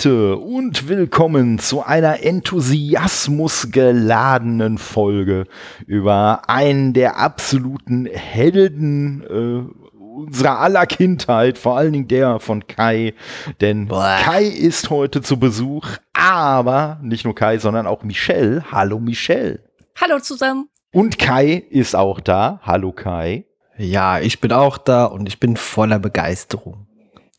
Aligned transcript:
Leute 0.00 0.38
und 0.38 0.88
willkommen 0.88 1.58
zu 1.58 1.82
einer 1.82 2.24
enthusiasmusgeladenen 2.24 4.78
Folge 4.78 5.44
über 5.86 6.48
einen 6.48 6.94
der 6.94 7.18
absoluten 7.18 8.06
Helden 8.06 9.22
äh, 9.28 9.60
unserer 9.98 10.60
aller 10.60 10.86
Kindheit, 10.86 11.58
vor 11.58 11.76
allen 11.76 11.92
Dingen 11.92 12.08
der 12.08 12.40
von 12.40 12.66
Kai. 12.66 13.12
Denn 13.60 13.88
Boah. 13.88 14.16
Kai 14.22 14.44
ist 14.44 14.88
heute 14.88 15.20
zu 15.20 15.38
Besuch, 15.38 15.86
aber 16.14 16.98
nicht 17.02 17.26
nur 17.26 17.34
Kai, 17.34 17.58
sondern 17.58 17.86
auch 17.86 18.02
Michelle. 18.02 18.64
Hallo 18.72 19.00
Michelle. 19.00 19.60
Hallo 20.00 20.18
zusammen. 20.18 20.70
Und 20.92 21.18
Kai 21.18 21.62
ist 21.68 21.94
auch 21.94 22.20
da. 22.20 22.60
Hallo 22.62 22.92
Kai. 22.92 23.44
Ja, 23.76 24.18
ich 24.18 24.40
bin 24.40 24.52
auch 24.52 24.78
da 24.78 25.04
und 25.04 25.28
ich 25.28 25.40
bin 25.40 25.58
voller 25.58 25.98
Begeisterung. 25.98 26.86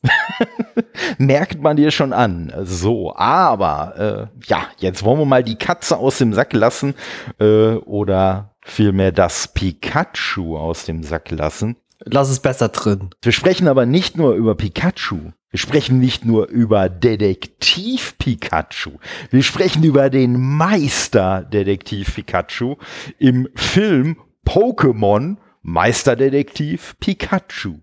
Merkt 1.18 1.62
man 1.62 1.78
dir 1.78 1.92
schon 1.92 2.14
an. 2.14 2.52
So, 2.64 3.16
aber 3.16 4.30
äh, 4.32 4.48
ja, 4.48 4.68
jetzt 4.78 5.04
wollen 5.04 5.20
wir 5.20 5.26
mal 5.26 5.44
die 5.44 5.58
Katze 5.58 5.98
aus 5.98 6.18
dem 6.18 6.34
Sack 6.34 6.54
lassen 6.54 6.96
äh, 7.40 7.74
oder 7.74 8.56
vielmehr 8.62 9.12
das 9.12 9.48
Pikachu 9.50 10.58
aus 10.58 10.86
dem 10.86 11.04
Sack 11.04 11.32
lassen. 11.32 11.76
Lass 12.04 12.30
es 12.30 12.40
besser 12.40 12.70
drin. 12.70 13.10
Wir 13.22 13.32
sprechen 13.32 13.68
aber 13.68 13.86
nicht 13.86 14.18
nur 14.18 14.34
über 14.34 14.56
Pikachu. 14.56 15.32
Wir 15.52 15.60
sprechen 15.60 16.00
nicht 16.00 16.26
nur 16.26 16.48
über 16.48 16.90
Detektiv 16.90 18.18
Pikachu. 18.18 18.98
Wir 19.30 19.44
sprechen 19.44 19.84
über 19.84 20.10
den 20.10 20.40
Meister 20.40 21.44
Detektiv 21.44 22.16
Pikachu 22.16 22.78
im 23.20 23.50
Film 23.56 24.18
Pokémon 24.48 25.38
Meisterdetektiv 25.62 26.96
Pikachu. 27.00 27.78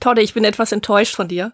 Todde, 0.00 0.22
ich 0.22 0.34
bin 0.34 0.44
etwas 0.44 0.72
enttäuscht 0.72 1.14
von 1.14 1.28
dir. 1.28 1.52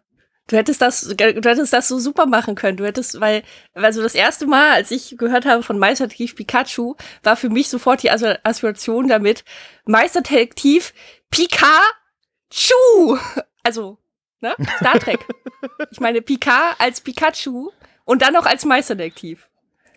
Du 0.49 0.57
hättest 0.57 0.81
das, 0.81 1.01
du 1.01 1.25
hättest 1.25 1.73
das 1.73 1.89
so 1.89 1.99
super 1.99 2.27
machen 2.27 2.55
können. 2.55 2.77
Du 2.77 2.85
hättest, 2.85 3.21
weil, 3.21 3.43
also 3.75 4.01
das 4.03 4.15
erste 4.15 4.47
Mal, 4.47 4.75
als 4.75 4.93
ich 4.93 5.17
gehört 5.19 5.45
habe 5.45 5.65
von 5.65 5.79
Meisterdetektiv 5.79 6.37
Pikachu, 6.37 6.95
war 7.25 7.37
für 7.37 7.51
mich 7.51 7.69
sofort 7.69 8.03
die 8.05 8.11
Assoziation 8.11 9.09
damit, 9.09 9.45
Meisterdetektiv 9.87 10.95
Pikachu. 11.31 13.19
Also, 13.65 13.99
ne? 14.41 14.55
Star 14.77 15.01
Trek. 15.01 15.19
ich 15.91 15.99
meine, 15.99 16.23
Pika 16.23 16.77
als 16.79 17.01
Pikachu 17.01 17.71
und 18.05 18.23
dann 18.23 18.35
noch 18.35 18.47
als 18.47 18.65
Meisterdetektiv. 18.65 19.49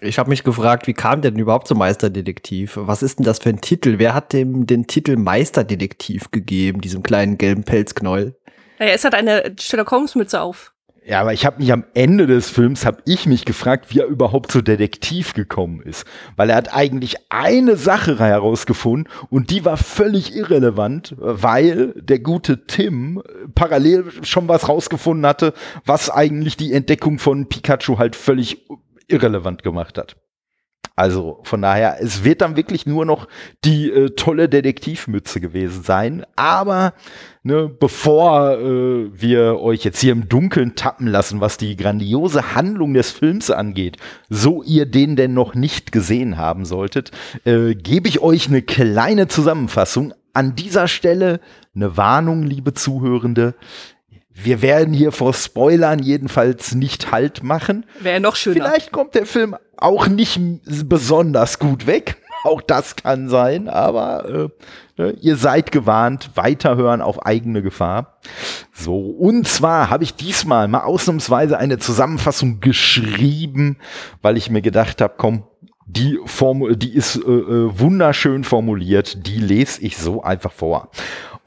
Ich 0.02 0.18
habe 0.18 0.30
mich 0.30 0.44
gefragt, 0.44 0.88
wie 0.88 0.94
kam 0.94 1.22
der 1.22 1.32
denn 1.32 1.42
überhaupt 1.42 1.68
zum 1.68 1.78
Meisterdetektiv? 1.78 2.80
Was 2.82 3.04
ist 3.04 3.20
denn 3.20 3.26
das 3.26 3.40
für 3.40 3.50
ein 3.50 3.60
Titel? 3.60 4.00
Wer 4.00 4.14
hat 4.14 4.32
dem 4.32 4.66
den 4.66 4.88
Titel 4.88 5.18
Meisterdetektiv 5.18 6.32
gegeben, 6.32 6.80
diesem 6.80 7.04
kleinen 7.04 7.38
gelben 7.38 7.64
Pelzknäuel? 7.64 8.39
Naja, 8.80 8.94
es 8.94 9.04
hat 9.04 9.14
eine 9.14 9.56
Sherlock 9.60 9.92
Holmes 9.92 10.16
Mütze 10.16 10.42
auf. 10.42 10.74
Ja, 11.06 11.22
aber 11.22 11.34
ich 11.34 11.46
habe 11.46 11.60
mich 11.60 11.72
am 11.72 11.86
Ende 11.96 12.28
des 12.28 12.50
Films 12.50 12.86
habe 12.86 13.02
ich 13.06 13.26
mich 13.26 13.44
gefragt, 13.44 13.88
wie 13.90 14.00
er 14.00 14.06
überhaupt 14.06 14.52
zu 14.52 14.62
Detektiv 14.62 15.34
gekommen 15.34 15.82
ist, 15.82 16.06
weil 16.36 16.52
er 16.52 16.56
hat 16.56 16.74
eigentlich 16.74 17.16
eine 17.30 17.78
Sache 17.78 18.20
herausgefunden 18.20 19.12
und 19.30 19.50
die 19.50 19.66
war 19.66 19.78
völlig 19.78 20.36
irrelevant, 20.36 21.16
weil 21.18 21.94
der 21.96 22.20
gute 22.20 22.68
Tim 22.68 23.24
parallel 23.56 24.06
schon 24.24 24.48
was 24.48 24.70
rausgefunden 24.70 25.26
hatte, 25.26 25.54
was 25.84 26.12
eigentlich 26.12 26.58
die 26.58 26.74
Entdeckung 26.74 27.18
von 27.18 27.50
Pikachu 27.50 27.98
halt 27.98 28.16
völlig 28.16 28.68
irrelevant 29.08 29.64
gemacht 29.64 29.98
hat. 29.98 30.16
Also 31.00 31.40
von 31.44 31.62
daher, 31.62 31.96
es 32.02 32.26
wird 32.26 32.42
dann 32.42 32.58
wirklich 32.58 32.86
nur 32.86 33.06
noch 33.06 33.30
die 33.64 33.90
äh, 33.90 34.10
tolle 34.10 34.50
Detektivmütze 34.50 35.40
gewesen 35.40 35.82
sein. 35.82 36.26
Aber 36.36 36.94
ne, 37.42 37.70
bevor 37.70 38.58
äh, 38.58 39.10
wir 39.14 39.62
euch 39.62 39.86
jetzt 39.86 40.02
hier 40.02 40.12
im 40.12 40.28
Dunkeln 40.28 40.76
tappen 40.76 41.08
lassen, 41.08 41.40
was 41.40 41.56
die 41.56 41.78
grandiose 41.78 42.54
Handlung 42.54 42.94
des 42.94 43.12
Films 43.12 43.50
angeht, 43.50 43.96
so 44.28 44.62
ihr 44.62 44.86
den 44.86 45.16
denn 45.16 45.34
noch 45.34 45.56
nicht 45.56 45.94
gesehen 45.94 46.38
haben 46.38 46.66
solltet, 46.66 47.12
äh, 47.46 47.76
gebe 47.76 48.10
ich 48.10 48.20
euch 48.20 48.50
eine 48.50 48.62
kleine 48.62 49.30
Zusammenfassung. 49.30 50.14
An 50.34 50.58
dieser 50.58 50.90
Stelle 50.90 51.40
eine 51.74 51.96
Warnung, 51.96 52.44
liebe 52.44 52.74
Zuhörende. 52.74 53.56
Wir 54.42 54.62
werden 54.62 54.94
hier 54.94 55.12
vor 55.12 55.34
Spoilern 55.34 56.00
jedenfalls 56.00 56.74
nicht 56.74 57.12
Halt 57.12 57.44
machen. 57.44 57.86
Wäre 58.00 58.20
noch 58.20 58.36
schöner. 58.36 58.56
Vielleicht 58.56 58.92
kommt 58.92 59.16
der 59.16 59.26
Film 59.26 59.56
auch 59.78 60.08
nicht 60.08 60.40
besonders 60.86 61.60
gut 61.60 61.88
weg. 61.88 62.18
Auch 62.46 62.62
das 62.62 62.96
kann 62.96 63.28
sein, 63.28 63.68
aber 63.68 64.30
äh, 64.30 65.02
ne, 65.02 65.12
ihr 65.20 65.36
seid 65.36 65.74
gewarnt, 65.74 66.32
weiterhören 66.36 67.02
auf 67.02 67.26
eigene 67.26 67.62
Gefahr. 67.62 68.18
So, 68.72 68.98
und 68.98 69.46
zwar 69.46 69.90
habe 69.90 70.06
ich 70.06 70.16
diesmal 70.16 70.70
mal 70.70 70.84
ausnahmsweise 70.84 71.58
eine 71.58 71.80
Zusammenfassung 71.80 72.62
geschrieben, 72.62 73.76
weil 74.22 74.38
ich 74.38 74.50
mir 74.50 74.62
gedacht 74.62 75.02
habe, 75.02 75.16
komm, 75.18 75.44
die, 75.86 76.18
Form, 76.26 76.80
die 76.80 76.94
ist 76.94 77.18
äh, 77.18 77.20
äh 77.30 77.80
wunderschön 77.80 78.44
formuliert, 78.46 79.28
die 79.28 79.40
lese 79.40 79.82
ich 79.82 79.98
so 79.98 80.24
einfach 80.24 80.54
vor. 80.54 80.92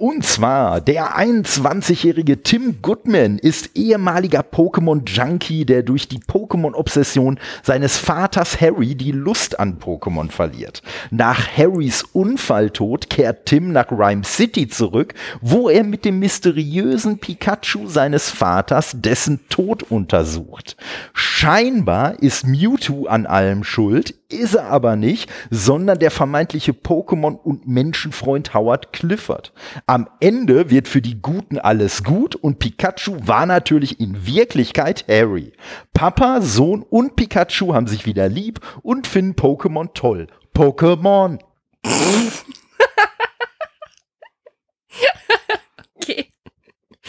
Und 0.03 0.25
zwar, 0.25 0.81
der 0.81 1.17
21-jährige 1.17 2.43
Tim 2.43 2.83
Goodman 2.83 3.39
ist 3.39 3.77
ehemaliger 3.77 4.41
Pokémon-Junkie, 4.41 5.65
der 5.65 5.85
durch 5.85 6.09
die 6.09 6.19
Pokémon-Obsession 6.19 7.39
seines 7.63 7.99
Vaters 7.99 8.61
Harry 8.61 8.97
die 8.97 9.13
Lust 9.13 9.61
an 9.61 9.79
Pokémon 9.79 10.29
verliert. 10.29 10.83
Nach 11.13 11.47
Harrys 11.57 12.03
Unfalltod 12.03 13.11
kehrt 13.11 13.47
Tim 13.47 13.71
nach 13.71 13.93
Rhyme 13.93 14.25
City 14.25 14.67
zurück, 14.67 15.15
wo 15.41 15.69
er 15.69 15.85
mit 15.85 16.05
dem 16.05 16.19
mysteriösen 16.19 17.19
Pikachu 17.19 17.87
seines 17.87 18.29
Vaters 18.29 18.97
dessen 18.97 19.47
Tod 19.51 19.85
untersucht. 19.85 20.77
Scheinbar 21.13 22.21
ist 22.21 22.45
Mewtwo 22.45 23.07
an 23.07 23.25
allem 23.25 23.63
schuld, 23.63 24.17
ist 24.33 24.55
er 24.55 24.67
aber 24.67 24.97
nicht, 24.97 25.31
sondern 25.51 25.99
der 25.99 26.11
vermeintliche 26.11 26.73
Pokémon- 26.73 27.39
und 27.39 27.69
Menschenfreund 27.69 28.55
Howard 28.55 28.93
Clifford. 28.93 29.53
Am 29.93 30.09
Ende 30.21 30.71
wird 30.71 30.89
für 30.89 31.03
die 31.03 31.21
Guten 31.21 31.59
alles 31.59 32.03
gut 32.03 32.35
und 32.35 32.59
Pikachu 32.59 33.15
war 33.27 33.45
natürlich 33.45 34.01
in 34.01 34.27
Wirklichkeit 34.27 35.05
Harry. 35.07 35.53
Papa, 35.93 36.41
Sohn 36.41 36.83
und 36.83 37.15
Pikachu 37.15 37.75
haben 37.75 37.87
sich 37.87 38.07
wieder 38.07 38.31
lieb 38.31 38.61
und 38.81 39.07
finden 39.07 39.35
Pokémon 39.35 39.93
toll. 39.93 40.29
Pokémon! 40.55 41.41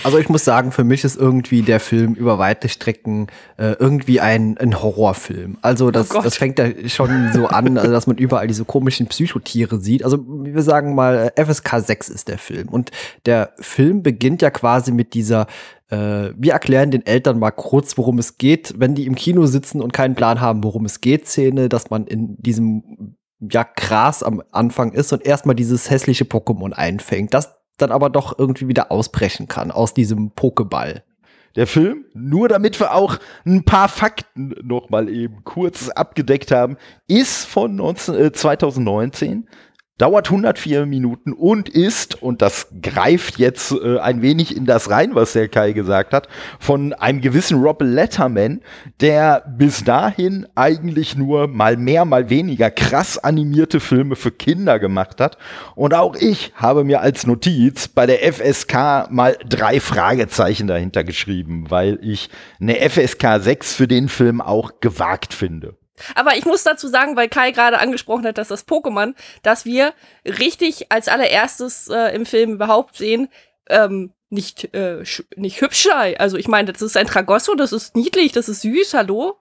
Also 0.04 0.18
ich 0.18 0.30
muss 0.30 0.44
sagen, 0.44 0.72
für 0.72 0.84
mich 0.84 1.04
ist 1.04 1.18
irgendwie 1.18 1.62
der 1.62 1.80
Film 1.80 2.14
über 2.14 2.40
weite 2.40 2.70
Strecken 2.70 3.28
äh, 3.58 3.74
irgendwie 3.80 4.20
ein, 4.20 4.58
ein 4.58 4.82
Horrorfilm. 4.82 5.58
Also 5.62 5.92
das, 5.92 6.14
oh 6.14 6.22
das 6.22 6.36
fängt 6.36 6.60
ja 6.60 6.68
schon 6.88 7.32
so 7.34 7.48
an, 7.48 7.78
also 7.78 7.92
dass 7.92 8.08
man 8.08 8.18
überall 8.18 8.48
diese 8.48 8.66
komischen 8.66 9.08
Psychotiere 9.08 9.80
sieht. 9.80 10.04
Also 10.04 10.20
wir 10.28 10.62
sagen 10.62 10.96
mal, 10.96 11.32
FSK 11.36 11.80
6 11.80 12.10
ist 12.10 12.28
der 12.28 12.38
Film. 12.38 12.70
Und 12.70 12.92
der 13.26 13.54
Film 13.60 14.04
beginnt 14.04 14.42
ja 14.42 14.52
quasi 14.52 14.92
mit 14.92 15.14
dieser 15.14 15.48
äh, 15.90 16.34
wir 16.36 16.54
erklären 16.54 16.92
den 16.92 17.06
Eltern 17.06 17.40
mal 17.40 17.52
kurz, 17.52 17.98
worum 17.98 18.18
es 18.18 18.38
geht, 18.38 18.74
wenn 18.78 18.96
die 18.96 19.06
im 19.06 19.16
Kino 19.16 19.46
sitzen 19.46 19.82
und 19.82 19.94
keinen 19.94 20.16
Plan 20.16 20.42
haben, 20.42 20.64
worum 20.64 20.86
es 20.86 21.02
geht, 21.02 21.28
Szene, 21.28 21.70
dass 21.70 21.90
man 21.90 22.08
in 22.08 22.36
diesem 22.42 23.16
ja 23.52 23.66
Gras 23.76 24.24
am 24.24 24.42
Anfang 24.52 24.94
ist 24.94 25.12
und 25.14 25.26
erstmal 25.26 25.56
dieses 25.56 25.90
hässliche 25.90 26.24
Pokémon 26.24 26.72
einfängt. 26.72 27.34
Das 27.34 27.63
dann 27.78 27.92
aber 27.92 28.10
doch 28.10 28.38
irgendwie 28.38 28.68
wieder 28.68 28.92
ausbrechen 28.92 29.48
kann 29.48 29.72
aus 29.72 29.94
diesem 29.94 30.32
Pokéball. 30.32 31.04
Der 31.56 31.68
Film, 31.68 32.06
nur 32.14 32.50
damit 32.50 32.80
wir 32.80 32.96
auch 32.96 33.18
ein 33.46 33.64
paar 33.64 33.88
Fakten 33.88 34.56
noch 34.64 34.90
mal 34.90 35.08
eben 35.08 35.44
kurz 35.44 35.90
abgedeckt 35.90 36.52
haben, 36.52 36.78
ist 37.08 37.46
von 37.46 37.76
19, 37.76 38.16
äh, 38.16 38.32
2019 38.32 39.48
dauert 40.00 40.28
104 40.28 40.88
Minuten 40.88 41.34
und 41.34 41.70
ist, 41.70 42.22
und 42.22 42.42
das 42.42 42.68
greift 42.82 43.38
jetzt 43.38 43.72
äh, 43.72 44.00
ein 44.00 44.24
wenig 44.24 44.58
in 44.58 44.66
das 44.66 44.90
rein, 44.90 45.14
was 45.14 45.34
der 45.34 45.48
Kai 45.48 45.72
gesagt 45.74 46.14
hat, 46.14 46.28
von 46.60 46.94
einem 46.94 47.22
gewissen 47.22 47.62
Rob 47.62 47.82
Letterman, 47.82 48.62
der 49.02 49.44
bis 49.56 49.84
dahin 49.84 50.48
eigentlich 50.56 51.16
nur 51.16 51.48
mal 51.48 51.78
mehr, 51.78 52.06
mal 52.06 52.30
weniger 52.32 52.72
krass 52.72 53.20
animierte 53.20 53.80
Filme 53.80 54.16
für 54.16 54.32
Kinder 54.32 54.80
gemacht 54.80 55.22
hat. 55.22 55.38
Und 55.76 55.94
auch 55.94 56.16
ich 56.16 56.54
habe 56.56 56.84
mir 56.84 57.02
als 57.02 57.28
Notiz 57.28 57.88
bei 57.88 58.08
der 58.08 58.34
FSK 58.34 59.12
mal 59.12 59.38
drei 59.48 59.80
Fragezeichen 59.80 60.68
dahinter 60.68 61.04
geschrieben, 61.04 61.66
weil 61.70 62.00
ich 62.02 62.30
eine 62.60 62.78
FSK 62.90 63.40
6 63.42 63.76
für 63.76 63.88
den 63.88 64.10
Film 64.10 64.42
auch 64.42 64.80
gewagt 64.80 65.36
finde. 65.36 65.76
Aber 66.16 66.36
ich 66.38 66.46
muss 66.46 66.64
dazu 66.64 66.88
sagen, 66.88 67.16
weil 67.16 67.30
Kai 67.30 67.52
gerade 67.52 67.80
angesprochen 67.80 68.26
hat, 68.26 68.38
dass 68.38 68.48
das 68.48 68.68
Pokémon, 68.68 69.14
dass 69.44 69.66
wir 69.66 69.94
richtig 70.26 70.92
als 70.92 71.08
allererstes 71.08 71.88
äh, 71.88 72.16
im 72.16 72.26
Film 72.26 72.54
überhaupt 72.54 72.98
sehen, 72.98 73.30
ähm, 73.70 74.12
nicht, 74.30 74.74
äh, 74.74 75.04
nicht 75.36 75.62
hübsch 75.62 75.84
sei. 75.84 76.20
Also 76.20 76.38
ich 76.38 76.48
meine, 76.48 76.72
das 76.74 76.82
ist 76.82 76.98
ein 76.98 77.08
Tragosso, 77.08 77.56
das 77.56 77.72
ist 77.72 77.96
niedlich, 77.96 78.32
das 78.32 78.50
ist 78.50 78.62
süß, 78.62 78.94
hallo? 78.96 79.38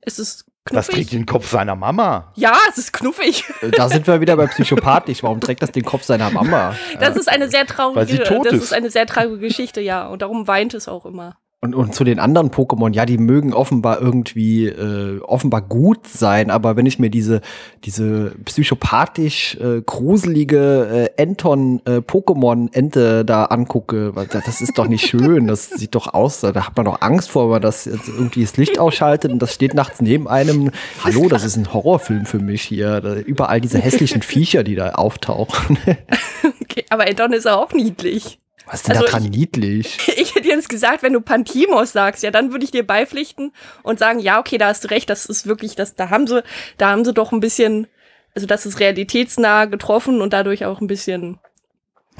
Es 0.00 0.20
ist 0.20 0.46
knuffig. 0.64 0.86
Das 0.86 0.94
trägt 0.94 1.12
den 1.12 1.26
Kopf 1.26 1.50
seiner 1.50 1.74
Mama. 1.74 2.32
Ja, 2.36 2.56
es 2.68 2.78
ist 2.78 2.92
knuffig. 2.92 3.44
Äh, 3.60 3.70
da 3.72 3.88
sind 3.88 4.06
wir 4.06 4.20
wieder 4.20 4.36
bei 4.36 4.46
psychopathisch. 4.46 5.22
Warum 5.24 5.40
trägt 5.40 5.62
das 5.62 5.72
den 5.72 5.84
Kopf 5.84 6.04
seiner 6.04 6.30
Mama? 6.30 6.76
Das 7.00 7.16
ist 7.16 7.28
eine 7.28 7.48
sehr 7.48 7.66
traurige, 7.66 8.00
Weil 8.00 8.08
sie 8.08 8.18
tot 8.18 8.46
das 8.46 8.54
ist. 8.54 8.62
ist 8.64 8.72
eine 8.72 8.90
sehr 8.90 9.06
traurige 9.06 9.38
Geschichte, 9.38 9.80
ja. 9.80 10.06
Und 10.06 10.22
darum 10.22 10.46
weint 10.46 10.74
es 10.74 10.86
auch 10.86 11.06
immer. 11.06 11.38
Und, 11.66 11.74
und 11.74 11.94
zu 11.96 12.04
den 12.04 12.20
anderen 12.20 12.50
Pokémon, 12.50 12.92
ja, 12.94 13.06
die 13.06 13.18
mögen 13.18 13.52
offenbar 13.52 14.00
irgendwie 14.00 14.66
äh, 14.66 15.20
offenbar 15.20 15.62
gut 15.62 16.06
sein, 16.06 16.52
aber 16.52 16.76
wenn 16.76 16.86
ich 16.86 17.00
mir 17.00 17.10
diese 17.10 17.40
diese 17.84 18.36
psychopathisch 18.44 19.56
äh, 19.56 19.82
gruselige 19.84 21.10
äh, 21.16 21.22
Enton 21.22 21.80
äh, 21.84 21.96
Pokémon 21.96 22.72
Ente 22.72 23.24
da 23.24 23.46
angucke, 23.46 24.12
das 24.30 24.60
ist 24.60 24.78
doch 24.78 24.86
nicht 24.86 25.08
schön. 25.08 25.48
Das 25.48 25.70
sieht 25.76 25.96
doch 25.96 26.14
aus, 26.14 26.40
da 26.40 26.54
hat 26.54 26.76
man 26.76 26.86
doch 26.86 27.00
Angst 27.00 27.30
vor, 27.30 27.46
wenn 27.46 27.52
man 27.52 27.62
das 27.62 27.84
jetzt 27.86 28.08
irgendwie 28.08 28.42
das 28.42 28.56
Licht 28.56 28.78
ausschaltet 28.78 29.32
und 29.32 29.40
das 29.40 29.52
steht 29.52 29.74
nachts 29.74 30.00
neben 30.00 30.28
einem. 30.28 30.70
Hallo, 31.02 31.28
das 31.28 31.42
ist 31.44 31.56
ein 31.56 31.72
Horrorfilm 31.72 32.26
für 32.26 32.38
mich 32.38 32.62
hier. 32.62 33.00
Da, 33.00 33.14
überall 33.16 33.60
diese 33.60 33.78
hässlichen 33.78 34.22
Viecher, 34.22 34.62
die 34.62 34.76
da 34.76 34.90
auftauchen. 34.90 35.78
okay, 36.62 36.84
aber 36.90 37.08
Enton 37.08 37.32
ist 37.32 37.48
auch 37.48 37.72
niedlich. 37.72 38.38
Was 38.66 38.80
ist 38.80 38.88
denn 38.88 38.96
also 38.96 39.06
da 39.06 39.12
dran 39.12 39.24
ich, 39.24 39.30
niedlich? 39.30 39.98
Ich 40.16 40.34
hätte 40.34 40.48
jetzt 40.48 40.68
gesagt, 40.68 41.02
wenn 41.02 41.12
du 41.12 41.20
Pantimos 41.20 41.92
sagst, 41.92 42.22
ja, 42.22 42.30
dann 42.30 42.52
würde 42.52 42.64
ich 42.64 42.70
dir 42.70 42.86
beipflichten 42.86 43.52
und 43.82 43.98
sagen, 43.98 44.18
ja, 44.18 44.40
okay, 44.40 44.58
da 44.58 44.68
hast 44.68 44.84
du 44.84 44.88
recht, 44.88 45.08
das 45.08 45.26
ist 45.26 45.46
wirklich, 45.46 45.76
das, 45.76 45.94
da 45.94 46.10
haben 46.10 46.26
sie, 46.26 46.42
da 46.76 46.90
haben 46.90 47.04
sie 47.04 47.14
doch 47.14 47.32
ein 47.32 47.40
bisschen, 47.40 47.86
also 48.34 48.46
das 48.46 48.66
ist 48.66 48.80
realitätsnah 48.80 49.66
getroffen 49.66 50.20
und 50.20 50.32
dadurch 50.32 50.64
auch 50.64 50.80
ein 50.80 50.88
bisschen 50.88 51.38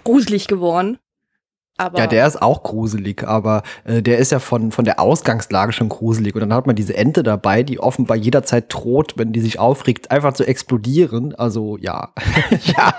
gruselig 0.05 0.47
geworden. 0.47 0.99
Aber 1.79 1.99
ja, 1.99 2.07
der 2.07 2.27
ist 2.27 2.41
auch 2.41 2.63
gruselig, 2.63 3.25
aber 3.25 3.63
äh, 3.85 4.01
der 4.01 4.19
ist 4.19 4.33
ja 4.33 4.39
von, 4.39 4.73
von 4.73 4.87
der 4.87 4.99
Ausgangslage 4.99 5.73
schon 5.73 5.91
gruselig. 5.91 6.35
Und 6.35 6.41
dann 6.41 6.55
hat 6.55 6.67
man 6.67 6.75
diese 6.75 6.97
Ente 6.97 7.23
dabei, 7.23 7.63
die 7.63 7.79
offenbar 7.79 8.17
jederzeit 8.17 8.73
droht, 8.73 9.19
wenn 9.19 9.33
die 9.33 9.41
sich 9.41 9.59
aufregt, 9.59 10.11
einfach 10.11 10.33
zu 10.33 10.47
explodieren. 10.47 11.35
Also 11.35 11.77
ja. 11.77 12.15
ja. 12.63 12.95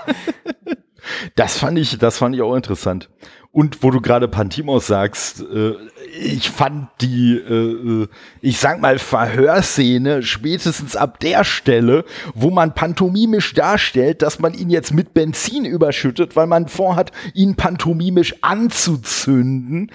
Das 1.34 1.58
fand 1.58 1.78
ich, 1.78 1.98
das 1.98 2.18
fand 2.18 2.34
ich 2.34 2.42
auch 2.42 2.54
interessant. 2.54 3.08
Und 3.50 3.82
wo 3.82 3.90
du 3.90 4.00
gerade 4.00 4.28
Pantimos 4.28 4.86
sagst, 4.86 5.40
äh, 5.40 5.74
ich 6.20 6.50
fand 6.50 6.88
die, 7.00 7.32
äh, 7.36 8.02
äh, 8.02 8.08
ich 8.42 8.58
sag 8.58 8.80
mal, 8.80 8.98
Verhörszene 8.98 10.22
spätestens 10.22 10.96
ab 10.96 11.18
der 11.20 11.44
Stelle, 11.44 12.04
wo 12.34 12.50
man 12.50 12.74
pantomimisch 12.74 13.54
darstellt, 13.54 14.22
dass 14.22 14.38
man 14.38 14.52
ihn 14.52 14.68
jetzt 14.68 14.92
mit 14.92 15.14
Benzin 15.14 15.64
überschüttet, 15.64 16.36
weil 16.36 16.46
man 16.46 16.68
vorhat, 16.68 17.10
ihn 17.34 17.56
pantomimisch 17.56 18.34
anzuzünden. 18.42 19.90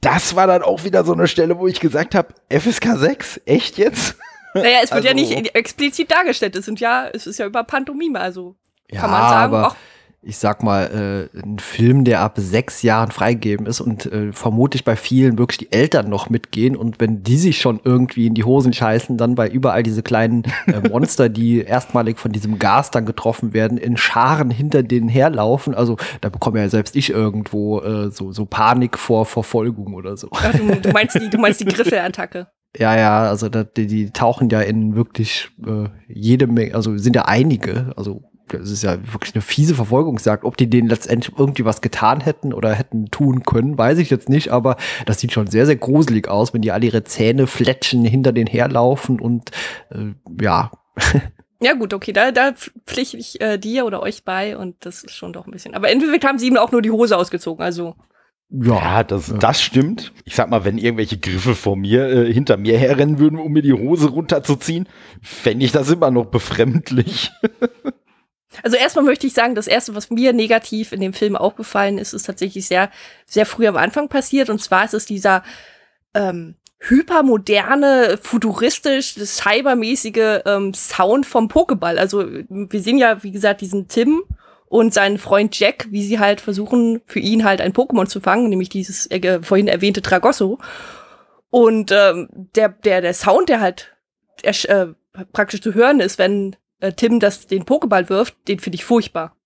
Das 0.00 0.34
war 0.36 0.46
dann 0.48 0.62
auch 0.62 0.84
wieder 0.84 1.04
so 1.04 1.14
eine 1.14 1.28
Stelle, 1.28 1.58
wo 1.58 1.68
ich 1.68 1.80
gesagt 1.80 2.14
habe, 2.14 2.34
FSK 2.50 2.96
6, 2.96 3.40
echt 3.46 3.78
jetzt? 3.78 4.16
Naja, 4.56 4.78
es 4.84 4.92
wird 4.92 5.04
also, 5.04 5.08
ja 5.08 5.14
nicht 5.14 5.56
explizit 5.56 6.12
dargestellt, 6.12 6.54
es 6.54 6.64
sind 6.64 6.78
ja, 6.78 7.08
es 7.12 7.26
ist 7.26 7.40
ja 7.40 7.46
über 7.46 7.64
Pantomime, 7.64 8.20
also 8.20 8.54
ja, 8.88 9.00
kann 9.00 9.10
man 9.10 9.28
sagen, 9.28 9.52
aber, 9.52 9.76
ich 10.24 10.38
sag 10.38 10.62
mal, 10.62 11.28
äh, 11.34 11.38
ein 11.38 11.58
Film, 11.58 12.04
der 12.04 12.20
ab 12.20 12.34
sechs 12.36 12.82
Jahren 12.82 13.10
freigegeben 13.10 13.66
ist 13.66 13.80
und 13.80 14.06
äh, 14.06 14.32
vermutlich 14.32 14.84
bei 14.84 14.96
vielen 14.96 15.38
wirklich 15.38 15.58
die 15.58 15.72
Eltern 15.72 16.08
noch 16.08 16.30
mitgehen 16.30 16.76
und 16.76 17.00
wenn 17.00 17.22
die 17.22 17.36
sich 17.36 17.60
schon 17.60 17.80
irgendwie 17.84 18.26
in 18.26 18.34
die 18.34 18.44
Hosen 18.44 18.72
scheißen, 18.72 19.16
dann 19.16 19.34
bei 19.34 19.48
überall 19.48 19.82
diese 19.82 20.02
kleinen 20.02 20.44
äh, 20.66 20.88
Monster, 20.88 21.28
die 21.28 21.60
erstmalig 21.60 22.18
von 22.18 22.32
diesem 22.32 22.58
Gas 22.58 22.90
dann 22.90 23.06
getroffen 23.06 23.52
werden, 23.52 23.78
in 23.78 23.96
Scharen 23.96 24.50
hinter 24.50 24.82
denen 24.82 25.08
herlaufen. 25.08 25.74
Also 25.74 25.96
da 26.20 26.28
bekomme 26.28 26.60
ja 26.60 26.68
selbst 26.68 26.96
ich 26.96 27.10
irgendwo 27.10 27.80
äh, 27.80 28.10
so, 28.10 28.32
so 28.32 28.46
Panik 28.46 28.98
vor 28.98 29.26
Verfolgung 29.26 29.94
oder 29.94 30.16
so. 30.16 30.28
Ach, 30.32 30.52
du, 30.52 30.80
du, 30.80 30.90
meinst 30.90 31.16
die, 31.16 31.28
du 31.28 31.38
meinst 31.38 31.60
die 31.60 31.66
Griffelattacke. 31.66 32.48
Ja, 32.76 32.98
ja, 32.98 33.28
also 33.28 33.48
da, 33.48 33.62
die, 33.62 33.86
die 33.86 34.10
tauchen 34.10 34.50
ja 34.50 34.60
in 34.60 34.96
wirklich 34.96 35.48
äh, 35.64 35.88
jede 36.08 36.48
Menge, 36.48 36.74
also 36.74 36.98
sind 36.98 37.14
ja 37.14 37.26
einige, 37.26 37.92
also 37.94 38.24
es 38.52 38.70
ist 38.70 38.82
ja 38.82 38.98
wirklich 39.12 39.34
eine 39.34 39.42
fiese 39.42 39.74
Verfolgungsjagd. 39.74 40.44
Ob 40.44 40.56
die 40.56 40.68
denen 40.68 40.88
letztendlich 40.88 41.34
irgendwie 41.38 41.64
was 41.64 41.80
getan 41.80 42.20
hätten 42.20 42.52
oder 42.52 42.74
hätten 42.74 43.10
tun 43.10 43.42
können, 43.44 43.78
weiß 43.78 43.98
ich 43.98 44.10
jetzt 44.10 44.28
nicht, 44.28 44.50
aber 44.50 44.76
das 45.06 45.20
sieht 45.20 45.32
schon 45.32 45.46
sehr, 45.46 45.66
sehr 45.66 45.76
gruselig 45.76 46.28
aus, 46.28 46.52
wenn 46.52 46.62
die 46.62 46.72
alle 46.72 46.86
ihre 46.86 47.04
Zähne 47.04 47.46
fletschen, 47.46 48.04
hinter 48.04 48.32
denen 48.32 48.46
herlaufen 48.46 49.20
und 49.20 49.50
äh, 49.90 50.14
ja. 50.42 50.70
Ja, 51.60 51.72
gut, 51.72 51.94
okay, 51.94 52.12
da, 52.12 52.30
da 52.30 52.52
pflichte 52.84 53.16
ich 53.16 53.40
äh, 53.40 53.56
dir 53.56 53.86
oder 53.86 54.02
euch 54.02 54.24
bei 54.24 54.54
und 54.58 54.76
das 54.80 55.02
ist 55.02 55.14
schon 55.14 55.32
doch 55.32 55.46
ein 55.46 55.50
bisschen. 55.50 55.74
Aber 55.74 55.88
entweder 55.88 56.28
haben 56.28 56.38
sie 56.38 56.48
ihm 56.48 56.58
auch 56.58 56.72
nur 56.72 56.82
die 56.82 56.90
Hose 56.90 57.16
ausgezogen, 57.16 57.64
also. 57.64 57.94
Ja, 58.50 59.02
das, 59.02 59.32
das 59.40 59.62
stimmt. 59.62 60.12
Ich 60.26 60.34
sag 60.34 60.50
mal, 60.50 60.66
wenn 60.66 60.76
irgendwelche 60.76 61.16
Griffe 61.16 61.54
vor 61.54 61.76
mir, 61.76 62.06
äh, 62.06 62.32
hinter 62.32 62.58
mir 62.58 62.76
herrennen 62.76 63.18
würden, 63.18 63.38
um 63.38 63.50
mir 63.50 63.62
die 63.62 63.72
Hose 63.72 64.10
runterzuziehen, 64.10 64.88
fände 65.22 65.64
ich 65.64 65.72
das 65.72 65.90
immer 65.90 66.10
noch 66.10 66.26
befremdlich. 66.26 67.30
Also 68.62 68.76
erstmal 68.76 69.04
möchte 69.04 69.26
ich 69.26 69.34
sagen, 69.34 69.54
das 69.54 69.66
erste, 69.66 69.94
was 69.94 70.10
mir 70.10 70.32
negativ 70.32 70.92
in 70.92 71.00
dem 71.00 71.12
Film 71.12 71.36
aufgefallen 71.36 71.98
ist, 71.98 72.12
ist 72.12 72.24
tatsächlich 72.24 72.66
sehr, 72.66 72.90
sehr 73.26 73.46
früh 73.46 73.66
am 73.66 73.76
Anfang 73.76 74.08
passiert. 74.08 74.50
Und 74.50 74.62
zwar 74.62 74.84
ist 74.84 74.94
es 74.94 75.06
dieser 75.06 75.42
ähm, 76.14 76.56
hypermoderne, 76.80 78.18
futuristisch, 78.20 79.14
cybermäßige 79.14 80.42
ähm, 80.44 80.74
Sound 80.74 81.26
vom 81.26 81.48
Pokéball. 81.48 81.96
Also 81.96 82.24
wir 82.48 82.80
sehen 82.80 82.98
ja, 82.98 83.22
wie 83.22 83.32
gesagt, 83.32 83.60
diesen 83.60 83.88
Tim 83.88 84.22
und 84.66 84.92
seinen 84.92 85.18
Freund 85.18 85.58
Jack, 85.58 85.86
wie 85.90 86.02
sie 86.02 86.18
halt 86.18 86.40
versuchen, 86.40 87.00
für 87.06 87.20
ihn 87.20 87.44
halt 87.44 87.60
ein 87.60 87.72
Pokémon 87.72 88.06
zu 88.06 88.20
fangen, 88.20 88.48
nämlich 88.48 88.68
dieses 88.68 89.10
äh, 89.10 89.40
vorhin 89.42 89.68
erwähnte 89.68 90.02
Tragosso. 90.02 90.58
Und 91.50 91.92
ähm, 91.92 92.28
der, 92.56 92.70
der, 92.70 93.00
der 93.00 93.14
Sound, 93.14 93.48
der 93.48 93.60
halt 93.60 93.94
äh, 94.42 94.86
praktisch 95.32 95.60
zu 95.60 95.74
hören 95.74 96.00
ist, 96.00 96.18
wenn 96.18 96.56
äh, 96.84 96.92
Tim 96.92 97.20
das, 97.20 97.46
den 97.46 97.64
Pokéball 97.64 98.08
wirft, 98.08 98.36
den 98.48 98.58
finde 98.58 98.76
ich 98.76 98.84
furchtbar. 98.84 99.36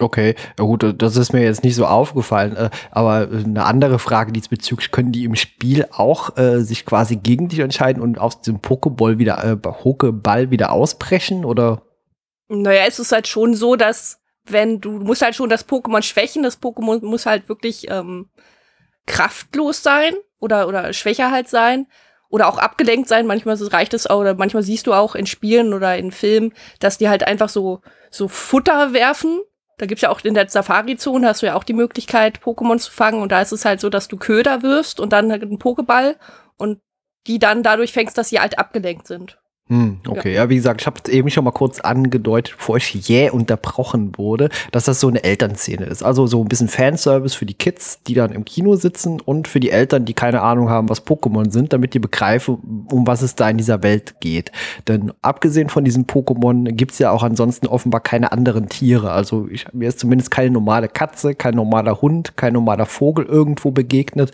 Okay, 0.00 0.36
ja 0.56 0.64
gut, 0.64 0.94
das 1.02 1.16
ist 1.16 1.32
mir 1.32 1.42
jetzt 1.42 1.64
nicht 1.64 1.74
so 1.74 1.84
aufgefallen, 1.84 2.54
äh, 2.54 2.70
aber 2.92 3.28
eine 3.32 3.64
andere 3.64 3.98
Frage 3.98 4.30
diesbezüglich, 4.30 4.92
können 4.92 5.10
die 5.10 5.24
im 5.24 5.34
Spiel 5.34 5.86
auch 5.90 6.36
äh, 6.36 6.60
sich 6.60 6.86
quasi 6.86 7.16
gegen 7.16 7.48
dich 7.48 7.58
entscheiden 7.58 8.00
und 8.00 8.18
aus 8.18 8.40
dem 8.40 8.60
Pokéball 8.60 9.18
wieder, 9.18 9.42
äh, 9.42 9.56
Pokéball 9.56 10.50
wieder 10.50 10.70
ausbrechen 10.70 11.44
oder? 11.44 11.82
Naja, 12.48 12.84
es 12.86 13.00
ist 13.00 13.10
halt 13.10 13.26
schon 13.26 13.54
so, 13.54 13.74
dass 13.74 14.20
wenn 14.46 14.80
du, 14.80 15.00
du 15.00 15.04
musst 15.04 15.22
halt 15.22 15.34
schon 15.34 15.50
das 15.50 15.68
Pokémon 15.68 16.02
schwächen, 16.02 16.42
das 16.42 16.62
Pokémon 16.62 17.04
muss 17.04 17.26
halt 17.26 17.48
wirklich 17.48 17.90
ähm, 17.90 18.30
kraftlos 19.06 19.82
sein 19.82 20.14
oder, 20.38 20.68
oder 20.68 20.92
schwächer 20.92 21.32
halt 21.32 21.48
sein 21.48 21.86
oder 22.28 22.48
auch 22.48 22.58
abgelenkt 22.58 23.08
sein. 23.08 23.26
Manchmal 23.26 23.56
reicht 23.56 23.94
es 23.94 24.06
auch, 24.06 24.20
oder 24.20 24.34
manchmal 24.34 24.62
siehst 24.62 24.86
du 24.86 24.94
auch 24.94 25.14
in 25.14 25.26
Spielen 25.26 25.72
oder 25.72 25.96
in 25.96 26.12
Filmen, 26.12 26.52
dass 26.80 26.98
die 26.98 27.08
halt 27.08 27.26
einfach 27.26 27.48
so, 27.48 27.80
so 28.10 28.28
Futter 28.28 28.92
werfen. 28.92 29.40
Da 29.78 29.86
gibt's 29.86 30.02
ja 30.02 30.10
auch 30.10 30.20
in 30.22 30.34
der 30.34 30.48
Safari-Zone 30.48 31.26
hast 31.26 31.42
du 31.42 31.46
ja 31.46 31.54
auch 31.54 31.64
die 31.64 31.72
Möglichkeit, 31.72 32.40
Pokémon 32.40 32.78
zu 32.78 32.90
fangen. 32.90 33.22
Und 33.22 33.32
da 33.32 33.40
ist 33.40 33.52
es 33.52 33.64
halt 33.64 33.80
so, 33.80 33.88
dass 33.88 34.08
du 34.08 34.16
Köder 34.16 34.62
wirfst 34.62 35.00
und 35.00 35.12
dann 35.12 35.30
halt 35.30 35.42
einen 35.42 35.58
Pokéball 35.58 36.16
und 36.56 36.80
die 37.26 37.38
dann 37.38 37.62
dadurch 37.62 37.92
fängst, 37.92 38.18
dass 38.18 38.30
sie 38.30 38.40
halt 38.40 38.58
abgelenkt 38.58 39.06
sind. 39.06 39.38
Hm, 39.68 39.98
okay, 40.08 40.32
ja. 40.32 40.44
ja. 40.44 40.48
wie 40.48 40.56
gesagt, 40.56 40.80
ich 40.80 40.86
habe 40.86 41.10
eben 41.10 41.28
schon 41.30 41.44
mal 41.44 41.50
kurz 41.50 41.80
angedeutet, 41.80 42.54
bevor 42.56 42.78
ich 42.78 42.94
jäh 43.08 43.30
unterbrochen 43.30 44.16
wurde, 44.16 44.48
dass 44.72 44.84
das 44.84 44.98
so 44.98 45.08
eine 45.08 45.22
Elternszene 45.22 45.84
ist. 45.84 46.02
Also 46.02 46.26
so 46.26 46.42
ein 46.42 46.48
bisschen 46.48 46.68
Fanservice 46.68 47.34
für 47.34 47.44
die 47.44 47.54
Kids, 47.54 48.02
die 48.06 48.14
dann 48.14 48.32
im 48.32 48.46
Kino 48.46 48.76
sitzen 48.76 49.20
und 49.20 49.46
für 49.46 49.60
die 49.60 49.70
Eltern, 49.70 50.06
die 50.06 50.14
keine 50.14 50.40
Ahnung 50.40 50.70
haben, 50.70 50.88
was 50.88 51.04
Pokémon 51.04 51.50
sind, 51.50 51.74
damit 51.74 51.92
die 51.92 51.98
begreifen, 51.98 52.86
um 52.90 53.06
was 53.06 53.20
es 53.20 53.34
da 53.34 53.50
in 53.50 53.58
dieser 53.58 53.82
Welt 53.82 54.20
geht. 54.20 54.52
Denn 54.86 55.12
abgesehen 55.20 55.68
von 55.68 55.84
diesem 55.84 56.04
Pokémon 56.04 56.72
gibt's 56.72 56.98
ja 56.98 57.10
auch 57.10 57.22
ansonsten 57.22 57.66
offenbar 57.66 58.00
keine 58.00 58.32
anderen 58.32 58.70
Tiere. 58.70 59.10
Also 59.10 59.48
ich, 59.50 59.66
mir 59.74 59.88
ist 59.88 59.98
zumindest 59.98 60.30
keine 60.30 60.50
normale 60.50 60.88
Katze, 60.88 61.34
kein 61.34 61.54
normaler 61.54 62.00
Hund, 62.00 62.38
kein 62.38 62.54
normaler 62.54 62.86
Vogel 62.86 63.26
irgendwo 63.26 63.70
begegnet. 63.70 64.32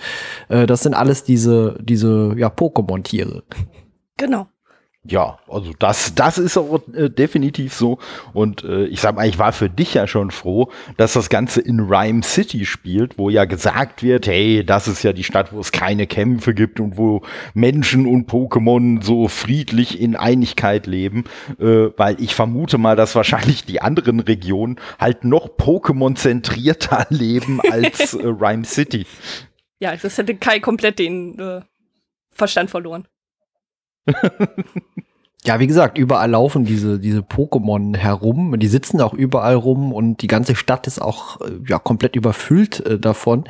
Äh, 0.49 0.67
das 0.67 0.83
sind 0.83 0.95
alles 0.95 1.25
diese, 1.25 1.76
diese 1.83 2.35
ja, 2.37 2.49
Pokémon-Tiere. 2.49 3.43
Genau. 4.17 4.47
Ja, 5.06 5.38
also 5.49 5.73
das, 5.78 6.14
das 6.14 6.38
ist 6.38 6.56
auch 6.56 6.80
äh, 6.94 7.11
definitiv 7.11 7.75
so. 7.75 7.99
Und 8.32 8.64
äh, 8.64 8.87
ich 8.87 9.02
sag 9.02 9.16
mal, 9.16 9.28
ich 9.28 9.38
war 9.38 9.52
für 9.52 9.68
dich 9.68 9.92
ja 9.92 10.06
schon 10.06 10.30
froh, 10.30 10.70
dass 10.96 11.12
das 11.12 11.28
Ganze 11.28 11.61
in 11.61 11.80
Rhyme 11.80 12.23
City 12.23 12.64
spielt, 12.64 13.18
wo 13.18 13.28
ja 13.28 13.44
gesagt 13.44 14.02
wird, 14.02 14.26
hey, 14.26 14.64
das 14.64 14.88
ist 14.88 15.02
ja 15.02 15.12
die 15.12 15.23
Stadt, 15.23 15.52
wo 15.52 15.61
es 15.61 15.73
keine 15.73 16.06
Kämpfe 16.06 16.54
gibt 16.54 16.80
und 16.80 16.96
wo 16.96 17.20
Menschen 17.52 18.06
und 18.06 18.30
Pokémon 18.30 19.04
so 19.04 19.28
friedlich 19.28 20.00
in 20.00 20.16
Einigkeit 20.16 20.87
leben. 20.87 21.25
Äh, 21.61 21.90
weil 21.99 22.18
ich 22.18 22.34
vermute 22.34 22.78
mal, 22.78 22.96
dass 22.96 23.14
wahrscheinlich 23.14 23.66
die 23.66 23.82
anderen 23.82 24.20
Regionen 24.20 24.80
halt 24.99 25.25
noch 25.25 25.50
Pokémon-zentrierter 25.50 27.06
leben 27.11 27.61
als 27.70 28.14
äh, 28.14 28.23
Rhyme 28.25 28.64
City. 28.64 29.04
Ja, 29.80 29.94
das 29.94 30.16
hätte 30.16 30.34
Kai 30.34 30.61
komplett 30.61 30.99
den 30.99 31.38
äh, 31.38 31.61
Verstand 32.32 32.70
verloren. 32.70 33.06
Ja, 35.46 35.61
wie 35.61 35.66
gesagt, 35.66 35.99
überall 35.99 36.30
laufen 36.30 36.64
diese, 36.64 36.99
diese 36.99 37.20
Pokémon 37.20 37.94
herum. 37.94 38.58
Die 38.58 38.66
sitzen 38.66 39.02
auch 39.02 39.12
überall 39.12 39.56
rum 39.56 39.92
und 39.92 40.23
die 40.23 40.26
ganze 40.26 40.56
Stadt 40.56 40.87
ist 40.87 41.02
auch 41.02 41.38
äh, 41.42 41.50
ja, 41.68 41.78
komplett 41.78 42.16
überfüllt 42.16 42.84
äh, 42.87 42.99
davon. 42.99 43.44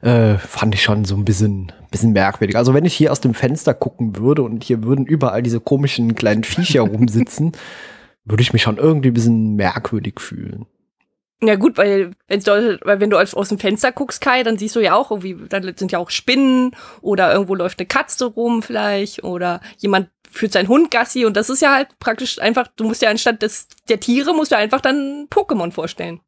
Äh, 0.00 0.38
fand 0.38 0.74
ich 0.74 0.82
schon 0.82 1.04
so 1.04 1.14
ein 1.14 1.26
bisschen, 1.26 1.72
bisschen 1.90 2.12
merkwürdig. 2.12 2.56
Also 2.56 2.72
wenn 2.72 2.86
ich 2.86 2.94
hier 2.94 3.12
aus 3.12 3.20
dem 3.20 3.34
Fenster 3.34 3.74
gucken 3.74 4.16
würde 4.16 4.42
und 4.42 4.64
hier 4.64 4.82
würden 4.82 5.04
überall 5.04 5.42
diese 5.42 5.60
komischen 5.60 6.14
kleinen 6.14 6.42
Viecher 6.42 6.80
rumsitzen, 6.80 7.52
würde 8.24 8.42
ich 8.42 8.54
mich 8.54 8.62
schon 8.62 8.78
irgendwie 8.78 9.08
ein 9.08 9.14
bisschen 9.14 9.56
merkwürdig 9.56 10.20
fühlen. 10.20 10.64
Ja 11.42 11.56
gut, 11.56 11.76
weil, 11.76 12.12
wenn's, 12.28 12.46
weil 12.46 13.00
wenn 13.00 13.10
du 13.10 13.18
aus, 13.18 13.34
aus 13.34 13.50
dem 13.50 13.58
Fenster 13.58 13.92
guckst, 13.92 14.22
Kai, 14.22 14.42
dann 14.42 14.56
siehst 14.56 14.74
du 14.74 14.80
ja 14.80 14.94
auch 14.94 15.10
irgendwie, 15.10 15.36
dann 15.48 15.70
sind 15.76 15.92
ja 15.92 15.98
auch 15.98 16.08
Spinnen 16.08 16.74
oder 17.02 17.32
irgendwo 17.32 17.54
läuft 17.54 17.78
eine 17.78 17.86
Katze 17.86 18.24
rum 18.24 18.62
vielleicht 18.62 19.22
oder 19.22 19.60
jemand 19.76 20.08
führt 20.30 20.52
seinen 20.52 20.68
Hund 20.68 20.90
Gassi 20.90 21.26
und 21.26 21.36
das 21.36 21.50
ist 21.50 21.62
ja 21.62 21.74
halt 21.74 21.88
praktisch 21.98 22.40
einfach, 22.40 22.68
du 22.76 22.84
musst 22.84 23.02
ja 23.02 23.10
anstatt 23.10 23.42
des, 23.42 23.68
der 23.88 24.00
Tiere, 24.00 24.34
musst 24.34 24.52
du 24.52 24.56
einfach 24.56 24.80
dann 24.80 25.28
Pokémon 25.30 25.72
vorstellen. 25.72 26.20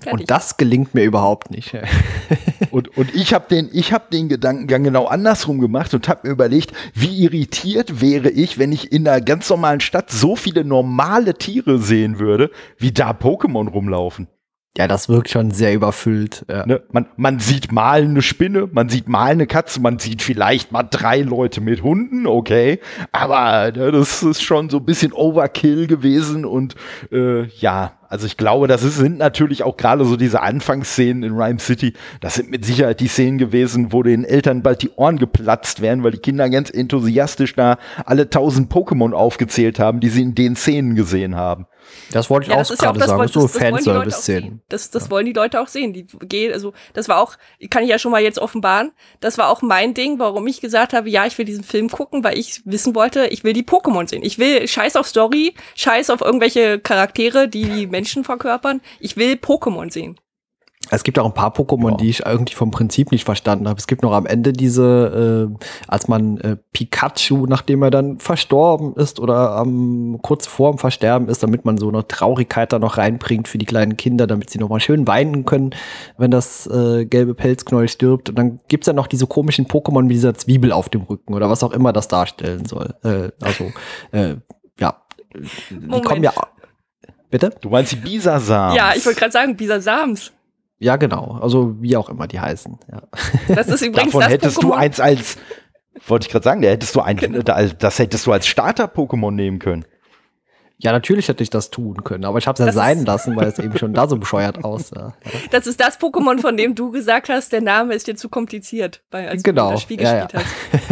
Fertig. 0.00 0.20
Und 0.20 0.30
das 0.30 0.56
gelingt 0.56 0.94
mir 0.94 1.04
überhaupt 1.04 1.50
nicht. 1.50 1.74
und, 2.70 2.96
und 2.96 3.14
ich 3.14 3.32
habe 3.32 3.46
den, 3.48 3.70
ich 3.72 3.92
hab 3.92 4.10
den 4.10 4.28
Gedankengang 4.28 4.84
genau 4.84 5.06
andersrum 5.06 5.60
gemacht 5.60 5.94
und 5.94 6.08
habe 6.08 6.28
mir 6.28 6.32
überlegt, 6.32 6.72
wie 6.94 7.22
irritiert 7.24 8.00
wäre 8.00 8.30
ich, 8.30 8.58
wenn 8.58 8.72
ich 8.72 8.92
in 8.92 9.08
einer 9.08 9.20
ganz 9.20 9.48
normalen 9.48 9.80
Stadt 9.80 10.10
so 10.10 10.36
viele 10.36 10.64
normale 10.64 11.34
Tiere 11.34 11.78
sehen 11.78 12.18
würde, 12.18 12.50
wie 12.76 12.92
da 12.92 13.12
Pokémon 13.12 13.68
rumlaufen. 13.68 14.28
Ja, 14.76 14.88
das 14.88 15.08
wirkt 15.08 15.30
schon 15.30 15.52
sehr 15.52 15.72
überfüllt. 15.72 16.44
Ja. 16.48 16.66
Ne? 16.66 16.82
Man, 16.90 17.06
man 17.16 17.38
sieht 17.38 17.70
mal 17.70 18.02
eine 18.02 18.22
Spinne, 18.22 18.68
man 18.72 18.88
sieht 18.88 19.08
mal 19.08 19.30
eine 19.30 19.46
Katze, 19.46 19.80
man 19.80 20.00
sieht 20.00 20.20
vielleicht 20.20 20.72
mal 20.72 20.82
drei 20.82 21.20
Leute 21.20 21.60
mit 21.60 21.84
Hunden, 21.84 22.26
okay. 22.26 22.80
Aber 23.12 23.70
ne, 23.70 23.92
das 23.92 24.24
ist 24.24 24.42
schon 24.42 24.70
so 24.70 24.78
ein 24.78 24.84
bisschen 24.84 25.12
Overkill 25.12 25.86
gewesen 25.86 26.44
und 26.44 26.74
äh, 27.12 27.44
ja, 27.44 27.92
also 28.08 28.26
ich 28.26 28.36
glaube, 28.36 28.66
das 28.66 28.82
ist, 28.82 28.96
sind 28.96 29.18
natürlich 29.18 29.62
auch 29.62 29.76
gerade 29.76 30.04
so 30.04 30.16
diese 30.16 30.42
Anfangsszenen 30.42 31.22
in 31.22 31.40
Rhyme 31.40 31.60
City, 31.60 31.92
das 32.20 32.34
sind 32.34 32.50
mit 32.50 32.64
Sicherheit 32.64 32.98
die 32.98 33.06
Szenen 33.06 33.38
gewesen, 33.38 33.92
wo 33.92 34.02
den 34.02 34.24
Eltern 34.24 34.62
bald 34.62 34.82
die 34.82 34.90
Ohren 34.90 35.18
geplatzt 35.18 35.82
werden, 35.82 36.02
weil 36.02 36.12
die 36.12 36.18
Kinder 36.18 36.50
ganz 36.50 36.70
enthusiastisch 36.70 37.54
da 37.54 37.78
alle 38.06 38.28
tausend 38.28 38.72
Pokémon 38.72 39.12
aufgezählt 39.12 39.78
haben, 39.78 40.00
die 40.00 40.08
sie 40.08 40.22
in 40.22 40.34
den 40.34 40.56
Szenen 40.56 40.96
gesehen 40.96 41.36
haben. 41.36 41.66
Das 42.10 42.30
wollte 42.30 42.46
ich 42.46 42.54
ja, 42.54 42.60
auch 42.60 42.68
gerade 42.68 43.00
ja 43.00 43.06
sagen, 43.06 43.22
das, 43.22 43.32
so 43.32 43.48
Fanservice-Szenen. 43.48 44.62
Das, 44.68 44.90
das 44.90 45.04
ja. 45.04 45.10
wollen 45.10 45.26
die 45.26 45.32
Leute 45.32 45.60
auch 45.60 45.68
sehen. 45.68 45.92
Die 45.92 46.06
gehen, 46.22 46.52
also 46.52 46.72
das 46.92 47.08
war 47.08 47.18
auch, 47.18 47.36
kann 47.70 47.82
ich 47.82 47.90
ja 47.90 47.98
schon 47.98 48.12
mal 48.12 48.22
jetzt 48.22 48.38
offenbaren, 48.38 48.92
das 49.20 49.38
war 49.38 49.48
auch 49.48 49.62
mein 49.62 49.94
Ding, 49.94 50.18
warum 50.18 50.46
ich 50.46 50.60
gesagt 50.60 50.92
habe, 50.92 51.08
ja, 51.10 51.26
ich 51.26 51.36
will 51.38 51.44
diesen 51.44 51.64
Film 51.64 51.88
gucken, 51.88 52.24
weil 52.24 52.38
ich 52.38 52.62
wissen 52.64 52.94
wollte, 52.94 53.26
ich 53.26 53.44
will 53.44 53.52
die 53.52 53.64
Pokémon 53.64 54.08
sehen. 54.08 54.22
Ich 54.22 54.38
will 54.38 54.66
Scheiß 54.66 54.96
auf 54.96 55.06
Story, 55.06 55.54
Scheiß 55.74 56.10
auf 56.10 56.20
irgendwelche 56.20 56.78
Charaktere, 56.78 57.48
die, 57.48 57.64
die 57.64 57.86
Menschen 57.86 58.24
verkörpern. 58.24 58.80
Ich 59.00 59.16
will 59.16 59.34
Pokémon 59.34 59.92
sehen. 59.92 60.18
Es 60.90 61.02
gibt 61.02 61.18
auch 61.18 61.24
ein 61.24 61.34
paar 61.34 61.52
Pokémon, 61.52 61.92
wow. 61.92 61.96
die 61.96 62.10
ich 62.10 62.26
irgendwie 62.26 62.54
vom 62.54 62.70
Prinzip 62.70 63.10
nicht 63.10 63.24
verstanden 63.24 63.68
habe. 63.68 63.78
Es 63.78 63.86
gibt 63.86 64.02
noch 64.02 64.12
am 64.12 64.26
Ende 64.26 64.52
diese, 64.52 65.48
äh, 65.50 65.64
als 65.88 66.08
man 66.08 66.38
äh, 66.38 66.56
Pikachu, 66.72 67.46
nachdem 67.46 67.82
er 67.82 67.90
dann 67.90 68.18
verstorben 68.18 68.94
ist 68.94 69.18
oder 69.18 69.62
ähm, 69.64 70.18
kurz 70.22 70.46
vorm 70.46 70.78
Versterben 70.78 71.28
ist, 71.28 71.42
damit 71.42 71.64
man 71.64 71.78
so 71.78 71.88
eine 71.88 72.06
Traurigkeit 72.06 72.72
da 72.72 72.78
noch 72.78 72.98
reinbringt 72.98 73.48
für 73.48 73.58
die 73.58 73.66
kleinen 73.66 73.96
Kinder, 73.96 74.26
damit 74.26 74.50
sie 74.50 74.58
noch 74.58 74.68
mal 74.68 74.80
schön 74.80 75.06
weinen 75.06 75.44
können, 75.44 75.70
wenn 76.18 76.30
das 76.30 76.66
äh, 76.66 77.06
gelbe 77.06 77.34
Pelzknäuel 77.34 77.88
stirbt. 77.88 78.28
Und 78.28 78.38
dann 78.38 78.60
gibt's 78.68 78.86
ja 78.86 78.92
noch 78.92 79.06
diese 79.06 79.26
komischen 79.26 79.66
Pokémon 79.66 80.02
mit 80.02 80.12
dieser 80.12 80.34
Zwiebel 80.34 80.70
auf 80.72 80.88
dem 80.90 81.02
Rücken 81.02 81.34
oder 81.34 81.48
was 81.48 81.62
auch 81.62 81.72
immer 81.72 81.92
das 81.92 82.08
darstellen 82.08 82.66
soll. 82.66 82.94
Äh, 83.02 83.30
also, 83.40 83.72
äh, 84.12 84.36
ja, 84.78 85.02
die 85.70 85.74
Moment. 85.74 86.04
kommen 86.04 86.22
ja. 86.22 86.32
Bitte? 87.30 87.52
Du 87.60 87.70
meinst 87.70 87.90
die 87.92 87.96
Bisasams? 87.96 88.76
Ja, 88.76 88.92
ich 88.94 89.04
wollte 89.04 89.18
gerade 89.18 89.32
sagen, 89.32 89.56
Bisasams. 89.56 90.30
Ja, 90.78 90.96
genau. 90.96 91.38
Also 91.40 91.80
wie 91.80 91.96
auch 91.96 92.08
immer 92.08 92.26
die 92.26 92.40
heißen. 92.40 92.78
Ja. 92.90 93.02
Das 93.54 93.68
ist 93.68 93.82
übrigens 93.86 94.12
Davon 94.12 94.20
das 94.20 94.30
hättest 94.30 94.58
Pokémon. 94.58 94.62
du 94.62 94.72
eins 94.72 95.00
als, 95.00 95.36
wollte 96.06 96.26
ich 96.26 96.32
gerade 96.32 96.44
sagen, 96.44 96.62
da 96.62 96.68
hättest 96.68 96.94
du 96.94 97.00
ein, 97.00 97.16
genau. 97.16 97.42
das 97.42 97.98
hättest 97.98 98.26
du 98.26 98.32
als 98.32 98.46
Starter-Pokémon 98.46 99.30
nehmen 99.30 99.58
können. 99.58 99.84
Ja, 100.78 100.90
natürlich 100.92 101.28
hätte 101.28 101.42
ich 101.42 101.50
das 101.50 101.70
tun 101.70 102.02
können, 102.02 102.24
aber 102.24 102.38
ich 102.38 102.48
habe 102.48 102.60
es 102.60 102.66
ja 102.66 102.72
sein 102.72 103.04
lassen, 103.04 103.36
weil 103.36 103.46
es 103.46 103.58
eben 103.60 103.78
schon 103.78 103.94
da 103.94 104.08
so 104.08 104.16
bescheuert 104.16 104.64
aussah. 104.64 105.14
Das 105.50 105.68
ist 105.68 105.80
das 105.80 106.00
Pokémon, 106.00 106.40
von 106.40 106.56
dem 106.56 106.74
du 106.74 106.90
gesagt 106.90 107.28
hast, 107.28 107.52
der 107.52 107.60
Name 107.60 107.94
ist 107.94 108.08
dir 108.08 108.16
zu 108.16 108.28
kompliziert, 108.28 109.02
weil, 109.10 109.28
als 109.28 109.44
genau. 109.44 109.68
du 109.68 109.72
das 109.74 109.82
Spiel 109.82 110.02
ja, 110.02 110.26
gespielt 110.26 110.44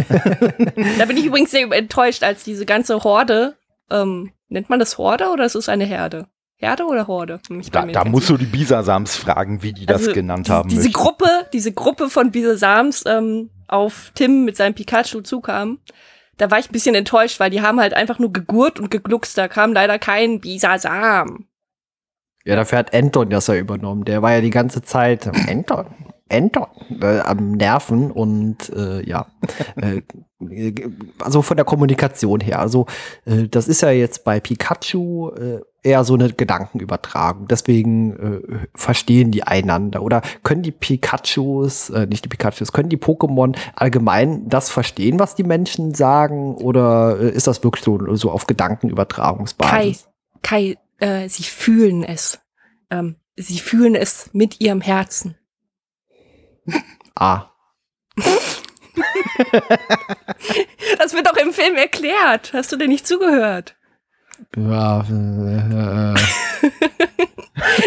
ja. 0.09 0.69
hast. 0.79 0.99
da 0.99 1.05
bin 1.05 1.17
ich 1.17 1.25
übrigens 1.25 1.51
sehr 1.51 1.69
enttäuscht, 1.69 2.23
als 2.23 2.45
diese 2.45 2.65
ganze 2.65 3.03
Horde, 3.03 3.55
ähm, 3.91 4.31
nennt 4.47 4.69
man 4.69 4.79
das 4.79 4.97
Horde 4.97 5.29
oder 5.29 5.43
ist 5.45 5.55
es 5.55 5.67
eine 5.67 5.85
Herde? 5.85 6.27
Herde 6.63 6.85
oder 6.85 7.07
Horde? 7.07 7.41
da, 7.71 7.85
da 7.85 8.05
musst 8.05 8.29
du 8.29 8.37
die 8.37 8.45
Bisasams 8.45 9.17
fragen, 9.17 9.61
wie 9.63 9.73
die 9.73 9.85
also 9.87 10.05
das 10.05 10.13
genannt 10.13 10.49
haben. 10.49 10.69
Diese 10.69 10.83
möchten. 10.83 10.93
Gruppe, 10.93 11.27
diese 11.51 11.73
Gruppe 11.73 12.09
von 12.09 12.31
Bisasams 12.31 13.03
ähm, 13.05 13.49
auf 13.67 14.11
Tim 14.15 14.45
mit 14.45 14.55
seinem 14.55 14.73
Pikachu 14.73 15.21
zukam, 15.21 15.79
da 16.37 16.49
war 16.49 16.59
ich 16.59 16.69
ein 16.69 16.71
bisschen 16.71 16.95
enttäuscht, 16.95 17.41
weil 17.41 17.49
die 17.49 17.61
haben 17.61 17.81
halt 17.81 17.93
einfach 17.93 18.17
nur 18.17 18.31
gegurt 18.31 18.79
und 18.79 18.89
gegluckst. 18.89 19.37
Da 19.37 19.49
kam 19.49 19.73
leider 19.73 19.99
kein 19.99 20.39
Bisasam. 20.39 21.47
Ja, 22.45 22.55
dafür 22.55 22.79
hat 22.79 22.93
Anton 22.93 23.29
das 23.29 23.47
ja 23.47 23.55
übernommen. 23.55 24.05
Der 24.05 24.21
war 24.21 24.33
ja 24.33 24.41
die 24.41 24.49
ganze 24.49 24.81
Zeit 24.81 25.27
Anton. 25.49 26.12
Anton 26.29 26.67
äh, 27.01 27.19
am 27.19 27.51
Nerven 27.51 28.11
und 28.11 28.69
äh, 28.69 29.07
ja, 29.07 29.27
äh, 29.75 30.01
also 31.19 31.41
von 31.41 31.57
der 31.57 31.65
Kommunikation 31.65 32.39
her. 32.39 32.59
Also 32.59 32.85
äh, 33.25 33.47
das 33.47 33.67
ist 33.67 33.81
ja 33.81 33.91
jetzt 33.91 34.23
bei 34.23 34.39
Pikachu 34.39 35.29
äh, 35.31 35.61
eher 35.83 36.03
so 36.03 36.13
eine 36.13 36.31
Gedankenübertragung. 36.31 37.47
Deswegen 37.47 38.13
äh, 38.13 38.67
verstehen 38.73 39.31
die 39.31 39.43
einander. 39.43 40.01
Oder 40.01 40.21
können 40.43 40.63
die 40.63 40.71
Pikachus, 40.71 41.89
äh, 41.89 42.07
nicht 42.07 42.25
die 42.25 42.29
Pikachus, 42.29 42.71
können 42.71 42.89
die 42.89 42.97
Pokémon 42.97 43.55
allgemein 43.75 44.47
das 44.47 44.69
verstehen, 44.69 45.19
was 45.19 45.35
die 45.35 45.43
Menschen 45.43 45.93
sagen? 45.93 46.55
Oder 46.55 47.19
äh, 47.19 47.29
ist 47.29 47.47
das 47.47 47.63
wirklich 47.63 47.83
so, 47.83 48.15
so 48.15 48.31
auf 48.31 48.47
Gedankenübertragungsbasis? 48.47 50.07
Kai, 50.41 50.77
Kai 50.99 51.05
äh, 51.05 51.29
sie 51.29 51.43
fühlen 51.43 52.03
es. 52.03 52.39
Ähm, 52.89 53.17
sie 53.35 53.59
fühlen 53.59 53.95
es 53.95 54.29
mit 54.33 54.61
ihrem 54.61 54.81
Herzen. 54.81 55.35
Ah. 57.15 57.45
das 60.97 61.13
wird 61.13 61.27
doch 61.27 61.37
im 61.37 61.53
Film 61.53 61.75
erklärt. 61.75 62.53
Hast 62.53 62.71
du 62.71 62.75
denn 62.75 62.89
nicht 62.89 63.07
zugehört? 63.07 63.75
Ja, 64.55 65.01
äh, 65.01 66.13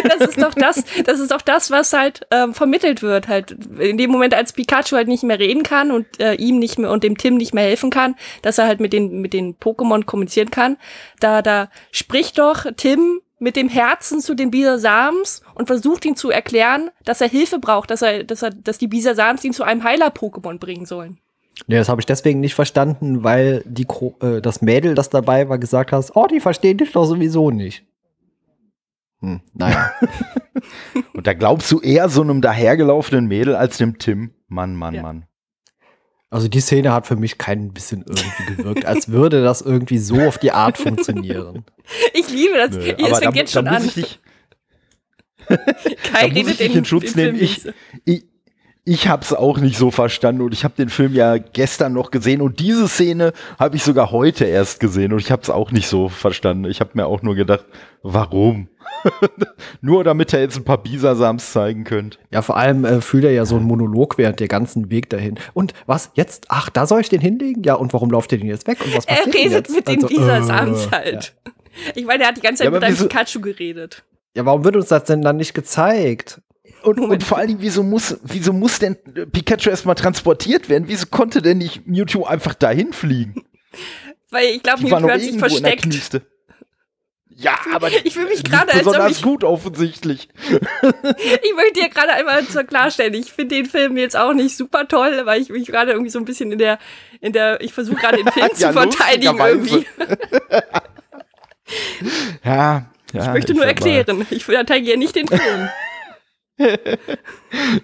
das 0.09 0.21
ist 0.29 0.41
doch 0.41 0.55
das, 0.55 0.85
das 1.05 1.21
ist 1.21 1.31
doch 1.31 1.43
das, 1.43 1.71
was 1.71 1.93
halt 1.93 2.27
ähm, 2.31 2.55
vermittelt 2.55 3.03
wird. 3.03 3.29
Halt 3.29 3.57
in 3.79 3.99
dem 3.99 4.11
Moment, 4.11 4.35
als 4.35 4.53
Pikachu 4.53 4.97
halt 4.97 5.09
nicht 5.09 5.23
mehr 5.23 5.39
reden 5.39 5.63
kann 5.63 5.91
und 5.91 6.07
äh, 6.21 6.35
ihm 6.35 6.59
nicht 6.59 6.79
mehr 6.79 6.91
und 6.91 7.05
dem 7.05 7.19
Tim 7.19 7.37
nicht 7.37 7.55
mehr 7.55 7.65
helfen 7.65 7.91
kann, 7.91 8.17
dass 8.43 8.59
er 8.59 8.67
halt 8.67 8.81
mit 8.81 8.93
den 8.93 9.21
mit 9.21 9.33
den 9.33 9.57
Pokémon 9.57 10.05
kommunizieren 10.05 10.51
kann. 10.51 10.77
Da 11.21 11.43
da 11.43 11.69
spricht 11.91 12.39
doch 12.39 12.65
Tim 12.77 13.21
mit 13.39 13.57
dem 13.57 13.69
Herzen 13.69 14.21
zu 14.21 14.35
den 14.35 14.51
Bisasams 14.51 15.43
und 15.55 15.67
versucht 15.67 16.05
ihm 16.05 16.17
zu 16.17 16.31
erklären, 16.31 16.91
dass 17.05 17.21
er 17.21 17.29
Hilfe 17.29 17.59
braucht, 17.59 17.91
dass 17.91 18.03
er, 18.03 18.25
dass 18.25 18.43
er, 18.43 18.51
dass 18.51 18.79
die 18.79 18.89
Bisasams 18.89 19.45
ihn 19.45 19.53
zu 19.53 19.65
einem 19.65 19.85
Heiler-Pokémon 19.85 20.59
bringen 20.59 20.87
sollen. 20.87 21.19
Ja, 21.67 21.79
das 21.79 21.89
habe 21.89 22.01
ich 22.01 22.07
deswegen 22.07 22.41
nicht 22.41 22.55
verstanden, 22.55 23.25
weil 23.25 23.63
die, 23.67 23.87
äh, 24.21 24.41
das 24.41 24.63
Mädel, 24.63 24.95
das 24.95 25.11
dabei 25.11 25.49
war, 25.49 25.59
gesagt 25.59 25.93
hat, 25.93 26.11
oh, 26.15 26.27
die 26.27 26.41
verstehen 26.41 26.79
dich 26.79 26.93
doch 26.93 27.07
sowieso 27.07 27.51
nicht. 27.51 27.85
Hm, 29.21 29.41
naja. 29.55 29.93
und 31.15 31.27
da 31.27 31.33
glaubst 31.33 31.71
du 31.73 31.81
eher 31.81 32.09
so 32.09 32.21
einem 32.21 32.43
dahergelaufenen 32.43 33.27
Mädel 33.27 33.57
als 33.57 33.79
dem 33.79 33.99
Tim. 33.99 34.33
Mann, 34.49 34.75
Mann, 34.77 34.95
ja. 34.95 35.03
Mann. 35.03 35.27
Also 36.29 36.49
die 36.49 36.61
Szene 36.61 36.93
hat 36.93 37.07
für 37.07 37.17
mich 37.17 37.39
kein 37.39 37.73
bisschen 37.73 38.05
irgendwie 38.07 38.57
gewirkt, 38.57 38.85
als 38.85 39.09
würde 39.09 39.43
das 39.43 39.63
irgendwie 39.63 39.99
so 39.99 40.21
auf 40.21 40.39
die 40.39 40.51
Art 40.53 40.77
funktionieren. 40.77 41.65
Ich 42.15 42.29
liebe 42.29 42.57
das. 42.57 42.73
Nö, 42.73 42.85
Ihr 42.85 43.15
fängt 43.15 43.23
da, 43.23 43.31
jetzt 43.31 43.53
schon 43.53 43.69
an. 43.69 43.85
Ich 43.85 43.95
dich, 43.95 44.21
Kai 45.49 46.29
da 46.29 46.35
muss 46.35 46.51
ich 46.51 46.57
dich 46.57 46.75
in 46.75 46.85
Schutz 46.85 47.15
nehmen. 47.15 47.41
Ich, 47.41 47.63
ich, 48.05 48.25
ich 48.89 49.09
habe 49.09 49.23
es 49.23 49.33
auch 49.33 49.59
nicht 49.59 49.77
so 49.77 49.91
verstanden 49.91 50.43
und 50.43 50.55
ich 50.55 50.63
habe 50.63 50.75
den 50.79 50.89
Film 50.91 51.13
ja 51.13 51.39
gestern 51.39 51.93
noch 51.93 52.13
gesehen 52.13 52.41
und 52.41 52.61
diese 52.61 52.87
Szene 52.87 53.33
habe 53.59 53.75
ich 53.75 53.83
sogar 53.83 54.13
heute 54.13 54.45
erst 54.45 54.79
gesehen 54.79 55.13
und 55.13 55.19
ich 55.19 55.33
habe 55.33 55.43
es 55.43 55.51
auch 55.51 55.73
nicht 55.73 55.89
so 55.89 56.09
verstanden. 56.09 56.71
Ich 56.71 56.79
habe 56.79 56.91
mir 56.95 57.07
auch 57.07 57.21
nur 57.21 57.35
gedacht, 57.35 57.65
warum? 58.05 58.69
nur 59.81 60.05
damit 60.05 60.33
er 60.33 60.41
jetzt 60.41 60.57
ein 60.57 60.63
paar 60.63 60.79
Bisasams 60.79 61.51
zeigen 61.51 61.83
könnt. 61.83 62.21
Ja, 62.31 62.43
vor 62.43 62.57
allem 62.57 62.85
äh, 62.85 63.01
fühlt 63.01 63.25
er 63.25 63.33
ja 63.33 63.45
so 63.45 63.57
einen 63.57 63.65
Monolog 63.65 64.19
während 64.19 64.39
der 64.39 64.49
ganzen 64.49 64.89
Weg 64.89 65.11
dahin. 65.11 65.37
Und 65.53 65.73
was 65.87 66.13
jetzt? 66.15 66.47
Ach, 66.49 66.71
da 66.71 66.87
soll 66.87 67.01
ich 67.01 67.09
den 67.09 67.21
hinlegen? 67.21 67.65
Ja, 67.65 67.75
und 67.75 67.93
warum 67.93 68.13
lauft 68.13 68.31
ihr 68.31 68.39
denn 68.39 68.47
jetzt 68.47 68.69
weg? 68.69 68.79
Und 68.85 68.97
was 68.97 69.05
passiert 69.05 69.35
Er 69.35 69.35
redet 69.35 69.69
mit 69.69 69.89
den 69.89 70.05
also, 70.05 70.09
Bisasams 70.09 70.87
äh, 70.87 70.91
halt. 70.93 71.35
Ja. 71.45 71.93
Ich 71.97 72.07
meine, 72.07 72.23
er 72.23 72.29
hat 72.29 72.37
die 72.37 72.41
ganze 72.41 72.63
Zeit 72.63 72.67
ja, 72.67 72.71
mit 72.71 72.85
einem 72.85 72.97
Pikachu 72.97 73.41
geredet. 73.41 74.05
Ja, 74.37 74.47
warum 74.47 74.63
wird 74.65 74.77
uns 74.77 74.89
das 74.89 75.05
denn 75.05 75.23
dann 75.23 75.39
nicht 75.39 75.55
gezeigt? 75.55 76.41
Und, 76.87 77.01
und 77.01 77.25
vor 77.25 77.39
allen 77.39 77.49
Dingen, 77.49 77.61
wieso 77.63 77.83
muss, 77.83 78.17
wieso 78.23 78.53
muss 78.53 78.79
denn 78.79 78.97
Pikachu 79.33 79.71
erstmal 79.71 79.97
transportiert 79.97 80.69
werden? 80.69 80.85
Wieso 80.87 81.07
konnte 81.07 81.43
denn 81.43 81.59
nicht 81.59 81.85
Mewtwo 81.89 82.27
einfach 82.27 82.55
dahin 82.55 82.93
fliegen? 82.93 83.45
Weil 84.31 84.51
ich 84.51 84.63
glaube, 84.63 84.85
Mewtwo 84.85 85.11
hat 85.11 85.21
sich 85.21 85.37
versteckt. 85.37 86.23
Ja, 87.29 87.59
aber 87.75 87.89
ich 87.89 88.15
fühle 88.15 88.29
mich 88.29 88.45
gerade 88.45 88.73
als 88.73 88.87
ob 88.87 89.11
ich 89.11 89.21
gut 89.21 89.43
offensichtlich. 89.43 90.29
ich 90.49 91.55
möchte 91.57 91.81
dir 91.81 91.89
gerade 91.89 92.13
einmal 92.13 92.45
klarstellen, 92.45 93.15
ich 93.15 93.33
finde 93.33 93.57
den 93.57 93.67
Film 93.67 93.97
jetzt 93.97 94.17
auch 94.17 94.33
nicht 94.33 94.57
super 94.57 94.87
toll, 94.87 95.23
weil 95.25 95.43
ich 95.43 95.51
mich 95.51 95.67
gerade 95.67 95.91
irgendwie 95.91 96.11
so 96.11 96.21
ein 96.21 96.25
bisschen 96.25 96.53
in 96.53 96.59
der 96.59 96.79
in 97.21 97.33
der 97.33 97.61
ich 97.61 97.75
versuche 97.75 97.97
gerade 97.97 98.19
den 98.19 98.29
Film 98.33 98.49
ja, 98.49 98.55
zu 98.55 98.73
verteidigen 98.73 99.39
irgendwie. 99.39 99.87
ja, 102.45 102.87
Ja, 103.13 103.23
ich 103.23 103.29
möchte 103.33 103.55
nur 103.55 103.67
erklären. 103.67 104.27
Ich 104.31 104.45
verteidige 104.45 104.97
nicht 104.97 105.17
den 105.17 105.29
Film. 105.29 105.69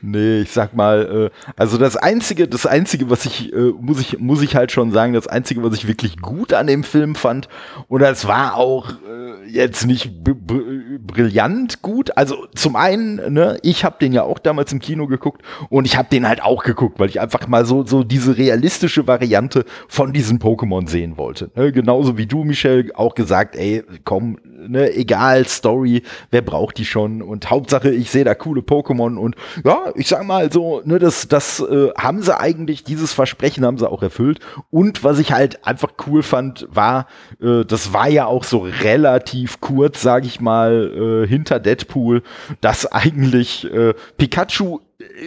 Nee, 0.03 0.41
ich 0.41 0.51
sag 0.51 0.75
mal, 0.75 1.31
äh, 1.31 1.53
also 1.57 1.77
das 1.79 1.97
einzige, 1.97 2.49
das 2.49 2.67
einzige, 2.67 3.11
was 3.11 3.27
ich, 3.27 3.53
äh, 3.53 3.73
muss 3.79 4.01
ich, 4.01 4.19
muss 4.19 4.43
ich 4.43 4.57
halt 4.57 4.73
schon 4.73 4.93
sagen, 4.93 5.13
das 5.13 5.27
einzige, 5.27 5.63
was 5.63 5.75
ich 5.75 5.87
wirklich 5.87 6.19
gut 6.19 6.53
an 6.53 6.67
dem 6.67 6.85
Film 6.85 7.15
fand, 7.15 7.49
und 7.89 8.01
das 8.01 8.27
war 8.27 8.57
auch 8.57 8.91
äh, 8.91 9.23
jetzt 9.47 9.87
nicht 9.87 10.25
brillant 10.25 11.83
gut. 11.83 12.17
Also 12.17 12.47
zum 12.55 12.77
einen, 12.77 13.33
ne, 13.33 13.59
ich 13.63 13.85
habe 13.85 13.97
den 14.01 14.13
ja 14.13 14.23
auch 14.23 14.39
damals 14.39 14.73
im 14.73 14.79
Kino 14.79 15.07
geguckt 15.07 15.43
und 15.69 15.85
ich 15.85 15.97
habe 15.97 16.09
den 16.11 16.27
halt 16.27 16.43
auch 16.43 16.65
geguckt, 16.65 16.99
weil 16.99 17.09
ich 17.09 17.21
einfach 17.21 17.47
mal 17.49 17.67
so, 17.67 17.85
so 17.85 18.05
diese 18.05 18.39
realistische 18.39 19.07
Variante 19.07 19.65
von 19.89 20.13
diesen 20.13 20.39
Pokémon 20.39 20.89
sehen 20.89 21.17
wollte. 21.19 21.51
Ne? 21.55 21.73
Genauso 21.73 22.17
wie 22.17 22.27
du, 22.27 22.45
Michel, 22.45 22.91
auch 22.95 23.15
gesagt, 23.15 23.57
ey, 23.57 23.85
komm, 24.05 24.39
ne, 24.69 24.93
egal, 24.95 25.47
Story, 25.47 26.03
wer 26.31 26.43
braucht 26.43 26.79
die 26.79 26.85
schon? 26.85 27.23
Und 27.23 27.51
Hauptsache, 27.51 27.91
ich 27.91 28.11
sehe 28.11 28.25
da 28.25 28.35
coole 28.35 28.61
Pokémon 28.61 29.17
und 29.17 29.37
ja, 29.65 29.93
ich 29.95 30.09
sag 30.09 30.25
mal 30.25 30.53
so, 30.53 30.83
ne, 30.85 30.99
das, 30.99 31.29
das 31.29 31.61
äh, 31.61 31.91
haben 31.97 32.23
sie 32.23 32.39
eigentlich, 32.39 32.85
dieses 32.85 33.13
Versprechen 33.13 33.65
haben 33.65 33.79
sie 33.79 33.91
auch 33.91 34.03
erfüllt. 34.03 34.41
Und 34.71 35.05
was 35.05 35.19
ich 35.19 35.33
halt 35.33 35.67
einfach 35.67 35.93
cool 36.07 36.23
fand, 36.23 36.67
war, 36.71 37.07
äh, 37.41 37.65
das 37.65 37.93
war 37.93 38.09
ja 38.09 38.27
auch 38.27 38.45
so 38.45 38.61
relativ 38.83 39.61
kurz, 39.61 40.03
sag 40.03 40.25
ich 40.25 40.41
mal, 40.41 41.25
äh, 41.25 41.29
hinter 41.29 41.61
Deadpool, 41.61 42.23
dass 42.61 42.91
eigentlich 42.91 43.73
äh, 43.73 43.95
Pikachu 44.17 44.81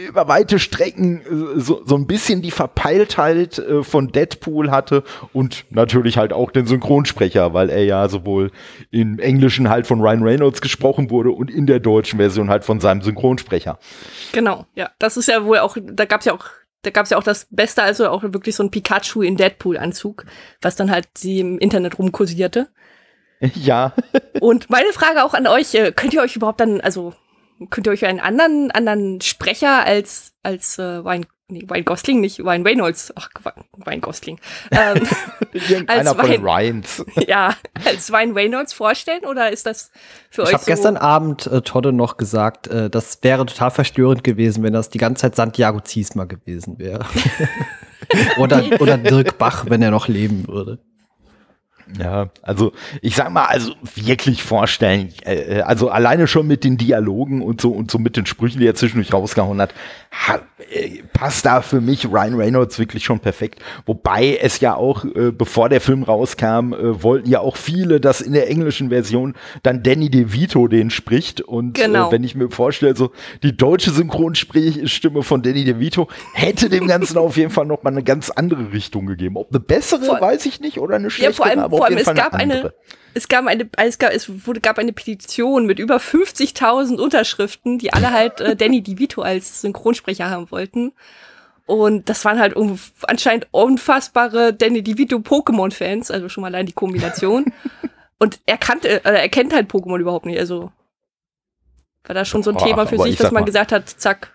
über 0.08 0.28
weite 0.28 0.60
Strecken 0.60 1.22
äh, 1.22 1.60
so, 1.60 1.82
so 1.86 1.96
ein 1.96 2.08
bisschen 2.08 2.42
die 2.42 2.52
Verpeiltheit 2.52 3.60
äh, 3.60 3.84
von 3.84 4.12
Deadpool 4.12 4.72
hatte 4.72 5.04
und 5.34 5.66
natürlich 5.70 6.18
halt 6.18 6.34
auch 6.34 6.52
den 6.52 6.68
Synchronsprecher, 6.68 7.54
weil 7.54 7.70
er 7.70 7.84
ja 7.84 8.08
sowohl 8.10 8.52
im 8.92 9.20
Englischen 9.20 9.70
halt 9.70 9.88
von 9.88 10.02
Ryan 10.02 10.24
Reynolds 10.24 10.62
gesprochen 10.62 11.10
wurde 11.10 11.32
und 11.32 11.52
in 11.52 11.66
der 11.66 11.80
deutschen 11.80 12.20
Version 12.20 12.50
halt 12.50 12.64
von 12.66 12.80
seinem 12.80 13.02
Synchronsprecher. 13.02 13.80
Genau, 14.32 14.66
ja. 14.76 14.90
Das 15.00 15.18
ist 15.18 15.28
ja 15.28 15.46
wohl 15.46 15.60
auch, 15.60 15.78
da 15.82 16.06
gab 16.06 16.22
es 16.22 16.26
ja 16.26 16.34
auch 16.34 16.46
da 16.86 16.92
gab 16.92 17.06
es 17.06 17.10
ja 17.10 17.18
auch 17.18 17.24
das 17.24 17.48
Beste, 17.50 17.82
also 17.82 18.10
auch 18.10 18.22
wirklich 18.22 18.56
so 18.56 18.62
ein 18.62 18.70
Pikachu 18.70 19.24
in 19.24 19.38
Deadpool-Anzug, 19.38 20.26
was 20.62 20.76
dann 20.76 20.92
halt 20.92 21.08
sie 21.18 21.40
im 21.40 21.58
Internet 21.58 21.98
rumkursierte. 21.98 22.70
Ja. 23.54 23.94
und 24.40 24.70
meine 24.70 24.94
Frage 24.94 25.24
auch 25.24 25.34
an 25.34 25.46
euch, 25.46 25.76
äh, 25.76 25.92
könnt 25.92 26.14
ihr 26.14 26.22
euch 26.22 26.38
überhaupt 26.38 26.62
dann, 26.62 26.80
also 26.80 27.14
könnt 27.70 27.88
ihr 27.88 27.94
euch 27.94 28.06
einen 28.06 28.20
anderen, 28.20 28.72
anderen 28.72 29.22
Sprecher 29.22 29.86
als, 29.86 30.34
als 30.44 30.78
äh, 30.78 30.84
Ryan, 30.84 31.26
nee, 31.48 31.66
Ryan 31.70 31.86
Gosling, 31.86 32.22
nicht 32.22 32.40
Ryan 32.40 32.64
Reynolds, 32.64 33.14
ach, 33.16 33.30
Ryan 33.86 34.02
Gosling. 34.02 34.40
Ähm, 34.72 35.08
als 35.88 36.10
von 36.10 36.20
Ryan, 36.20 36.44
Ryans. 36.44 37.06
Ja, 37.28 37.56
als 37.86 38.12
Ryan 38.12 38.34
Reynolds 38.34 38.74
vorstellen 38.74 39.26
oder 39.26 39.52
ist 39.52 39.66
das 39.66 39.92
für 40.30 40.44
ich 40.44 40.48
euch 40.48 40.50
Ich 40.50 40.54
habe 40.54 40.64
so 40.64 40.72
gestern 40.72 40.98
Abend 40.98 41.48
äh, 41.48 41.62
Todde 41.62 41.94
noch 41.94 42.18
gesagt, 42.18 42.68
äh, 42.68 42.90
das 42.90 43.20
wäre 43.24 43.46
total 43.46 43.72
verstörend 43.72 44.24
gewesen, 44.24 44.64
wenn 44.64 44.74
das 44.74 44.90
die 44.90 44.98
ganze 44.98 45.22
Zeit 45.22 45.36
Santiago 45.36 45.80
Ziesma 45.80 46.26
gewesen 46.26 46.78
wäre. 46.78 47.06
oder, 48.38 48.64
oder 48.80 48.98
Dirk 48.98 49.38
Bach, 49.38 49.66
wenn 49.70 49.82
er 49.82 49.92
noch 49.92 50.08
leben 50.08 50.48
würde. 50.48 50.80
Ja, 52.00 52.30
also 52.42 52.72
ich 53.02 53.16
sag 53.16 53.30
mal, 53.32 53.46
also 53.46 53.74
wirklich 53.96 54.42
vorstellen, 54.42 55.14
äh, 55.24 55.62
also 55.62 55.90
alleine 55.90 56.28
schon 56.28 56.48
mit 56.48 56.64
den 56.64 56.78
Dialogen 56.78 57.42
und 57.42 57.62
so 57.62 57.72
und 57.72 57.92
so 57.92 58.00
mit 58.00 58.18
den 58.18 58.26
Sprüchen, 58.26 58.60
die 58.60 58.68
er 58.68 58.76
zwischendurch 58.76 59.14
rausgehauen 59.14 59.62
hat, 59.62 59.74
ha, 60.12 60.40
äh, 60.72 61.04
passt 61.14 61.46
da 61.46 61.62
für 61.62 61.82
mich 61.82 62.08
Ryan 62.08 62.36
Reynolds 62.36 62.80
wirklich 62.80 63.04
schon 63.04 63.20
perfekt. 63.20 63.60
Wobei 63.86 64.38
es 64.42 64.60
ja 64.60 64.76
auch, 64.76 65.06
äh, 65.06 65.32
bevor 65.32 65.70
der 65.70 65.80
Film 65.80 66.04
rauskam, 66.04 66.74
äh, 66.74 67.04
wollten 67.04 67.30
ja 67.30 67.40
auch 67.40 67.56
viele, 67.56 68.00
dass 68.00 68.22
in 68.22 68.34
der 68.34 68.50
englischen 68.50 68.90
Version 68.90 69.36
dann 69.62 69.84
Danny 69.84 70.10
DeVito 70.10 70.68
den 70.68 70.90
spricht. 70.90 71.42
Und 71.42 71.78
äh, 71.78 71.84
genau. 71.84 72.12
wenn 72.12 72.24
ich 72.24 72.36
mir 72.36 72.50
vorstelle, 72.50 72.96
so 72.96 73.12
die 73.44 73.56
deutsche 73.56 73.92
Synchronstimme 73.92 75.22
von 75.22 75.44
Danny 75.44 75.66
DeVito 75.66 76.08
hätte 76.34 76.70
dem 76.70 76.88
Ganzen 76.88 77.18
auf 77.20 77.38
jeden 77.38 77.52
Fall 77.52 77.66
noch 77.66 77.84
mal 77.84 77.92
eine 77.92 78.04
ganz 78.04 78.30
andere 78.30 78.72
Richtung 78.72 79.06
gegeben. 79.06 79.38
Ob 79.38 79.50
eine 79.52 79.60
bessere, 79.60 80.02
vor, 80.02 80.22
weiß 80.22 80.46
ich 80.48 80.62
nicht, 80.62 80.80
oder 80.80 80.96
eine 80.96 81.10
schlechte. 81.10 81.34
Ja, 81.34 81.36
vor 81.78 81.86
allem, 81.86 81.98
es 81.98 82.14
gab 82.14 82.34
eine, 82.34 82.74
es 83.14 83.28
gab 83.28 83.46
eine, 83.48 83.70
es 83.78 83.98
gab, 83.98 84.12
es 84.12 84.46
wurde, 84.46 84.62
gab 84.62 84.78
eine 84.78 84.94
Petition 84.94 85.66
mit 85.66 85.80
über 85.80 85.98
50.000 85.98 86.98
Unterschriften, 86.98 87.80
die 87.80 87.94
alle 87.94 88.12
halt 88.12 88.42
äh, 88.42 88.56
Danny 88.56 88.82
DeVito 88.82 89.22
als 89.22 89.62
Synchronsprecher 89.62 90.30
haben 90.30 90.52
wollten. 90.52 90.94
Und 91.66 92.10
das 92.10 92.24
waren 92.26 92.40
halt 92.40 92.56
anscheinend 93.08 93.48
unfassbare 93.52 94.54
Danny 94.54 94.84
DeVito 94.84 95.18
Pokémon-Fans, 95.18 96.12
also 96.12 96.30
schon 96.30 96.42
mal 96.42 96.48
allein 96.48 96.68
die 96.68 96.74
Kombination. 96.74 97.54
Und 98.18 98.40
er 98.46 98.58
kannte, 98.58 99.04
äh, 99.04 99.22
er 99.22 99.30
kennt 99.30 99.54
halt 99.54 99.70
Pokémon 99.70 100.00
überhaupt 100.00 100.26
nicht, 100.26 100.40
also 100.40 100.72
war 102.06 102.14
da 102.14 102.24
schon 102.24 102.44
so 102.44 102.52
ein 102.52 102.58
oh, 102.58 102.64
Thema 102.64 102.86
für 102.86 103.00
sich, 103.00 103.18
dass 103.18 103.32
man 103.32 103.46
gesagt 103.46 103.72
hat, 103.72 103.90
zack, 103.90 104.35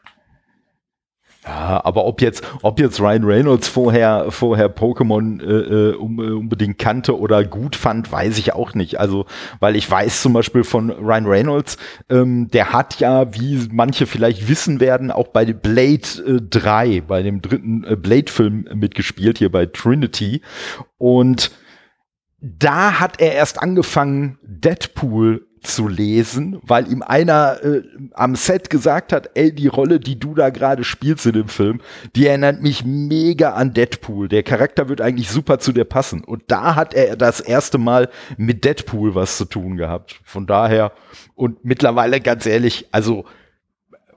ja, 1.44 1.81
aber 1.85 2.05
ob 2.05 2.20
jetzt, 2.20 2.44
ob 2.61 2.79
jetzt 2.79 3.00
Ryan 3.00 3.24
Reynolds 3.24 3.66
vorher, 3.66 4.26
vorher 4.31 4.68
Pokémon 4.68 5.42
äh, 5.42 5.46
äh 5.46 5.90
äh, 5.92 5.94
unbedingt 5.94 6.79
kannte 6.79 7.18
oder 7.18 7.44
gut 7.44 7.76
fand, 7.76 8.12
weiß 8.12 8.37
ich 8.37 8.53
auch 8.53 8.74
nicht. 8.74 9.00
Also, 9.00 9.24
weil 9.59 9.74
ich 9.74 9.90
weiß 9.90 10.20
zum 10.20 10.35
Beispiel 10.35 10.64
von 10.64 10.90
Ryan 10.90 11.26
Reynolds, 11.26 11.79
ähm, 12.11 12.48
der 12.48 12.74
hat 12.74 13.00
ja, 13.00 13.35
wie 13.35 13.68
manche 13.72 14.07
vielleicht 14.07 14.48
wissen 14.48 14.81
werden, 14.81 15.11
auch 15.11 15.29
bei 15.29 15.46
Blade 15.46 16.09
äh, 16.26 16.40
3, 16.42 17.03
bei 17.07 17.22
dem 17.22 17.40
dritten 17.40 17.85
äh, 17.85 17.96
Blade-Film 17.96 18.68
mitgespielt, 18.74 19.38
hier 19.38 19.50
bei 19.50 19.64
Trinity. 19.64 20.42
Und 20.98 21.53
da 22.42 23.00
hat 23.00 23.20
er 23.20 23.33
erst 23.33 23.62
angefangen, 23.62 24.38
Deadpool 24.42 25.46
zu 25.62 25.88
lesen, 25.88 26.58
weil 26.62 26.90
ihm 26.90 27.02
einer 27.02 27.62
äh, 27.62 27.82
am 28.14 28.34
Set 28.34 28.70
gesagt 28.70 29.12
hat, 29.12 29.30
ey, 29.34 29.54
die 29.54 29.66
Rolle, 29.66 30.00
die 30.00 30.18
du 30.18 30.34
da 30.34 30.50
gerade 30.50 30.84
spielst 30.84 31.26
in 31.26 31.32
dem 31.32 31.48
Film, 31.48 31.80
die 32.16 32.26
erinnert 32.26 32.62
mich 32.62 32.84
mega 32.84 33.52
an 33.52 33.74
Deadpool. 33.74 34.28
Der 34.28 34.42
Charakter 34.42 34.88
wird 34.88 35.00
eigentlich 35.00 35.28
super 35.28 35.58
zu 35.58 35.72
dir 35.72 35.84
passen. 35.84 36.24
Und 36.24 36.44
da 36.48 36.76
hat 36.76 36.94
er 36.94 37.16
das 37.16 37.40
erste 37.40 37.78
Mal 37.78 38.08
mit 38.38 38.64
Deadpool 38.64 39.14
was 39.14 39.36
zu 39.36 39.44
tun 39.44 39.76
gehabt. 39.76 40.20
Von 40.24 40.46
daher, 40.46 40.92
und 41.34 41.64
mittlerweile 41.64 42.20
ganz 42.20 42.46
ehrlich, 42.46 42.86
also 42.92 43.24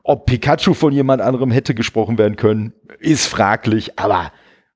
ob 0.04 0.26
Pikachu 0.26 0.74
von 0.74 0.94
jemand 0.94 1.22
anderem 1.22 1.52
hätte 1.52 1.76
gesprochen 1.76 2.18
werden 2.18 2.36
können, 2.36 2.74
ist 3.00 3.28
fraglich, 3.28 4.00
aber 4.00 4.32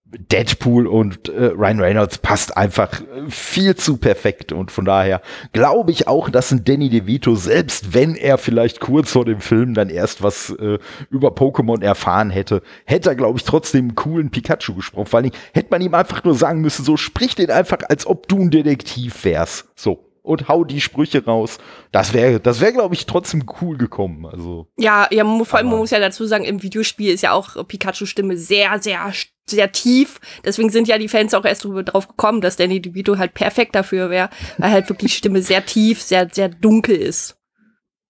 Deadpool 0.10 0.88
und 0.88 1.28
äh, 1.28 1.48
Ryan 1.48 1.82
Reynolds 1.82 2.20
passt 2.20 2.56
einfach 2.56 3.02
viel 3.28 3.76
zu 3.76 3.98
perfekt 3.98 4.54
und 4.54 4.72
von 4.72 4.86
daher 4.86 5.22
glaube 5.52 5.92
ich 5.92 6.08
auch, 6.08 6.30
dass 6.30 6.52
ein 6.52 6.64
Danny 6.64 6.90
DeVito, 6.90 7.36
selbst 7.36 7.94
wenn 7.94 8.16
er 8.16 8.38
vielleicht 8.38 8.80
kurz 8.80 9.12
vor 9.12 9.26
dem 9.26 9.42
Film 9.42 9.74
dann 9.74 9.90
erst 9.90 10.24
was 10.24 10.50
äh, 10.52 10.80
über 11.10 11.30
Pokémon 11.30 11.84
erfahren 11.84 12.30
hätte, 12.30 12.62
hätte 12.86 13.10
er 13.10 13.16
glaube 13.16 13.38
ich 13.38 13.44
trotzdem 13.44 13.86
einen 13.86 13.96
coolen 13.96 14.32
Pikachu 14.32 14.76
gesprochen. 14.76 15.08
Vor 15.08 15.18
allen 15.18 15.32
Dingen 15.32 15.44
hätte 15.54 15.70
man 15.72 15.82
ihm 15.82 15.94
einfach 15.94 16.24
nur 16.24 16.36
sagen 16.36 16.62
müssen, 16.62 16.86
so 16.86 16.96
sprich 16.96 17.36
den 17.36 17.52
einfach, 17.52 17.80
als 17.90 18.08
ob 18.08 18.30
du 18.30 18.40
ein 18.40 18.50
Detektiv 18.50 19.26
wärst. 19.26 19.68
So 19.76 20.08
und 20.28 20.48
hau 20.48 20.64
die 20.64 20.82
Sprüche 20.82 21.24
raus. 21.24 21.58
Das 21.92 22.14
wäre, 22.14 22.40
das 22.40 22.60
wäre, 22.60 22.74
glaube 22.74 22.96
ich, 22.96 23.06
trotzdem 23.06 23.46
cool 23.62 23.78
gekommen. 23.78 24.26
Also. 24.26 24.68
Ja, 24.78 25.08
ja, 25.10 25.24
vor 25.44 25.58
allem 25.58 25.70
man 25.70 25.80
muss 25.80 25.92
ja 25.92 26.00
dazu 26.00 26.26
sagen, 26.26 26.44
im 26.44 26.62
Videospiel 26.62 27.14
ist 27.14 27.22
ja 27.22 27.32
auch 27.32 27.66
Pikachu-Stimme 27.66 28.38
sehr, 28.38 28.78
sehr, 28.80 29.12
sehr 29.50 29.72
tief. 29.72 30.20
Deswegen 30.46 30.70
sind 30.70 30.88
ja 30.88 30.98
die 30.98 31.08
Fans 31.08 31.34
auch 31.34 31.46
erst 31.46 31.66
drauf 31.66 32.08
gekommen, 32.08 32.42
dass 32.42 32.56
Danny 32.56 32.82
DeVito 32.82 33.18
halt 33.18 33.34
perfekt 33.34 33.76
dafür 33.76 34.10
wäre, 34.10 34.30
weil 34.58 34.72
halt 34.72 34.90
wirklich 34.90 35.16
Stimme 35.16 35.42
sehr 35.42 35.66
tief, 35.66 36.02
sehr, 36.02 36.30
sehr 36.32 36.50
dunkel 36.50 36.96
ist. 36.96 37.38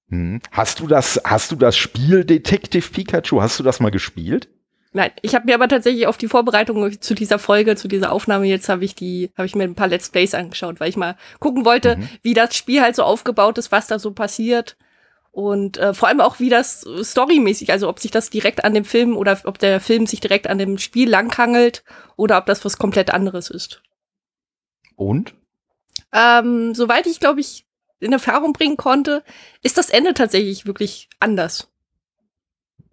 Hm. 0.10 0.41
Hast 0.52 0.80
du 0.80 0.88
das, 0.88 1.21
hast 1.23 1.52
du 1.52 1.56
das 1.56 1.76
Spiel 1.76 2.23
Detective 2.23 2.89
Pikachu, 2.89 3.41
hast 3.41 3.60
du 3.60 3.63
das 3.63 3.80
mal 3.80 3.91
gespielt? 3.91 4.50
Nein, 4.93 5.12
ich 5.21 5.36
habe 5.36 5.45
mir 5.45 5.56
aber 5.56 5.67
tatsächlich 5.67 6.08
auf 6.08 6.17
die 6.17 6.30
Vorbereitung 6.30 7.00
zu 7.02 7.13
dieser 7.13 7.39
Folge, 7.39 7.76
zu 7.76 7.88
dieser 7.88 8.12
Aufnahme 8.12 8.45
jetzt 8.45 8.69
habe 8.69 8.86
ich 8.86 8.95
die, 8.95 9.32
habe 9.38 9.45
ich 9.45 9.54
mir 9.54 9.65
ein 9.65 9.76
paar 9.76 9.89
Let's 9.89 10.10
Plays 10.10 10.34
angeschaut, 10.34 10.80
weil 10.80 10.89
ich 10.89 10.97
mal 10.97 11.17
gucken 11.39 11.65
wollte, 11.65 11.97
mhm. 11.97 12.10
wie 12.23 12.34
das 12.34 12.56
Spiel 12.56 12.82
halt 12.82 12.95
so 12.95 13.04
aufgebaut 13.04 13.58
ist, 13.58 13.71
was 13.71 13.88
da 13.88 14.00
so 14.00 14.12
passiert 14.12 14.78
und 15.38 15.78
äh, 15.78 15.93
vor 15.93 16.08
allem 16.08 16.19
auch 16.19 16.39
wie 16.39 16.50
das 16.50 16.84
storymäßig, 17.04 17.71
also 17.71 17.88
ob 17.89 18.00
sich 18.00 18.10
das 18.10 18.32
direkt 18.32 18.65
an 18.65 18.73
dem 18.73 18.86
Film 18.86 19.15
oder 19.15 19.39
ob 19.43 19.60
der 19.60 19.80
Film 19.80 20.08
sich 20.08 20.19
direkt 20.19 20.47
an 20.47 20.58
dem 20.58 20.80
Spiel 20.80 21.08
langhangelt 21.08 21.84
oder 22.15 22.39
ob 22.39 22.47
das 22.47 22.65
was 22.65 22.80
komplett 22.80 23.13
anderes 23.13 23.52
ist. 23.52 23.84
Und? 24.95 25.36
Ähm, 26.12 26.73
soweit 26.73 27.06
ich 27.06 27.19
glaube 27.19 27.41
ich 27.41 27.67
in 28.00 28.13
Erfahrung 28.13 28.52
bringen 28.52 28.78
konnte, 28.78 29.23
ist 29.62 29.78
das 29.78 29.91
Ende 29.91 30.15
tatsächlich 30.15 30.65
wirklich 30.65 31.08
anders. 31.19 31.71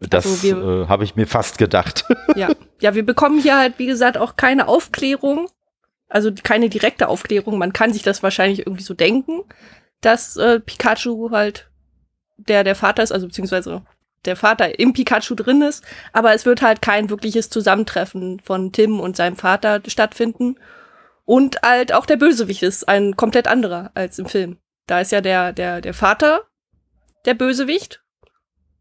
Das 0.01 0.27
also 0.27 0.83
äh, 0.83 0.87
habe 0.87 1.05
ich 1.05 1.17
mir 1.17 1.27
fast 1.27 1.57
gedacht. 1.57 2.05
ja. 2.37 2.51
ja, 2.79 2.95
wir 2.95 3.07
bekommen 3.07 3.41
hier 3.41 3.57
halt, 3.57 3.79
wie 3.79 3.87
gesagt, 3.87 4.19
auch 4.19 4.37
keine 4.37 4.69
Aufklärung. 4.69 5.49
Also 6.11 6.31
keine 6.43 6.69
direkte 6.69 7.09
Aufklärung. 7.09 7.57
Man 7.57 7.73
kann 7.73 7.95
sich 7.95 8.03
das 8.03 8.23
wahrscheinlich 8.23 8.59
irgendwie 8.59 8.83
so 8.83 8.93
denken, 8.93 9.45
dass 10.03 10.37
äh, 10.37 10.61
Pikachu 10.61 11.31
halt 11.31 11.71
der 12.37 12.65
der 12.65 12.75
Vater 12.75 13.03
ist, 13.03 13.13
also 13.13 13.27
beziehungsweise 13.27 13.83
der 14.25 14.37
Vater 14.37 14.79
im 14.79 14.93
Pikachu 14.93 15.35
drin 15.35 15.63
ist. 15.63 15.85
Aber 16.13 16.35
es 16.35 16.47
wird 16.47 16.63
halt 16.63 16.83
kein 16.83 17.11
wirkliches 17.11 17.51
Zusammentreffen 17.51 18.41
von 18.41 18.73
Tim 18.73 19.01
und 19.01 19.17
seinem 19.17 19.37
Vater 19.37 19.83
stattfinden. 19.87 20.57
Und 21.25 21.63
halt 21.63 21.93
auch 21.93 22.07
der 22.07 22.17
Bösewicht 22.17 22.63
ist 22.63 22.89
ein 22.89 23.17
komplett 23.17 23.49
anderer 23.49 23.91
als 23.95 24.19
im 24.19 24.27
Film. 24.27 24.59
Da 24.87 25.01
ist 25.01 25.13
ja 25.13 25.21
der, 25.21 25.53
der, 25.53 25.81
der 25.81 25.95
Vater 25.95 26.43
der 27.25 27.35
Bösewicht 27.35 28.03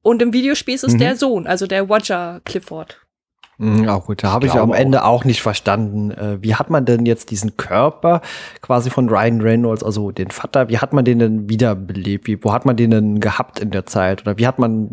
und 0.01 0.21
im 0.21 0.33
Videospiel 0.33 0.75
ist 0.75 0.83
es 0.83 0.93
mhm. 0.93 0.99
der 0.99 1.15
Sohn, 1.15 1.47
also 1.47 1.65
der 1.65 1.83
Roger 1.83 2.41
Clifford. 2.43 3.02
Mhm, 3.57 3.87
auch 3.87 4.05
gut, 4.05 4.23
da 4.23 4.31
habe 4.31 4.47
ich, 4.47 4.53
ich 4.53 4.59
am 4.59 4.73
Ende 4.73 5.03
auch. 5.03 5.09
auch 5.09 5.25
nicht 5.25 5.41
verstanden. 5.41 6.11
Äh, 6.11 6.37
wie 6.41 6.55
hat 6.55 6.69
man 6.69 6.85
denn 6.85 7.05
jetzt 7.05 7.31
diesen 7.31 7.55
Körper 7.57 8.21
quasi 8.61 8.89
von 8.89 9.09
Ryan 9.09 9.41
Reynolds, 9.41 9.83
also 9.83 10.11
den 10.11 10.31
Vater, 10.31 10.69
wie 10.69 10.79
hat 10.79 10.93
man 10.93 11.05
den 11.05 11.19
denn 11.19 11.49
wiederbelebt? 11.49 12.27
Wie, 12.27 12.43
wo 12.43 12.51
hat 12.51 12.65
man 12.65 12.75
den 12.75 12.91
denn 12.91 13.19
gehabt 13.19 13.59
in 13.59 13.71
der 13.71 13.85
Zeit? 13.85 14.23
Oder 14.23 14.37
wie 14.37 14.47
hat 14.47 14.59
man 14.59 14.89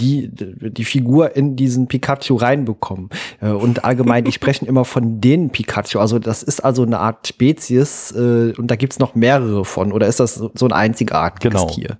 die, 0.00 0.30
die 0.32 0.84
Figur 0.84 1.36
in 1.36 1.56
diesen 1.56 1.88
Pikachu 1.88 2.36
reinbekommen? 2.36 3.10
Äh, 3.40 3.50
und 3.50 3.84
allgemein, 3.84 4.24
die 4.24 4.32
sprechen 4.40 4.66
immer 4.66 4.84
von 4.84 5.20
den 5.20 5.50
Pikachu. 5.50 5.98
Also 5.98 6.18
das 6.18 6.42
ist 6.42 6.60
also 6.60 6.82
eine 6.82 6.98
Art 6.98 7.28
Spezies 7.28 8.12
äh, 8.12 8.54
und 8.56 8.68
da 8.70 8.76
gibt's 8.76 8.98
noch 8.98 9.14
mehrere 9.14 9.64
von. 9.64 9.92
Oder 9.92 10.06
ist 10.06 10.20
das 10.20 10.34
so 10.34 10.66
ein 10.66 10.72
einzigartiges 10.72 11.52
genau. 11.52 11.66
Tier? 11.66 11.98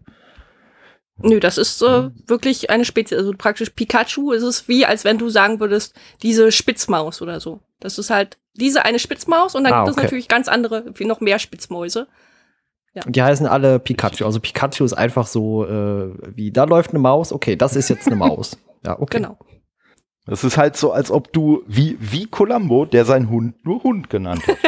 Nö, 1.23 1.41
das 1.41 1.59
ist 1.59 1.83
äh, 1.83 2.11
wirklich 2.27 2.71
eine 2.71 2.85
Spezies. 2.85 3.19
Also 3.19 3.33
praktisch 3.37 3.71
Pikachu 3.71 4.33
ist 4.33 4.43
es 4.43 4.69
wie, 4.69 4.87
als 4.87 5.05
wenn 5.05 5.19
du 5.19 5.29
sagen 5.29 5.61
würdest, 5.61 5.95
diese 6.23 6.53
Spitzmaus 6.53 7.21
oder 7.23 7.41
so. 7.41 7.61
Das 7.79 7.99
ist 7.99 8.11
halt 8.11 8.39
diese 8.55 8.85
eine 8.85 8.99
Spitzmaus 8.99 9.55
und 9.55 9.65
dann 9.65 9.73
ah, 9.73 9.85
gibt 9.85 9.97
es 9.97 10.03
natürlich 10.03 10.29
ganz 10.29 10.49
andere, 10.49 10.85
wie 10.95 11.05
noch 11.05 11.21
mehr 11.21 11.39
Spitzmäuse. 11.39 12.07
Ja. 12.95 13.03
Und 13.07 13.15
die 13.15 13.23
heißen 13.23 13.47
alle 13.47 13.79
Pikachu. 13.79 14.25
Also 14.25 14.41
Pikachu 14.41 14.85
ist 14.85 14.95
einfach 14.95 15.27
so, 15.27 15.65
äh, 15.65 16.11
wie 16.35 16.51
da 16.51 16.65
läuft 16.65 16.91
eine 16.91 16.99
Maus, 16.99 17.33
okay, 17.33 17.57
das 17.57 17.77
ist 17.77 17.89
jetzt 17.89 18.07
eine 18.07 18.17
Maus. 18.17 18.59
Ja, 18.85 18.99
okay. 18.99 19.19
Genau. 19.19 19.39
Das 20.27 20.45
ist 20.45 20.57
halt 20.57 20.77
so, 20.77 20.93
als 20.93 21.11
ob 21.11 21.33
du, 21.33 21.63
wie, 21.67 21.97
wie 22.01 22.27
Columbo, 22.27 22.85
der 22.85 23.05
seinen 23.05 23.31
Hund 23.31 23.65
nur 23.65 23.83
Hund 23.83 24.11
genannt 24.11 24.47
hat. 24.47 24.59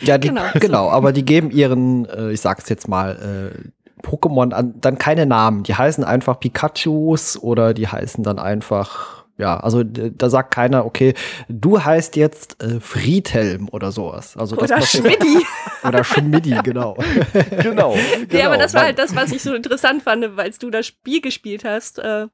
ja, 0.00 0.18
die, 0.18 0.28
genau. 0.28 0.44
genau, 0.54 0.90
aber 0.90 1.12
die 1.12 1.24
geben 1.24 1.50
ihren, 1.50 2.06
äh, 2.06 2.32
ich 2.32 2.40
sag's 2.40 2.68
jetzt 2.68 2.88
mal, 2.88 3.52
äh, 3.54 3.72
Pokémon 4.02 4.52
an, 4.52 4.74
dann 4.80 4.98
keine 4.98 5.26
Namen. 5.26 5.62
Die 5.62 5.74
heißen 5.74 6.04
einfach 6.04 6.40
Pikachus 6.40 7.40
oder 7.40 7.74
die 7.74 7.88
heißen 7.88 8.22
dann 8.24 8.38
einfach, 8.38 9.24
ja, 9.38 9.58
also 9.58 9.82
da 9.84 10.28
sagt 10.28 10.52
keiner, 10.52 10.84
okay, 10.84 11.14
du 11.48 11.82
heißt 11.82 12.16
jetzt 12.16 12.62
äh, 12.62 12.80
Friedhelm 12.80 13.68
oder 13.70 13.92
sowas. 13.92 14.36
Also 14.36 14.56
oder 14.56 14.66
das 14.66 14.90
Schmidti. 14.90 15.46
oder 15.86 16.04
Schmidti, 16.04 16.58
genau. 16.62 16.94
genau. 16.94 16.96
genau. 17.62 17.96
Ja, 18.30 18.46
aber 18.46 18.58
das 18.58 18.74
war 18.74 18.82
halt 18.82 18.98
das, 18.98 19.16
was 19.16 19.32
ich 19.32 19.42
so 19.42 19.54
interessant 19.54 20.02
fand, 20.02 20.36
weil 20.36 20.50
du 20.50 20.70
das 20.70 20.86
Spiel 20.86 21.20
gespielt 21.20 21.64
hast, 21.64 21.98
äh, 21.98 22.26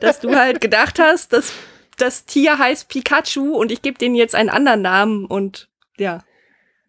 dass 0.00 0.20
du 0.20 0.34
halt 0.34 0.60
gedacht 0.60 0.98
hast, 0.98 1.32
dass 1.32 1.52
das 1.96 2.24
Tier 2.24 2.58
heißt 2.58 2.88
Pikachu 2.88 3.56
und 3.56 3.70
ich 3.70 3.82
gebe 3.82 3.98
denen 3.98 4.14
jetzt 4.14 4.34
einen 4.34 4.50
anderen 4.50 4.82
Namen 4.82 5.26
und 5.26 5.68
ja. 5.98 6.20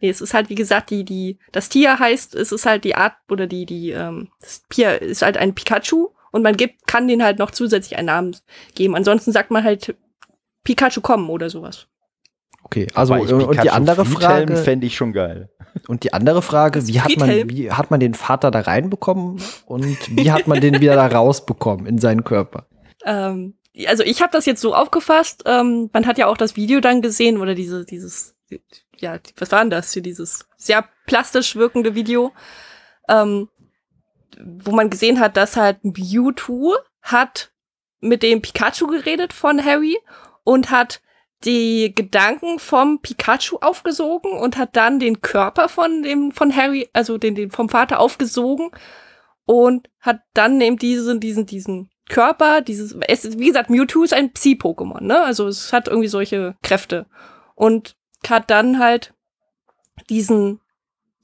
Nee, 0.02 0.10
es 0.10 0.22
ist 0.22 0.34
halt, 0.34 0.50
wie 0.50 0.56
gesagt, 0.56 0.90
die, 0.90 1.04
die, 1.04 1.40
das 1.52 1.70
Tier 1.70 2.00
heißt, 2.00 2.36
es 2.36 2.52
ist 2.52 2.66
halt 2.66 2.84
die 2.84 2.96
Art 2.96 3.14
oder 3.30 3.48
die, 3.48 3.66
die, 3.66 3.92
ähm, 3.92 4.30
das 4.42 4.64
Tier 4.70 5.02
ist 5.02 5.22
halt 5.22 5.38
ein 5.38 5.56
Pikachu 5.56 6.10
und 6.32 6.44
man 6.44 6.58
gibt, 6.58 6.86
kann 6.86 7.08
den 7.08 7.24
halt 7.24 7.40
noch 7.40 7.52
zusätzlich 7.52 7.98
einen 7.98 8.08
Namen 8.08 8.36
geben. 8.76 8.96
Ansonsten 8.96 9.32
sagt 9.32 9.52
man 9.52 9.64
halt 9.64 9.96
Pikachu 10.64 11.02
kommen 11.02 11.30
oder 11.30 11.50
sowas. 11.50 11.88
Okay, 12.66 12.88
also 12.96 13.14
und 13.14 13.64
die 13.64 13.70
andere 13.70 14.06
Frage 14.06 14.58
fände 14.58 14.88
ich 14.88 14.96
schon 14.96 15.14
geil. 15.14 15.50
Und 15.88 16.04
die 16.04 16.14
andere 16.14 16.42
Frage, 16.42 16.88
wie 16.88 17.00
hat 17.00 17.16
man 17.18 17.30
wie 17.30 17.72
hat 17.72 17.92
man 17.92 18.00
den 18.00 18.16
Vater 18.16 18.50
da 18.50 18.62
reinbekommen 18.62 19.42
und 19.66 20.18
wie 20.18 20.32
hat 20.32 20.48
man 20.48 20.60
den 20.62 20.82
wieder 20.82 20.96
da 20.96 21.06
rausbekommen 21.06 21.86
in 21.86 22.00
seinen 22.00 22.24
Körper? 22.24 22.66
Ähm, 23.06 23.56
also 23.88 24.04
ich 24.04 24.22
habe 24.22 24.32
das 24.32 24.46
jetzt 24.46 24.62
so 24.62 24.74
aufgefasst, 24.74 25.44
ähm, 25.46 25.90
man 25.94 26.08
hat 26.08 26.18
ja 26.18 26.28
auch 26.28 26.38
das 26.38 26.56
Video 26.56 26.80
dann 26.80 27.02
gesehen 27.02 27.40
oder 27.40 27.56
diese 27.56 27.86
dieses 27.86 28.36
ja, 29.00 29.20
was 29.38 29.52
war 29.52 29.60
denn 29.62 29.70
das 29.70 29.94
für 29.94 30.02
dieses 30.02 30.48
sehr 30.58 30.88
plastisch 31.06 31.56
wirkende 31.56 31.96
Video, 31.96 32.34
ähm, 33.08 33.50
wo 34.40 34.72
man 34.72 34.90
gesehen 34.90 35.20
hat, 35.20 35.38
dass 35.38 35.56
halt 35.56 35.84
Mewtwo 35.84 36.76
hat 37.02 37.52
mit 38.00 38.24
dem 38.24 38.42
Pikachu 38.42 38.88
geredet 38.88 39.34
von 39.34 39.64
Harry 39.64 39.98
und 40.44 40.72
hat 40.72 41.02
die 41.44 41.94
Gedanken 41.94 42.60
vom 42.60 43.00
Pikachu 43.02 43.58
aufgesogen 43.62 44.32
und 44.32 44.58
hat 44.58 44.76
dann 44.76 45.00
den 45.00 45.22
Körper 45.22 45.70
von 45.70 46.04
dem 46.04 46.32
von 46.32 46.56
Harry, 46.56 46.90
also 46.94 47.18
den, 47.18 47.36
den 47.36 47.52
vom 47.52 47.70
Vater 47.70 48.00
aufgesogen 48.00 48.72
und 49.46 49.90
hat 50.00 50.22
dann 50.34 50.60
eben 50.62 50.78
diesen 50.78 51.20
diesen 51.20 51.46
diesen 51.46 51.90
Körper, 52.10 52.62
dieses 52.62 52.96
es 53.08 53.26
ist, 53.26 53.40
wie 53.40 53.48
gesagt 53.48 53.70
Mewtwo 53.70 54.04
ist 54.04 54.14
ein 54.14 54.32
Psi-Pokémon, 54.32 55.02
ne? 55.02 55.24
Also 55.24 55.48
es 55.48 55.74
hat 55.74 55.88
irgendwie 55.88 56.08
solche 56.08 56.56
Kräfte 56.62 57.06
und 57.56 57.96
hat 58.30 58.50
dann 58.50 58.80
halt 58.80 59.14
diesen, 60.10 60.62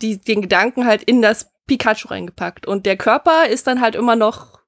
die, 0.01 0.19
den 0.19 0.41
Gedanken 0.41 0.85
halt 0.85 1.03
in 1.03 1.21
das 1.21 1.51
Pikachu 1.67 2.07
reingepackt. 2.09 2.65
Und 2.65 2.85
der 2.85 2.97
Körper 2.97 3.47
ist 3.47 3.67
dann 3.67 3.81
halt 3.81 3.95
immer 3.95 4.15
noch, 4.15 4.59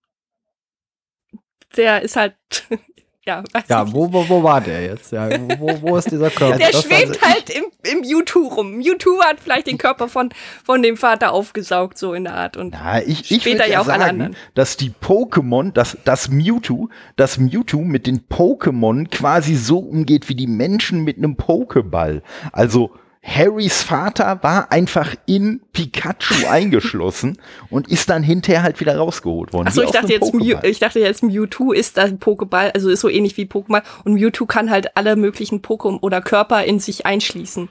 der 1.75 2.01
ist 2.01 2.15
halt, 2.15 2.35
ja, 3.25 3.43
Ja, 3.69 3.93
wo, 3.93 4.11
wo, 4.11 4.27
wo 4.27 4.43
war 4.43 4.59
der 4.59 4.83
jetzt? 4.83 5.11
Ja, 5.11 5.29
wo, 5.57 5.81
wo 5.81 5.97
ist 5.97 6.11
dieser 6.11 6.29
Körper? 6.29 6.57
Der 6.57 6.71
das 6.71 6.83
schwebt 6.83 7.21
halt 7.21 7.49
im, 7.49 7.63
im 7.89 8.01
Mewtwo 8.01 8.47
rum. 8.47 8.77
Mewtwo 8.77 9.21
hat 9.21 9.39
vielleicht 9.39 9.67
den 9.67 9.77
Körper 9.77 10.09
von, 10.09 10.29
von 10.63 10.83
dem 10.83 10.97
Vater 10.97 11.31
aufgesaugt, 11.31 11.97
so 11.97 12.13
in 12.13 12.25
der 12.25 12.35
Art. 12.35 12.57
Und 12.57 12.73
ja, 12.73 12.99
ich, 12.99 13.31
ich 13.31 13.41
später 13.41 13.65
ja 13.65 13.79
auch 13.79 13.85
sagen, 13.85 14.03
anderen. 14.03 14.35
dass 14.55 14.75
die 14.75 14.91
Pokémon, 14.91 15.71
dass 15.71 15.97
das 16.03 16.29
Mewtwo, 16.29 16.89
das 17.15 17.37
Mewtwo 17.37 17.81
mit 17.81 18.07
den 18.07 18.27
Pokémon 18.27 19.09
quasi 19.09 19.55
so 19.55 19.79
umgeht 19.79 20.27
wie 20.27 20.35
die 20.35 20.47
Menschen 20.47 21.03
mit 21.03 21.17
einem 21.17 21.35
Pokéball. 21.35 22.21
Also 22.51 22.91
Harrys 23.23 23.81
Vater 23.81 24.43
war 24.43 24.71
einfach 24.71 25.15
in 25.25 25.61
Pikachu 25.71 26.45
eingeschlossen 26.49 27.37
und 27.69 27.87
ist 27.87 28.09
dann 28.09 28.21
hinterher 28.21 28.63
halt 28.63 28.79
wieder 28.81 28.97
rausgeholt 28.97 29.53
worden. 29.53 29.67
Achso, 29.67 29.81
ich 29.81 29.91
dachte 29.91 30.11
jetzt, 30.11 30.33
Mew, 30.33 30.57
ich 30.63 30.79
dachte 30.79 30.99
jetzt 30.99 31.23
Mewtwo 31.23 31.71
ist 31.71 31.97
das 31.97 32.11
Pokéball, 32.11 32.71
also 32.71 32.89
ist 32.89 32.99
so 32.99 33.09
ähnlich 33.09 33.37
wie 33.37 33.45
Pokémon 33.45 33.81
und 34.03 34.15
Mewtwo 34.15 34.45
kann 34.45 34.69
halt 34.69 34.97
alle 34.97 35.15
möglichen 35.15 35.61
Pokémon 35.61 35.99
oder 36.01 36.21
Körper 36.21 36.65
in 36.65 36.79
sich 36.79 37.05
einschließen. 37.05 37.69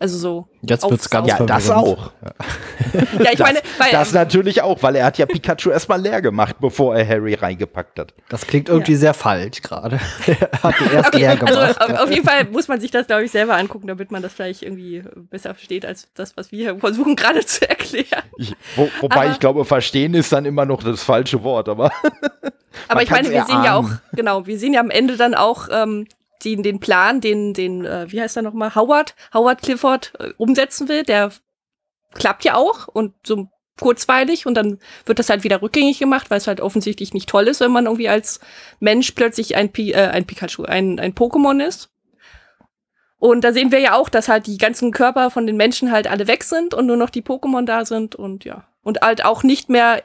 Also 0.00 0.16
so. 0.16 0.48
Jetzt 0.62 0.88
wird's 0.88 1.10
ganz 1.10 1.28
Ja, 1.28 1.44
das 1.44 1.70
auch. 1.70 2.12
ja, 3.18 3.32
ich 3.32 3.38
meine, 3.40 3.60
weil, 3.78 3.90
das 3.90 4.12
natürlich 4.12 4.62
auch, 4.62 4.80
weil 4.82 4.94
er 4.94 5.04
hat 5.04 5.18
ja 5.18 5.26
Pikachu 5.26 5.70
erstmal 5.70 6.00
leer 6.00 6.22
gemacht, 6.22 6.56
bevor 6.60 6.96
er 6.96 7.06
Harry 7.06 7.34
reingepackt 7.34 7.98
hat. 7.98 8.14
Das 8.28 8.46
klingt 8.46 8.68
irgendwie 8.68 8.92
ja. 8.92 8.98
sehr 8.98 9.14
falsch 9.14 9.60
gerade. 9.60 9.98
er 10.26 10.62
hat 10.62 10.80
ihn 10.80 10.90
erst 10.92 11.08
okay, 11.14 11.18
leer 11.18 11.30
also 11.30 11.46
gemacht. 11.46 11.80
Also 11.80 11.94
auf 11.96 12.10
jeden 12.10 12.24
Fall 12.24 12.44
muss 12.44 12.68
man 12.68 12.80
sich 12.80 12.92
das, 12.92 13.08
glaube 13.08 13.24
ich, 13.24 13.32
selber 13.32 13.56
angucken, 13.56 13.88
damit 13.88 14.12
man 14.12 14.22
das 14.22 14.32
vielleicht 14.32 14.62
irgendwie 14.62 15.02
besser 15.30 15.54
versteht, 15.54 15.84
als 15.84 16.06
das, 16.14 16.36
was 16.36 16.52
wir 16.52 16.78
versuchen 16.78 17.16
gerade 17.16 17.44
zu 17.44 17.68
erklären. 17.68 18.22
Ich, 18.36 18.54
wo, 18.76 18.88
wobei 19.00 19.22
aber, 19.22 19.32
ich 19.32 19.40
glaube, 19.40 19.64
verstehen 19.64 20.14
ist 20.14 20.32
dann 20.32 20.44
immer 20.44 20.64
noch 20.64 20.84
das 20.84 21.02
falsche 21.02 21.42
Wort, 21.42 21.68
aber. 21.68 21.90
aber 22.86 23.02
ich 23.02 23.10
meine, 23.10 23.30
wir 23.30 23.44
sehen 23.44 23.64
ja 23.64 23.74
auch, 23.74 23.90
genau, 24.12 24.46
wir 24.46 24.58
sehen 24.60 24.74
ja 24.74 24.80
am 24.80 24.90
Ende 24.90 25.16
dann 25.16 25.34
auch, 25.34 25.68
ähm, 25.72 26.06
den, 26.44 26.62
den 26.62 26.80
Plan, 26.80 27.20
den, 27.20 27.54
den, 27.54 27.84
äh, 27.84 28.10
wie 28.10 28.20
heißt 28.20 28.36
er 28.36 28.42
nochmal, 28.42 28.74
Howard, 28.74 29.14
Howard 29.34 29.62
Clifford 29.62 30.12
äh, 30.18 30.32
umsetzen 30.36 30.88
will, 30.88 31.02
der 31.02 31.32
klappt 32.14 32.44
ja 32.44 32.54
auch 32.54 32.88
und 32.88 33.14
so 33.24 33.48
kurzweilig 33.78 34.46
und 34.46 34.54
dann 34.54 34.78
wird 35.06 35.18
das 35.18 35.30
halt 35.30 35.44
wieder 35.44 35.62
rückgängig 35.62 35.98
gemacht, 35.98 36.30
weil 36.30 36.38
es 36.38 36.46
halt 36.46 36.60
offensichtlich 36.60 37.14
nicht 37.14 37.28
toll 37.28 37.46
ist, 37.48 37.60
wenn 37.60 37.70
man 37.70 37.86
irgendwie 37.86 38.08
als 38.08 38.40
Mensch 38.80 39.12
plötzlich 39.12 39.56
ein, 39.56 39.70
Pi 39.70 39.92
äh, 39.92 40.08
ein 40.08 40.26
Pikachu, 40.26 40.64
ein, 40.64 40.98
ein 40.98 41.14
Pokémon 41.14 41.64
ist. 41.64 41.90
Und 43.18 43.42
da 43.42 43.52
sehen 43.52 43.72
wir 43.72 43.80
ja 43.80 43.94
auch, 43.94 44.08
dass 44.08 44.28
halt 44.28 44.46
die 44.46 44.58
ganzen 44.58 44.92
Körper 44.92 45.30
von 45.30 45.46
den 45.46 45.56
Menschen 45.56 45.90
halt 45.90 46.06
alle 46.06 46.28
weg 46.28 46.44
sind 46.44 46.74
und 46.74 46.86
nur 46.86 46.96
noch 46.96 47.10
die 47.10 47.22
Pokémon 47.22 47.64
da 47.64 47.84
sind 47.84 48.14
und 48.14 48.44
ja. 48.44 48.68
Und 48.82 49.00
halt 49.00 49.24
auch 49.24 49.42
nicht 49.42 49.68
mehr 49.68 50.02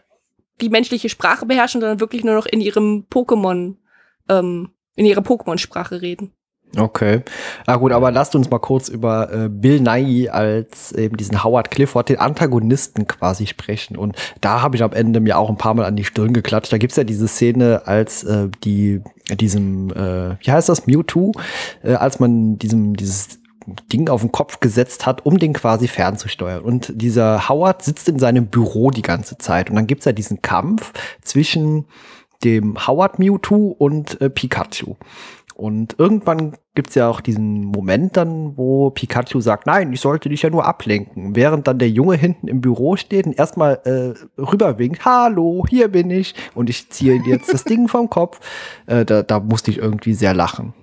die 0.61 0.69
menschliche 0.69 1.09
Sprache 1.09 1.45
beherrschen, 1.45 1.81
sondern 1.81 1.99
wirklich 1.99 2.23
nur 2.23 2.35
noch 2.35 2.45
in 2.45 2.59
ihrem 2.59 3.05
Pokémon 3.11 3.75
ähm, 4.29 4.71
in 4.95 5.05
ihrer 5.05 5.21
Pokémon-Sprache 5.21 6.01
reden. 6.01 6.33
Okay. 6.75 7.21
Ah 7.67 7.75
gut, 7.75 7.91
aber 7.91 8.09
lasst 8.11 8.35
uns 8.35 8.49
mal 8.49 8.57
kurz 8.57 8.89
über 8.89 9.31
äh, 9.31 9.49
Bill 9.49 9.79
Nye 9.79 10.33
als 10.33 10.91
eben 10.91 11.17
diesen 11.17 11.43
Howard 11.43 11.69
Clifford, 11.69 12.09
den 12.09 12.17
Antagonisten 12.17 13.05
quasi 13.07 13.45
sprechen. 13.45 13.95
Und 13.95 14.15
da 14.41 14.61
habe 14.61 14.75
ich 14.75 14.83
am 14.83 14.91
Ende 14.91 15.19
mir 15.19 15.37
auch 15.37 15.49
ein 15.49 15.57
paar 15.57 15.75
Mal 15.75 15.85
an 15.85 15.95
die 15.95 16.03
Stirn 16.03 16.33
geklatscht. 16.33 16.73
Da 16.73 16.79
gibt's 16.79 16.95
ja 16.95 17.03
diese 17.03 17.27
Szene, 17.27 17.83
als 17.85 18.23
äh, 18.23 18.49
die 18.63 19.01
diesem, 19.29 19.91
äh, 19.91 20.35
wie 20.39 20.51
heißt 20.51 20.67
das, 20.67 20.87
Mewtwo, 20.87 21.33
äh, 21.83 21.93
als 21.93 22.19
man 22.19 22.57
diesem, 22.57 22.95
dieses 22.95 23.39
Ding 23.93 24.09
auf 24.09 24.21
den 24.21 24.31
Kopf 24.31 24.59
gesetzt 24.59 25.05
hat, 25.05 25.25
um 25.25 25.37
den 25.37 25.53
quasi 25.53 25.87
fernzusteuern. 25.87 26.63
Und 26.63 26.91
dieser 26.95 27.47
Howard 27.49 27.83
sitzt 27.83 28.09
in 28.09 28.17
seinem 28.17 28.47
Büro 28.47 28.89
die 28.89 29.03
ganze 29.03 29.37
Zeit. 29.37 29.69
Und 29.69 29.75
dann 29.75 29.87
gibt's 29.87 30.05
ja 30.05 30.11
diesen 30.11 30.41
Kampf 30.41 30.91
zwischen 31.21 31.85
dem 32.43 32.87
Howard 32.87 33.19
Mewtwo 33.19 33.75
und 33.77 34.19
äh, 34.21 34.29
Pikachu. 34.29 34.95
Und 35.55 35.95
irgendwann 35.99 36.57
gibt's 36.73 36.95
ja 36.95 37.07
auch 37.07 37.21
diesen 37.21 37.65
Moment 37.65 38.17
dann, 38.17 38.57
wo 38.57 38.89
Pikachu 38.89 39.39
sagt, 39.39 39.67
nein, 39.67 39.93
ich 39.93 40.01
sollte 40.01 40.29
dich 40.29 40.41
ja 40.41 40.49
nur 40.49 40.65
ablenken. 40.65 41.35
Während 41.35 41.67
dann 41.67 41.77
der 41.77 41.89
Junge 41.89 42.15
hinten 42.15 42.47
im 42.47 42.61
Büro 42.61 42.95
steht 42.95 43.27
und 43.27 43.37
erstmal 43.37 43.79
äh, 43.85 44.41
rüberwinkt, 44.41 45.05
hallo, 45.05 45.65
hier 45.69 45.89
bin 45.89 46.09
ich. 46.09 46.33
Und 46.55 46.69
ich 46.69 46.89
ziehe 46.89 47.21
jetzt 47.25 47.53
das 47.53 47.63
Ding 47.65 47.87
vom 47.87 48.09
Kopf. 48.09 48.39
Äh, 48.87 49.05
da, 49.05 49.21
da 49.21 49.39
musste 49.39 49.69
ich 49.69 49.77
irgendwie 49.77 50.13
sehr 50.13 50.33
lachen. 50.33 50.73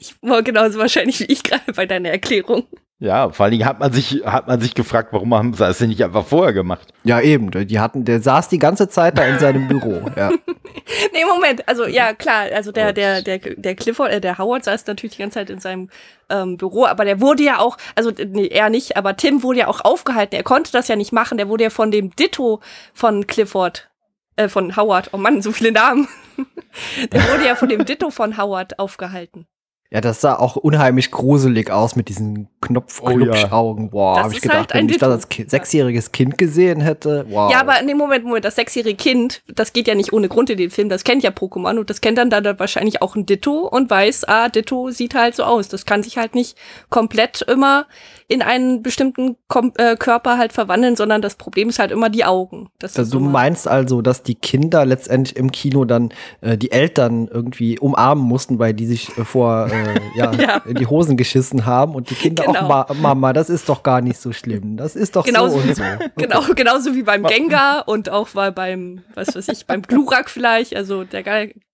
Ich 0.00 0.14
war 0.22 0.42
genauso 0.42 0.78
wahrscheinlich 0.78 1.20
wie 1.20 1.24
ich 1.24 1.42
gerade 1.42 1.72
bei 1.74 1.86
deiner 1.86 2.10
Erklärung. 2.10 2.64
Ja, 3.02 3.30
vor 3.30 3.42
allen 3.42 3.50
Dingen 3.50 3.66
hat 3.66 3.80
man 3.80 3.92
sich, 3.92 4.22
hat 4.24 4.46
man 4.46 4.60
sich 4.60 4.74
gefragt, 4.74 5.08
warum 5.10 5.34
haben 5.34 5.52
sie 5.54 5.58
das 5.58 5.78
denn 5.78 5.88
nicht 5.88 6.04
einfach 6.04 6.24
vorher 6.24 6.52
gemacht? 6.52 6.94
Ja, 7.02 7.20
eben. 7.20 7.50
Die 7.50 7.80
hatten, 7.80 8.04
der 8.04 8.20
saß 8.20 8.48
die 8.48 8.60
ganze 8.60 8.88
Zeit 8.88 9.18
da 9.18 9.24
in 9.24 9.40
seinem 9.40 9.66
Büro. 9.66 10.02
Ja. 10.16 10.30
nee, 11.12 11.24
Moment. 11.24 11.66
Also, 11.68 11.86
ja, 11.86 12.12
klar. 12.12 12.44
Also, 12.54 12.70
der, 12.70 12.92
der, 12.92 13.22
der, 13.22 13.38
der 13.38 13.74
Clifford, 13.74 14.12
äh, 14.12 14.20
der 14.20 14.38
Howard 14.38 14.62
saß 14.62 14.86
natürlich 14.86 15.16
die 15.16 15.22
ganze 15.22 15.40
Zeit 15.40 15.50
in 15.50 15.58
seinem 15.58 15.88
ähm, 16.30 16.56
Büro, 16.56 16.86
aber 16.86 17.04
der 17.04 17.20
wurde 17.20 17.42
ja 17.42 17.58
auch, 17.58 17.76
also, 17.96 18.10
nee, 18.10 18.46
er 18.46 18.70
nicht, 18.70 18.96
aber 18.96 19.16
Tim 19.16 19.42
wurde 19.42 19.60
ja 19.60 19.66
auch 19.66 19.80
aufgehalten. 19.80 20.36
Er 20.36 20.44
konnte 20.44 20.70
das 20.70 20.86
ja 20.86 20.94
nicht 20.94 21.12
machen. 21.12 21.38
Der 21.38 21.48
wurde 21.48 21.64
ja 21.64 21.70
von 21.70 21.90
dem 21.90 22.14
Ditto 22.14 22.60
von 22.94 23.26
Clifford, 23.26 23.90
äh, 24.36 24.48
von 24.48 24.76
Howard, 24.76 25.10
oh 25.12 25.16
Mann, 25.16 25.42
so 25.42 25.50
viele 25.50 25.72
Namen. 25.72 26.06
der 27.12 27.20
wurde 27.32 27.46
ja 27.46 27.56
von 27.56 27.68
dem 27.68 27.84
Ditto 27.84 28.10
von 28.10 28.38
Howard 28.38 28.78
aufgehalten. 28.78 29.48
Ja, 29.92 30.00
das 30.00 30.22
sah 30.22 30.36
auch 30.36 30.56
unheimlich 30.56 31.10
gruselig 31.10 31.70
aus 31.70 31.96
mit 31.96 32.08
diesen 32.08 32.48
Knopf-Klubschaugen. 32.62 33.84
Oh, 33.84 33.86
ja. 33.88 33.90
Boah, 33.90 34.22
habe 34.22 34.32
ich 34.32 34.40
gedacht, 34.40 34.72
halt 34.72 34.74
wenn 34.74 34.88
ich 34.88 34.96
das 34.96 35.10
als 35.10 35.28
ki 35.28 35.44
sechsjähriges 35.46 36.12
Kind 36.12 36.38
gesehen 36.38 36.80
hätte. 36.80 37.26
Wow. 37.28 37.52
Ja, 37.52 37.60
aber 37.60 37.78
in 37.78 37.88
dem 37.88 37.98
Moment, 37.98 38.24
Moment, 38.24 38.46
das 38.46 38.56
sechsjährige 38.56 38.96
Kind, 38.96 39.42
das 39.48 39.74
geht 39.74 39.86
ja 39.88 39.94
nicht 39.94 40.14
ohne 40.14 40.30
Grund 40.30 40.48
in 40.48 40.56
den 40.56 40.70
Film, 40.70 40.88
das 40.88 41.04
kennt 41.04 41.22
ja 41.22 41.28
Pokémon 41.28 41.78
und 41.78 41.90
das 41.90 42.00
kennt 42.00 42.16
dann 42.16 42.30
da 42.30 42.58
wahrscheinlich 42.58 43.02
auch 43.02 43.16
ein 43.16 43.26
Ditto 43.26 43.68
und 43.68 43.90
weiß, 43.90 44.24
ah, 44.28 44.48
Ditto 44.48 44.90
sieht 44.90 45.14
halt 45.14 45.36
so 45.36 45.42
aus. 45.42 45.68
Das 45.68 45.84
kann 45.84 46.02
sich 46.02 46.16
halt 46.16 46.34
nicht 46.34 46.56
komplett 46.88 47.42
immer 47.42 47.86
in 48.28 48.40
einen 48.40 48.82
bestimmten 48.82 49.36
Kom 49.46 49.72
äh, 49.76 49.94
Körper 49.96 50.38
halt 50.38 50.54
verwandeln, 50.54 50.96
sondern 50.96 51.20
das 51.20 51.34
Problem 51.34 51.68
ist 51.68 51.78
halt 51.78 51.90
immer 51.90 52.08
die 52.08 52.24
Augen. 52.24 52.70
Das 52.78 52.96
also 52.96 53.18
du 53.18 53.24
meinst 53.24 53.68
also, 53.68 54.00
dass 54.00 54.22
die 54.22 54.36
Kinder 54.36 54.86
letztendlich 54.86 55.36
im 55.36 55.52
Kino 55.52 55.84
dann 55.84 56.14
äh, 56.40 56.56
die 56.56 56.72
Eltern 56.72 57.28
irgendwie 57.30 57.78
umarmen 57.78 58.24
mussten, 58.24 58.58
weil 58.58 58.72
die 58.72 58.86
sich 58.86 59.18
äh, 59.18 59.24
vor 59.26 59.68
äh, 59.86 60.00
ja, 60.14 60.32
ja, 60.38 60.56
in 60.64 60.74
die 60.74 60.86
Hosen 60.86 61.16
geschissen 61.16 61.66
haben 61.66 61.94
und 61.94 62.10
die 62.10 62.14
Kinder 62.14 62.44
genau. 62.44 62.60
auch 62.60 62.68
Ma 62.68 62.86
Mama, 62.94 63.32
das 63.32 63.50
ist 63.50 63.68
doch 63.68 63.82
gar 63.82 64.00
nicht 64.00 64.20
so 64.20 64.32
schlimm. 64.32 64.76
Das 64.76 64.96
ist 64.96 65.16
doch 65.16 65.24
genauso 65.24 65.60
so 65.60 65.68
und 65.68 65.76
so. 65.76 65.82
Genau, 66.16 66.42
genauso 66.54 66.94
wie 66.94 67.02
beim 67.02 67.24
Gengar 67.24 67.88
und 67.88 68.10
auch 68.10 68.28
beim, 68.28 69.02
was 69.14 69.34
weiß 69.34 69.48
ich, 69.48 69.66
beim 69.66 69.82
Glurak 69.82 70.30
vielleicht. 70.30 70.76
Also 70.76 71.04
der 71.04 71.22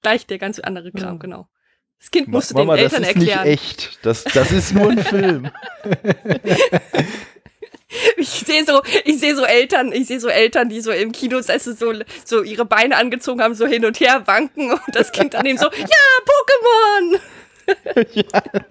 gleich 0.02 0.26
der 0.26 0.38
ganz 0.38 0.58
andere 0.58 0.92
Kram, 0.92 1.14
ja. 1.14 1.18
genau. 1.18 1.48
Das 1.98 2.10
Kind 2.10 2.28
musste 2.28 2.54
Mama, 2.54 2.76
den 2.76 2.84
Eltern 2.84 3.02
erklären. 3.02 3.44
Das 3.44 3.46
ist 3.46 3.60
nicht 3.60 3.70
echt. 3.70 3.98
Das, 4.02 4.24
das 4.24 4.52
ist 4.52 4.74
nur 4.74 4.90
ein 4.90 4.98
Film. 4.98 5.50
Ich 8.18 8.28
sehe 8.28 8.64
so, 8.66 8.82
ich 9.04 9.18
sehe 9.18 9.34
so 9.34 9.44
Eltern, 9.44 9.92
ich 9.92 10.06
sehe 10.06 10.20
so 10.20 10.28
Eltern, 10.28 10.68
die 10.68 10.82
so 10.82 10.90
im 10.90 11.10
Kino 11.12 11.40
sitzen, 11.40 11.74
so, 11.74 11.94
so 12.24 12.42
ihre 12.42 12.66
Beine 12.66 12.96
angezogen 12.96 13.40
haben, 13.40 13.54
so 13.54 13.66
hin 13.66 13.84
und 13.86 13.98
her 13.98 14.26
wanken 14.26 14.72
und 14.72 14.80
das 14.92 15.10
Kind 15.10 15.32
daneben 15.32 15.58
so, 15.58 15.66
ja, 15.66 15.96
Pokémon! 16.26 17.20
Ja. 18.12 18.24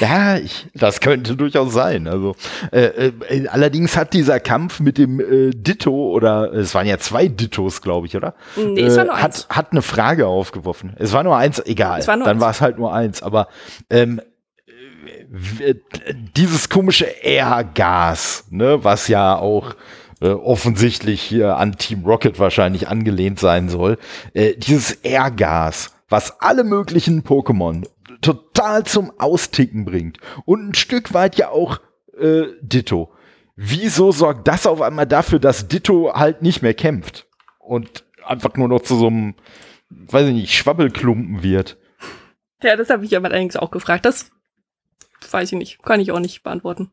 Ja, 0.00 0.36
ich, 0.36 0.66
das 0.74 1.00
könnte 1.00 1.36
durchaus 1.36 1.72
sein. 1.72 2.06
Also, 2.06 2.36
äh, 2.70 3.08
äh, 3.08 3.48
allerdings 3.48 3.96
hat 3.96 4.12
dieser 4.12 4.40
Kampf 4.40 4.80
mit 4.80 4.98
dem 4.98 5.20
äh, 5.20 5.50
Ditto 5.50 6.10
oder 6.10 6.52
es 6.52 6.74
waren 6.74 6.86
ja 6.86 6.98
zwei 6.98 7.28
Dittos, 7.28 7.82
glaube 7.82 8.06
ich, 8.06 8.16
oder? 8.16 8.34
Nee, 8.56 8.82
es 8.82 8.96
war 8.96 9.04
nur 9.04 9.14
äh, 9.14 9.18
hat, 9.18 9.24
eins. 9.24 9.48
Hat 9.48 9.72
eine 9.72 9.82
Frage 9.82 10.26
aufgeworfen. 10.26 10.94
Es 10.96 11.12
war 11.12 11.24
nur 11.24 11.36
eins, 11.36 11.60
egal. 11.64 12.00
Es 12.00 12.08
war 12.08 12.16
nur 12.16 12.26
Dann 12.26 12.40
war 12.40 12.50
es 12.50 12.60
halt 12.60 12.78
nur 12.78 12.94
eins. 12.94 13.22
Aber 13.22 13.48
ähm, 13.90 14.20
dieses 16.36 16.68
komische 16.68 17.06
Airgas, 17.22 18.46
ne, 18.50 18.84
was 18.84 19.08
ja 19.08 19.36
auch 19.36 19.74
äh, 20.20 20.28
offensichtlich 20.28 21.20
hier 21.20 21.56
an 21.56 21.76
Team 21.76 22.04
Rocket 22.04 22.38
wahrscheinlich 22.38 22.88
angelehnt 22.88 23.40
sein 23.40 23.68
soll, 23.68 23.98
äh, 24.32 24.54
dieses 24.56 24.92
Airgas, 25.02 25.93
was 26.14 26.40
alle 26.40 26.62
möglichen 26.62 27.24
Pokémon 27.24 27.88
total 28.20 28.84
zum 28.84 29.18
Austicken 29.18 29.84
bringt. 29.84 30.18
Und 30.44 30.68
ein 30.68 30.74
Stück 30.74 31.12
weit 31.12 31.34
ja 31.34 31.48
auch 31.48 31.80
äh, 32.16 32.44
Ditto. 32.60 33.12
Wieso 33.56 34.12
sorgt 34.12 34.46
das 34.46 34.64
auf 34.68 34.80
einmal 34.80 35.08
dafür, 35.08 35.40
dass 35.40 35.66
Ditto 35.66 36.14
halt 36.14 36.40
nicht 36.40 36.62
mehr 36.62 36.72
kämpft 36.72 37.26
und 37.58 38.04
einfach 38.24 38.54
nur 38.54 38.68
noch 38.68 38.82
zu 38.82 38.94
so 38.94 39.08
einem, 39.08 39.34
weiß 39.90 40.28
ich 40.28 40.34
nicht, 40.34 40.54
Schwabbelklumpen 40.54 41.42
wird? 41.42 41.78
Ja, 42.62 42.76
das 42.76 42.90
habe 42.90 43.04
ich 43.04 43.16
aber 43.16 43.26
allerdings 43.26 43.56
auch 43.56 43.72
gefragt. 43.72 44.04
Das 44.04 44.30
weiß 45.32 45.50
ich 45.50 45.58
nicht, 45.58 45.82
kann 45.82 45.98
ich 45.98 46.12
auch 46.12 46.20
nicht 46.20 46.44
beantworten. 46.44 46.92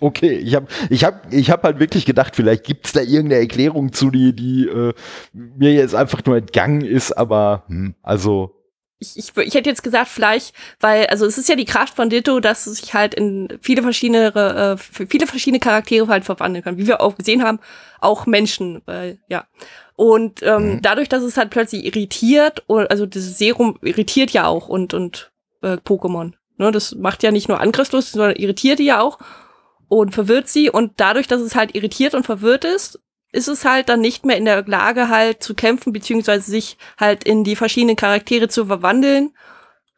Okay, 0.00 0.32
ich 0.32 0.54
habe 0.54 0.66
ich 0.90 1.04
hab, 1.04 1.32
ich 1.32 1.50
hab 1.50 1.62
halt 1.64 1.80
wirklich 1.80 2.06
gedacht, 2.06 2.36
vielleicht 2.36 2.64
gibt's 2.64 2.92
da 2.92 3.00
irgendeine 3.00 3.42
Erklärung 3.42 3.92
zu, 3.92 4.10
die, 4.10 4.34
die 4.34 4.66
äh, 4.66 4.92
mir 5.32 5.72
jetzt 5.72 5.94
einfach 5.94 6.24
nur 6.24 6.36
entgangen 6.36 6.82
ist, 6.82 7.12
aber 7.12 7.64
hm, 7.68 7.94
also 8.02 8.54
ich, 9.00 9.16
ich, 9.16 9.36
ich 9.36 9.54
hätte 9.54 9.70
jetzt 9.70 9.84
gesagt, 9.84 10.08
vielleicht, 10.08 10.54
weil, 10.80 11.06
also 11.06 11.24
es 11.24 11.38
ist 11.38 11.48
ja 11.48 11.54
die 11.54 11.64
Kraft 11.64 11.94
von 11.94 12.10
Ditto, 12.10 12.40
dass 12.40 12.66
es 12.66 12.78
sich 12.78 12.94
halt 12.94 13.14
in 13.14 13.48
viele 13.60 13.82
verschiedene, 13.82 14.34
äh, 14.34 14.76
viele 14.76 15.26
verschiedene 15.26 15.60
Charaktere 15.60 16.08
halt 16.08 16.24
verwandeln 16.24 16.64
kann. 16.64 16.78
Wie 16.78 16.86
wir 16.86 17.00
auch 17.00 17.16
gesehen 17.16 17.44
haben, 17.44 17.60
auch 18.00 18.26
Menschen, 18.26 18.82
weil, 18.86 19.18
ja. 19.28 19.46
Und 19.94 20.42
ähm, 20.42 20.74
mhm. 20.74 20.82
dadurch, 20.82 21.08
dass 21.08 21.22
es 21.22 21.36
halt 21.36 21.50
plötzlich 21.50 21.84
irritiert, 21.84 22.64
also 22.68 23.06
das 23.06 23.38
Serum 23.38 23.78
irritiert 23.82 24.30
ja 24.30 24.46
auch 24.46 24.68
und, 24.68 24.94
und 24.94 25.30
äh, 25.62 25.74
Pokémon. 25.74 26.32
Ne, 26.56 26.72
das 26.72 26.96
macht 26.96 27.22
ja 27.22 27.30
nicht 27.30 27.48
nur 27.48 27.60
angriffslos, 27.60 28.10
sondern 28.10 28.34
irritiert 28.34 28.80
die 28.80 28.84
ja 28.84 29.00
auch 29.00 29.18
und 29.88 30.12
verwirrt 30.12 30.48
sie. 30.48 30.70
Und 30.70 30.92
dadurch, 30.96 31.26
dass 31.26 31.40
es 31.40 31.54
halt 31.54 31.74
irritiert 31.74 32.14
und 32.14 32.24
verwirrt 32.24 32.64
ist, 32.64 33.00
ist 33.32 33.48
es 33.48 33.64
halt 33.64 33.88
dann 33.88 34.00
nicht 34.00 34.24
mehr 34.24 34.36
in 34.36 34.44
der 34.44 34.64
Lage 34.66 35.08
halt 35.08 35.42
zu 35.42 35.54
kämpfen, 35.54 35.92
beziehungsweise 35.92 36.50
sich 36.50 36.78
halt 36.98 37.24
in 37.24 37.44
die 37.44 37.56
verschiedenen 37.56 37.96
Charaktere 37.96 38.48
zu 38.48 38.66
verwandeln, 38.66 39.34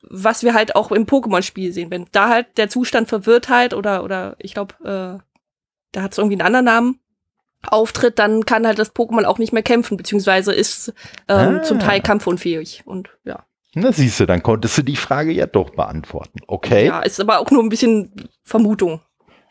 was 0.02 0.42
wir 0.42 0.54
halt 0.54 0.74
auch 0.74 0.90
im 0.90 1.06
Pokémon-Spiel 1.06 1.72
sehen. 1.72 1.90
Wenn 1.90 2.06
da 2.12 2.28
halt 2.28 2.46
der 2.56 2.68
Zustand 2.68 3.08
Verwirrtheit 3.08 3.74
oder, 3.74 4.02
oder 4.02 4.36
ich 4.38 4.54
glaube, 4.54 4.74
äh, 4.80 5.22
da 5.92 6.02
hat 6.02 6.12
es 6.12 6.18
irgendwie 6.18 6.34
einen 6.34 6.46
anderen 6.46 6.64
Namen, 6.64 7.00
auftritt, 7.66 8.18
dann 8.18 8.46
kann 8.46 8.66
halt 8.66 8.78
das 8.78 8.94
Pokémon 8.94 9.24
auch 9.24 9.38
nicht 9.38 9.52
mehr 9.52 9.62
kämpfen, 9.62 9.96
beziehungsweise 9.96 10.52
ist 10.52 10.94
ähm, 11.28 11.58
ah. 11.58 11.62
zum 11.62 11.78
Teil 11.78 12.00
kampfunfähig. 12.00 12.82
Und 12.86 13.10
ja. 13.24 13.44
Na 13.74 13.92
siehst 13.92 14.18
du, 14.20 14.26
dann 14.26 14.42
konntest 14.42 14.78
du 14.78 14.82
die 14.82 14.96
Frage 14.96 15.30
ja 15.30 15.46
doch 15.46 15.70
beantworten. 15.70 16.40
Okay. 16.46 16.86
Ja, 16.86 17.00
ist 17.00 17.20
aber 17.20 17.38
auch 17.38 17.50
nur 17.50 17.62
ein 17.62 17.68
bisschen 17.68 18.30
Vermutung. 18.42 19.00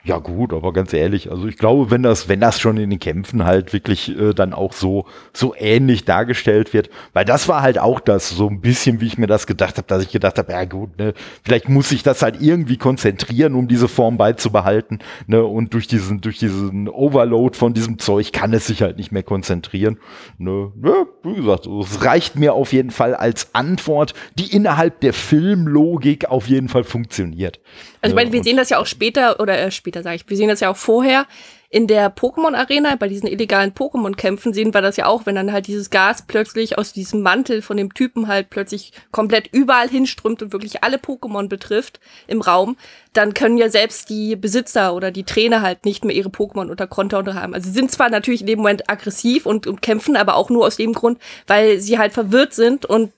Ja 0.05 0.17
gut, 0.19 0.53
aber 0.53 0.71
ganz 0.71 0.93
ehrlich, 0.93 1.29
also 1.29 1.45
ich 1.45 1.57
glaube, 1.57 1.91
wenn 1.91 2.03
das, 2.03 2.29
wenn 2.29 2.39
das 2.39 2.57
schon 2.57 2.77
in 2.77 2.89
den 2.89 2.99
Kämpfen 2.99 3.43
halt 3.43 3.73
wirklich 3.73 4.17
äh, 4.17 4.33
dann 4.33 4.53
auch 4.53 4.71
so 4.71 5.05
so 5.33 5.53
ähnlich 5.57 6.05
dargestellt 6.05 6.73
wird, 6.73 6.89
weil 7.11 7.25
das 7.25 7.49
war 7.49 7.61
halt 7.61 7.79
auch 7.79 7.99
das 7.99 8.29
so 8.29 8.47
ein 8.47 8.61
bisschen, 8.61 9.01
wie 9.01 9.07
ich 9.07 9.17
mir 9.17 9.27
das 9.27 9.45
gedacht 9.45 9.75
habe, 9.75 9.87
dass 9.87 10.01
ich 10.01 10.09
gedacht 10.09 10.37
habe, 10.37 10.53
ja 10.53 10.63
gut, 10.63 10.97
ne, 10.97 11.13
vielleicht 11.43 11.67
muss 11.67 11.91
ich 11.91 12.01
das 12.01 12.21
halt 12.21 12.41
irgendwie 12.41 12.77
konzentrieren, 12.77 13.55
um 13.55 13.67
diese 13.67 13.89
Form 13.89 14.17
beizubehalten, 14.17 14.99
ne, 15.27 15.43
und 15.43 15.73
durch 15.73 15.87
diesen 15.87 16.21
durch 16.21 16.39
diesen 16.39 16.87
Overload 16.87 17.57
von 17.57 17.73
diesem 17.73 17.99
Zeug 17.99 18.31
kann 18.31 18.53
es 18.53 18.67
sich 18.67 18.81
halt 18.81 18.95
nicht 18.95 19.11
mehr 19.11 19.23
konzentrieren, 19.23 19.99
ne, 20.37 20.71
ja, 20.81 21.05
wie 21.23 21.35
gesagt, 21.35 21.67
es 21.67 22.05
reicht 22.05 22.37
mir 22.37 22.53
auf 22.53 22.71
jeden 22.71 22.91
Fall 22.91 23.15
als 23.15 23.53
Antwort, 23.53 24.13
die 24.35 24.55
innerhalb 24.55 25.01
der 25.01 25.11
Filmlogik 25.11 26.29
auf 26.29 26.47
jeden 26.47 26.69
Fall 26.69 26.85
funktioniert. 26.85 27.59
Also 28.01 28.13
ich 28.13 28.15
meine, 28.15 28.31
wir 28.31 28.43
sehen 28.43 28.55
das 28.55 28.69
ja 28.69 28.77
auch 28.77 28.85
später 28.85 29.41
oder 29.41 29.59
äh, 29.59 29.71
später 29.71 29.88
sage 29.93 30.15
ich, 30.15 30.29
wir 30.29 30.37
sehen 30.37 30.49
das 30.49 30.59
ja 30.59 30.69
auch 30.69 30.77
vorher 30.77 31.25
in 31.71 31.85
der 31.85 32.13
Pokémon 32.13 32.55
Arena 32.55 32.95
bei 32.95 33.07
diesen 33.07 33.27
illegalen 33.27 33.73
Pokémon 33.73 34.15
Kämpfen 34.15 34.53
sehen 34.53 34.73
wir 34.73 34.81
das 34.81 34.97
ja 34.97 35.05
auch, 35.05 35.27
wenn 35.27 35.35
dann 35.35 35.53
halt 35.53 35.67
dieses 35.67 35.91
Gas 35.91 36.23
plötzlich 36.25 36.79
aus 36.79 36.93
diesem 36.93 37.21
Mantel 37.21 37.61
von 37.61 37.77
dem 37.77 37.93
Typen 37.93 38.27
halt 38.27 38.49
plötzlich 38.49 38.91
komplett 39.11 39.49
überall 39.53 39.87
hinströmt 39.87 40.41
und 40.41 40.51
wirklich 40.51 40.83
alle 40.83 40.97
Pokémon 40.97 41.47
betrifft 41.47 41.99
im 42.25 42.41
Raum, 42.41 42.75
dann 43.13 43.35
können 43.35 43.59
ja 43.59 43.69
selbst 43.69 44.09
die 44.09 44.35
Besitzer 44.35 44.95
oder 44.95 45.11
die 45.11 45.25
Trainer 45.25 45.61
halt 45.61 45.85
nicht 45.85 46.03
mehr 46.03 46.15
ihre 46.15 46.29
Pokémon 46.29 46.71
unter 46.71 46.87
Kontrolle 46.87 47.35
haben. 47.35 47.53
Also 47.53 47.67
sie 47.67 47.75
sind 47.75 47.91
zwar 47.91 48.09
natürlich 48.09 48.41
in 48.41 48.47
dem 48.47 48.59
Moment 48.59 48.89
aggressiv 48.89 49.45
und, 49.45 49.67
und 49.67 49.83
kämpfen, 49.83 50.15
aber 50.15 50.37
auch 50.37 50.49
nur 50.49 50.65
aus 50.65 50.77
dem 50.77 50.93
Grund, 50.93 51.19
weil 51.45 51.79
sie 51.79 51.99
halt 51.99 52.13
verwirrt 52.13 52.55
sind 52.55 52.87
und 52.87 53.11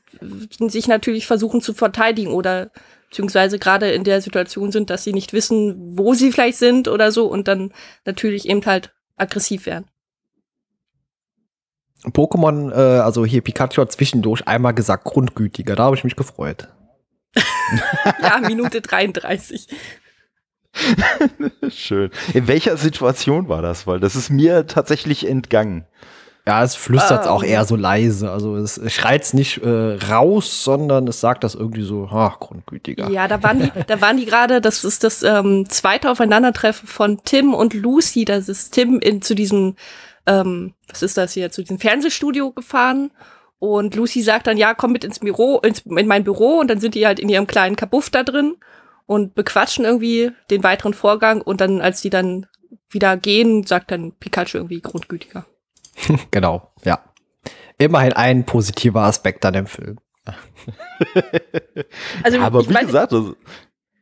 sich 0.59 0.89
natürlich 0.89 1.25
versuchen 1.25 1.61
zu 1.61 1.73
verteidigen 1.73 2.31
oder 2.31 2.69
beziehungsweise 3.11 3.59
gerade 3.59 3.91
in 3.91 4.05
der 4.05 4.21
Situation 4.21 4.71
sind, 4.71 4.89
dass 4.89 5.03
sie 5.03 5.11
nicht 5.11 5.33
wissen, 5.33 5.97
wo 5.97 6.13
sie 6.13 6.31
vielleicht 6.31 6.57
sind 6.57 6.87
oder 6.87 7.11
so 7.11 7.27
und 7.27 7.47
dann 7.49 7.73
natürlich 8.05 8.47
eben 8.47 8.65
halt 8.65 8.93
aggressiv 9.17 9.65
werden. 9.65 9.85
Pokémon, 12.05 12.71
äh, 12.71 13.01
also 13.01 13.25
hier 13.25 13.41
Pikachu 13.41 13.81
hat 13.81 13.91
zwischendurch 13.91 14.47
einmal 14.47 14.73
gesagt, 14.73 15.03
grundgütiger, 15.03 15.75
da 15.75 15.83
habe 15.83 15.95
ich 15.95 16.05
mich 16.05 16.15
gefreut. 16.15 16.69
ja, 18.23 18.39
Minute 18.39 18.81
33. 18.81 19.67
Schön. 21.69 22.11
In 22.33 22.47
welcher 22.47 22.77
Situation 22.77 23.49
war 23.49 23.61
das? 23.61 23.85
Weil 23.87 23.99
das 23.99 24.15
ist 24.15 24.29
mir 24.29 24.67
tatsächlich 24.67 25.27
entgangen. 25.27 25.85
Ja, 26.47 26.63
es 26.63 26.75
flüstert 26.75 27.25
ähm. 27.25 27.31
auch 27.31 27.43
eher 27.43 27.65
so 27.65 27.75
leise. 27.75 28.31
Also 28.31 28.55
es, 28.55 28.77
es 28.77 28.93
schreit 28.93 29.31
nicht 29.33 29.59
äh, 29.63 29.97
raus, 30.09 30.63
sondern 30.63 31.07
es 31.07 31.21
sagt 31.21 31.43
das 31.43 31.53
irgendwie 31.53 31.83
so, 31.83 32.09
ach, 32.11 32.39
grundgütiger. 32.39 33.09
Ja, 33.11 33.27
da 33.27 33.43
waren 33.43 33.59
die, 33.59 33.71
da 33.87 34.01
waren 34.01 34.17
die 34.17 34.25
gerade, 34.25 34.59
das 34.59 34.83
ist 34.83 35.03
das 35.03 35.21
ähm, 35.21 35.69
zweite 35.69 36.09
Aufeinandertreffen 36.09 36.87
von 36.87 37.19
Tim 37.23 37.53
und 37.53 37.73
Lucy. 37.73 38.25
Das 38.25 38.49
ist 38.49 38.71
Tim 38.71 38.99
in, 38.99 39.21
zu 39.21 39.35
diesem, 39.35 39.75
ähm, 40.25 40.73
was 40.89 41.03
ist 41.03 41.17
das 41.17 41.33
hier, 41.33 41.51
zu 41.51 41.61
diesem 41.61 41.79
Fernsehstudio 41.79 42.51
gefahren. 42.51 43.11
Und 43.59 43.93
Lucy 43.95 44.23
sagt 44.23 44.47
dann, 44.47 44.57
ja, 44.57 44.73
komm 44.73 44.91
mit 44.91 45.03
ins 45.03 45.19
Büro, 45.19 45.59
ins, 45.59 45.81
in 45.81 46.07
mein 46.07 46.23
Büro. 46.23 46.59
Und 46.59 46.69
dann 46.69 46.79
sind 46.79 46.95
die 46.95 47.05
halt 47.05 47.19
in 47.19 47.29
ihrem 47.29 47.45
kleinen 47.45 47.75
Kabuff 47.75 48.09
da 48.09 48.23
drin. 48.23 48.55
und 49.11 49.35
bequatschen 49.35 49.83
irgendwie 49.83 50.31
den 50.49 50.63
weiteren 50.63 50.93
Vorgang 50.93 51.41
und 51.41 51.59
dann, 51.59 51.81
als 51.81 52.01
die 52.01 52.09
dann 52.09 52.47
wieder 52.89 53.17
gehen, 53.17 53.65
sagt 53.65 53.91
dann 53.91 54.13
Pikachu 54.13 54.57
irgendwie 54.57 54.79
grundgütiger. 54.79 55.45
genau, 56.31 56.71
ja. 56.83 57.03
Immerhin 57.77 58.13
ein 58.13 58.45
positiver 58.45 59.01
Aspekt 59.01 59.45
an 59.45 59.53
dem 59.53 59.67
Film. 59.67 59.97
also, 62.23 62.39
aber 62.39 62.67
wie 62.67 62.73
meine, 62.73 62.85
gesagt, 62.85 63.11
also, 63.11 63.35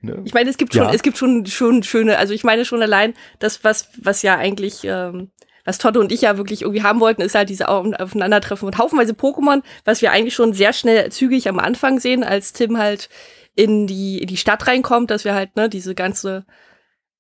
ne? 0.02 0.22
ich 0.26 0.34
meine, 0.34 0.50
es 0.50 0.58
gibt 0.58 0.74
schon, 0.74 0.84
ja. 0.84 0.94
es 0.94 1.02
gibt 1.02 1.18
schon, 1.18 1.46
schon 1.46 1.84
schöne, 1.84 2.18
also 2.18 2.34
ich 2.34 2.44
meine 2.44 2.66
schon 2.66 2.82
allein, 2.82 3.14
das, 3.40 3.64
was, 3.64 3.90
was 4.02 4.22
ja 4.22 4.36
eigentlich, 4.36 4.84
ähm, 4.84 5.32
was 5.64 5.78
Totte 5.78 6.00
und 6.00 6.12
ich 6.12 6.22
ja 6.22 6.38
wirklich 6.38 6.64
irgendwie 6.64 6.84
haben 6.84 7.00
wollten, 7.00 7.22
ist 7.22 7.36
halt 7.36 7.50
diese 7.50 7.70
Aufeinandertreffen 7.70 8.66
und 8.66 8.78
haufenweise 8.78 9.14
Pokémon, 9.14 9.62
was 9.86 10.02
wir 10.02 10.12
eigentlich 10.12 10.34
schon 10.34 10.54
sehr 10.54 10.74
schnell 10.74 11.12
zügig 11.12 11.48
am 11.48 11.60
Anfang 11.60 12.00
sehen, 12.00 12.24
als 12.24 12.54
Tim 12.54 12.78
halt 12.78 13.10
in 13.56 13.88
die, 13.88 14.20
in 14.20 14.28
die 14.28 14.38
Stadt 14.38 14.68
reinkommt, 14.68 15.12
dass 15.12 15.26
wir 15.26 15.34
halt, 15.34 15.56
ne, 15.56 15.70
diese 15.70 15.96
ganze, 15.96 16.46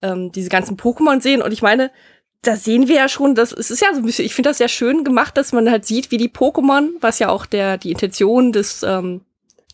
ähm, 0.01 0.32
diese 0.32 0.49
ganzen 0.49 0.77
Pokémon 0.77 1.21
sehen. 1.21 1.41
Und 1.41 1.51
ich 1.51 1.62
meine, 1.62 1.91
da 2.41 2.56
sehen 2.56 2.88
wir 2.88 2.95
ja 2.95 3.10
schon, 3.10 3.36
dass 3.36 3.52
es 3.52 3.69
ist 3.69 3.82
ja 3.82 3.89
so 3.93 3.99
ein 3.99 4.06
bisschen, 4.06 4.25
ich 4.25 4.34
finde 4.34 4.49
das 4.49 4.60
sehr 4.60 4.69
schön 4.69 5.04
gemacht, 5.04 5.36
dass 5.36 5.52
man 5.52 5.69
halt 5.69 5.86
sieht, 5.86 6.12
wie 6.12 6.17
die 6.17 6.30
Pokémon, 6.30 6.89
was 7.02 7.19
ja 7.19 7.30
auch 7.30 7.45
der, 7.45 7.78
die 7.78 7.91
Intention 7.91 8.52
des, 8.52 8.82
ähm, 8.84 9.21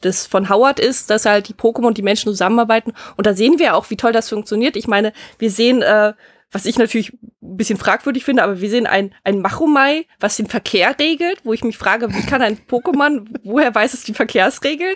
des 0.04 0.26
von 0.26 0.50
Howard 0.50 0.80
ist, 0.80 1.10
dass 1.10 1.26
halt 1.26 1.48
die 1.48 1.54
Pokémon 1.54 1.88
und 1.88 1.98
die 1.98 2.04
Menschen 2.04 2.32
zusammenarbeiten. 2.32 2.94
Und 3.18 3.28
da 3.28 3.34
sehen 3.34 3.60
wir 3.60 3.76
auch, 3.76 3.90
wie 3.90 3.98
toll 3.98 4.12
das 4.12 4.30
funktioniert. 4.30 4.76
Ich 4.76 4.88
meine, 4.88 5.14
wir 5.38 5.52
sehen, 5.52 5.84
äh, 5.84 6.14
was 6.52 6.66
ich 6.66 6.78
natürlich 6.78 7.14
ein 7.14 7.58
bisschen 7.58 7.78
fragwürdig 7.78 8.24
finde, 8.24 8.44
aber 8.44 8.62
wir 8.62 8.70
sehen 8.70 8.88
ein, 8.88 9.14
ein 9.24 9.42
Machomai, 9.42 10.06
was 10.20 10.38
den 10.38 10.48
Verkehr 10.48 10.96
regelt, 10.98 11.42
wo 11.44 11.54
ich 11.54 11.64
mich 11.64 11.78
frage, 11.78 12.14
wie 12.14 12.26
kann 12.26 12.42
ein 12.42 12.58
Pokémon, 12.58 13.28
woher 13.44 13.74
weiß 13.76 13.94
es 13.94 14.04
die 14.04 14.14
Verkehrsregeln? 14.14 14.96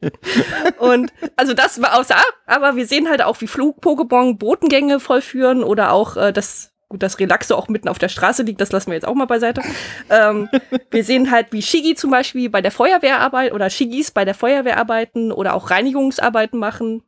und 0.78 1.12
also 1.34 1.54
das 1.54 1.82
war 1.82 1.98
außer, 1.98 2.14
aber 2.46 2.76
wir 2.76 2.86
sehen 2.86 3.08
halt 3.08 3.22
auch, 3.22 3.40
wie 3.40 3.48
Flug-Pokémon 3.48 4.38
Botengänge 4.38 5.00
vollführen 5.00 5.64
oder 5.64 5.92
auch 5.92 6.16
äh, 6.16 6.32
das 6.32 6.72
gut, 6.88 7.02
dass 7.02 7.18
Relaxo 7.18 7.54
auch 7.54 7.68
mitten 7.68 7.88
auf 7.88 7.98
der 7.98 8.08
Straße 8.08 8.42
liegt, 8.42 8.60
das 8.60 8.72
lassen 8.72 8.88
wir 8.88 8.94
jetzt 8.94 9.06
auch 9.06 9.14
mal 9.14 9.26
beiseite. 9.26 9.62
ähm, 10.10 10.48
wir 10.90 11.04
sehen 11.04 11.30
halt, 11.30 11.48
wie 11.52 11.62
Shigi 11.62 11.94
zum 11.94 12.10
Beispiel 12.10 12.48
bei 12.50 12.62
der 12.62 12.70
Feuerwehr 12.70 13.20
arbeitet 13.20 13.54
oder 13.54 13.70
Shigis 13.70 14.10
bei 14.10 14.24
der 14.24 14.34
Feuerwehr 14.34 14.78
arbeiten 14.78 15.32
oder 15.32 15.54
auch 15.54 15.70
Reinigungsarbeiten 15.70 16.58
machen. 16.58 17.02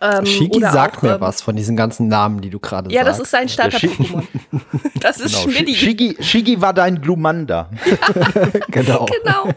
Ähm, 0.00 0.24
Shigi 0.24 0.60
sagt 0.60 0.98
auch, 0.98 1.02
mir 1.02 1.14
ähm, 1.14 1.20
was 1.20 1.42
von 1.42 1.54
diesen 1.54 1.76
ganzen 1.76 2.08
Namen, 2.08 2.40
die 2.40 2.48
du 2.48 2.58
gerade 2.58 2.84
sagst. 2.84 2.94
Ja, 2.94 3.04
das 3.04 3.18
ist 3.18 3.30
sein 3.30 3.48
Starter-Pokémon. 3.48 4.22
das 5.00 5.20
ist 5.20 5.34
genau. 5.34 5.52
Schmidti. 5.52 5.74
Shigi, 5.74 6.16
Shigi 6.20 6.60
war 6.60 6.72
dein 6.72 7.00
Glumanda. 7.00 7.68
Ja, 7.84 8.50
genau. 8.68 9.06
genau. 9.06 9.48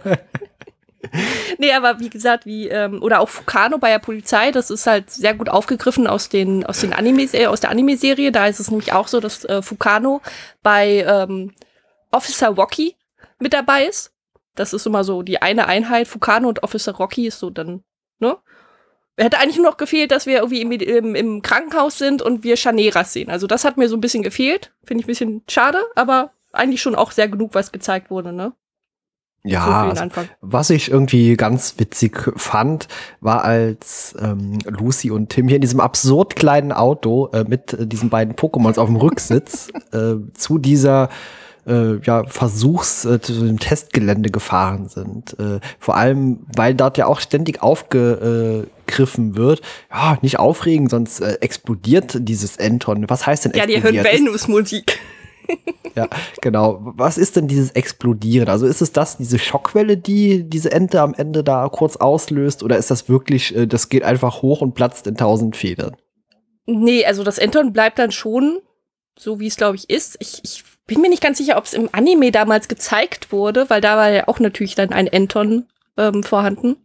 nee, 1.58 1.74
aber 1.74 2.00
wie 2.00 2.10
gesagt, 2.10 2.46
wie, 2.46 2.68
ähm, 2.68 3.02
oder 3.02 3.20
auch 3.20 3.30
Fukano 3.30 3.78
bei 3.78 3.90
der 3.90 4.00
Polizei, 4.00 4.52
das 4.52 4.70
ist 4.70 4.88
halt 4.88 5.10
sehr 5.10 5.34
gut 5.34 5.50
aufgegriffen 5.50 6.08
aus 6.08 6.30
den, 6.30 6.66
aus 6.66 6.80
den 6.80 6.94
Anime, 6.94 7.24
äh, 7.34 7.48
aus 7.48 7.60
der 7.60 7.70
Anime-Serie. 7.70 8.32
Da 8.32 8.48
ist 8.48 8.60
es 8.60 8.72
nämlich 8.72 8.94
auch 8.94 9.08
so, 9.08 9.20
dass 9.20 9.46
äh, 9.46 9.62
Fukano 9.62 10.22
bei 10.64 11.06
ähm, 11.08 11.54
Officer 12.12 12.50
Rocky 12.50 12.96
mit 13.40 13.54
dabei 13.54 13.86
ist. 13.86 14.12
Das 14.56 14.74
ist 14.74 14.86
immer 14.86 15.04
so 15.04 15.22
die 15.22 15.42
eine 15.42 15.68
Einheit. 15.68 16.08
Fukano 16.08 16.48
und 16.48 16.64
Officer 16.64 16.94
Rocky 16.94 17.28
ist 17.28 17.40
so 17.40 17.50
dann, 17.50 17.84
ne? 18.20 18.38
Hätte 19.18 19.38
eigentlich 19.38 19.58
nur 19.58 19.68
noch 19.68 19.78
gefehlt, 19.78 20.12
dass 20.12 20.26
wir 20.26 20.38
irgendwie 20.40 20.62
im, 20.62 20.72
im, 20.72 21.16
im 21.16 21.42
Krankenhaus 21.42 21.98
sind 21.98 22.22
und 22.22 22.44
wir 22.44 22.58
Chaneras 22.58 23.14
sehen. 23.14 23.30
Also 23.30 23.48
das 23.48 23.64
hat 23.64 23.78
mir 23.78 23.88
so 23.88 23.96
ein 23.96 24.02
bisschen 24.02 24.24
gefehlt. 24.24 24.74
Finde 24.84 25.02
ich 25.02 25.06
ein 25.06 25.08
bisschen 25.08 25.44
schade, 25.48 25.82
aber 25.96 26.34
eigentlich 26.52 26.82
schon 26.82 26.96
auch 26.96 27.12
sehr 27.12 27.30
genug, 27.30 27.54
was 27.54 27.72
gezeigt 27.72 28.10
wurde, 28.10 28.34
ne? 28.34 28.54
Ja, 29.46 29.90
also, 29.90 30.06
was 30.42 30.72
ich 30.72 30.90
irgendwie 30.90 31.38
ganz 31.38 31.76
witzig 31.78 32.32
fand, 32.36 32.88
war 33.22 33.44
als 33.44 34.16
ähm, 34.20 34.58
Lucy 34.66 35.12
und 35.12 35.30
Tim 35.30 35.48
hier 35.48 35.58
in 35.58 35.62
diesem 35.62 35.80
absurd 35.80 36.36
kleinen 36.36 36.72
Auto 36.72 37.30
äh, 37.32 37.44
mit 37.44 37.74
äh, 37.74 37.86
diesen 37.86 38.10
beiden 38.10 38.34
Pokémons 38.36 38.80
auf 38.80 38.88
dem 38.88 38.96
Rücksitz 38.96 39.70
äh, 39.94 40.16
zu 40.34 40.58
dieser 40.58 41.10
äh, 41.68 41.98
ja, 42.04 42.24
Versuchs, 42.26 43.06
äh, 43.06 43.22
zu 43.22 43.34
dem 43.34 43.60
Testgelände 43.60 44.32
gefahren 44.32 44.90
sind. 44.90 45.38
Äh, 45.40 45.60
vor 45.80 45.96
allem, 45.96 46.40
weil 46.56 46.74
dort 46.74 46.98
ja 46.98 47.06
auch 47.06 47.20
ständig 47.20 47.62
aufgegriffen 47.62 49.36
wird. 49.36 49.62
Ja, 49.92 50.18
nicht 50.22 50.40
aufregen, 50.40 50.90
sonst 50.90 51.22
äh, 51.22 51.38
explodiert 51.42 52.18
dieses 52.20 52.58
Enton. 52.58 53.10
Was 53.10 53.28
heißt 53.28 53.46
denn 53.46 53.52
explodiert? 53.54 53.84
Ja, 53.84 53.92
die 53.92 53.98
hören 53.98 54.20
Venus-Musik 54.26 55.00
ja, 55.96 56.08
genau. 56.42 56.80
Was 56.82 57.18
ist 57.18 57.36
denn 57.36 57.48
dieses 57.48 57.72
Explodieren? 57.72 58.50
Also 58.50 58.66
ist 58.66 58.82
es 58.82 58.92
das, 58.92 59.18
diese 59.18 59.40
Schockwelle, 59.40 59.98
die 59.98 60.44
diese 60.44 60.72
Ente 60.72 61.02
am 61.02 61.14
Ende 61.14 61.44
da 61.44 61.68
kurz 61.70 61.96
auslöst? 61.96 62.64
Oder 62.64 62.78
ist 62.78 62.92
das 62.92 63.10
wirklich, 63.10 63.56
äh, 63.56 63.68
das 63.68 63.90
geht 63.90 64.04
einfach 64.04 64.42
hoch 64.42 64.62
und 64.62 64.74
platzt 64.74 65.08
in 65.08 65.16
tausend 65.16 65.56
Federn? 65.56 65.96
Nee, 66.66 67.06
also 67.06 67.24
das 67.24 67.38
Enton 67.38 67.74
bleibt 67.74 68.00
dann 68.00 68.12
schon 68.12 68.60
so, 69.18 69.40
wie 69.40 69.48
es, 69.48 69.58
glaube 69.58 69.76
ich, 69.76 69.90
ist. 69.90 70.18
Ich, 70.20 70.42
ich 70.44 70.64
bin 70.88 71.02
mir 71.02 71.10
nicht 71.10 71.24
ganz 71.24 71.38
sicher, 71.38 71.58
ob 71.58 71.66
es 71.66 71.74
im 71.74 71.90
Anime 71.92 72.32
damals 72.32 72.68
gezeigt 72.68 73.32
wurde, 73.32 73.70
weil 73.70 73.82
da 73.82 73.98
war 73.98 74.10
ja 74.10 74.28
auch 74.28 74.40
natürlich 74.40 74.76
dann 74.76 74.92
ein 74.92 75.08
Enton 75.08 75.68
ähm, 75.98 76.24
vorhanden. 76.24 76.78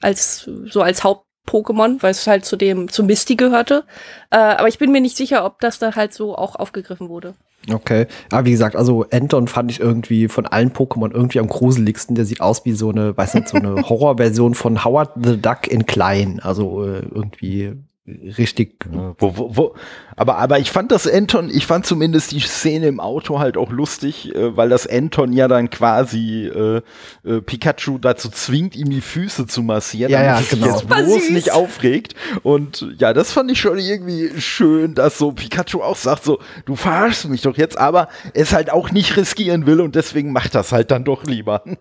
Als, 0.00 0.48
so 0.66 0.82
als 0.82 1.04
Haupt-Pokémon, 1.04 2.02
weil 2.02 2.12
es 2.12 2.26
halt 2.26 2.44
zu 2.44 2.56
dem, 2.56 2.88
zu 2.88 3.04
Misty 3.04 3.36
gehörte. 3.36 3.84
Äh, 4.30 4.36
aber 4.36 4.68
ich 4.68 4.78
bin 4.78 4.92
mir 4.92 5.00
nicht 5.00 5.16
sicher, 5.16 5.44
ob 5.44 5.60
das 5.60 5.78
da 5.78 5.94
halt 5.94 6.12
so 6.12 6.36
auch 6.36 6.56
aufgegriffen 6.56 7.08
wurde. 7.08 7.34
Okay. 7.68 8.06
Aber 8.30 8.46
wie 8.46 8.52
gesagt, 8.52 8.74
also 8.74 9.04
Anton 9.10 9.46
fand 9.46 9.70
ich 9.70 9.80
irgendwie 9.80 10.28
von 10.28 10.46
allen 10.46 10.70
Pokémon 10.70 11.12
irgendwie 11.12 11.40
am 11.40 11.46
gruseligsten. 11.46 12.14
Der 12.14 12.24
sieht 12.24 12.40
aus 12.40 12.64
wie 12.64 12.72
so 12.72 12.90
eine, 12.90 13.16
weiß 13.16 13.34
nicht, 13.34 13.48
so 13.48 13.58
eine 13.58 13.76
Horrorversion 13.88 14.54
von 14.54 14.84
Howard 14.84 15.12
the 15.22 15.40
Duck 15.40 15.66
in 15.66 15.86
klein. 15.86 16.40
Also 16.40 16.84
äh, 16.84 17.00
irgendwie 17.00 17.74
richtig. 18.06 18.86
Wo, 18.90 19.36
wo, 19.36 19.56
wo, 19.56 19.74
aber, 20.16 20.38
aber 20.38 20.58
ich 20.58 20.70
fand 20.70 20.90
das 20.90 21.06
Anton, 21.06 21.50
ich 21.50 21.66
fand 21.66 21.86
zumindest 21.86 22.32
die 22.32 22.40
Szene 22.40 22.88
im 22.88 23.00
Auto 23.00 23.38
halt 23.38 23.56
auch 23.56 23.70
lustig, 23.70 24.34
äh, 24.34 24.56
weil 24.56 24.68
das 24.68 24.86
Anton 24.86 25.32
ja 25.32 25.48
dann 25.48 25.70
quasi 25.70 26.46
äh, 26.46 26.82
äh, 27.24 27.40
Pikachu 27.40 27.98
dazu 27.98 28.28
zwingt, 28.30 28.76
ihm 28.76 28.90
die 28.90 29.00
Füße 29.00 29.46
zu 29.46 29.62
massieren, 29.62 30.10
ja, 30.10 30.22
ja, 30.22 30.40
genau. 30.48 30.66
sich 30.66 30.72
jetzt 30.72 30.88
bloß 30.88 31.30
nicht 31.30 31.52
aufregt. 31.52 32.14
Und 32.42 32.86
ja, 32.98 33.12
das 33.12 33.32
fand 33.32 33.50
ich 33.50 33.60
schon 33.60 33.78
irgendwie 33.78 34.40
schön, 34.40 34.94
dass 34.94 35.18
so 35.18 35.32
Pikachu 35.32 35.82
auch 35.82 35.96
sagt, 35.96 36.24
so, 36.24 36.40
du 36.64 36.76
verarschst 36.76 37.28
mich 37.28 37.42
doch 37.42 37.56
jetzt, 37.56 37.78
aber 37.78 38.08
es 38.34 38.52
halt 38.52 38.70
auch 38.70 38.90
nicht 38.90 39.16
riskieren 39.16 39.66
will 39.66 39.80
und 39.80 39.94
deswegen 39.94 40.32
macht 40.32 40.54
das 40.54 40.72
halt 40.72 40.90
dann 40.90 41.04
doch 41.04 41.24
lieber. 41.24 41.64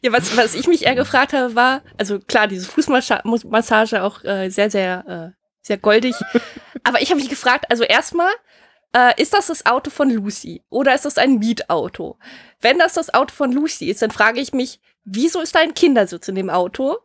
Ja, 0.00 0.12
was, 0.12 0.36
was 0.36 0.54
ich 0.54 0.68
mich 0.68 0.86
eher 0.86 0.94
gefragt 0.94 1.32
habe, 1.32 1.56
war, 1.56 1.82
also 1.96 2.20
klar, 2.20 2.46
diese 2.46 2.66
Fußmassage 2.66 4.02
auch 4.04 4.22
äh, 4.22 4.48
sehr, 4.48 4.70
sehr 4.70 5.34
äh, 5.34 5.37
sehr 5.68 5.78
goldig. 5.78 6.16
Aber 6.82 7.00
ich 7.00 7.10
habe 7.10 7.20
mich 7.20 7.30
gefragt, 7.30 7.66
also 7.70 7.84
erstmal, 7.84 8.32
äh, 8.92 9.20
ist 9.20 9.34
das 9.34 9.46
das 9.46 9.66
Auto 9.66 9.90
von 9.90 10.10
Lucy 10.10 10.62
oder 10.70 10.94
ist 10.94 11.04
das 11.04 11.18
ein 11.18 11.38
Mietauto? 11.38 12.18
Wenn 12.60 12.78
das 12.78 12.94
das 12.94 13.14
Auto 13.14 13.32
von 13.34 13.52
Lucy 13.52 13.88
ist, 13.88 14.02
dann 14.02 14.10
frage 14.10 14.40
ich 14.40 14.52
mich, 14.52 14.80
wieso 15.04 15.40
ist 15.40 15.54
da 15.54 15.60
ein 15.60 15.74
Kindersitz 15.74 16.28
in 16.28 16.34
dem 16.34 16.50
Auto? 16.50 16.96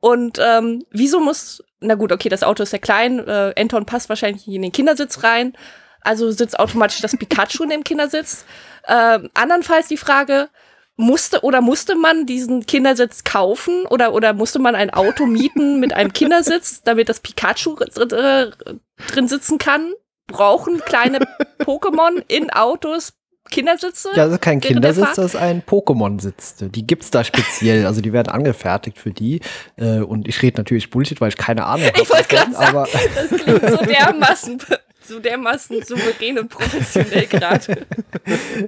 Und 0.00 0.38
ähm, 0.40 0.84
wieso 0.90 1.20
muss, 1.20 1.62
na 1.80 1.94
gut, 1.94 2.12
okay, 2.12 2.28
das 2.28 2.42
Auto 2.42 2.62
ist 2.62 2.72
ja 2.72 2.78
klein, 2.78 3.18
äh, 3.26 3.54
Anton 3.58 3.84
passt 3.84 4.08
wahrscheinlich 4.08 4.46
in 4.46 4.62
den 4.62 4.72
Kindersitz 4.72 5.22
rein, 5.22 5.54
also 6.00 6.30
sitzt 6.30 6.58
automatisch 6.58 7.00
das 7.00 7.16
Pikachu 7.16 7.64
in 7.64 7.70
dem 7.70 7.84
Kindersitz. 7.84 8.46
Ähm, 8.88 9.28
andernfalls 9.34 9.88
die 9.88 9.98
Frage, 9.98 10.48
musste 10.96 11.42
oder 11.42 11.60
musste 11.60 11.94
man 11.94 12.26
diesen 12.26 12.66
Kindersitz 12.66 13.24
kaufen 13.24 13.86
oder 13.86 14.12
oder 14.12 14.32
musste 14.34 14.58
man 14.58 14.74
ein 14.74 14.90
Auto 14.90 15.26
mieten 15.26 15.80
mit 15.80 15.94
einem 15.94 16.12
Kindersitz, 16.12 16.82
damit 16.82 17.08
das 17.08 17.20
Pikachu 17.20 17.76
drin 17.76 19.28
sitzen 19.28 19.58
kann? 19.58 19.92
Brauchen 20.26 20.80
kleine 20.80 21.18
Pokémon 21.60 22.22
in 22.28 22.50
Autos 22.50 23.14
Kindersitze? 23.50 24.10
Ja, 24.14 24.24
also 24.24 24.38
kein 24.38 24.60
Kindersitz, 24.60 25.14
das 25.16 25.34
ist 25.34 25.36
ein 25.36 25.62
Pokémon-Sitz. 25.62 26.56
Die 26.60 26.86
gibt's 26.86 27.10
da 27.10 27.24
speziell, 27.24 27.86
also 27.86 28.00
die 28.00 28.12
werden 28.12 28.28
angefertigt 28.28 28.98
für 28.98 29.10
die. 29.10 29.40
Äh, 29.76 30.00
und 30.00 30.28
ich 30.28 30.40
rede 30.42 30.58
natürlich 30.58 30.90
Bullshit, 30.90 31.20
weil 31.20 31.30
ich 31.30 31.36
keine 31.36 31.64
Ahnung 31.64 31.86
habe. 31.86 32.00
Ich 32.00 32.10
wollte 32.10 32.28
gerade 32.28 32.52
sagen, 32.52 32.86
das 33.14 33.40
klingt 33.40 33.68
so 33.68 33.84
dermaßen, 33.84 34.58
so 35.02 35.18
dermaßen 35.18 35.82
souverän 35.82 36.38
und 36.38 36.48
professionell 36.48 37.26
gerade. 37.26 37.86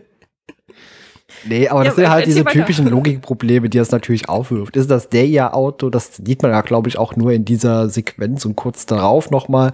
Nee, 1.44 1.68
aber 1.68 1.80
ja, 1.80 1.84
das 1.86 1.96
sind 1.96 2.08
halt 2.08 2.26
diese 2.26 2.44
typischen 2.44 2.86
Logikprobleme, 2.86 3.68
die 3.68 3.78
das 3.78 3.90
natürlich 3.90 4.28
aufwirft. 4.28 4.76
Ist 4.76 4.90
das 4.90 5.08
der 5.08 5.26
ja 5.26 5.52
Auto? 5.52 5.90
Das 5.90 6.16
sieht 6.16 6.42
man 6.42 6.52
ja, 6.52 6.60
glaube 6.60 6.88
ich, 6.88 6.98
auch 6.98 7.16
nur 7.16 7.32
in 7.32 7.44
dieser 7.44 7.88
Sequenz 7.88 8.44
und 8.44 8.56
kurz 8.56 8.86
darauf 8.86 9.30
nochmal. 9.30 9.72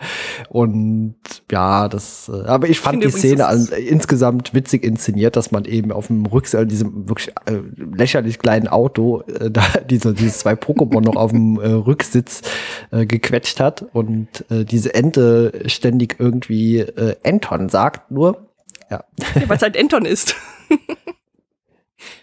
Und 0.49 1.17
ja, 1.51 1.89
das, 1.89 2.31
äh, 2.33 2.47
aber 2.47 2.69
ich 2.69 2.81
fand 2.81 3.05
ich 3.05 3.13
die 3.13 3.19
Szene 3.19 3.47
an, 3.47 3.69
insgesamt 3.87 4.55
witzig 4.55 4.85
inszeniert, 4.85 5.37
dass 5.37 5.51
man 5.51 5.65
eben 5.65 5.93
auf 5.93 6.07
dem 6.07 6.25
Rücksitz, 6.27 6.69
diesem 6.69 7.09
wirklich 7.09 7.31
äh, 7.47 7.61
lächerlich 7.77 8.39
kleinen 8.39 8.69
Auto, 8.69 9.23
äh, 9.23 9.51
da 9.51 9.63
diese, 9.91 10.15
diese 10.15 10.33
zwei 10.33 10.53
Pokémon 10.53 11.03
noch 11.03 11.17
auf 11.17 11.33
dem 11.33 11.61
äh, 11.61 11.69
Rücksitz 11.69 12.43
äh, 12.91 13.07
gequetscht 13.07 13.61
hat 13.61 13.85
und 13.93 14.45
äh, 14.51 14.65
diese 14.65 14.95
Ente 14.95 15.63
ständig 15.67 16.17
irgendwie 16.19 16.79
äh, 16.79 17.17
Anton 17.25 17.69
sagt, 17.69 18.11
nur. 18.11 18.49
Ja. 18.91 19.05
ja 19.19 19.49
Weil 19.49 19.57
es 19.57 19.63
halt 19.63 19.79
Anton 19.79 20.05
ist. 20.05 20.35